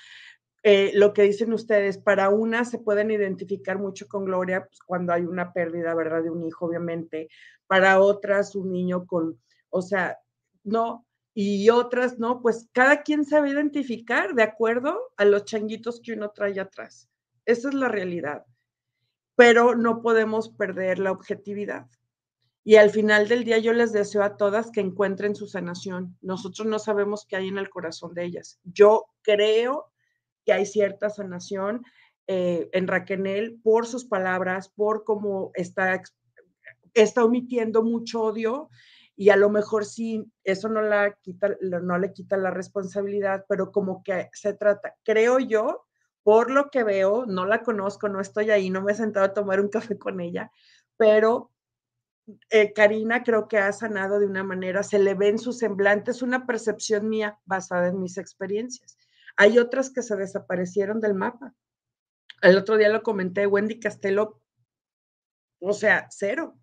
Eh, 0.62 0.92
lo 0.94 1.12
que 1.14 1.22
dicen 1.22 1.52
ustedes, 1.52 1.98
para 1.98 2.28
una 2.30 2.64
se 2.64 2.78
pueden 2.78 3.10
identificar 3.10 3.78
mucho 3.78 4.06
con 4.08 4.24
Gloria 4.26 4.66
pues, 4.66 4.80
cuando 4.80 5.12
hay 5.12 5.22
una 5.22 5.52
pérdida, 5.52 5.94
¿verdad? 5.94 6.22
De 6.22 6.30
un 6.30 6.44
hijo, 6.44 6.66
obviamente, 6.66 7.28
para 7.66 8.00
otras 8.00 8.54
un 8.54 8.72
niño 8.72 9.06
con, 9.06 9.40
o 9.70 9.82
sea, 9.82 10.18
no, 10.64 11.06
y 11.34 11.70
otras 11.70 12.18
no, 12.18 12.42
pues 12.42 12.68
cada 12.72 13.02
quien 13.02 13.24
sabe 13.24 13.50
identificar 13.50 14.34
de 14.34 14.42
acuerdo 14.42 14.98
a 15.16 15.24
los 15.24 15.44
changuitos 15.44 16.00
que 16.02 16.12
uno 16.12 16.30
trae 16.30 16.58
atrás. 16.60 17.08
Esa 17.46 17.68
es 17.68 17.74
la 17.74 17.88
realidad. 17.88 18.44
pero 19.36 19.74
no 19.74 20.02
podemos 20.02 20.50
perder 20.50 20.98
la 20.98 21.12
objetividad. 21.12 21.88
Y 22.62 22.76
al 22.76 22.90
final 22.90 23.26
del 23.28 23.44
día 23.44 23.58
yo 23.58 23.72
les 23.72 23.92
deseo 23.92 24.22
a 24.22 24.36
todas 24.36 24.70
que 24.70 24.80
encuentren 24.80 25.34
su 25.34 25.46
sanación. 25.46 26.16
Nosotros 26.20 26.68
no 26.68 26.78
sabemos 26.78 27.26
qué 27.26 27.36
hay 27.36 27.48
en 27.48 27.58
el 27.58 27.70
corazón 27.70 28.12
de 28.14 28.24
ellas. 28.24 28.60
Yo 28.64 29.06
creo 29.22 29.90
que 30.44 30.52
hay 30.52 30.66
cierta 30.66 31.10
sanación 31.10 31.82
eh, 32.26 32.68
en 32.72 32.86
Raquel 32.86 33.58
por 33.62 33.86
sus 33.86 34.04
palabras, 34.04 34.68
por 34.68 35.04
cómo 35.04 35.50
está, 35.54 36.02
está 36.94 37.24
omitiendo 37.24 37.82
mucho 37.82 38.22
odio 38.22 38.68
y 39.16 39.30
a 39.30 39.36
lo 39.36 39.50
mejor 39.50 39.84
sí, 39.84 40.24
eso 40.44 40.68
no, 40.68 40.80
la 40.80 41.12
quita, 41.20 41.56
no 41.60 41.98
le 41.98 42.12
quita 42.12 42.36
la 42.36 42.50
responsabilidad, 42.50 43.44
pero 43.48 43.70
como 43.70 44.02
que 44.02 44.30
se 44.32 44.54
trata, 44.54 44.94
creo 45.04 45.38
yo, 45.38 45.86
por 46.22 46.50
lo 46.50 46.70
que 46.70 46.84
veo, 46.84 47.26
no 47.26 47.44
la 47.44 47.62
conozco, 47.62 48.08
no 48.08 48.20
estoy 48.20 48.50
ahí, 48.50 48.70
no 48.70 48.80
me 48.80 48.92
he 48.92 48.94
sentado 48.94 49.26
a 49.26 49.34
tomar 49.34 49.60
un 49.60 49.68
café 49.68 49.98
con 49.98 50.20
ella, 50.20 50.50
pero 50.96 51.50
eh, 52.50 52.72
Karina 52.72 53.22
creo 53.22 53.48
que 53.48 53.58
ha 53.58 53.72
sanado 53.72 54.20
de 54.20 54.26
una 54.26 54.44
manera, 54.44 54.82
se 54.82 54.98
le 54.98 55.14
ve 55.14 55.28
en 55.28 55.38
su 55.38 55.52
semblante, 55.52 56.12
es 56.12 56.22
una 56.22 56.46
percepción 56.46 57.08
mía 57.08 57.38
basada 57.44 57.88
en 57.88 58.00
mis 58.00 58.18
experiencias. 58.18 58.96
Hay 59.36 59.58
otras 59.58 59.90
que 59.90 60.02
se 60.02 60.16
desaparecieron 60.16 61.00
del 61.00 61.14
mapa. 61.14 61.54
El 62.42 62.56
otro 62.56 62.76
día 62.76 62.88
lo 62.88 63.02
comenté, 63.02 63.46
Wendy 63.46 63.78
Castelo, 63.78 64.40
o 65.60 65.72
sea, 65.72 66.06
cero, 66.10 66.58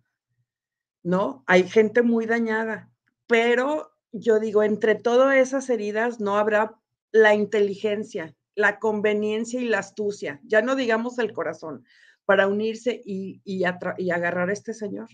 ¿no? 1.02 1.44
Hay 1.46 1.68
gente 1.68 2.02
muy 2.02 2.26
dañada, 2.26 2.90
pero 3.26 3.92
yo 4.12 4.40
digo, 4.40 4.62
entre 4.62 4.94
todas 4.96 5.36
esas 5.36 5.70
heridas 5.70 6.20
no 6.20 6.36
habrá 6.36 6.80
la 7.12 7.34
inteligencia, 7.34 8.34
la 8.54 8.78
conveniencia 8.80 9.60
y 9.60 9.68
la 9.68 9.78
astucia, 9.78 10.40
ya 10.42 10.62
no 10.62 10.74
digamos 10.74 11.18
el 11.18 11.32
corazón, 11.32 11.84
para 12.24 12.48
unirse 12.48 13.00
y, 13.04 13.40
y, 13.44 13.62
y 13.98 14.10
agarrar 14.10 14.50
a 14.50 14.52
este 14.52 14.74
señor. 14.74 15.08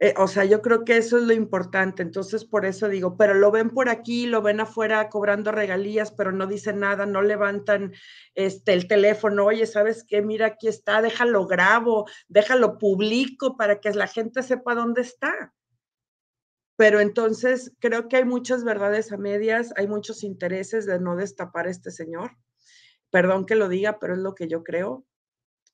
Eh, 0.00 0.14
o 0.16 0.28
sea, 0.28 0.44
yo 0.44 0.62
creo 0.62 0.84
que 0.84 0.96
eso 0.96 1.18
es 1.18 1.24
lo 1.24 1.32
importante. 1.32 2.02
Entonces, 2.02 2.44
por 2.44 2.64
eso 2.64 2.88
digo, 2.88 3.16
pero 3.16 3.34
lo 3.34 3.50
ven 3.50 3.70
por 3.70 3.88
aquí, 3.88 4.26
lo 4.26 4.42
ven 4.42 4.60
afuera 4.60 5.08
cobrando 5.08 5.50
regalías, 5.50 6.12
pero 6.12 6.30
no 6.30 6.46
dicen 6.46 6.78
nada, 6.80 7.04
no 7.04 7.20
levantan 7.22 7.92
este, 8.34 8.74
el 8.74 8.86
teléfono. 8.86 9.46
Oye, 9.46 9.66
¿sabes 9.66 10.04
qué? 10.06 10.22
Mira, 10.22 10.46
aquí 10.46 10.68
está, 10.68 11.02
déjalo 11.02 11.46
grabo, 11.46 12.06
déjalo 12.28 12.78
publico 12.78 13.56
para 13.56 13.80
que 13.80 13.90
la 13.90 14.06
gente 14.06 14.42
sepa 14.42 14.76
dónde 14.76 15.00
está. 15.02 15.52
Pero 16.76 17.00
entonces 17.00 17.72
creo 17.80 18.06
que 18.08 18.18
hay 18.18 18.24
muchas 18.24 18.62
verdades 18.62 19.10
a 19.10 19.16
medias, 19.16 19.72
hay 19.76 19.88
muchos 19.88 20.22
intereses 20.22 20.86
de 20.86 21.00
no 21.00 21.16
destapar 21.16 21.66
a 21.66 21.70
este 21.70 21.90
señor. 21.90 22.36
Perdón 23.10 23.46
que 23.46 23.56
lo 23.56 23.68
diga, 23.68 23.98
pero 23.98 24.14
es 24.14 24.20
lo 24.20 24.36
que 24.36 24.46
yo 24.46 24.62
creo. 24.62 25.04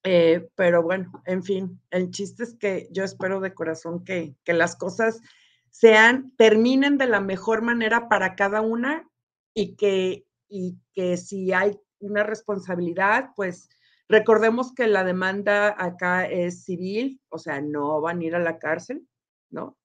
Eh, 0.06 0.51
pero 0.55 0.82
bueno, 0.82 1.22
en 1.24 1.43
fin, 1.43 1.81
el 1.90 2.10
chiste 2.10 2.43
es 2.44 2.55
que 2.55 2.89
yo 2.93 3.05
espero 3.05 3.40
de 3.40 3.55
corazón 3.55 4.05
que, 4.05 4.36
que 4.44 4.52
las 4.52 4.76
cosas 4.76 5.22
sean, 5.70 6.31
terminen 6.36 6.98
de 6.98 7.06
la 7.06 7.20
mejor 7.20 7.62
manera 7.62 8.06
para 8.09 8.36
cada 8.36 8.60
una 8.60 9.09
y 9.55 9.76
que, 9.76 10.26
y 10.47 10.76
que 10.93 11.16
si 11.16 11.55
hay 11.55 11.81
una 12.01 12.22
responsabilidad, 12.22 13.31
pues 13.35 13.70
recordemos 14.06 14.74
que 14.74 14.89
la 14.89 15.05
demanda 15.05 15.74
acá 15.78 16.26
es 16.26 16.64
civil, 16.64 17.18
o 17.31 17.39
sea, 17.39 17.62
no 17.62 18.02
van 18.02 18.20
a 18.20 18.24
ir 18.24 18.36
a 18.36 18.40
la 18.40 18.59
cárcel, 18.59 19.09
¿no? 19.48 19.78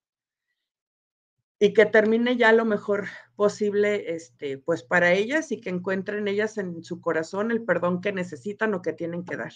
Y 1.61 1.73
que 1.73 1.85
termine 1.85 2.35
ya 2.35 2.51
lo 2.51 2.65
mejor 2.65 3.07
posible, 3.37 4.13
este, 4.13 4.57
pues 4.57 4.83
para 4.83 5.13
ellas 5.13 5.53
y 5.53 5.61
que 5.61 5.69
encuentren 5.69 6.27
ellas 6.27 6.57
en 6.57 6.83
su 6.83 6.99
corazón 6.99 7.51
el 7.51 7.63
perdón 7.63 8.01
que 8.01 8.11
necesitan 8.11 8.73
o 8.73 8.81
que 8.81 8.91
tienen 8.91 9.23
que 9.23 9.37
dar 9.37 9.53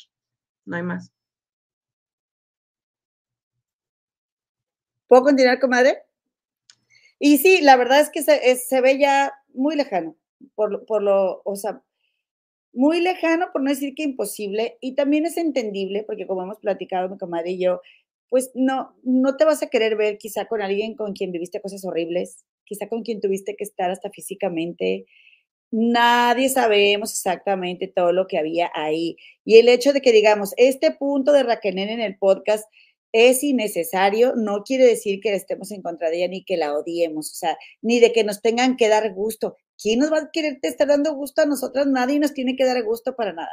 no 0.66 0.76
hay 0.78 0.84
más. 0.84 1.12
¿Puedo 5.08 5.24
continuar, 5.24 5.60
comadre? 5.60 5.98
Y 7.20 7.38
sí, 7.38 7.62
la 7.62 7.76
verdad 7.78 8.02
es 8.02 8.10
que 8.10 8.22
se, 8.22 8.82
ve 8.82 9.00
ya 9.00 9.34
muy 9.54 9.76
lejano, 9.76 10.18
por, 10.56 10.86
por, 10.86 11.02
lo, 11.04 11.42
o 11.46 11.56
sea, 11.56 11.82
muy 12.74 13.00
lejano, 13.00 13.48
por 13.54 13.62
no 13.62 13.70
decir 13.70 13.94
que 13.96 14.04
imposible, 14.04 14.78
y 14.82 14.96
también 14.96 15.26
es 15.26 15.38
entendible, 15.38 16.04
porque 16.04 16.28
como 16.28 16.44
hemos 16.44 16.60
platicado 16.60 17.10
mi 17.10 17.18
comadre 17.18 17.52
y 17.52 17.64
yo, 17.64 17.82
pues 18.30 18.52
no, 18.56 18.96
no 19.04 19.38
te 19.38 19.46
vas 19.46 19.62
a 19.62 19.70
querer 19.70 19.96
ver 19.96 20.18
quizá 20.18 20.46
con 20.48 20.62
alguien 20.62 20.96
con 20.96 21.14
quien 21.14 21.32
viviste 21.32 21.62
cosas 21.62 21.86
horribles, 21.86 22.44
quizá 22.66 22.90
con 22.90 23.04
quien 23.04 23.22
tuviste 23.22 23.56
que 23.56 23.64
estar 23.64 23.92
hasta 23.92 24.10
físicamente, 24.10 25.06
nadie 25.74 26.50
sabemos 26.50 27.12
exactamente 27.12 27.88
todo 27.88 28.14
lo 28.14 28.28
que 28.28 28.38
había 28.38 28.72
ahí. 28.76 29.18
Y 29.44 29.58
el 29.58 29.68
hecho 29.70 29.92
de 29.92 30.02
que 30.02 30.12
digamos, 30.12 30.54
este 30.58 30.92
punto 30.92 31.32
de 31.32 31.42
Raquel 31.42 31.80
en 31.80 32.00
el 32.00 32.16
podcast 32.18 32.66
es 33.12 33.44
innecesario, 33.44 34.36
no 34.36 34.64
quiere 34.64 34.86
decir 34.86 35.20
que 35.20 35.34
estemos 35.34 35.72
en 35.72 35.82
contra 35.82 36.10
de 36.10 36.18
ella 36.18 36.28
ni 36.28 36.46
que 36.46 36.58
la 36.58 36.74
odiemos, 36.76 37.32
o 37.32 37.36
sea, 37.36 37.58
ni 37.82 38.00
de 38.00 38.12
que 38.14 38.24
nos 38.24 38.42
tengan 38.42 38.78
que 38.78 38.88
dar 38.88 39.14
gusto. 39.14 39.58
¿Quién 39.82 40.00
nos 40.00 40.12
va 40.12 40.20
a 40.20 40.30
querer 40.32 40.60
estar 40.62 40.88
dando 40.88 41.14
gusto 41.16 41.42
a 41.42 41.46
nosotras? 41.46 41.88
Nadie 41.88 42.20
nos 42.20 42.34
tiene 42.34 42.56
que 42.56 42.66
dar 42.66 42.82
gusto 42.84 43.16
para 43.16 43.34
nada. 43.34 43.52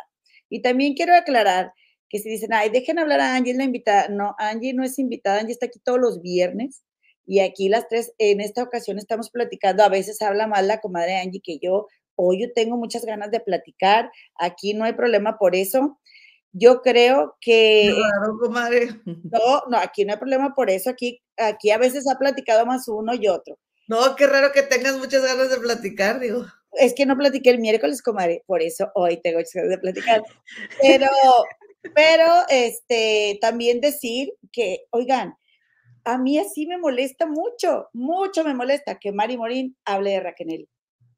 Y 0.51 0.61
también 0.61 0.95
quiero 0.95 1.15
aclarar 1.15 1.73
que 2.11 2.19
si 2.19 2.29
dicen, 2.29 2.53
ay, 2.53 2.69
dejen 2.71 2.99
hablar 2.99 3.21
a 3.21 3.35
Angie, 3.35 3.55
la 3.55 3.65
invitada. 3.65 4.09
No, 4.09 4.35
Angie 4.39 4.75
no 4.75 4.85
es 4.85 4.99
invitada, 4.99 5.41
Angie 5.41 5.53
está 5.53 5.67
aquí 5.67 5.79
todos 5.83 6.01
los 6.01 6.21
viernes. 6.21 6.83
Y 7.27 7.41
aquí 7.41 7.69
las 7.69 7.89
tres, 7.89 8.13
en 8.19 8.41
esta 8.41 8.63
ocasión 8.63 8.99
estamos 8.99 9.31
platicando, 9.31 9.85
a 9.85 9.89
veces 9.89 10.21
habla 10.21 10.47
más 10.47 10.67
la 10.67 10.81
comadre 10.81 11.17
Angie 11.17 11.41
que 11.43 11.59
yo, 11.63 11.87
hoy 12.21 12.43
yo 12.43 12.53
tengo 12.55 12.77
muchas 12.77 13.05
ganas 13.05 13.31
de 13.31 13.41
platicar, 13.41 14.11
aquí 14.39 14.75
no 14.75 14.85
hay 14.85 14.93
problema 14.93 15.39
por 15.39 15.55
eso. 15.55 15.99
Yo 16.53 16.83
creo 16.83 17.37
que... 17.41 17.95
Comadre. 18.41 18.89
No, 19.07 19.63
no, 19.69 19.77
aquí 19.79 20.05
no 20.05 20.13
hay 20.13 20.19
problema 20.19 20.55
por 20.55 20.71
eso, 20.71 20.91
aquí, 20.91 21.23
aquí 21.37 21.71
a 21.71 21.79
veces 21.79 22.09
ha 22.09 22.19
platicado 22.19 22.67
más 22.67 22.89
uno 22.89 23.15
y 23.15 23.29
otro. 23.29 23.59
No, 23.89 24.15
qué 24.17 24.27
raro 24.27 24.53
que 24.53 24.63
tengas 24.63 24.99
muchas 24.99 25.25
ganas 25.25 25.51
de 25.51 25.57
platicar, 25.57 26.21
digo. 26.21 26.45
Es 26.73 26.95
que 26.95 27.07
no 27.07 27.17
platiqué 27.17 27.51
el 27.51 27.59
miércoles, 27.59 28.03
comadre, 28.03 28.45
por 28.47 28.63
eso 28.63 28.91
hoy 28.95 29.21
tengo 29.21 29.39
muchas 29.39 29.55
ganas 29.55 29.71
de 29.71 29.79
platicar. 29.79 30.23
Pero, 30.83 31.07
pero, 31.95 32.27
este, 32.51 33.39
también 33.41 33.81
decir 33.81 34.35
que, 34.53 34.85
oigan, 34.91 35.35
a 36.05 36.19
mí 36.19 36.39
así 36.39 36.67
me 36.67 36.79
molesta 36.79 37.27
mucho, 37.27 37.89
mucho 37.93 38.45
me 38.45 38.55
molesta 38.55 38.99
que 38.99 39.13
Mari 39.13 39.37
Morín 39.37 39.77
hable 39.85 40.11
de 40.11 40.21
Raquel. 40.21 40.69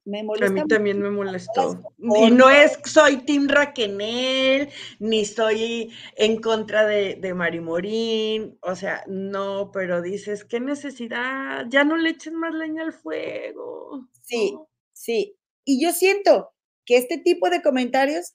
Me 0.04 0.24
molesta. 0.24 0.46
A 0.46 0.50
mí 0.50 0.66
también 0.68 1.00
me 1.00 1.10
molestó. 1.10 1.80
Y 1.98 2.30
no 2.32 2.50
es, 2.50 2.78
soy 2.84 3.18
Tim 3.18 3.48
Raquenel, 3.48 4.68
ni 4.98 5.24
soy 5.24 5.92
en 6.16 6.40
contra 6.40 6.86
de, 6.86 7.14
de 7.14 7.34
Mari 7.34 7.60
Morín, 7.60 8.58
o 8.62 8.74
sea, 8.74 9.04
no, 9.06 9.70
pero 9.72 10.02
dices, 10.02 10.44
qué 10.44 10.58
necesidad, 10.58 11.66
ya 11.68 11.84
no 11.84 11.96
le 11.96 12.10
echen 12.10 12.34
más 12.34 12.52
leña 12.52 12.82
al 12.82 12.92
fuego. 12.92 14.08
Sí, 14.22 14.56
sí. 14.92 15.36
Y 15.64 15.80
yo 15.80 15.92
siento 15.92 16.52
que 16.84 16.96
este 16.96 17.18
tipo 17.18 17.48
de 17.48 17.62
comentarios 17.62 18.34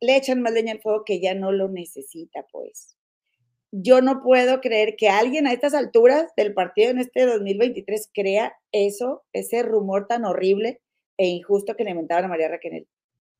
le 0.00 0.16
echan 0.16 0.42
más 0.42 0.52
leña 0.52 0.72
al 0.72 0.82
fuego 0.82 1.04
que 1.06 1.20
ya 1.20 1.34
no 1.34 1.50
lo 1.50 1.68
necesita, 1.68 2.46
pues. 2.52 2.98
Yo 3.72 4.02
no 4.02 4.20
puedo 4.22 4.60
creer 4.60 4.96
que 4.96 5.08
alguien 5.08 5.46
a 5.46 5.52
estas 5.52 5.72
alturas 5.72 6.30
del 6.36 6.52
partido 6.52 6.90
en 6.90 6.98
este 6.98 7.24
2023 7.24 8.10
crea 8.12 8.52
eso, 8.72 9.22
ese 9.32 9.62
rumor 9.62 10.06
tan 10.08 10.26
horrible 10.26 10.82
e 11.20 11.26
injusto 11.26 11.76
que 11.76 11.84
le 11.84 11.90
inventaban 11.90 12.24
a 12.24 12.28
María 12.28 12.48
Raquel. 12.48 12.88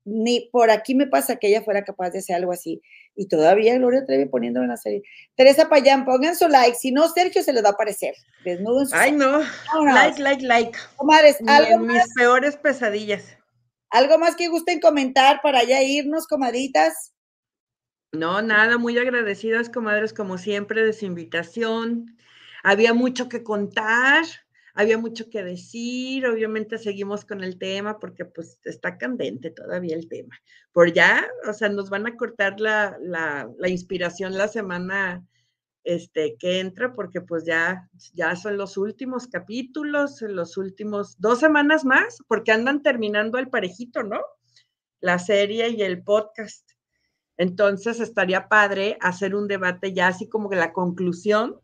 Ni 0.04 0.50
por 0.52 0.70
aquí 0.70 0.94
me 0.94 1.06
pasa 1.06 1.36
que 1.36 1.48
ella 1.48 1.62
fuera 1.62 1.82
capaz 1.82 2.10
de 2.10 2.18
hacer 2.18 2.36
algo 2.36 2.52
así. 2.52 2.82
Y 3.16 3.26
todavía 3.26 3.78
Gloria 3.78 4.04
Trevi 4.04 4.26
poniendo 4.26 4.60
en 4.60 4.68
la 4.68 4.76
serie. 4.76 5.02
Teresa 5.34 5.70
Payán, 5.70 6.04
pongan 6.04 6.36
su 6.36 6.46
like. 6.46 6.76
Si 6.76 6.92
no, 6.92 7.08
Sergio 7.08 7.42
se 7.42 7.54
les 7.54 7.64
va 7.64 7.70
a 7.70 7.72
aparecer. 7.72 8.14
Desnudo 8.44 8.82
en 8.82 8.88
su 8.88 8.94
Ay, 8.94 9.12
no. 9.12 9.40
Like, 9.94 10.20
like, 10.20 10.44
like. 10.44 10.78
Comadres, 10.96 11.38
¿algo 11.46 11.78
mis 11.78 12.02
peores 12.14 12.58
pesadillas. 12.58 13.38
¿Algo 13.88 14.18
más 14.18 14.36
que 14.36 14.48
gusten 14.48 14.78
comentar 14.78 15.40
para 15.42 15.64
ya 15.64 15.82
irnos, 15.82 16.26
comadritas? 16.26 17.14
No, 18.12 18.42
nada, 18.42 18.76
muy 18.76 18.98
agradecidas, 18.98 19.70
comadres, 19.70 20.12
como 20.12 20.36
siempre, 20.36 20.84
de 20.84 20.92
su 20.92 21.06
invitación. 21.06 22.14
Había 22.62 22.92
mucho 22.92 23.30
que 23.30 23.42
contar 23.42 24.24
había 24.74 24.98
mucho 24.98 25.28
que 25.30 25.42
decir, 25.42 26.26
obviamente 26.26 26.78
seguimos 26.78 27.24
con 27.24 27.42
el 27.42 27.58
tema 27.58 27.98
porque 27.98 28.24
pues 28.24 28.58
está 28.64 28.98
candente 28.98 29.50
todavía 29.50 29.96
el 29.96 30.08
tema. 30.08 30.38
Por 30.72 30.92
ya, 30.92 31.26
o 31.48 31.52
sea, 31.52 31.68
nos 31.68 31.90
van 31.90 32.06
a 32.06 32.16
cortar 32.16 32.60
la, 32.60 32.96
la, 33.00 33.68
inspiración 33.68 34.36
la 34.36 34.48
semana 34.48 35.26
este, 35.84 36.36
que 36.38 36.60
entra 36.60 36.92
porque 36.92 37.20
pues 37.20 37.44
ya, 37.44 37.88
ya 38.12 38.36
son 38.36 38.56
los 38.56 38.76
últimos 38.76 39.26
capítulos, 39.26 40.22
los 40.22 40.56
últimos 40.56 41.20
dos 41.20 41.40
semanas 41.40 41.84
más, 41.84 42.18
porque 42.28 42.52
andan 42.52 42.82
terminando 42.82 43.38
el 43.38 43.48
parejito, 43.48 44.02
¿no? 44.02 44.20
La 45.00 45.18
serie 45.18 45.70
y 45.70 45.82
el 45.82 46.02
podcast. 46.02 46.70
Entonces 47.36 48.00
estaría 48.00 48.48
padre 48.48 48.98
hacer 49.00 49.34
un 49.34 49.48
debate 49.48 49.94
ya 49.94 50.08
así 50.08 50.28
como 50.28 50.50
que 50.50 50.56
la 50.56 50.74
conclusión 50.74 51.58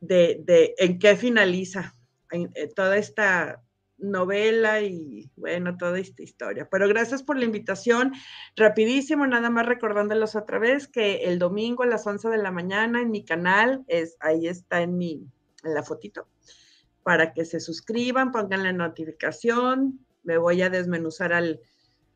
de, 0.00 0.74
en 0.78 0.98
qué 0.98 1.16
finaliza 1.16 1.94
eh, 2.32 2.68
toda 2.74 2.96
esta 2.96 3.62
novela 3.98 4.82
y 4.82 5.30
bueno, 5.36 5.76
toda 5.76 5.98
esta 5.98 6.22
historia. 6.22 6.68
Pero 6.70 6.88
gracias 6.88 7.22
por 7.22 7.38
la 7.38 7.44
invitación. 7.44 8.12
Rapidísimo, 8.56 9.26
nada 9.26 9.50
más 9.50 9.66
recordándolos 9.66 10.36
otra 10.36 10.58
vez 10.58 10.88
que 10.88 11.24
el 11.24 11.38
domingo 11.38 11.82
a 11.82 11.86
las 11.86 12.06
11 12.06 12.28
de 12.28 12.38
la 12.38 12.50
mañana 12.50 13.00
en 13.00 13.10
mi 13.10 13.24
canal, 13.24 13.84
es, 13.88 14.16
ahí 14.20 14.48
está 14.48 14.82
en, 14.82 14.98
mi, 14.98 15.26
en 15.64 15.74
la 15.74 15.82
fotito, 15.82 16.28
para 17.02 17.32
que 17.32 17.44
se 17.44 17.60
suscriban, 17.60 18.32
pongan 18.32 18.64
la 18.64 18.72
notificación. 18.72 20.00
Me 20.22 20.38
voy 20.38 20.60
a 20.62 20.70
desmenuzar 20.70 21.32
al, 21.32 21.60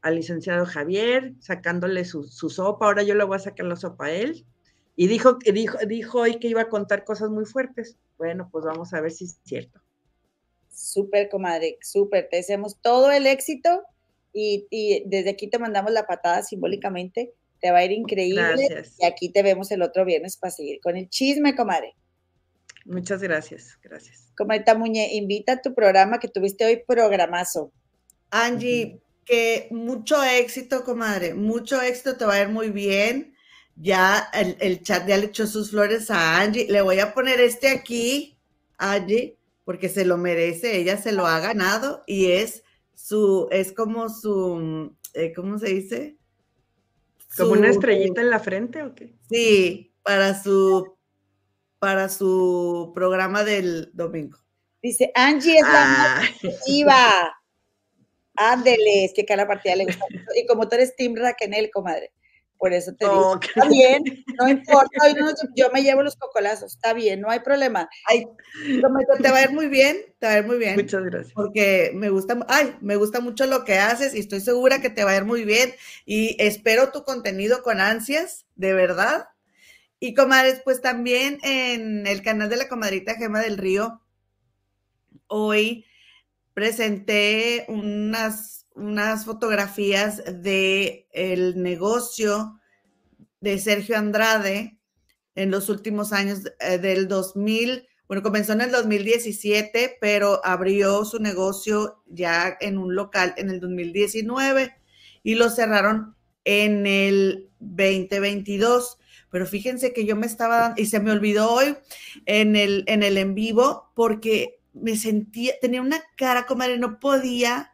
al 0.03 0.17
licenciado 0.17 0.67
Javier, 0.67 1.35
sacándole 1.39 2.05
su, 2.05 2.25
su, 2.25 2.51
sopa. 2.51 2.87
Ahora 2.87 3.03
yo 3.03 3.15
le 3.15 3.25
voy 3.25 3.37
a 3.37 3.41
sacar 3.41 3.67
la 3.67 3.77
sopa 3.77 4.07
a 4.07 4.11
él. 4.11 4.45
Y 4.97 5.07
dijo, 5.07 5.39
dijo, 5.53 5.79
dijo 5.87 6.21
hoy 6.21 6.39
que 6.39 6.49
iba 6.49 6.63
a 6.63 6.69
contar 6.69 7.05
cosas 7.05 7.31
muy 7.31 7.47
fuertes. 7.47 7.97
Bueno, 8.19 8.49
pues 8.51 8.65
vamos 8.65 8.93
a 8.93 9.01
ver 9.01 9.13
si 9.13 9.25
es 9.25 9.39
cierto. 9.45 9.81
Súper, 10.71 11.29
comadre, 11.29 11.79
súper. 11.83 12.29
Te 12.29 12.37
deseamos 12.37 12.81
todo 12.81 13.11
el 13.11 13.27
éxito 13.27 13.83
y, 14.33 15.03
desde 15.07 15.31
aquí 15.31 15.49
te 15.49 15.59
mandamos 15.59 15.93
la 15.93 16.07
patada 16.07 16.43
simbólicamente. 16.43 17.33
Te 17.61 17.71
va 17.71 17.79
a 17.79 17.85
ir 17.85 17.93
increíble. 17.93 18.69
Gracias. 18.69 18.97
Y 18.99 19.05
aquí 19.05 19.31
te 19.31 19.43
vemos 19.43 19.71
el 19.71 19.83
otro 19.83 20.05
viernes 20.05 20.37
para 20.37 20.51
seguir 20.51 20.81
con 20.81 20.97
el 20.97 21.09
chisme, 21.09 21.55
comadre. 21.55 21.95
Muchas 22.85 23.23
gracias, 23.23 23.79
gracias. 23.83 24.33
Comadre 24.37 24.65
Tamuñe, 24.65 25.15
invita 25.15 25.53
a 25.53 25.63
tu 25.63 25.75
programa 25.75 26.19
que 26.19 26.29
tuviste 26.29 26.65
hoy, 26.65 26.83
programazo. 26.87 27.73
Angie, 28.31 29.01
que 29.25 29.69
mucho 29.71 30.23
éxito, 30.25 30.85
comadre, 30.85 31.35
mucho 31.35 31.81
éxito, 31.81 32.17
te 32.17 32.25
va 32.25 32.35
a 32.35 32.43
ir 32.43 32.49
muy 32.49 32.71
bien. 32.71 33.35
Ya 33.83 34.29
el, 34.35 34.57
el 34.61 34.83
chat 34.83 35.09
ya 35.09 35.17
le 35.17 35.27
echó 35.27 35.47
sus 35.47 35.71
flores 35.71 36.11
a 36.11 36.39
Angie. 36.41 36.67
Le 36.71 36.83
voy 36.83 36.99
a 36.99 37.15
poner 37.15 37.41
este 37.41 37.69
aquí, 37.69 38.39
Angie, 38.77 39.39
porque 39.65 39.89
se 39.89 40.05
lo 40.05 40.19
merece, 40.19 40.77
ella 40.77 40.99
se 40.99 41.13
lo 41.13 41.27
ha 41.27 41.41
ganado 41.41 42.05
y 42.07 42.33
es 42.33 42.63
su, 42.95 43.49
es 43.51 43.73
como 43.73 44.09
su, 44.09 44.95
eh, 45.15 45.33
¿cómo 45.33 45.59
se 45.59 45.69
dice? 45.69 46.17
¿Como 47.37 47.53
una 47.53 47.71
estrellita 47.71 48.21
en 48.21 48.31
la 48.31 48.41
frente 48.41 48.83
o 48.83 48.95
qué? 48.95 49.15
Sí, 49.31 49.93
para 50.03 50.41
su, 50.43 50.97
para 51.79 52.09
su 52.09 52.93
programa 52.95 53.45
del 53.45 53.91
domingo. 53.95 54.39
Dice, 54.83 55.13
Angie 55.15 55.57
es 55.59 55.63
la 55.63 55.69
más 55.73 56.31
ah. 56.89 57.33
Ándele, 58.35 59.05
es 59.05 59.13
que 59.15 59.25
cada 59.25 59.47
partida 59.47 59.77
le 59.77 59.85
gusta 59.85 60.05
mucho. 60.11 60.25
Y 60.35 60.47
como 60.47 60.69
tú 60.69 60.77
eres 60.77 60.97
Team 60.97 61.15
Raquel, 61.15 61.71
comadre. 61.71 62.13
Por 62.61 62.75
eso 62.75 62.93
te 62.93 63.07
digo, 63.07 63.41
está 63.41 63.67
bien, 63.71 64.05
no 64.39 64.47
importa, 64.47 64.91
yo 65.57 65.71
me 65.73 65.83
llevo 65.83 66.03
los 66.03 66.15
cocolazos, 66.17 66.75
está 66.75 66.93
bien, 66.93 67.23
no 67.23 67.31
hay 67.31 67.41
problema. 67.41 67.89
Ay, 68.07 68.27
te 69.23 69.31
va 69.31 69.39
a 69.39 69.45
ir 69.45 69.53
muy 69.53 69.67
bien, 69.69 69.97
te 70.19 70.27
va 70.27 70.35
a 70.35 70.39
ir 70.41 70.45
muy 70.45 70.59
bien. 70.59 70.77
Muchas 70.77 71.03
gracias. 71.05 71.33
Porque 71.33 71.91
me 71.95 72.11
gusta, 72.11 72.39
ay, 72.49 72.77
me 72.83 72.97
gusta 72.97 73.21
mucho 73.21 73.47
lo 73.47 73.65
que 73.65 73.79
haces 73.79 74.15
y 74.15 74.19
estoy 74.19 74.41
segura 74.41 74.83
que 74.83 74.91
te 74.91 75.05
va 75.05 75.13
a 75.13 75.17
ir 75.17 75.25
muy 75.25 75.47
bien 75.47 75.73
y 76.05 76.37
espero 76.39 76.93
tu 76.93 77.03
contenido 77.03 77.63
con 77.63 77.81
ansias, 77.81 78.45
de 78.57 78.75
verdad. 78.75 79.29
Y 79.99 80.13
comadres, 80.13 80.61
pues 80.63 80.83
también 80.83 81.39
en 81.43 82.07
el 82.07 82.21
canal 82.21 82.51
de 82.51 82.57
la 82.57 82.69
comadrita 82.69 83.15
Gema 83.15 83.41
del 83.41 83.57
Río, 83.57 84.03
hoy 85.29 85.87
presenté 86.53 87.65
unas 87.69 88.60
unas 88.81 89.25
fotografías 89.25 90.23
de 90.43 91.07
el 91.13 91.63
negocio 91.63 92.61
de 93.41 93.59
Sergio 93.59 93.97
Andrade 93.97 94.79
en 95.35 95.51
los 95.51 95.69
últimos 95.69 96.13
años 96.13 96.41
eh, 96.61 96.79
del 96.79 97.09
2000. 97.09 97.87
Bueno, 98.09 98.23
comenzó 98.23 98.53
en 98.53 98.63
el 98.63 98.73
2017, 98.73 99.99
pero 100.01 100.45
abrió 100.45 101.05
su 101.05 101.21
negocio 101.21 102.03
ya 102.07 102.57
en 102.61 102.79
un 102.79 102.95
local 102.95 103.35
en 103.37 103.51
el 103.51 103.61
2019 103.61 104.75
y 105.23 105.35
lo 105.35 105.51
cerraron 105.51 106.17
en 106.45 106.87
el 106.87 107.51
2022. 107.61 108.99
Pero 109.31 109.47
fíjense 109.47 109.93
que 109.93 110.05
yo 110.07 110.17
me 110.17 110.27
estaba, 110.27 110.75
y 110.77 110.87
se 110.87 110.99
me 110.99 111.13
olvidó 111.13 111.53
hoy 111.53 111.77
en 112.27 112.57
el 112.57 112.85
en, 112.89 113.05
el 113.05 113.17
en 113.17 113.35
vivo, 113.35 113.93
porque 113.95 114.61
me 114.73 114.97
sentía, 114.97 115.53
tenía 115.61 115.81
una 115.81 116.03
cara, 116.17 116.47
como 116.47 116.67
no 116.67 116.99
podía 116.99 117.70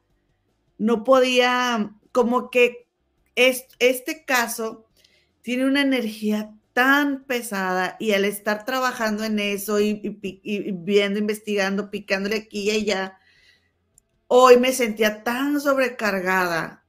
no 0.78 1.04
podía, 1.04 1.94
como 2.12 2.50
que 2.50 2.86
este 3.34 4.24
caso 4.24 4.86
tiene 5.42 5.66
una 5.66 5.82
energía 5.82 6.52
tan 6.72 7.24
pesada 7.24 7.96
y 7.98 8.12
al 8.12 8.24
estar 8.24 8.64
trabajando 8.64 9.24
en 9.24 9.38
eso 9.38 9.80
y, 9.80 10.18
viendo, 10.74 11.18
investigando, 11.18 11.90
picándole 11.90 12.36
aquí 12.36 12.64
y 12.64 12.70
allá, 12.70 13.18
hoy 14.26 14.58
me 14.58 14.72
sentía 14.72 15.24
tan 15.24 15.60
sobrecargada, 15.60 16.84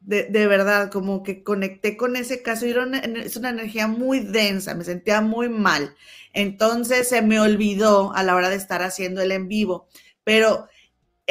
de, 0.00 0.46
verdad, 0.46 0.90
como 0.90 1.22
que 1.22 1.42
conecté 1.44 1.96
con 1.96 2.16
ese 2.16 2.42
caso 2.42 2.66
y 2.66 2.70
era 2.70 2.84
es 2.84 3.36
una 3.36 3.50
energía 3.50 3.86
muy 3.86 4.20
densa, 4.20 4.74
me 4.74 4.84
sentía 4.84 5.20
muy 5.20 5.48
mal. 5.48 5.94
Entonces 6.32 7.08
se 7.08 7.22
me 7.22 7.38
olvidó 7.40 8.12
a 8.14 8.22
la 8.22 8.34
hora 8.34 8.48
de 8.48 8.56
estar 8.56 8.82
haciendo 8.82 9.22
el 9.22 9.32
en 9.32 9.48
vivo, 9.48 9.88
pero 10.24 10.68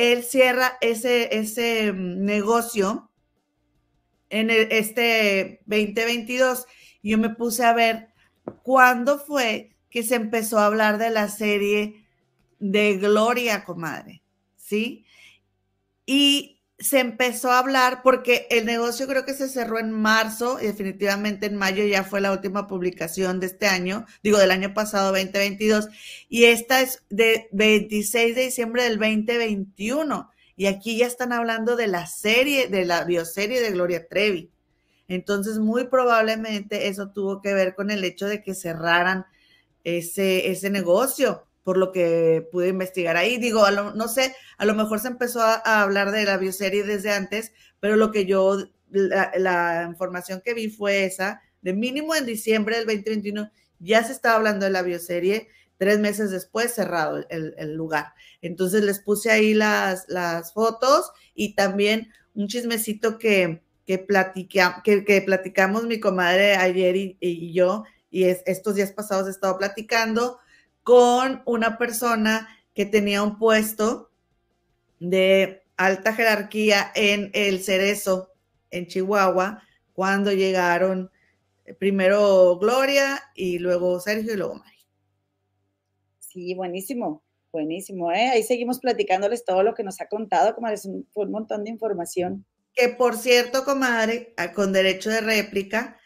él 0.02 0.24
cierra 0.24 0.78
ese, 0.82 1.38
ese 1.38 1.92
mm, 1.92 2.24
negocio 2.26 3.12
en 4.30 4.50
este 4.50 5.62
2022 5.66 6.66
y 7.02 7.12
yo 7.12 7.18
me 7.18 7.30
puse 7.30 7.66
a 7.66 7.74
ver 7.74 8.10
cuándo 8.64 9.20
fue 9.20 9.76
que 9.90 10.04
se 10.04 10.16
empezó 10.16 10.60
a 10.60 10.68
hablar 10.68 10.98
de 10.98 11.10
la 11.10 11.28
serie 11.28 12.08
de 12.60 12.98
Gloria, 12.98 13.64
comadre, 13.64 14.24
¿sí? 14.56 15.06
Y 16.06 16.61
se 16.82 17.00
empezó 17.00 17.52
a 17.52 17.60
hablar 17.60 18.02
porque 18.04 18.48
el 18.50 18.66
negocio 18.66 19.08
creo 19.08 19.24
que 19.26 19.34
se 19.34 19.48
cerró 19.48 19.80
en 19.80 19.92
marzo 19.92 20.60
y 20.60 20.66
definitivamente 20.66 21.46
en 21.46 21.56
mayo 21.56 21.86
ya 21.86 22.04
fue 22.04 22.22
la 22.22 22.32
última 22.32 22.68
publicación 22.68 23.40
de 23.40 23.48
este 23.48 23.68
año, 23.68 24.06
digo 24.24 24.38
del 24.40 24.52
año 24.52 24.74
pasado 24.74 25.12
2022 25.12 25.88
y 26.28 26.46
esta 26.46 26.82
es 26.82 27.04
de 27.10 27.50
26 27.52 28.36
de 28.36 28.42
diciembre 28.42 28.84
del 28.84 28.98
2021 28.98 30.30
y 30.56 30.66
aquí 30.66 30.98
ya 30.98 31.08
están 31.08 31.34
hablando 31.34 31.76
de 31.76 31.88
la 31.88 32.08
serie, 32.08 32.68
de 32.68 32.86
la 32.86 33.04
bioserie 33.04 33.62
de 33.62 33.72
Gloria 33.72 34.08
Trevi. 34.08 34.52
Entonces 35.08 35.60
muy 35.60 35.88
probablemente 35.88 36.88
eso 36.88 37.12
tuvo 37.12 37.42
que 37.42 37.54
ver 37.54 37.76
con 37.76 37.92
el 37.92 38.04
hecho 38.04 38.28
de 38.28 38.42
que 38.42 38.56
cerraran 38.56 39.26
ese, 39.84 40.50
ese 40.50 40.70
negocio 40.70 41.46
por 41.64 41.78
lo 41.78 41.92
que 41.92 42.48
pude 42.52 42.70
investigar 42.70 43.18
ahí. 43.18 43.38
Digo, 43.38 43.64
no 43.72 44.08
sé, 44.08 44.36
a 44.58 44.66
lo 44.66 44.74
mejor 44.74 45.00
se 45.00 45.10
empezó 45.10 45.42
a, 45.42 45.82
hablar 45.82 46.12
de 46.12 46.26
la 46.26 46.38
bioserie 46.38 46.84
desde 46.84 47.12
antes, 47.12 47.54
pero 47.80 47.96
lo 47.96 48.12
que 48.12 48.26
yo, 48.26 48.58
la, 48.90 49.86
información 49.88 50.42
que 50.44 50.54
vi 50.54 50.70
fue 50.70 51.06
esa, 51.06 51.42
de 51.62 51.74
mínimo 51.74 52.16
en 52.16 52.26
diciembre 52.26 52.78
del 52.78 52.86
2021, 52.86 53.52
ya 53.80 54.04
se 54.04 54.12
estaba 54.12 54.36
hablando 54.36 54.66
de 54.66 54.72
la 54.72 54.82
bioserie, 54.82 55.50
tres 55.78 56.00
meses 56.00 56.32
después 56.32 56.74
cerrado 56.74 57.26
el, 57.30 57.74
lugar. 57.74 58.14
Entonces 58.42 58.84
les 58.84 59.00
puse 59.00 59.32
ahí 59.32 59.54
las, 59.54 60.06
las 60.08 60.54
fotos 60.54 61.12
y 61.34 61.56
también 61.56 62.10
un 62.36 62.48
chismecito 62.48 63.18
que, 63.18 63.64
que, 63.86 64.06
que, 65.06 65.22
platicamos 65.22 65.86
mi 65.86 66.00
comadre 66.00 66.56
ayer 66.56 66.96
y, 67.20 67.54
yo, 67.54 67.84
y 68.10 68.26
es, 68.26 68.44
estos 68.46 68.76
días 68.76 68.92
pasados 68.92 69.28
he 69.28 69.32
estado 69.32 69.58
platicando 69.58 70.40
con 70.84 71.42
una 71.46 71.78
persona 71.78 72.48
que 72.74 72.86
tenía 72.86 73.24
un 73.24 73.38
puesto 73.38 74.10
de 75.00 75.64
alta 75.78 76.14
jerarquía 76.14 76.92
en 76.96 77.32
el 77.34 77.64
Cerezo, 77.64 78.30
en 78.70 78.88
Chihuahua, 78.88 79.64
cuando 79.94 80.32
llegaron 80.32 81.12
eh, 81.66 81.74
primero 81.74 82.58
Gloria 82.58 83.22
y 83.36 83.60
luego 83.60 84.00
Sergio 84.00 84.34
y 84.34 84.38
luego 84.38 84.56
Mari. 84.56 84.78
Sí, 86.20 86.54
buenísimo, 86.54 87.24
buenísimo. 87.52 88.12
¿eh? 88.12 88.30
Ahí 88.30 88.44
seguimos 88.44 88.80
platicándoles 88.80 89.44
todo 89.44 89.64
lo 89.64 89.74
que 89.74 89.84
nos 89.84 90.00
ha 90.00 90.08
contado, 90.08 90.56
como 90.56 90.68
es 90.70 90.86
un, 90.86 91.06
montón 91.30 91.64
de 91.64 91.72
información. 91.72 92.46
Que 92.74 92.88
por 92.90 93.18
cierto, 93.18 93.66
comadre, 93.66 94.34
con 94.56 94.72
derecho 94.72 95.10
de 95.10 95.20
réplica, 95.20 95.98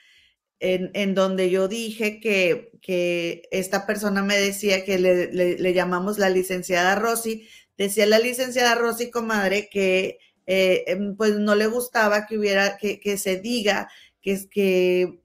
en, 0.59 1.16
donde 1.16 1.50
yo 1.50 1.67
dije 1.67 2.19
que, 2.19 2.72
que, 2.82 3.43
esta 3.51 3.85
persona 3.85 4.24
me 4.24 4.38
decía 4.38 4.85
que 4.85 4.98
le, 5.00 5.74
llamamos 5.74 6.17
la 6.17 6.30
licenciada 6.30 6.95
Rosy, 6.95 7.48
decía 7.77 8.06
la 8.06 8.19
licenciada 8.19 8.75
Rosy, 8.75 9.11
comadre, 9.11 9.69
que 9.69 10.19
eh, 10.48 10.84
em, 10.88 11.16
pues 11.16 11.35
no 11.35 11.56
le 11.56 11.67
gustaba 11.67 12.25
que 12.25 12.38
hubiera, 12.38 12.77
que, 12.77 13.00
que 13.00 13.17
se 13.17 13.40
diga 13.40 13.90
que 14.22 14.32
es 14.32 14.48
que 14.48 15.19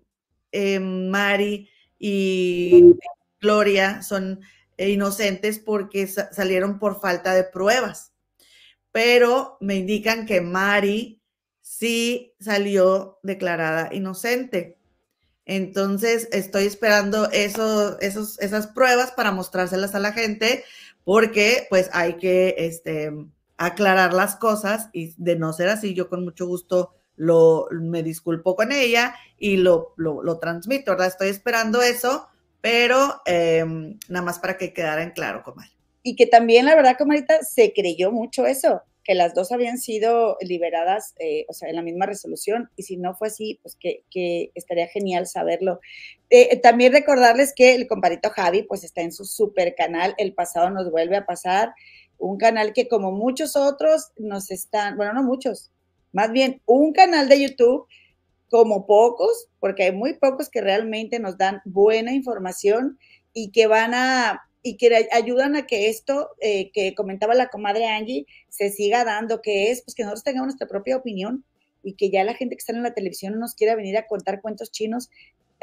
eh, 0.52 0.81
Mari 0.81 1.68
y 1.99 2.97
Gloria 3.41 4.02
son 4.02 4.41
inocentes 4.76 5.59
porque 5.59 6.07
salieron 6.07 6.78
por 6.78 7.00
falta 7.00 7.34
de 7.34 7.44
pruebas. 7.44 8.12
Pero 8.92 9.57
me 9.60 9.76
indican 9.76 10.26
que 10.26 10.41
Mari 10.41 11.20
sí 11.60 12.34
salió 12.41 13.18
declarada 13.23 13.94
inocente. 13.94 14.80
Entonces, 15.50 16.28
estoy 16.30 16.66
esperando 16.66 17.28
eso, 17.32 17.98
esos, 17.98 18.38
esas 18.38 18.68
pruebas 18.68 19.10
para 19.10 19.32
mostrárselas 19.32 19.96
a 19.96 19.98
la 19.98 20.12
gente, 20.12 20.62
porque 21.02 21.66
pues 21.68 21.90
hay 21.92 22.18
que, 22.18 22.54
este, 22.56 23.10
aclarar 23.56 24.14
las 24.14 24.36
cosas 24.36 24.90
y 24.92 25.12
de 25.16 25.34
no 25.34 25.52
ser 25.52 25.68
así, 25.68 25.92
yo 25.92 26.08
con 26.08 26.22
mucho 26.22 26.46
gusto 26.46 26.94
lo, 27.16 27.66
me 27.72 28.04
disculpo 28.04 28.54
con 28.54 28.70
ella 28.70 29.16
y 29.38 29.56
lo, 29.56 29.92
lo, 29.96 30.38
transmito, 30.38 30.92
¿verdad? 30.92 31.08
Estoy 31.08 31.30
esperando 31.30 31.82
eso, 31.82 32.28
pero 32.60 33.20
em, 33.26 33.98
nada 34.08 34.24
más 34.24 34.38
para 34.38 34.56
que 34.56 34.72
quedara 34.72 35.02
en 35.02 35.10
claro, 35.10 35.42
comadre. 35.42 35.72
Y 36.04 36.14
que 36.14 36.28
también, 36.28 36.64
la 36.64 36.76
verdad, 36.76 36.96
comadita, 36.96 37.42
se 37.42 37.72
creyó 37.72 38.12
mucho 38.12 38.46
eso, 38.46 38.82
que 39.10 39.16
las 39.16 39.34
dos 39.34 39.50
habían 39.50 39.78
sido 39.78 40.36
liberadas, 40.40 41.16
eh, 41.18 41.44
o 41.48 41.52
sea, 41.52 41.68
en 41.68 41.74
la 41.74 41.82
misma 41.82 42.06
resolución, 42.06 42.70
y 42.76 42.84
si 42.84 42.97
no 42.97 43.16
fue 43.16 43.26
así, 43.26 43.58
pues 43.60 43.74
que, 43.74 44.05
que 44.08 44.52
estaría 44.55 44.86
genial 44.86 45.26
saberlo. 45.26 45.80
Eh, 46.30 46.56
también 46.60 46.92
recordarles 46.92 47.52
que 47.52 47.74
el 47.74 47.89
compadrito 47.89 48.30
Javi, 48.30 48.62
pues 48.62 48.84
está 48.84 49.00
en 49.00 49.10
su 49.10 49.24
super 49.24 49.74
canal, 49.74 50.14
El 50.16 50.32
Pasado 50.32 50.70
nos 50.70 50.92
vuelve 50.92 51.16
a 51.16 51.26
pasar, 51.26 51.74
un 52.18 52.39
canal 52.39 52.72
que 52.72 52.86
como 52.86 53.10
muchos 53.10 53.56
otros 53.56 54.12
nos 54.16 54.52
están, 54.52 54.97
bueno, 54.97 55.12
no 55.12 55.24
muchos, 55.24 55.72
más 56.12 56.30
bien 56.30 56.62
un 56.64 56.92
canal 56.92 57.28
de 57.28 57.42
YouTube 57.42 57.89
como 58.48 58.86
pocos, 58.86 59.48
porque 59.58 59.82
hay 59.86 59.92
muy 59.92 60.20
pocos 60.20 60.48
que 60.48 60.60
realmente 60.60 61.18
nos 61.18 61.36
dan 61.36 61.62
buena 61.64 62.12
información 62.12 62.97
y 63.32 63.50
que 63.50 63.66
van 63.66 63.92
a, 63.92 64.48
y 64.62 64.76
que 64.76 65.08
ayudan 65.12 65.56
a 65.56 65.66
que 65.66 65.89
esto 65.89 66.30
eh, 66.40 66.70
que 66.72 66.94
comentaba 66.94 67.34
la 67.34 67.48
comadre 67.48 67.86
Angie 67.86 68.26
se 68.48 68.70
siga 68.70 69.05
dando, 69.05 69.40
que 69.40 69.70
es 69.70 69.82
pues 69.82 69.94
que 69.94 70.02
nosotros 70.02 70.24
tengamos 70.24 70.48
nuestra 70.48 70.68
propia 70.68 70.97
opinión 70.97 71.44
y 71.82 71.94
que 71.94 72.10
ya 72.10 72.24
la 72.24 72.34
gente 72.34 72.56
que 72.56 72.60
está 72.60 72.72
en 72.72 72.82
la 72.82 72.94
televisión 72.94 73.34
no 73.34 73.40
nos 73.40 73.55
quiera 73.55 73.74
venir 73.74 73.97
a 73.97 74.06
contar 74.06 74.42
cuentos 74.42 74.70
chinos. 74.70 75.10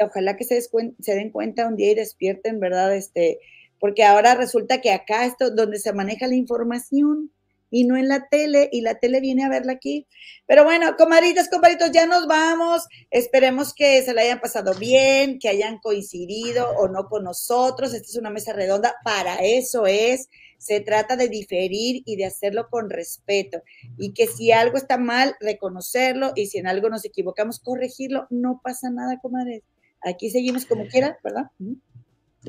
Ojalá 0.00 0.36
que 0.36 0.44
se, 0.44 0.60
se 0.60 1.14
den 1.14 1.30
cuenta 1.30 1.68
un 1.68 1.76
día 1.76 1.92
y 1.92 1.94
despierten, 1.94 2.58
¿verdad? 2.60 2.94
Este, 2.94 3.38
porque 3.78 4.04
ahora 4.04 4.34
resulta 4.34 4.80
que 4.80 4.92
acá 4.92 5.26
esto 5.26 5.50
donde 5.50 5.78
se 5.78 5.92
maneja 5.92 6.26
la 6.26 6.34
información 6.34 7.30
y 7.70 7.84
no 7.84 7.96
en 7.96 8.08
la 8.08 8.28
tele, 8.28 8.68
y 8.72 8.80
la 8.80 8.94
tele 8.96 9.20
viene 9.20 9.44
a 9.44 9.48
verla 9.48 9.72
aquí. 9.72 10.06
Pero 10.46 10.64
bueno, 10.64 10.96
comaditas, 10.96 11.48
comaditos, 11.48 11.90
ya 11.92 12.06
nos 12.06 12.26
vamos. 12.26 12.86
Esperemos 13.10 13.74
que 13.74 14.02
se 14.02 14.14
la 14.14 14.22
hayan 14.22 14.40
pasado 14.40 14.74
bien, 14.74 15.38
que 15.38 15.48
hayan 15.48 15.78
coincidido 15.78 16.70
o 16.78 16.88
no 16.88 17.08
con 17.08 17.24
nosotros. 17.24 17.92
Esta 17.92 18.08
es 18.08 18.16
una 18.16 18.30
mesa 18.30 18.52
redonda, 18.52 18.94
para 19.04 19.36
eso 19.36 19.86
es. 19.86 20.28
Se 20.58 20.80
trata 20.80 21.16
de 21.16 21.28
diferir 21.28 22.02
y 22.04 22.16
de 22.16 22.26
hacerlo 22.26 22.68
con 22.70 22.90
respeto. 22.90 23.62
Y 23.96 24.12
que 24.12 24.26
si 24.26 24.50
algo 24.50 24.76
está 24.76 24.98
mal, 24.98 25.36
reconocerlo 25.40 26.32
y 26.34 26.46
si 26.46 26.58
en 26.58 26.66
algo 26.66 26.88
nos 26.88 27.04
equivocamos, 27.04 27.60
corregirlo. 27.60 28.26
No 28.30 28.60
pasa 28.62 28.90
nada, 28.90 29.18
comadres. 29.20 29.62
Aquí 30.02 30.30
seguimos 30.30 30.64
como 30.64 30.86
quiera, 30.86 31.18
¿verdad? 31.22 31.50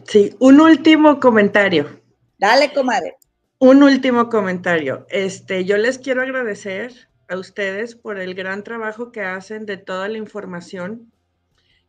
Sí, 0.08 0.36
un 0.40 0.62
último 0.62 1.20
comentario. 1.20 2.02
Dale, 2.38 2.72
comadre. 2.74 3.18
Un 3.62 3.84
último 3.84 4.30
comentario. 4.30 5.06
Este, 5.10 5.66
yo 5.66 5.76
les 5.76 6.00
quiero 6.00 6.22
agradecer 6.22 7.10
a 7.28 7.38
ustedes 7.38 7.94
por 7.94 8.18
el 8.18 8.34
gran 8.34 8.64
trabajo 8.64 9.12
que 9.12 9.20
hacen 9.20 9.66
de 9.66 9.76
toda 9.76 10.08
la 10.08 10.18
información 10.18 11.12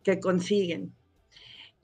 que 0.02 0.18
consiguen. 0.18 0.92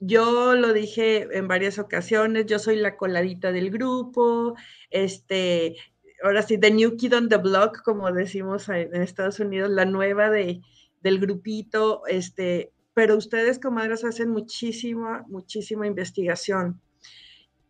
Yo 0.01 0.55
lo 0.55 0.73
dije 0.73 1.29
en 1.31 1.47
varias 1.47 1.79
ocasiones, 1.79 2.47
yo 2.47 2.59
soy 2.59 2.75
la 2.75 2.97
coladita 2.97 3.53
del 3.53 3.71
grupo, 3.71 4.55
este, 4.89 5.77
ahora 6.21 6.41
sí, 6.41 6.57
the 6.57 6.69
new 6.69 6.97
kid 6.97 7.15
on 7.15 7.29
the 7.29 7.37
block, 7.37 7.81
como 7.81 8.11
decimos 8.11 8.67
en 8.67 8.93
Estados 8.93 9.39
Unidos, 9.39 9.69
la 9.69 9.85
nueva 9.85 10.29
de, 10.29 10.59
del 11.01 11.17
grupito, 11.17 12.05
este, 12.07 12.73
pero 12.93 13.15
ustedes, 13.15 13.57
comadres, 13.57 14.03
hacen 14.03 14.31
muchísima, 14.31 15.23
muchísima 15.29 15.87
investigación. 15.87 16.81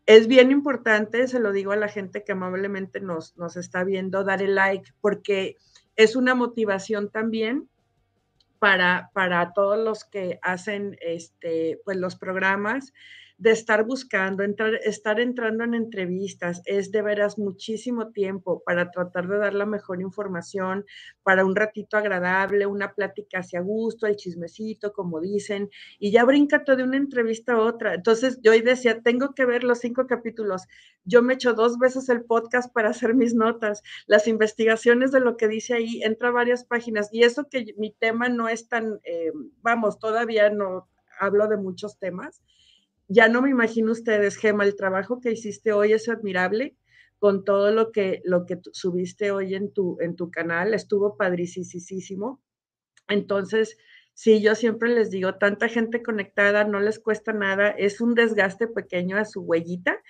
Es 0.07 0.27
bien 0.27 0.51
importante, 0.51 1.27
se 1.27 1.39
lo 1.39 1.51
digo 1.51 1.73
a 1.73 1.75
la 1.75 1.89
gente 1.89 2.23
que 2.23 2.31
amablemente 2.31 3.01
nos, 3.01 3.37
nos 3.37 3.57
está 3.57 3.83
viendo, 3.83 4.23
dar 4.23 4.41
el 4.41 4.55
like, 4.55 4.93
porque 5.01 5.57
es 5.97 6.15
una 6.15 6.33
motivación 6.33 7.11
también 7.11 7.69
para, 8.57 9.11
para 9.13 9.51
todos 9.51 9.77
los 9.77 10.05
que 10.05 10.39
hacen 10.41 10.97
este, 11.01 11.81
pues, 11.83 11.97
los 11.97 12.15
programas 12.15 12.93
de 13.37 13.51
estar 13.51 13.85
buscando, 13.85 14.43
entrar, 14.43 14.73
estar 14.83 15.19
entrando 15.19 15.63
en 15.63 15.75
entrevistas, 15.75 16.61
es 16.65 16.91
de 16.91 17.03
veras 17.03 17.37
muchísimo 17.37 18.11
tiempo 18.11 18.63
para 18.65 18.89
tratar 18.89 19.27
de 19.27 19.37
dar 19.37 19.53
la 19.53 19.67
mejor 19.67 20.01
información, 20.01 20.85
para 21.21 21.45
un 21.45 21.55
ratito 21.55 21.97
agradable, 21.97 22.65
una 22.65 22.93
plática 22.95 23.39
hacia 23.39 23.61
gusto, 23.61 24.07
el 24.07 24.15
chismecito, 24.15 24.91
como 24.91 25.21
dicen, 25.21 25.69
y 25.99 26.11
ya 26.11 26.25
bríncate 26.25 26.75
de 26.75 26.83
una 26.83 26.97
entrevista 26.97 27.53
a 27.53 27.61
otra. 27.61 27.93
Entonces 27.93 28.39
yo 28.41 28.51
hoy 28.51 28.61
decía, 28.61 29.01
tengo 29.01 29.35
que 29.35 29.45
ver 29.45 29.63
los 29.63 29.79
cinco 29.79 30.07
capítulos. 30.07 30.63
Yo 31.03 31.21
me 31.21 31.35
echo 31.35 31.53
dos 31.53 31.77
veces 31.77 32.09
el 32.09 32.23
podcast 32.25 32.73
para 32.73 32.89
hacer 32.89 33.13
mis 33.13 33.35
notas, 33.35 33.83
las 34.07 34.27
investigaciones 34.27 35.11
de 35.11 35.19
lo 35.19 35.37
que 35.37 35.47
dice 35.47 35.75
ahí, 35.75 36.01
entra 36.01 36.31
varias 36.31 36.63
páginas, 36.63 37.09
y 37.11 37.23
eso 37.23 37.47
que 37.49 37.73
mi 37.77 37.91
tema 37.93 38.29
no 38.29 38.49
es 38.49 38.67
tan, 38.67 38.99
eh, 39.03 39.31
vamos, 39.61 39.99
todavía 39.99 40.49
no 40.49 40.87
hablo 41.19 41.47
de 41.47 41.57
muchos 41.57 41.99
temas, 41.99 42.41
ya 43.07 43.27
no 43.27 43.41
me 43.41 43.49
imagino 43.49 43.91
ustedes, 43.91 44.37
Gema, 44.37 44.63
el 44.65 44.75
trabajo 44.75 45.19
que 45.19 45.31
hiciste 45.31 45.71
hoy 45.71 45.93
es 45.93 46.09
admirable 46.09 46.75
con 47.19 47.43
todo 47.43 47.71
lo 47.71 47.91
que, 47.91 48.21
lo 48.25 48.45
que 48.45 48.59
subiste 48.71 49.31
hoy 49.31 49.55
en 49.55 49.71
tu, 49.73 49.97
en 50.01 50.15
tu 50.15 50.29
canal, 50.29 50.73
estuvo 50.73 51.17
padricísimo. 51.17 52.41
Entonces, 53.07 53.77
sí, 54.13 54.41
yo 54.41 54.55
siempre 54.55 54.93
les 54.93 55.09
digo, 55.09 55.35
tanta 55.35 55.67
gente 55.67 56.03
conectada, 56.03 56.63
no 56.63 56.79
les 56.79 56.99
cuesta 56.99 57.33
nada, 57.33 57.69
es 57.69 58.01
un 58.01 58.13
desgaste 58.13 58.67
pequeño 58.67 59.17
a 59.17 59.25
su 59.25 59.41
huellita, 59.41 60.01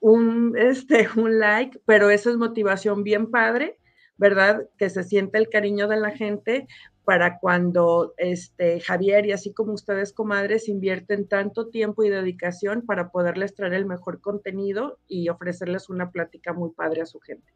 un, 0.00 0.54
este, 0.58 1.08
un 1.16 1.38
like, 1.38 1.80
pero 1.86 2.10
eso 2.10 2.30
es 2.30 2.36
motivación 2.36 3.02
bien 3.02 3.30
padre, 3.30 3.78
¿verdad? 4.16 4.68
Que 4.78 4.90
se 4.90 5.02
siente 5.04 5.38
el 5.38 5.48
cariño 5.48 5.88
de 5.88 5.96
la 5.96 6.10
gente, 6.10 6.66
para 7.04 7.38
cuando 7.38 8.14
este, 8.16 8.80
Javier 8.80 9.26
y 9.26 9.32
así 9.32 9.52
como 9.52 9.72
ustedes, 9.72 10.12
comadres, 10.12 10.68
invierten 10.68 11.26
tanto 11.26 11.68
tiempo 11.68 12.04
y 12.04 12.10
dedicación 12.10 12.82
para 12.86 13.10
poderles 13.10 13.54
traer 13.54 13.74
el 13.74 13.86
mejor 13.86 14.20
contenido 14.20 14.98
y 15.08 15.28
ofrecerles 15.28 15.88
una 15.88 16.10
plática 16.10 16.52
muy 16.52 16.70
padre 16.70 17.02
a 17.02 17.06
su 17.06 17.18
gente. 17.20 17.52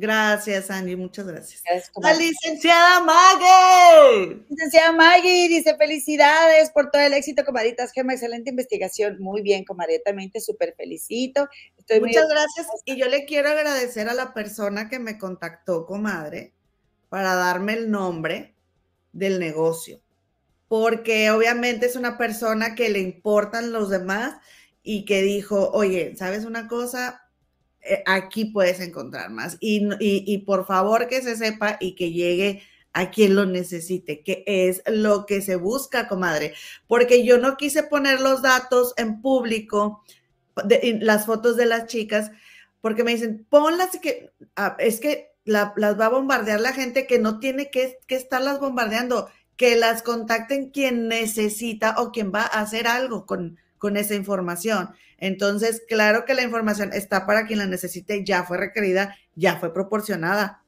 Gracias, 0.00 0.70
Angie, 0.70 0.94
muchas 0.94 1.26
gracias. 1.26 1.60
la 2.00 2.14
licenciada 2.14 3.00
Maggie. 3.00 4.44
Licenciada 4.48 4.92
Maggie 4.92 5.48
dice 5.48 5.76
felicidades 5.76 6.70
por 6.70 6.92
todo 6.92 7.02
el 7.02 7.14
éxito, 7.14 7.44
comadritas. 7.44 7.90
Gema, 7.92 8.12
excelente 8.12 8.50
investigación. 8.50 9.18
Muy 9.18 9.42
bien, 9.42 9.64
comadre, 9.64 10.00
también 10.04 10.30
te 10.30 10.40
súper 10.40 10.74
felicito. 10.76 11.48
Muchas 12.00 12.28
gracias. 12.28 12.66
Y 12.84 12.96
yo 12.96 13.08
le 13.08 13.24
quiero 13.24 13.48
agradecer 13.48 14.08
a 14.08 14.14
la 14.14 14.34
persona 14.34 14.88
que 14.88 14.98
me 14.98 15.18
contactó, 15.18 15.86
comadre 15.86 16.52
para 17.08 17.34
darme 17.34 17.74
el 17.74 17.90
nombre 17.90 18.54
del 19.12 19.38
negocio, 19.38 20.00
porque 20.68 21.30
obviamente 21.30 21.86
es 21.86 21.96
una 21.96 22.18
persona 22.18 22.74
que 22.74 22.90
le 22.90 23.00
importan 23.00 23.72
los 23.72 23.88
demás 23.88 24.36
y 24.82 25.04
que 25.04 25.22
dijo, 25.22 25.70
oye, 25.72 26.14
¿sabes 26.16 26.44
una 26.44 26.68
cosa? 26.68 27.22
Eh, 27.80 28.02
aquí 28.06 28.46
puedes 28.46 28.80
encontrar 28.80 29.30
más 29.30 29.56
y, 29.60 29.88
y, 30.00 30.38
por 30.38 30.66
favor 30.66 31.08
que 31.08 31.22
se 31.22 31.36
sepa 31.36 31.76
y 31.80 31.94
que 31.94 32.10
llegue 32.10 32.62
a 32.92 33.10
quien 33.10 33.36
lo 33.36 33.46
necesite, 33.46 34.22
que 34.22 34.42
es 34.46 34.82
lo 34.86 35.26
que 35.26 35.40
se 35.40 35.56
busca, 35.56 36.08
comadre, 36.08 36.54
porque 36.86 37.24
yo 37.24 37.38
no 37.38 37.56
quise 37.56 37.84
poner 37.84 38.20
los 38.20 38.42
datos 38.42 38.94
en 38.96 39.22
público, 39.22 40.02
las 41.00 41.26
fotos 41.26 41.56
de 41.56 41.66
las 41.66 41.86
chicas, 41.86 42.30
porque 42.80 43.04
me 43.04 43.12
dicen, 43.12 43.46
ponlas 43.48 43.98
que, 44.00 44.30
ah, 44.56 44.76
es 44.78 45.00
que 45.00 45.32
las 45.44 45.72
va 45.76 46.06
a 46.06 46.10
bombardear 46.10 46.60
la 46.60 46.72
gente 46.72 47.06
que 47.06 47.18
no 47.18 47.38
tiene 47.38 47.70
que, 47.70 47.98
que 48.06 48.16
estarlas 48.16 48.60
bombardeando, 48.60 49.28
que 49.56 49.76
las 49.76 50.02
contacten 50.02 50.70
quien 50.70 51.08
necesita 51.08 51.96
o 51.98 52.12
quien 52.12 52.32
va 52.32 52.42
a 52.42 52.60
hacer 52.60 52.86
algo 52.86 53.26
con, 53.26 53.58
con 53.78 53.96
esa 53.96 54.14
información. 54.14 54.90
Entonces, 55.18 55.82
claro 55.88 56.24
que 56.24 56.34
la 56.34 56.42
información 56.42 56.92
está 56.92 57.26
para 57.26 57.46
quien 57.46 57.58
la 57.58 57.66
necesite, 57.66 58.24
ya 58.24 58.44
fue 58.44 58.58
requerida, 58.58 59.16
ya 59.34 59.56
fue 59.58 59.72
proporcionada. 59.72 60.62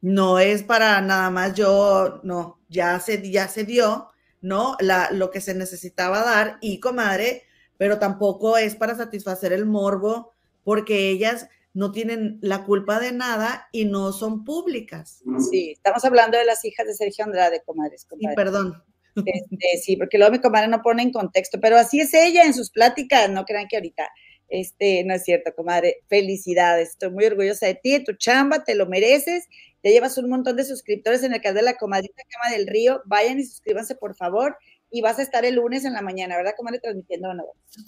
No 0.00 0.38
es 0.38 0.62
para 0.62 1.00
nada 1.02 1.28
más 1.30 1.54
yo, 1.54 2.20
no, 2.22 2.58
ya 2.68 2.98
se, 3.00 3.30
ya 3.30 3.48
se 3.48 3.64
dio, 3.64 4.08
¿no? 4.40 4.76
Lo 5.12 5.30
que 5.30 5.40
se 5.40 5.54
necesitaba 5.54 6.24
dar 6.24 6.58
y 6.62 6.80
comadre, 6.80 7.44
pero 7.80 7.98
tampoco 7.98 8.58
es 8.58 8.76
para 8.76 8.94
satisfacer 8.94 9.54
el 9.54 9.64
morbo, 9.64 10.34
porque 10.64 11.08
ellas 11.08 11.48
no 11.72 11.92
tienen 11.92 12.36
la 12.42 12.66
culpa 12.66 13.00
de 13.00 13.10
nada 13.10 13.68
y 13.72 13.86
no 13.86 14.12
son 14.12 14.44
públicas. 14.44 15.22
Sí, 15.50 15.70
estamos 15.70 16.04
hablando 16.04 16.36
de 16.36 16.44
las 16.44 16.62
hijas 16.66 16.86
de 16.86 16.92
Sergio 16.92 17.24
Andrade, 17.24 17.62
comadres. 17.64 18.06
Y 18.18 18.28
perdón. 18.34 18.84
Este, 19.16 19.78
sí, 19.82 19.96
porque 19.96 20.18
luego 20.18 20.30
mi 20.30 20.42
comadre 20.42 20.68
no 20.68 20.82
pone 20.82 21.02
en 21.02 21.10
contexto, 21.10 21.58
pero 21.58 21.78
así 21.78 22.00
es 22.00 22.12
ella 22.12 22.44
en 22.44 22.52
sus 22.52 22.70
pláticas, 22.70 23.30
no 23.30 23.46
crean 23.46 23.66
que 23.66 23.78
ahorita, 23.78 24.10
este, 24.50 25.02
no 25.04 25.14
es 25.14 25.24
cierto, 25.24 25.54
comadre, 25.56 26.02
felicidades, 26.06 26.90
estoy 26.90 27.10
muy 27.10 27.24
orgullosa 27.24 27.66
de 27.66 27.76
ti, 27.76 27.92
de 27.92 28.00
tu 28.00 28.12
chamba, 28.12 28.62
te 28.62 28.74
lo 28.74 28.88
mereces, 28.88 29.46
ya 29.82 29.90
llevas 29.90 30.18
un 30.18 30.28
montón 30.28 30.54
de 30.56 30.64
suscriptores 30.64 31.22
en 31.22 31.32
el 31.32 31.40
canal 31.40 31.56
de 31.56 31.62
la 31.62 31.78
comadrita 31.78 32.22
Cama 32.28 32.54
del 32.54 32.66
Río, 32.66 33.00
vayan 33.06 33.40
y 33.40 33.44
suscríbanse 33.44 33.94
por 33.94 34.14
favor, 34.14 34.58
y 34.90 35.00
vas 35.02 35.18
a 35.18 35.22
estar 35.22 35.44
el 35.44 35.54
lunes 35.54 35.84
en 35.84 35.92
la 35.92 36.02
mañana, 36.02 36.36
¿verdad? 36.36 36.54
¿Cómo 36.56 36.70
le 36.70 36.80
transmitiendo 36.80 37.32
no? 37.32 37.44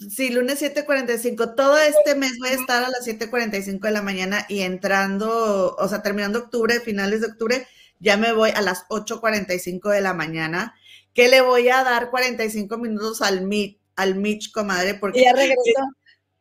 Sí, 0.09 0.29
lunes 0.29 0.59
7:45. 0.59 1.55
Todo 1.55 1.77
este 1.77 2.15
mes 2.15 2.31
voy 2.39 2.49
a 2.49 2.53
estar 2.53 2.83
a 2.83 2.89
las 2.89 3.03
7:45 3.03 3.87
de 3.87 3.93
la 3.93 4.01
mañana 4.01 4.45
y 4.47 4.61
entrando, 4.61 5.75
o 5.75 5.87
sea, 5.87 6.01
terminando 6.01 6.39
octubre, 6.39 6.79
finales 6.79 7.21
de 7.21 7.27
octubre, 7.27 7.67
ya 7.99 8.17
me 8.17 8.33
voy 8.33 8.51
a 8.51 8.61
las 8.61 8.85
8:45 8.89 9.89
de 9.89 10.01
la 10.01 10.13
mañana, 10.13 10.75
que 11.13 11.27
le 11.27 11.41
voy 11.41 11.69
a 11.69 11.83
dar 11.83 12.09
45 12.09 12.77
minutos 12.77 13.21
al 13.21 13.41
Mitch, 13.41 13.79
al 13.95 14.15
Mitch, 14.15 14.51
comadre, 14.51 14.95
porque 14.95 15.21
ya 15.21 15.33
regresó. 15.33 15.61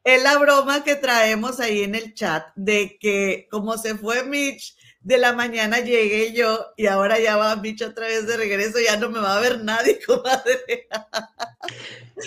es 0.05 0.23
la 0.23 0.39
broma 0.39 0.84
que 0.84 0.97
traemos 0.97 1.60
ahí 1.60 1.82
en 1.82 1.94
el 1.94 2.15
chat 2.15 2.47
de 2.57 2.99
que 3.00 3.49
como 3.50 3.78
se 3.78 3.97
fue 3.97 4.24
Mitch, 4.24 4.76
de 5.05 5.19
la 5.19 5.33
mañana 5.33 5.81
llegué 5.81 6.33
yo 6.33 6.73
y 6.77 6.87
ahora 6.87 7.19
ya 7.19 7.37
va 7.37 7.57
Mitch 7.57 7.83
otra 7.83 8.07
vez 8.07 8.27
de 8.27 8.37
regreso, 8.37 8.79
ya 8.79 8.97
no 8.97 9.11
me 9.11 9.19
va 9.19 9.37
a 9.37 9.41
ver 9.41 9.63
nadie, 9.65 9.99
comadre. 10.07 10.89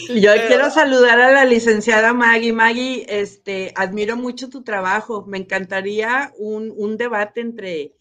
Yo 0.10 0.32
quiero 0.48 0.70
saludar 0.70 1.22
a 1.22 1.32
la 1.32 1.46
licenciada 1.46 2.14
Maggie. 2.14 2.52
Maggie, 2.52 3.06
este, 3.08 3.72
admiro 3.76 4.18
mucho 4.18 4.50
tu 4.50 4.64
trabajo. 4.64 5.26
Me 5.26 5.38
encantaría 5.38 6.34
un, 6.38 6.98
debate 6.98 7.40
entre, 7.40 7.94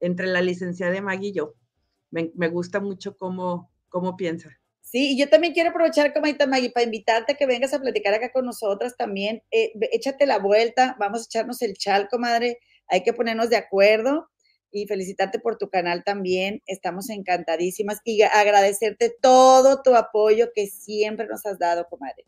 entre 0.00 0.26
la 0.26 0.42
licenciada 0.42 1.00
Maggie 1.00 1.28
y 1.28 1.32
yo. 1.32 1.54
Me, 2.10 2.48
gusta 2.48 2.80
mucho 2.80 3.16
cómo, 3.16 3.70
cómo 3.88 4.16
piensa. 4.16 4.50
Sí, 4.82 5.12
y 5.12 5.18
yo 5.18 5.28
también 5.28 5.52
quiero 5.52 5.70
aprovechar, 5.70 6.12
comadita 6.14 6.46
Maggie, 6.46 6.70
para 6.70 6.84
invitarte 6.84 7.32
a 7.32 7.36
que 7.36 7.46
vengas 7.46 7.74
a 7.74 7.80
platicar 7.80 8.14
acá 8.14 8.30
con 8.32 8.44
nosotras 8.44 8.96
también. 8.96 9.42
Eh, 9.50 9.72
échate 9.92 10.26
la 10.26 10.38
vuelta, 10.38 10.96
vamos 10.98 11.20
a 11.20 11.24
echarnos 11.24 11.62
el 11.62 11.74
chal, 11.74 12.08
comadre 12.10 12.58
hay 12.88 13.02
que 13.02 13.12
ponernos 13.12 13.50
de 13.50 13.56
acuerdo 13.56 14.28
y 14.70 14.86
felicitarte 14.86 15.38
por 15.38 15.56
tu 15.56 15.68
canal 15.70 16.04
también. 16.04 16.62
Estamos 16.66 17.10
encantadísimas 17.10 18.00
y 18.04 18.22
agradecerte 18.22 19.14
todo 19.20 19.82
tu 19.82 19.94
apoyo 19.94 20.50
que 20.54 20.66
siempre 20.66 21.26
nos 21.26 21.44
has 21.46 21.58
dado, 21.58 21.86
comadre. 21.88 22.24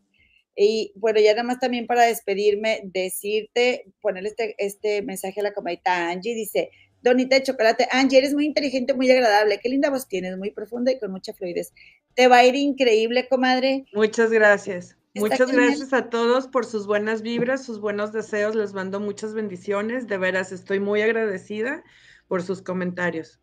Y 0.55 0.91
bueno, 0.95 1.19
ya 1.19 1.31
nada 1.31 1.43
más 1.43 1.59
también 1.59 1.87
para 1.87 2.03
despedirme, 2.03 2.81
decirte, 2.83 3.85
ponerle 4.01 4.29
este, 4.29 4.55
este 4.57 5.01
mensaje 5.01 5.39
a 5.39 5.43
la 5.43 5.53
comadita 5.53 6.09
Angie, 6.09 6.35
dice, 6.35 6.71
Donita 7.01 7.35
de 7.35 7.43
chocolate, 7.43 7.87
Angie, 7.89 8.19
eres 8.19 8.35
muy 8.35 8.45
inteligente, 8.45 8.93
muy 8.93 9.09
agradable, 9.09 9.59
qué 9.59 9.69
linda 9.69 9.89
voz 9.89 10.07
tienes, 10.07 10.37
muy 10.37 10.51
profunda 10.51 10.91
y 10.91 10.99
con 10.99 11.11
mucha 11.11 11.33
fluidez. 11.33 11.73
Te 12.13 12.27
va 12.27 12.37
a 12.37 12.45
ir 12.45 12.55
increíble, 12.55 13.27
comadre. 13.27 13.85
Muchas 13.93 14.29
gracias. 14.29 15.00
Muchas 15.13 15.51
gracias 15.51 15.91
a 15.91 16.09
todos 16.09 16.47
por 16.47 16.65
sus 16.65 16.87
buenas 16.87 17.21
vibras, 17.21 17.65
sus 17.65 17.81
buenos 17.81 18.13
deseos. 18.13 18.55
Les 18.55 18.73
mando 18.73 18.99
muchas 18.99 19.33
bendiciones. 19.33 20.07
De 20.07 20.17
veras, 20.17 20.51
estoy 20.51 20.79
muy 20.79 21.01
agradecida 21.01 21.83
por 22.27 22.43
sus 22.43 22.61
comentarios. 22.61 23.39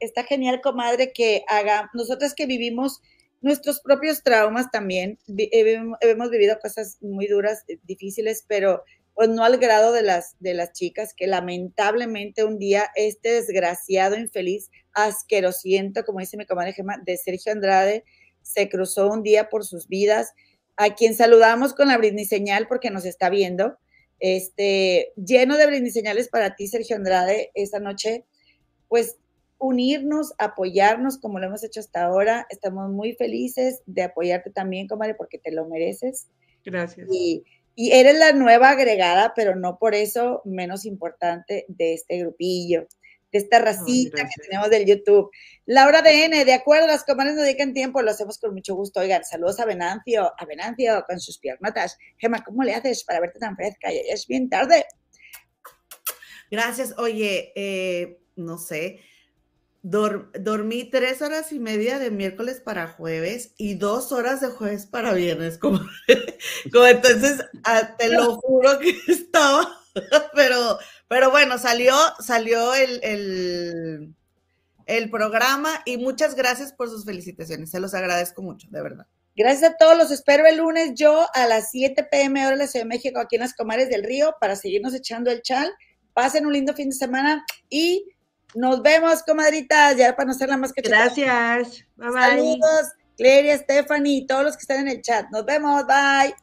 Está 0.00 0.24
genial, 0.24 0.60
comadre, 0.62 1.12
que 1.12 1.44
haga, 1.48 1.90
nosotros 1.92 2.34
que 2.34 2.46
vivimos 2.46 3.02
nuestros 3.42 3.80
propios 3.80 4.22
traumas 4.22 4.70
también, 4.70 5.18
hemos 5.28 6.30
vivido 6.30 6.58
cosas 6.60 6.96
muy 7.02 7.26
duras, 7.26 7.62
eh, 7.68 7.78
difíciles, 7.82 8.42
pero 8.48 8.82
pues 9.14 9.28
no 9.28 9.44
al 9.44 9.58
grado 9.58 9.92
de 9.92 10.02
las, 10.02 10.36
de 10.40 10.54
las 10.54 10.72
chicas 10.72 11.12
que 11.14 11.26
lamentablemente 11.26 12.42
un 12.44 12.58
día 12.58 12.88
este 12.96 13.32
desgraciado, 13.32 14.16
infeliz, 14.16 14.70
asquerosiento, 14.94 16.04
como 16.04 16.20
dice 16.20 16.38
mi 16.38 16.46
comadre 16.46 16.72
Gemma, 16.72 16.96
de 17.04 17.18
Sergio 17.18 17.52
Andrade, 17.52 18.04
se 18.40 18.70
cruzó 18.70 19.08
un 19.08 19.22
día 19.22 19.50
por 19.50 19.64
sus 19.64 19.88
vidas 19.88 20.32
a 20.76 20.94
quien 20.94 21.14
saludamos 21.14 21.74
con 21.74 21.88
la 21.88 21.98
Britney 21.98 22.24
señal 22.24 22.66
porque 22.68 22.90
nos 22.90 23.04
está 23.04 23.30
viendo. 23.30 23.78
Este, 24.20 25.12
lleno 25.16 25.56
de 25.56 25.66
Britney 25.66 25.90
señales 25.90 26.28
para 26.28 26.56
ti, 26.56 26.66
Sergio 26.66 26.96
Andrade, 26.96 27.50
esta 27.54 27.80
noche. 27.80 28.24
Pues 28.88 29.18
unirnos, 29.58 30.34
apoyarnos 30.38 31.18
como 31.18 31.38
lo 31.38 31.46
hemos 31.46 31.64
hecho 31.64 31.80
hasta 31.80 32.04
ahora. 32.04 32.46
Estamos 32.50 32.90
muy 32.90 33.14
felices 33.14 33.82
de 33.86 34.02
apoyarte 34.02 34.50
también, 34.50 34.88
comadre, 34.88 35.14
porque 35.14 35.38
te 35.38 35.52
lo 35.52 35.66
mereces. 35.66 36.28
Gracias. 36.64 37.08
Y, 37.10 37.44
y 37.74 37.92
eres 37.92 38.18
la 38.18 38.32
nueva 38.32 38.70
agregada, 38.70 39.32
pero 39.34 39.56
no 39.56 39.78
por 39.78 39.94
eso 39.94 40.42
menos 40.44 40.84
importante 40.84 41.64
de 41.68 41.94
este 41.94 42.18
grupillo 42.18 42.86
de 43.34 43.40
esta 43.40 43.58
racita 43.58 44.22
que 44.22 44.42
tenemos 44.42 44.70
del 44.70 44.86
YouTube. 44.86 45.28
Laura 45.66 46.02
DN, 46.02 46.44
de 46.44 46.52
acuerdo, 46.52 46.86
las 46.86 47.04
comadres 47.04 47.34
no 47.34 47.42
dedican 47.42 47.74
tiempo, 47.74 48.00
lo 48.00 48.12
hacemos 48.12 48.38
con 48.38 48.54
mucho 48.54 48.76
gusto. 48.76 49.00
Oigan, 49.00 49.24
saludos 49.24 49.58
a 49.58 49.64
Venancio, 49.64 50.32
a 50.38 50.44
Venancio 50.46 51.04
con 51.06 51.18
sus 51.18 51.38
piernotas. 51.38 51.98
Gema, 52.16 52.44
¿cómo 52.44 52.62
le 52.62 52.76
haces 52.76 53.02
para 53.02 53.20
verte 53.20 53.40
tan 53.40 53.56
fresca? 53.56 53.90
Ya 53.92 54.00
es 54.08 54.28
bien 54.28 54.48
tarde. 54.48 54.86
Gracias. 56.48 56.94
Oye, 56.96 57.52
eh, 57.56 58.20
no 58.36 58.56
sé, 58.56 59.00
dormí 59.82 60.88
tres 60.88 61.20
horas 61.20 61.50
y 61.50 61.58
media 61.58 61.98
de 61.98 62.12
miércoles 62.12 62.60
para 62.64 62.86
jueves 62.86 63.54
y 63.58 63.74
dos 63.74 64.12
horas 64.12 64.40
de 64.42 64.48
jueves 64.48 64.86
para 64.86 65.12
viernes. 65.12 65.58
Como, 65.58 65.80
como 66.72 66.86
entonces, 66.86 67.44
ah, 67.64 67.96
te 67.98 68.10
lo 68.10 68.36
juro 68.36 68.78
que 68.78 68.96
estaba, 69.12 69.76
pero 70.34 70.78
pero 71.14 71.30
bueno, 71.30 71.58
salió, 71.58 71.94
salió 72.18 72.74
el, 72.74 72.98
el, 74.84 75.10
programa 75.12 75.70
y 75.84 75.96
muchas 75.96 76.34
gracias 76.34 76.72
por 76.72 76.90
sus 76.90 77.04
felicitaciones. 77.04 77.70
Se 77.70 77.78
los 77.78 77.94
agradezco 77.94 78.42
mucho, 78.42 78.66
de 78.68 78.82
verdad. 78.82 79.06
Gracias 79.36 79.70
a 79.70 79.76
todos, 79.76 79.96
los 79.96 80.10
espero 80.10 80.44
el 80.44 80.56
lunes 80.56 80.94
yo 80.96 81.28
a 81.32 81.46
las 81.46 81.70
7 81.70 82.08
pm 82.10 82.44
hora 82.44 82.56
de 82.56 82.64
la 82.64 82.66
Ciudad 82.66 82.84
de 82.84 82.88
México 82.88 83.20
aquí 83.20 83.36
en 83.36 83.42
las 83.42 83.54
Comares 83.54 83.88
del 83.90 84.02
Río 84.02 84.34
para 84.40 84.56
seguirnos 84.56 84.92
echando 84.92 85.30
el 85.30 85.40
chal. 85.42 85.72
Pasen 86.14 86.46
un 86.46 86.52
lindo 86.52 86.74
fin 86.74 86.90
de 86.90 86.96
semana 86.96 87.44
y 87.70 88.08
nos 88.56 88.82
vemos, 88.82 89.22
comadritas, 89.22 89.96
ya 89.96 90.16
para 90.16 90.26
no 90.26 90.34
ser 90.34 90.48
la 90.48 90.56
más 90.56 90.72
que 90.72 90.82
Gracias. 90.82 91.86
Bye 91.94 92.10
bye. 92.10 92.22
Saludos, 92.22 92.92
Cleria, 93.16 93.56
Stephanie 93.56 94.16
y 94.16 94.26
todos 94.26 94.42
los 94.42 94.56
que 94.56 94.62
están 94.62 94.80
en 94.80 94.88
el 94.88 95.00
chat. 95.00 95.30
Nos 95.30 95.44
vemos, 95.44 95.86
bye. 95.86 96.34